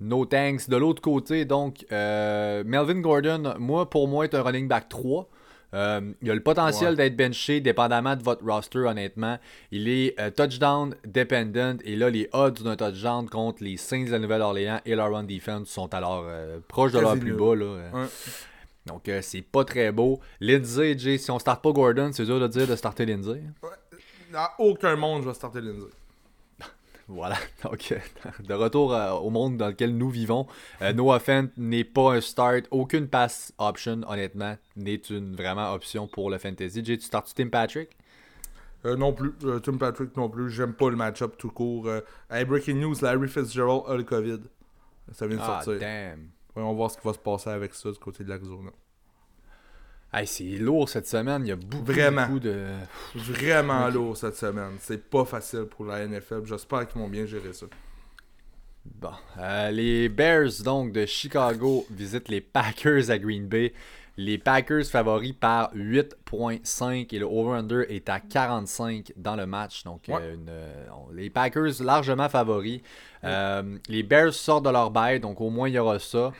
No 0.00 0.24
thanks. 0.24 0.68
De 0.68 0.76
l'autre 0.76 1.02
côté, 1.02 1.44
donc, 1.44 1.84
euh, 1.90 2.62
Melvin 2.64 3.00
Gordon, 3.00 3.54
moi, 3.58 3.90
pour 3.90 4.08
moi, 4.08 4.24
est 4.24 4.34
un 4.34 4.42
running 4.42 4.68
back 4.68 4.88
3. 4.88 5.28
Euh, 5.74 6.12
il 6.22 6.30
a 6.30 6.34
le 6.34 6.42
potentiel 6.42 6.96
d'être 6.96 7.16
benché 7.16 7.60
dépendamment 7.60 8.16
de 8.16 8.22
votre 8.22 8.44
roster, 8.44 8.78
honnêtement. 8.78 9.38
Il 9.70 9.88
est 9.88 10.18
euh, 10.18 10.30
touchdown 10.30 10.94
dependent 11.04 11.82
et 11.84 11.94
là, 11.96 12.08
les 12.08 12.28
odds 12.32 12.62
d'un 12.62 12.76
touchdown 12.76 13.28
contre 13.28 13.62
les 13.62 13.76
Saints 13.76 14.04
de 14.04 14.10
la 14.10 14.18
Nouvelle-Orléans 14.18 14.80
et 14.86 14.94
leur 14.94 15.12
run 15.12 15.24
defense 15.24 15.68
sont 15.68 15.92
alors 15.92 16.24
euh, 16.26 16.58
proches 16.68 16.92
de 16.92 17.00
leur 17.00 17.18
plus 17.18 17.34
bas. 17.34 17.54
Là. 17.54 18.08
Donc, 18.86 19.10
c'est 19.20 19.42
pas 19.42 19.64
très 19.64 19.92
beau. 19.92 20.18
Lindsay, 20.40 20.96
Jay, 20.96 21.18
si 21.18 21.30
on 21.30 21.38
starte 21.38 21.62
pas 21.62 21.72
Gordon, 21.72 22.10
c'est 22.14 22.24
dur 22.24 22.40
de 22.40 22.48
dire 22.48 22.66
de 22.66 22.74
starter 22.74 23.04
Lindsay. 23.04 23.42
Dans 24.32 24.48
aucun 24.58 24.96
monde, 24.96 25.22
je 25.22 25.28
vais 25.28 25.34
starter 25.34 25.60
Lindsay. 25.60 25.88
Voilà, 27.08 27.36
donc 27.64 27.94
de 28.40 28.54
retour 28.54 28.94
euh, 28.94 29.12
au 29.12 29.30
monde 29.30 29.56
dans 29.56 29.68
lequel 29.68 29.96
nous 29.96 30.10
vivons, 30.10 30.46
euh, 30.82 30.92
Noah 30.92 31.20
Fent 31.20 31.48
n'est 31.56 31.84
pas 31.84 32.12
un 32.12 32.20
start, 32.20 32.66
aucune 32.70 33.08
pass 33.08 33.52
option, 33.56 34.02
honnêtement, 34.06 34.56
n'est 34.76 34.96
une 34.96 35.34
vraiment 35.34 35.72
option 35.72 36.06
pour 36.06 36.28
le 36.30 36.36
fantasy. 36.36 36.84
Jay, 36.84 36.98
tu 36.98 37.06
startes 37.06 37.32
Tim 37.34 37.48
Patrick? 37.48 37.96
Euh, 38.84 38.94
Non 38.94 39.14
plus, 39.14 39.32
Tim 39.62 39.78
Patrick 39.78 40.14
non 40.16 40.28
plus, 40.28 40.50
j'aime 40.50 40.74
pas 40.74 40.90
le 40.90 40.96
match-up 40.96 41.36
tout 41.38 41.50
court. 41.50 41.88
hey, 42.30 42.44
breaking 42.44 42.78
news, 42.78 42.96
Larry 43.00 43.28
Fitzgerald 43.28 43.84
a 43.88 43.96
le 43.96 44.04
COVID. 44.04 44.40
Ça 45.12 45.26
vient 45.26 45.38
de 45.38 45.42
ah, 45.42 45.62
sortir. 45.64 45.80
Damn. 45.80 46.28
on 46.56 46.66
va 46.66 46.72
voir 46.74 46.90
ce 46.90 46.98
qui 46.98 47.06
va 47.06 47.14
se 47.14 47.18
passer 47.18 47.48
avec 47.48 47.72
ça 47.72 47.90
du 47.90 47.98
côté 47.98 48.22
de 48.22 48.28
l'Arizona. 48.28 48.70
Hey, 50.12 50.26
c'est 50.26 50.44
lourd 50.44 50.88
cette 50.88 51.06
semaine. 51.06 51.44
Il 51.44 51.48
y 51.48 51.52
a 51.52 51.56
beaucoup, 51.56 51.84
Vraiment. 51.84 52.28
de. 52.36 52.64
Vraiment 53.14 53.88
lourd 53.88 54.16
cette 54.16 54.36
semaine. 54.36 54.76
C'est 54.80 55.08
pas 55.10 55.24
facile 55.24 55.64
pour 55.64 55.84
la 55.84 56.06
NFL. 56.06 56.44
J'espère 56.46 56.88
qu'ils 56.88 57.00
vont 57.00 57.08
bien 57.08 57.26
gérer 57.26 57.52
ça. 57.52 57.66
Bon. 58.86 59.10
Euh, 59.38 59.70
les 59.70 60.08
Bears, 60.08 60.62
donc, 60.64 60.92
de 60.92 61.04
Chicago, 61.04 61.86
visitent 61.90 62.28
les 62.28 62.40
Packers 62.40 63.10
à 63.10 63.18
Green 63.18 63.46
Bay. 63.46 63.74
Les 64.20 64.36
Packers 64.36 64.84
favoris 64.86 65.32
par 65.32 65.72
8.5 65.76 67.14
et 67.14 67.18
le 67.20 67.24
over-under 67.24 67.88
est 67.88 68.08
à 68.08 68.18
45 68.18 69.12
dans 69.16 69.36
le 69.36 69.46
match. 69.46 69.84
Donc, 69.84 70.08
euh, 70.08 70.36
euh, 70.48 70.74
les 71.14 71.30
Packers 71.30 71.80
largement 71.80 72.28
favoris. 72.28 72.80
Euh, 73.22 73.78
les 73.88 74.02
Bears 74.02 74.34
sortent 74.34 74.64
de 74.64 74.70
leur 74.70 74.90
bail, 74.90 75.20
donc 75.20 75.40
au 75.40 75.50
moins 75.50 75.68
il 75.68 75.76
y 75.76 75.78
aura 75.78 76.00
ça. 76.00 76.32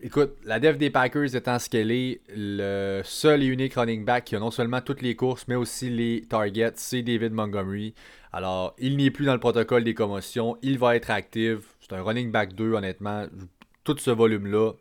écoute, 0.00 0.34
la 0.46 0.58
def 0.58 0.78
des 0.78 0.88
Packers 0.88 1.36
étant 1.36 1.58
ce 1.58 1.68
qu'elle 1.68 1.90
est, 1.90 2.22
le 2.34 3.02
seul 3.04 3.42
et 3.42 3.46
unique 3.46 3.74
running 3.74 4.06
back 4.06 4.24
qui 4.24 4.34
a 4.34 4.38
non 4.38 4.50
seulement 4.50 4.80
toutes 4.80 5.02
les 5.02 5.14
courses, 5.14 5.44
mais 5.48 5.56
aussi 5.56 5.90
les 5.90 6.22
targets, 6.22 6.72
c'est 6.76 7.02
David 7.02 7.32
Montgomery. 7.32 7.92
Alors, 8.32 8.74
il 8.78 8.96
n'est 8.96 9.10
plus 9.10 9.26
dans 9.26 9.34
le 9.34 9.40
protocole 9.40 9.84
des 9.84 9.94
commotions. 9.94 10.56
Il 10.62 10.78
va 10.78 10.96
être 10.96 11.10
actif. 11.10 11.58
C'est 11.80 11.94
un 11.94 12.02
running 12.02 12.30
back 12.30 12.54
2, 12.54 12.72
honnêtement. 12.72 13.26
Tout 13.84 13.98
ce 13.98 14.10
volume-là, 14.10 14.72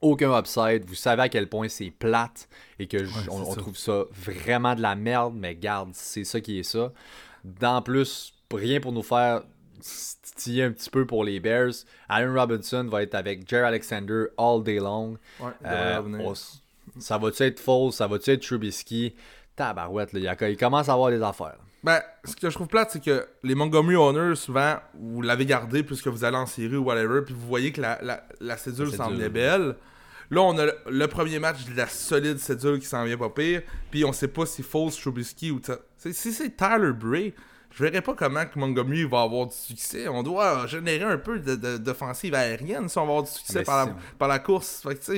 aucun 0.00 0.36
upside. 0.38 0.84
Vous 0.86 0.94
savez 0.94 1.22
à 1.22 1.28
quel 1.28 1.48
point 1.48 1.68
c'est 1.68 1.90
plate 1.90 2.48
et 2.78 2.86
que 2.86 2.98
on, 3.30 3.54
trouve 3.54 3.76
ça 3.76 4.04
vraiment 4.12 4.74
de 4.74 4.82
la 4.82 4.94
merde, 4.94 5.34
mais 5.36 5.54
garde, 5.54 5.90
c'est 5.92 6.24
ça 6.24 6.40
qui 6.40 6.58
est 6.58 6.62
ça. 6.62 6.92
D'en 7.44 7.82
plus, 7.82 8.34
rien 8.52 8.80
pour 8.80 8.92
nous 8.92 9.02
faire 9.02 9.42
titiller 10.22 10.64
un 10.64 10.72
petit 10.72 10.90
peu 10.90 11.06
pour 11.06 11.24
les 11.24 11.40
Bears. 11.40 11.72
Aaron 12.08 12.34
Robinson 12.34 12.84
va 12.84 13.02
être 13.02 13.14
avec 13.14 13.48
Jerry 13.48 13.66
Alexander 13.66 14.26
all 14.38 14.62
day 14.62 14.78
long. 14.78 15.16
Euh, 15.64 16.34
ça 16.98 17.18
va-tu 17.18 17.42
être 17.42 17.60
faux? 17.60 17.90
Ça 17.90 18.06
va-tu 18.06 18.30
être 18.30 18.42
Trubisky? 18.42 19.14
Tabarouette, 19.54 20.12
là, 20.12 20.34
il, 20.48 20.56
commence 20.56 20.88
à 20.88 20.92
avoir 20.92 21.10
des 21.10 21.22
affaires. 21.22 21.58
Ben, 21.86 22.02
ce 22.24 22.34
que 22.34 22.50
je 22.50 22.54
trouve 22.56 22.66
plate, 22.66 22.90
c'est 22.90 23.00
que 23.00 23.28
les 23.44 23.54
Montgomery 23.54 23.94
Owners, 23.94 24.34
souvent, 24.34 24.74
vous 24.98 25.22
l'avez 25.22 25.46
gardé 25.46 25.84
puisque 25.84 26.08
vous 26.08 26.24
allez 26.24 26.36
en 26.36 26.46
série 26.46 26.74
ou 26.74 26.82
whatever, 26.82 27.20
puis 27.24 27.32
vous 27.32 27.46
voyez 27.46 27.70
que 27.70 27.80
la, 27.80 27.96
la, 28.02 28.24
la 28.40 28.56
cédule 28.56 28.90
semble 28.90 29.28
belle. 29.28 29.76
Là, 30.32 30.42
on 30.42 30.58
a 30.58 30.66
le 30.90 31.06
premier 31.06 31.38
match 31.38 31.64
de 31.64 31.76
la 31.76 31.86
solide 31.86 32.40
cédule 32.40 32.80
qui 32.80 32.86
s'en 32.86 33.04
vient 33.04 33.16
pas 33.16 33.30
pire. 33.30 33.62
Puis 33.92 34.04
on 34.04 34.12
sait 34.12 34.26
pas 34.26 34.46
si 34.46 34.64
Foles, 34.64 34.90
Trubisky 34.90 35.52
ou... 35.52 35.60
Si 35.96 36.32
c'est 36.32 36.56
Tyler 36.56 36.90
Bray, 36.92 37.32
je 37.70 37.84
verrais 37.84 38.02
pas 38.02 38.14
comment 38.14 38.44
que 38.44 38.58
Montgomery 38.58 39.04
va 39.04 39.20
avoir 39.20 39.46
du 39.46 39.54
succès. 39.54 40.08
On 40.08 40.24
doit 40.24 40.66
générer 40.66 41.04
un 41.04 41.18
peu 41.18 41.38
d'offensive 41.38 42.34
aérienne 42.34 42.88
si 42.88 42.98
on 42.98 43.02
va 43.02 43.10
avoir 43.10 43.22
du 43.22 43.30
succès 43.30 43.62
par, 43.62 43.86
la, 43.86 43.96
par, 44.18 44.26
la, 44.26 44.40
course. 44.40 44.82
Fait 44.82 44.96
que, 44.96 45.12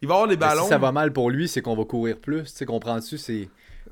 il 0.00 0.08
va 0.08 0.14
avoir 0.14 0.26
les 0.26 0.38
ballons. 0.38 0.62
si 0.62 0.70
ça 0.70 0.78
va 0.78 0.90
mal 0.90 1.12
pour 1.12 1.28
lui, 1.28 1.48
c'est 1.48 1.60
qu'on 1.60 1.76
va 1.76 1.84
courir 1.84 2.16
plus. 2.16 2.54
Tu 2.54 2.64
comprends-tu? 2.64 3.16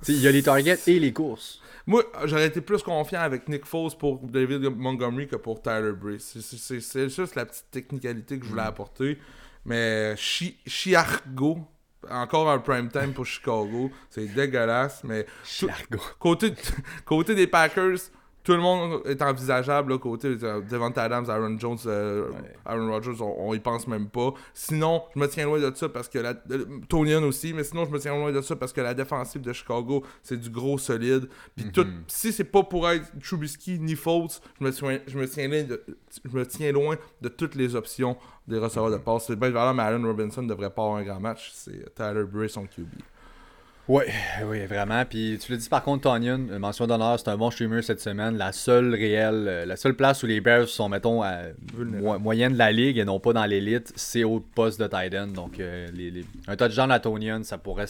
Il 0.08 0.20
y 0.22 0.26
a 0.26 0.30
les 0.30 0.42
targets 0.42 0.78
et 0.86 0.98
les 0.98 1.12
courses. 1.12 1.60
Moi, 1.86 2.04
j'aurais 2.24 2.46
été 2.46 2.60
plus 2.60 2.82
confiant 2.82 3.20
avec 3.20 3.48
Nick 3.48 3.64
Foles 3.64 3.96
pour 3.96 4.18
David 4.18 4.62
Montgomery 4.76 5.28
que 5.28 5.36
pour 5.36 5.62
Tyler 5.62 5.92
Bray. 5.92 6.18
C'est 6.18 7.08
juste 7.08 7.36
la 7.36 7.46
petite 7.46 7.70
technicalité 7.70 8.38
que 8.38 8.44
je 8.44 8.50
voulais 8.50 8.62
mm. 8.62 8.66
apporter. 8.66 9.18
Mais 9.64 10.14
Chiargo, 10.16 11.60
encore 12.10 12.50
un 12.50 12.58
prime 12.58 12.90
time 12.90 13.12
pour 13.12 13.26
Chicago, 13.26 13.90
c'est 14.10 14.26
dégueulasse. 14.26 15.02
Mais 15.04 15.26
côté, 16.18 16.52
côté 17.04 17.34
des 17.34 17.46
Packers, 17.46 17.98
tout 18.46 18.52
le 18.52 18.60
monde 18.60 19.00
est 19.06 19.20
envisageable, 19.22 19.92
là, 19.92 19.98
côté 19.98 20.36
Devant 20.36 20.92
Adams, 20.92 21.28
Aaron 21.28 21.58
Jones, 21.58 21.78
euh, 21.86 22.30
Aaron 22.64 22.92
Rodgers, 22.92 23.20
on, 23.20 23.52
y 23.52 23.58
pense 23.58 23.88
même 23.88 24.06
pas. 24.08 24.34
Sinon, 24.54 25.02
je 25.16 25.18
me 25.18 25.26
tiens 25.26 25.46
loin 25.46 25.58
de 25.58 25.74
ça 25.74 25.88
parce 25.88 26.08
que 26.08 26.20
la. 26.20 26.34
Euh, 26.52 27.26
aussi, 27.26 27.52
mais 27.52 27.64
sinon, 27.64 27.86
je 27.86 27.90
me 27.90 27.98
tiens 27.98 28.14
loin 28.14 28.30
de 28.30 28.40
ça 28.40 28.54
parce 28.54 28.72
que 28.72 28.80
la 28.80 28.94
défensive 28.94 29.42
de 29.42 29.52
Chicago, 29.52 30.04
c'est 30.22 30.38
du 30.38 30.48
gros 30.48 30.78
solide. 30.78 31.28
Puis 31.56 31.72
tout, 31.72 31.82
mhm. 31.82 32.04
si 32.06 32.32
c'est 32.32 32.44
pas 32.44 32.62
pour 32.62 32.88
être 32.88 33.10
Trubisky 33.20 33.80
ni 33.80 33.96
Fultz, 33.96 34.40
je 34.60 34.64
me, 34.64 34.70
tiens, 34.70 35.00
je, 35.08 35.18
me 35.18 35.26
tiens 35.26 35.48
loin 35.48 35.64
de, 35.64 35.84
je 36.24 36.38
me 36.38 36.46
tiens 36.46 36.70
loin 36.70 36.96
de 37.22 37.28
toutes 37.28 37.56
les 37.56 37.74
options 37.74 38.16
des 38.46 38.58
receveurs 38.58 38.92
de 38.92 38.96
mhm. 38.96 39.02
passe. 39.02 39.26
C'est 39.26 39.34
bien 39.34 39.50
valable, 39.50 39.78
mais 39.78 39.82
Allen 39.82 40.06
Robinson 40.06 40.44
devrait 40.44 40.70
pas 40.70 40.82
avoir 40.82 40.98
un 40.98 41.02
grand 41.02 41.18
match. 41.18 41.50
C'est 41.52 41.92
Tyler 41.96 42.22
Bray, 42.22 42.48
son 42.48 42.64
QB. 42.66 42.94
Oui, 43.88 44.04
oui, 44.44 44.66
vraiment. 44.66 45.04
Puis 45.04 45.38
tu 45.40 45.52
l'as 45.52 45.58
dit 45.58 45.68
par 45.68 45.82
contre, 45.82 46.02
Tonyan, 46.02 46.48
euh, 46.50 46.58
mention 46.58 46.86
d'honneur, 46.86 47.18
c'est 47.18 47.28
un 47.28 47.36
bon 47.36 47.50
streamer 47.50 47.82
cette 47.82 48.00
semaine. 48.00 48.36
La 48.36 48.52
seule 48.52 48.94
réelle, 48.94 49.46
euh, 49.48 49.64
la 49.64 49.76
seule 49.76 49.94
place 49.94 50.22
où 50.22 50.26
les 50.26 50.40
Bears 50.40 50.68
sont, 50.68 50.88
mettons, 50.88 51.22
à 51.22 51.42
moyenne 52.18 52.54
de 52.54 52.58
la 52.58 52.72
ligue 52.72 52.98
et 52.98 53.04
non 53.04 53.20
pas 53.20 53.32
dans 53.32 53.44
l'élite, 53.44 53.92
c'est 53.96 54.24
au 54.24 54.40
poste 54.40 54.80
de 54.80 54.86
Titan. 54.86 55.28
Donc, 55.28 55.60
euh, 55.60 55.88
les, 55.94 56.24
un 56.48 56.56
touchdown 56.56 56.90
à 56.90 57.00
Tonyan, 57.00 57.44
ça 57.44 57.58
pourrait 57.58 57.86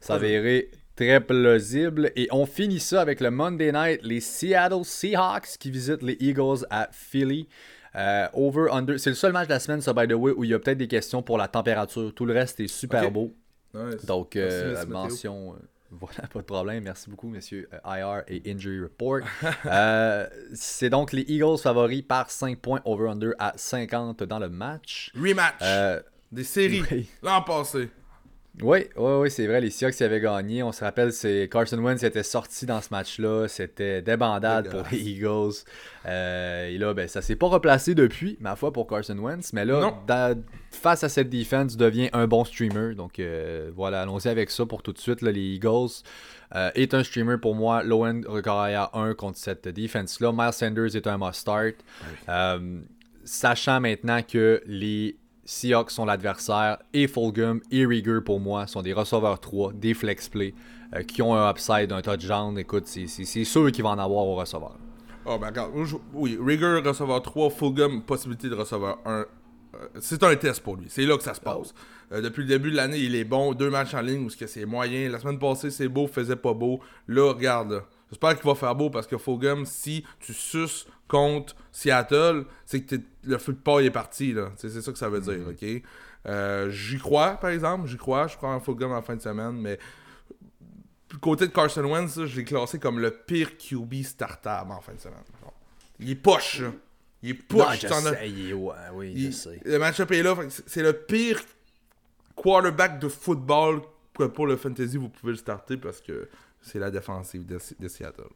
s'avérer 0.00 0.70
très 0.96 1.20
plausible. 1.20 2.10
Et 2.16 2.28
on 2.30 2.46
finit 2.46 2.80
ça 2.80 3.00
avec 3.00 3.20
le 3.20 3.30
Monday 3.30 3.72
Night, 3.72 4.00
les 4.02 4.20
Seattle 4.20 4.84
Seahawks 4.84 5.58
qui 5.58 5.70
visitent 5.70 6.02
les 6.02 6.16
Eagles 6.20 6.66
à 6.70 6.88
Philly. 6.90 7.48
over, 8.32 8.68
under. 8.70 8.98
C'est 8.98 9.10
le 9.10 9.16
seul 9.16 9.32
match 9.32 9.48
de 9.48 9.52
la 9.52 9.60
semaine, 9.60 9.82
ça, 9.82 9.92
by 9.92 10.08
the 10.08 10.12
way, 10.12 10.32
où 10.34 10.44
il 10.44 10.50
y 10.50 10.54
a 10.54 10.58
peut-être 10.58 10.78
des 10.78 10.88
questions 10.88 11.22
pour 11.22 11.36
la 11.36 11.48
température. 11.48 12.14
Tout 12.14 12.24
le 12.24 12.32
reste 12.32 12.60
est 12.60 12.66
super 12.66 13.10
beau. 13.10 13.34
Donc, 14.04 14.36
euh, 14.36 14.84
mention. 14.86 15.54
Euh, 15.54 15.56
voilà, 15.90 16.28
pas 16.32 16.40
de 16.40 16.44
problème. 16.44 16.84
Merci 16.84 17.10
beaucoup, 17.10 17.28
messieurs 17.28 17.68
euh, 17.72 17.98
IR 17.98 18.22
et 18.28 18.42
Injury 18.50 18.80
Report. 18.80 19.20
c'est 20.54 20.90
donc 20.90 21.12
les 21.12 21.22
Eagles 21.22 21.58
favoris 21.58 22.02
par 22.02 22.30
5 22.30 22.58
points 22.58 22.80
over-under 22.84 23.32
à 23.38 23.52
50 23.56 24.22
dans 24.24 24.38
le 24.38 24.48
match. 24.48 25.12
Rematch 25.14 26.02
des 26.30 26.44
séries 26.44 27.10
l'an 27.22 27.42
passé. 27.42 27.90
Oui, 28.60 28.80
oui, 28.96 29.12
oui, 29.20 29.30
c'est 29.30 29.46
vrai. 29.46 29.62
Les 29.62 29.70
Seahawks 29.70 30.02
avaient 30.02 30.20
gagné. 30.20 30.62
On 30.62 30.72
se 30.72 30.84
rappelle, 30.84 31.12
c'est 31.12 31.48
Carson 31.50 31.78
Wentz 31.78 32.02
était 32.02 32.22
sorti 32.22 32.66
dans 32.66 32.82
ce 32.82 32.88
match-là. 32.90 33.48
C'était 33.48 34.02
débandade 34.02 34.68
pour 34.70 34.82
les 34.92 34.98
Eagles. 34.98 35.54
Euh, 36.04 36.68
et 36.68 36.76
là, 36.76 36.92
ben, 36.92 37.08
ça 37.08 37.22
s'est 37.22 37.36
pas 37.36 37.46
replacé 37.46 37.94
depuis, 37.94 38.36
ma 38.40 38.54
foi, 38.54 38.70
pour 38.70 38.86
Carson 38.86 39.16
Wentz. 39.16 39.54
Mais 39.54 39.64
là, 39.64 39.94
face 40.70 41.02
à 41.02 41.08
cette 41.08 41.30
défense, 41.30 41.78
devient 41.78 42.10
un 42.12 42.26
bon 42.26 42.44
streamer. 42.44 42.94
Donc 42.94 43.18
euh, 43.18 43.70
voilà, 43.74 44.02
allons-y 44.02 44.28
avec 44.28 44.50
ça 44.50 44.66
pour 44.66 44.82
tout 44.82 44.92
de 44.92 44.98
suite. 44.98 45.22
les 45.22 45.32
Eagles 45.32 46.02
euh, 46.54 46.70
est 46.74 46.92
un 46.92 47.02
streamer 47.02 47.38
pour 47.38 47.54
moi. 47.54 47.82
Lowen 47.82 48.22
à 48.46 48.90
1 48.92 49.14
contre 49.14 49.38
cette 49.38 49.66
défense-là. 49.66 50.30
Miles 50.32 50.52
Sanders 50.52 50.94
est 50.94 51.06
un 51.06 51.16
must-start. 51.16 51.76
sachant 53.24 53.80
maintenant 53.80 54.20
que 54.22 54.62
les 54.66 55.16
Seahawks 55.44 55.90
sont 55.90 56.04
l'adversaire 56.04 56.78
et 56.92 57.08
Fulgham 57.08 57.60
et 57.70 57.84
Rieger 57.84 58.20
pour 58.24 58.38
moi 58.38 58.66
sont 58.66 58.82
des 58.82 58.92
receveurs 58.92 59.40
3, 59.40 59.72
des 59.72 59.94
flex 59.94 60.28
play 60.28 60.54
euh, 60.94 61.02
qui 61.02 61.20
ont 61.22 61.34
un 61.34 61.50
upside, 61.50 61.90
un 61.92 62.00
touchdown. 62.00 62.56
Écoute, 62.58 62.86
c'est 62.86 63.06
sûr 63.44 63.72
qu'ils 63.72 63.82
vont 63.82 63.90
en 63.90 63.98
avoir 63.98 64.24
au 64.26 64.36
receveur. 64.36 64.78
Oh, 65.24 65.38
ben 65.38 65.48
regarde, 65.48 65.72
oui, 66.14 66.38
Rieger, 66.40 66.80
receveur 66.84 67.22
3, 67.22 67.50
Fulgham, 67.50 68.02
possibilité 68.02 68.48
de 68.48 68.54
receveur 68.54 68.98
1. 69.04 69.10
Euh, 69.74 69.88
c'est 70.00 70.22
un 70.22 70.36
test 70.36 70.62
pour 70.62 70.76
lui. 70.76 70.86
C'est 70.88 71.06
là 71.06 71.16
que 71.16 71.22
ça 71.22 71.34
se 71.34 71.40
passe. 71.40 71.74
Oh. 71.74 72.14
Euh, 72.14 72.20
depuis 72.20 72.42
le 72.42 72.48
début 72.48 72.70
de 72.70 72.76
l'année, 72.76 72.98
il 72.98 73.14
est 73.14 73.24
bon. 73.24 73.54
Deux 73.54 73.70
matchs 73.70 73.94
en 73.94 74.00
ligne 74.00 74.26
où 74.26 74.30
c'est 74.30 74.66
moyen. 74.66 75.08
La 75.08 75.18
semaine 75.18 75.38
passée, 75.38 75.70
c'est 75.70 75.88
beau, 75.88 76.06
faisait 76.06 76.36
pas 76.36 76.52
beau. 76.54 76.80
Là, 77.08 77.32
regarde. 77.32 77.82
J'espère 78.10 78.36
qu'il 78.36 78.46
va 78.46 78.54
faire 78.54 78.74
beau 78.74 78.90
parce 78.90 79.06
que 79.06 79.16
Fulgham, 79.16 79.64
si 79.64 80.04
tu 80.20 80.34
suces 80.34 80.86
contre 81.12 81.54
Seattle, 81.70 82.46
c'est 82.64 82.80
que 82.80 82.96
le 83.24 83.36
feu 83.36 83.52
de 83.52 83.58
paille 83.58 83.86
est 83.86 83.90
parti. 83.90 84.34
C'est 84.56 84.70
ça 84.70 84.90
que 84.90 84.98
ça 84.98 85.10
veut 85.10 85.20
dire, 85.20 85.34
mm-hmm. 85.34 85.78
ok? 85.78 85.82
Euh, 86.26 86.70
j'y 86.70 86.98
crois, 86.98 87.32
par 87.32 87.50
exemple, 87.50 87.86
j'y 87.86 87.98
crois. 87.98 88.28
Je 88.28 88.36
crois 88.36 88.48
en 88.50 88.60
Fulgham 88.60 88.92
en 88.92 89.02
fin 89.02 89.14
de 89.14 89.20
semaine, 89.20 89.60
mais 89.60 89.78
côté 91.20 91.46
de 91.46 91.52
Carson 91.52 91.84
Wentz, 91.84 92.24
je 92.24 92.36
l'ai 92.36 92.44
classé 92.44 92.78
comme 92.78 92.98
le 92.98 93.10
pire 93.10 93.58
QB 93.58 94.02
startable 94.02 94.72
en 94.72 94.80
fin 94.80 94.94
de 94.94 95.00
semaine. 95.00 95.18
Il 96.00 96.10
est 96.10 96.14
poche, 96.14 96.62
Il 97.22 97.30
est 97.30 97.34
poche. 97.34 97.84
oui, 98.94 99.26
je 99.26 99.30
sais. 99.32 99.60
Le 99.64 99.78
match-up 99.78 100.10
est 100.12 100.22
là. 100.22 100.34
C'est 100.48 100.82
le 100.82 100.94
pire 100.94 101.42
quarterback 102.34 102.98
de 102.98 103.08
football 103.08 103.82
que 104.16 104.24
pour 104.24 104.46
le 104.46 104.56
fantasy, 104.56 104.96
vous 104.96 105.10
pouvez 105.10 105.32
le 105.32 105.38
starter 105.38 105.76
parce 105.76 106.00
que 106.00 106.30
c'est 106.62 106.78
la 106.78 106.90
défensive 106.90 107.44
de 107.44 107.88
Seattle 107.88 108.30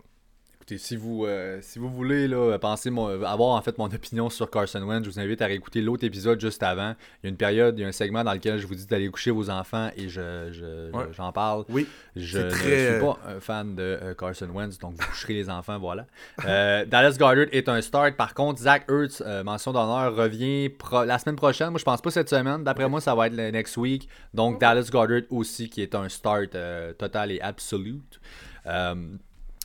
si 0.77 0.97
vous, 0.97 1.25
euh, 1.25 1.59
si 1.63 1.79
vous 1.79 1.89
voulez 1.89 2.27
là, 2.27 2.59
penser 2.59 2.91
avoir 3.25 3.55
en 3.55 3.63
fait 3.63 3.79
mon 3.79 3.87
opinion 3.87 4.29
sur 4.29 4.51
Carson 4.51 4.83
Wentz, 4.83 5.05
je 5.05 5.11
vous 5.11 5.21
invite 5.21 5.41
à 5.41 5.47
réécouter 5.47 5.81
l'autre 5.81 6.05
épisode 6.05 6.41
juste 6.41 6.63
avant. 6.63 6.95
Il 7.23 7.27
y 7.27 7.27
a 7.27 7.31
une 7.31 7.37
période, 7.37 7.79
il 7.79 7.83
y 7.83 7.85
a 7.85 7.89
un 7.89 7.93
segment 7.93 8.25
dans 8.25 8.33
lequel 8.33 8.59
je 8.59 8.67
vous 8.67 8.75
dis 8.75 8.87
d'aller 8.87 9.09
coucher 9.09 9.31
vos 9.31 9.49
enfants 9.49 9.91
et 9.97 10.09
je, 10.09 10.91
j'en 11.13 11.31
parle. 11.33 11.65
Oui. 11.69 11.87
Je 12.17 12.39
ne 12.39 12.51
suis 12.51 13.01
pas 13.01 13.19
un 13.29 13.41
fan 13.41 13.77
de 13.77 13.83
euh, 13.83 14.15
Carson 14.15 14.49
Wentz, 14.53 14.79
donc 14.79 14.95
vous 14.95 15.07
coucherez 15.07 15.35
les 15.35 15.49
enfants, 15.49 15.79
voilà. 15.79 16.07
Euh, 16.45 16.85
Dallas 16.87 17.17
Goddard 17.19 17.47
est 17.53 17.69
un 17.69 17.81
start. 17.81 18.17
Par 18.17 18.35
contre, 18.35 18.61
Zach 18.61 18.91
Ertz, 18.91 19.23
mention 19.45 19.73
d'honneur, 19.73 20.17
revient 20.17 20.71
la 21.07 21.19
semaine 21.21 21.37
prochaine. 21.37 21.71
Moi, 21.71 21.79
je 21.79 21.85
pense 21.85 22.01
pas 22.01 22.11
cette 22.11 22.29
semaine. 22.29 22.65
D'après 22.65 22.89
moi, 22.89 23.01
ça 23.01 23.15
va 23.15 23.29
être 23.29 23.37
le 23.37 23.51
next 23.51 23.77
week. 23.77 24.09
Donc, 24.35 24.61
Dallas 24.61 24.89
Goddard 24.91 25.23
aussi, 25.31 25.69
qui 25.69 25.83
est 25.83 25.95
un 25.95 26.09
start 26.09 26.57
total 26.99 27.31
et 27.31 27.41
absolute 27.41 28.21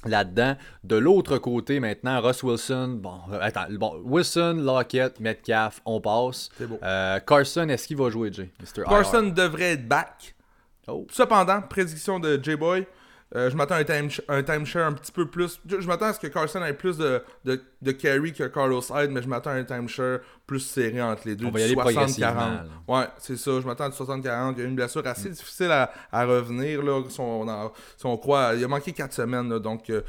là-dedans. 0.06 0.56
De 0.84 0.96
l'autre 0.96 1.38
côté, 1.38 1.80
maintenant, 1.80 2.22
Russ 2.22 2.44
Wilson, 2.44 3.00
bon, 3.02 3.20
euh, 3.32 3.40
attends, 3.42 3.66
bon, 3.72 4.02
Wilson, 4.04 4.58
Lockett, 4.64 5.20
Metcalf, 5.20 5.82
on 5.86 6.02
passe. 6.02 6.50
C'est 6.58 6.68
beau. 6.68 6.80
Euh, 6.84 7.20
Carson, 7.20 7.68
est-ce 7.70 7.88
qu'il 7.88 7.98
va 7.98 8.10
jouer, 8.10 8.32
Jay? 8.32 8.50
Carson 8.88 9.24
devrait 9.24 9.74
être 9.74 9.88
back. 9.88 10.36
Oh. 10.88 11.06
Cependant, 11.12 11.62
prédiction 11.62 12.20
de 12.20 12.40
J-Boy, 12.42 12.88
euh, 13.36 13.50
je 13.50 13.56
m'attends 13.56 13.76
à 13.76 13.80
un, 13.80 13.84
time, 13.86 14.10
un 14.28 14.44
timeshare 14.44 14.88
un 14.88 14.94
petit 14.94 15.12
peu 15.12 15.26
plus. 15.26 15.62
Je, 15.66 15.88
m'attends 15.88 16.08
à 16.08 16.14
ce 16.14 16.20
que 16.20 16.28
Carson 16.28 16.64
ait 16.66 16.74
plus 16.74 16.98
de, 16.98 17.24
de, 17.46 17.62
de 17.82 17.92
carry 17.92 18.34
que 18.34 18.44
Carlos 18.44 18.82
Hyde, 18.82 19.12
mais 19.12 19.22
je 19.22 19.30
m'attends 19.30 19.52
à 19.52 19.54
un 19.54 19.64
timeshare 19.64 20.20
plus 20.46 20.60
serré 20.60 21.02
entre 21.02 21.22
les 21.26 21.36
deux. 21.36 21.46
On 21.46 21.52
va 21.52 21.62
y 21.62 21.74
60-40. 21.74 22.64
Ouais, 22.88 23.06
c'est 23.20 23.38
ça. 23.38 23.62
Je 23.62 23.66
m'attends 23.66 23.86
à 23.86 23.90
60-40. 23.90 24.54
Il 24.58 24.60
y 24.60 24.66
a 24.66 24.68
une 24.68 24.76
blessure 24.76 25.06
assez 25.08 25.30
mm. 25.30 25.34
difficile 25.34 25.72
à, 25.72 25.92
à 26.12 26.26
revenir. 26.26 26.84
Là, 26.84 27.02
si, 27.08 27.22
on, 27.22 28.18
croit. 28.18 28.54
Il 28.56 28.64
a 28.64 28.68
manqué 28.68 28.92
4 28.92 29.14
semaines. 29.14 29.60
donc. 29.60 29.90
Euh, 29.90 30.02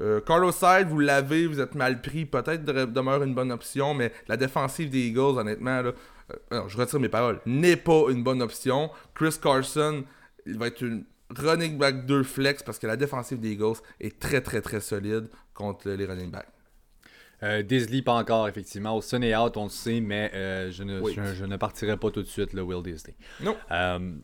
euh, 0.00 0.20
Carlos 0.20 0.52
Hyde, 0.62 0.86
vous 0.88 1.00
l'avez, 1.00 1.48
vous 1.48 1.58
êtes 1.60 1.74
mal 1.74 2.00
pris, 2.00 2.24
peut-être 2.24 2.64
demeure 2.64 3.20
une 3.24 3.34
bonne 3.34 3.50
option, 3.50 3.94
mais 3.94 4.12
la 4.28 4.36
défensive 4.36 4.90
des 4.90 5.08
Eagles, 5.08 5.40
honnêtement, 5.40 5.82
là, 5.82 5.92
je 6.68 6.76
retire 6.76 7.00
mes 7.00 7.08
paroles, 7.08 7.40
n'est 7.46 7.74
pas 7.74 8.04
une 8.08 8.22
bonne 8.22 8.40
option. 8.40 8.90
Chris 9.12 9.34
Carson, 9.42 10.04
il 10.46 10.56
va 10.56 10.68
être 10.68 10.82
une 10.82 11.04
running 11.36 11.78
back 11.78 12.06
2 12.06 12.22
flex 12.22 12.62
parce 12.62 12.78
que 12.78 12.86
la 12.86 12.96
défensive 12.96 13.40
des 13.40 13.52
Eagles 13.52 13.78
est 14.00 14.18
très 14.18 14.40
très 14.40 14.60
très 14.60 14.80
solide 14.80 15.28
contre 15.54 15.90
les 15.90 16.06
running 16.06 16.30
backs. 16.30 16.48
Euh, 17.42 17.62
Disley, 17.62 18.02
pas 18.02 18.14
encore, 18.14 18.48
effectivement. 18.48 18.96
Au 18.96 19.00
Sun 19.00 19.22
et 19.22 19.36
out, 19.36 19.56
on 19.56 19.64
le 19.64 19.70
sait, 19.70 20.00
mais 20.00 20.30
euh, 20.34 20.72
je, 20.72 20.82
ne, 20.82 21.00
je, 21.34 21.44
ne 21.44 21.56
partirai 21.56 21.96
pas 21.96 22.10
tout 22.10 22.22
de 22.22 22.26
suite, 22.26 22.52
le 22.52 22.62
Will 22.62 22.82
Disley. 22.82 23.14
Non. 23.40 23.56
Euh, 23.70 24.16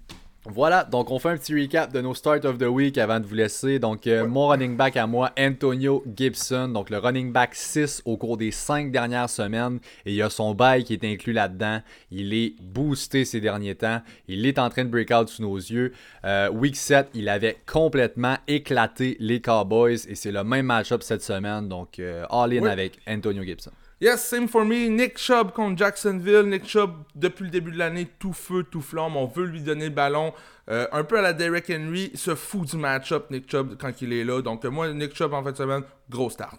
voilà, 0.47 0.85
donc 0.85 1.11
on 1.11 1.19
fait 1.19 1.31
un 1.31 1.39
petit 1.39 1.55
recap 1.55 1.91
de 1.91 2.03
nos 2.03 2.13
Start 2.13 2.45
of 2.45 2.59
the 2.59 2.67
Week 2.67 2.99
avant 2.99 3.19
de 3.19 3.25
vous 3.25 3.35
laisser. 3.35 3.79
Donc, 3.79 4.07
euh, 4.07 4.27
mon 4.27 4.49
running 4.49 4.77
back 4.77 4.95
à 4.99 5.07
moi, 5.07 5.31
Antonio 5.39 6.05
Gibson. 6.15 6.69
Donc, 6.69 6.91
le 6.91 6.99
running 6.99 7.33
back 7.33 7.55
6 7.55 8.03
au 8.05 8.19
cours 8.19 8.37
des 8.37 8.51
5 8.51 8.93
dernières 8.93 9.31
semaines. 9.31 9.79
Et 10.05 10.11
il 10.11 10.17
y 10.17 10.23
a 10.23 10.29
son 10.29 10.55
bail 10.55 10.85
qui 10.85 10.93
est 10.93 11.05
inclus 11.05 11.33
là-dedans. 11.33 11.81
Il 12.11 12.35
est 12.35 12.57
boosté 12.61 13.25
ces 13.25 13.41
derniers 13.41 13.75
temps. 13.75 14.03
Il 14.29 14.45
est 14.45 14.59
en 14.59 14.69
train 14.69 14.85
de 14.85 14.91
break 14.91 15.11
out 15.13 15.29
sous 15.29 15.41
nos 15.41 15.57
yeux. 15.57 15.93
Euh, 16.27 16.51
week 16.51 16.77
7, 16.77 17.09
il 17.15 17.31
avait 17.31 17.57
complètement 17.65 18.37
éclaté 18.47 19.17
les 19.21 19.41
Cowboys. 19.41 20.07
Et 20.09 20.15
c'est 20.15 20.33
le 20.33 20.45
même 20.45 20.67
match-up 20.67 21.03
cette 21.03 21.23
semaine. 21.23 21.71
Donc, 21.71 21.99
euh, 21.99 22.27
all-in 22.29 22.67
avec 22.67 22.99
Antonio 23.09 23.43
Gibson. 23.45 23.71
Yes, 24.01 24.25
same 24.25 24.49
for 24.49 24.65
me. 24.65 24.89
Nick 24.89 25.19
Chubb 25.19 25.53
contre 25.53 25.79
Jacksonville. 25.79 26.43
Nick 26.43 26.67
Chubb, 26.67 26.91
depuis 27.15 27.45
le 27.45 27.51
début 27.51 27.71
de 27.71 27.79
l'année, 27.79 28.09
tout 28.19 28.33
feu, 28.33 28.65
tout 28.65 28.81
flamme. 28.81 29.17
On 29.17 29.27
veut 29.27 29.47
lui 29.47 29.61
donner 29.61 29.87
le 29.87 29.95
ballon. 29.95 30.33
Euh, 30.69 30.87
un 30.93 31.05
peu 31.05 31.19
à 31.19 31.23
la 31.23 31.33
Derek 31.33 31.71
Henry, 31.71 32.11
se 32.15 32.35
fout 32.35 32.69
du 32.69 32.77
match-up, 32.77 33.31
Nick 33.31 33.51
Chubb, 33.51 33.77
quand 33.79 34.03
il 34.03 34.13
est 34.13 34.25
là. 34.25 34.43
Donc, 34.43 34.65
euh, 34.65 34.71
moi, 34.71 34.93
Nick 34.93 35.15
Chubb, 35.15 35.33
en 35.33 35.45
fait, 35.45 35.57
semaine, 35.57 35.83
gros 36.11 36.31
start. 36.31 36.59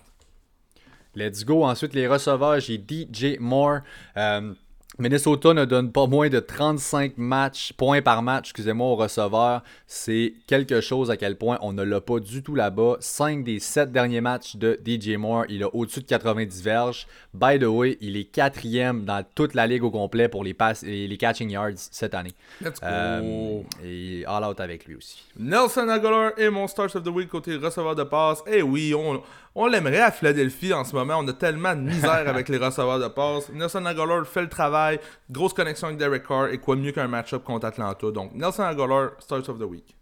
Let's 1.15 1.43
go. 1.43 1.63
Ensuite, 1.63 1.93
les 1.93 2.07
receveurs, 2.07 2.59
j'ai 2.59 2.77
DJ 2.77 3.38
Moore. 3.39 3.79
Euh, 4.17 4.53
Minnesota 4.97 5.53
ne 5.53 5.65
donne 5.65 5.91
pas 5.91 6.07
moins 6.07 6.29
de 6.29 6.39
35 6.39 7.17
matchs, 7.17 7.73
points 7.73 8.01
par 8.01 8.21
match, 8.21 8.45
excusez-moi, 8.45 8.88
au 8.88 8.95
receveur. 8.95 9.61
C'est 9.88 10.36
quelque 10.47 10.79
chose 10.79 11.11
à 11.11 11.17
quel 11.17 11.38
point 11.38 11.57
on 11.61 11.73
ne 11.73 11.83
l'a 11.83 11.99
pas 11.99 12.21
du 12.21 12.41
tout 12.41 12.55
là-bas. 12.55 12.95
5 13.01 13.43
des 13.43 13.59
7 13.59 13.91
derniers 13.91 14.21
matchs 14.21 14.55
de 14.55 14.79
DJ 14.86 15.17
Moore, 15.17 15.45
il 15.49 15.63
a 15.63 15.75
au-dessus 15.75 15.99
de 15.99 16.05
90 16.05 16.63
verges. 16.63 17.07
By 17.33 17.59
the 17.59 17.65
way, 17.65 17.97
il 17.99 18.15
est 18.15 18.23
quatrième 18.23 19.03
dans 19.03 19.25
toute 19.36 19.53
la 19.53 19.67
ligue 19.67 19.83
au 19.83 19.91
complet 19.91 20.29
pour 20.29 20.45
les, 20.45 20.53
pass 20.53 20.81
les 20.83 21.17
catching 21.17 21.49
yards 21.49 21.73
cette 21.75 22.13
année. 22.13 22.33
Let's 22.61 22.79
go. 22.79 22.88
Euh, 22.88 23.61
et 23.83 24.23
all 24.25 24.45
out 24.45 24.61
avec 24.61 24.86
lui 24.86 24.95
aussi. 24.95 25.25
Nelson 25.38 25.89
Aguilar 25.89 26.31
est 26.38 26.49
mon 26.49 26.67
Stars 26.67 26.95
of 26.95 27.03
the 27.03 27.09
Week 27.09 27.27
côté 27.27 27.57
receveur 27.57 27.95
de 27.95 28.03
passe. 28.03 28.41
Eh 28.47 28.61
oui, 28.61 28.93
on, 28.95 29.21
on 29.55 29.67
l'aimerait 29.67 30.01
à 30.01 30.11
Philadelphie 30.11 30.73
en 30.73 30.83
ce 30.83 30.95
moment. 30.95 31.17
On 31.19 31.27
a 31.27 31.33
tellement 31.33 31.75
de 31.75 31.81
misère 31.81 32.09
avec 32.27 32.47
les 32.47 32.57
receveurs 32.57 32.99
de 32.99 33.07
passe. 33.07 33.49
Nelson 33.53 33.86
Aguilar 33.86 34.25
fait 34.25 34.41
le 34.41 34.49
travail. 34.49 34.84
Grosse 35.29 35.53
connexion 35.53 35.88
avec 35.88 35.99
Derek 35.99 36.27
Carr. 36.27 36.49
Et 36.49 36.57
quoi 36.57 36.75
mieux 36.75 36.91
qu'un 36.91 37.07
match-up 37.07 37.43
contre 37.43 37.67
Atlanta. 37.67 38.11
Donc, 38.11 38.33
Nelson 38.33 38.63
Aguilar, 38.63 39.11
Stars 39.19 39.49
of 39.49 39.59
the 39.59 39.63
Week. 39.63 39.95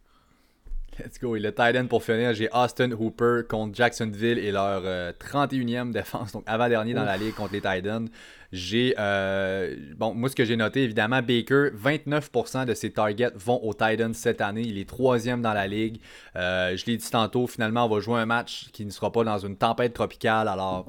Let's 1.00 1.20
go. 1.20 1.36
Et 1.36 1.40
le 1.40 1.52
tight 1.54 1.76
end 1.76 1.88
pour 1.88 2.04
finir, 2.04 2.34
j'ai 2.34 2.50
Austin 2.54 2.92
Hooper 2.92 3.42
contre 3.50 3.76
Jacksonville 3.76 4.38
et 4.38 4.52
leur 4.52 4.84
31e 5.14 5.90
euh, 5.90 5.92
défense, 5.92 6.34
donc 6.34 6.44
avant-dernier 6.46 6.94
dans 6.94 7.04
la 7.04 7.18
ligue 7.18 7.34
contre 7.34 7.54
les 7.54 7.62
tight 7.62 7.88
ends. 7.88 8.06
J'ai, 8.52 8.94
euh, 9.00 9.76
bon, 9.98 10.14
moi 10.14 10.30
ce 10.30 10.36
que 10.36 10.46
j'ai 10.46 10.56
noté, 10.56 10.84
évidemment, 10.84 11.22
Baker, 11.24 11.70
29% 11.76 12.66
de 12.66 12.76
ses 12.76 12.92
targets 12.92 13.32
vont 13.36 13.60
au 13.64 13.74
tight 13.74 14.14
cette 14.14 14.42
année. 14.42 14.62
Il 14.62 14.78
est 14.78 14.88
troisième 14.88 15.42
dans 15.42 15.54
la 15.54 15.66
ligue. 15.66 16.00
Euh, 16.36 16.78
je 16.78 16.86
l'ai 16.86 16.98
dit 16.98 17.10
tantôt, 17.10 17.48
finalement, 17.48 17.86
on 17.86 17.90
va 17.90 18.00
jouer 18.00 18.20
un 18.20 18.28
match 18.28 18.68
qui 18.72 18.86
ne 18.86 18.92
sera 18.92 19.12
pas 19.12 19.24
dans 19.24 19.40
une 19.40 19.58
tempête 19.58 19.94
tropicale. 19.94 20.48
Alors, 20.48 20.86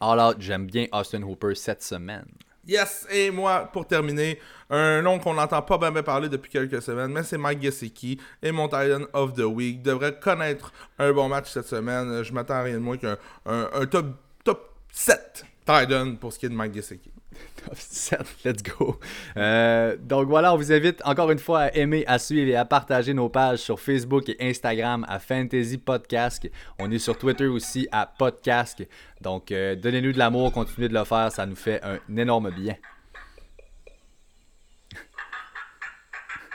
all 0.00 0.18
out, 0.18 0.36
j'aime 0.40 0.66
bien 0.66 0.86
Austin 0.92 1.22
Hooper 1.22 1.54
cette 1.54 1.82
semaine. 1.82 2.26
Yes, 2.68 3.06
et 3.10 3.30
moi, 3.30 3.70
pour 3.72 3.86
terminer, 3.86 4.38
un 4.68 5.00
nom 5.00 5.18
qu'on 5.18 5.32
n'entend 5.32 5.62
pas 5.62 5.78
bien 5.78 6.02
parler 6.02 6.28
depuis 6.28 6.50
quelques 6.50 6.82
semaines, 6.82 7.10
mais 7.10 7.22
c'est 7.22 7.38
Mike 7.38 7.62
Gesicki 7.62 8.20
et 8.42 8.52
mon 8.52 8.68
Titan 8.68 9.06
of 9.14 9.32
the 9.32 9.40
Week. 9.40 9.80
Devrait 9.80 10.20
connaître 10.20 10.70
un 10.98 11.10
bon 11.14 11.28
match 11.30 11.50
cette 11.50 11.66
semaine. 11.66 12.22
Je 12.22 12.30
m'attends 12.34 12.56
à 12.56 12.62
rien 12.64 12.74
de 12.74 12.80
moins 12.80 12.98
qu'un 12.98 13.16
un, 13.46 13.86
top, 13.86 14.08
top 14.44 14.74
7 14.92 15.46
Titan 15.64 16.16
pour 16.16 16.30
ce 16.30 16.38
qui 16.38 16.44
est 16.44 16.50
de 16.50 16.54
Mike 16.54 16.74
Gesicki. 16.74 17.10
Top 17.64 17.76
7, 17.76 18.20
let's 18.44 18.62
go. 18.62 18.98
Euh, 19.36 19.96
donc 20.00 20.28
voilà, 20.28 20.54
on 20.54 20.56
vous 20.56 20.72
invite 20.72 21.02
encore 21.04 21.30
une 21.30 21.38
fois 21.38 21.60
à 21.60 21.74
aimer, 21.74 22.04
à 22.06 22.18
suivre 22.18 22.50
et 22.50 22.56
à 22.56 22.64
partager 22.64 23.12
nos 23.14 23.28
pages 23.28 23.58
sur 23.58 23.78
Facebook 23.78 24.28
et 24.28 24.36
Instagram 24.40 25.04
à 25.08 25.18
Fantasy 25.18 25.78
Podcast. 25.78 26.48
On 26.78 26.90
est 26.90 26.98
sur 26.98 27.18
Twitter 27.18 27.46
aussi 27.46 27.88
à 27.92 28.06
Podcast. 28.06 28.82
Donc 29.20 29.52
euh, 29.52 29.74
donnez-nous 29.76 30.12
de 30.12 30.18
l'amour, 30.18 30.52
continuez 30.52 30.88
de 30.88 30.94
le 30.94 31.04
faire, 31.04 31.30
ça 31.30 31.46
nous 31.46 31.56
fait 31.56 31.80
un 31.82 31.98
énorme 32.16 32.50
bien. 32.50 32.74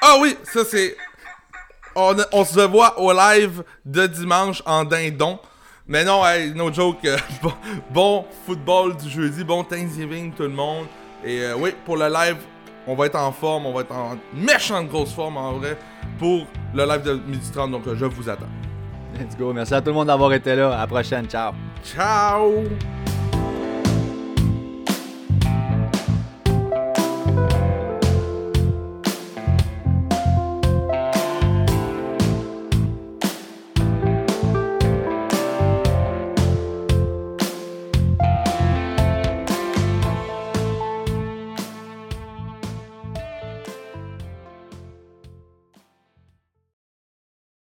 Ah 0.01 0.17
oui, 0.19 0.35
ça 0.43 0.65
c'est. 0.65 0.97
On, 1.95 2.15
on 2.31 2.43
se 2.43 2.59
voit 2.61 2.99
au 2.99 3.13
live 3.13 3.63
de 3.85 4.07
dimanche 4.07 4.63
en 4.65 4.83
dindon. 4.83 5.39
Mais 5.87 6.05
non, 6.05 6.25
hey, 6.25 6.53
no 6.53 6.71
joke. 6.71 7.03
euh, 7.05 7.17
bon, 7.41 7.53
bon 7.91 8.25
football 8.45 8.95
du 8.95 9.09
jeudi, 9.09 9.43
bon 9.43 9.63
Thanksgiving 9.63 10.31
tout 10.33 10.43
le 10.43 10.49
monde. 10.49 10.85
Et 11.25 11.41
euh, 11.41 11.55
oui, 11.57 11.71
pour 11.85 11.97
le 11.97 12.07
live, 12.07 12.37
on 12.87 12.95
va 12.95 13.05
être 13.07 13.19
en 13.19 13.31
forme, 13.31 13.65
on 13.65 13.73
va 13.73 13.81
être 13.81 13.93
en 13.93 14.17
méchante 14.33 14.87
grosse 14.87 15.13
forme 15.13 15.37
en 15.37 15.53
vrai 15.53 15.77
pour 16.19 16.45
le 16.73 16.85
live 16.85 17.01
de 17.03 17.13
midi 17.27 17.51
30. 17.51 17.71
Donc 17.71 17.87
euh, 17.87 17.95
je 17.97 18.05
vous 18.05 18.29
attends. 18.29 18.45
Let's 19.19 19.37
go. 19.37 19.53
Merci 19.53 19.73
à 19.73 19.81
tout 19.81 19.89
le 19.89 19.93
monde 19.93 20.07
d'avoir 20.07 20.33
été 20.33 20.55
là. 20.55 20.73
À 20.73 20.77
la 20.79 20.87
prochaine. 20.87 21.27
Ciao. 21.27 21.53
Ciao! 21.83 22.63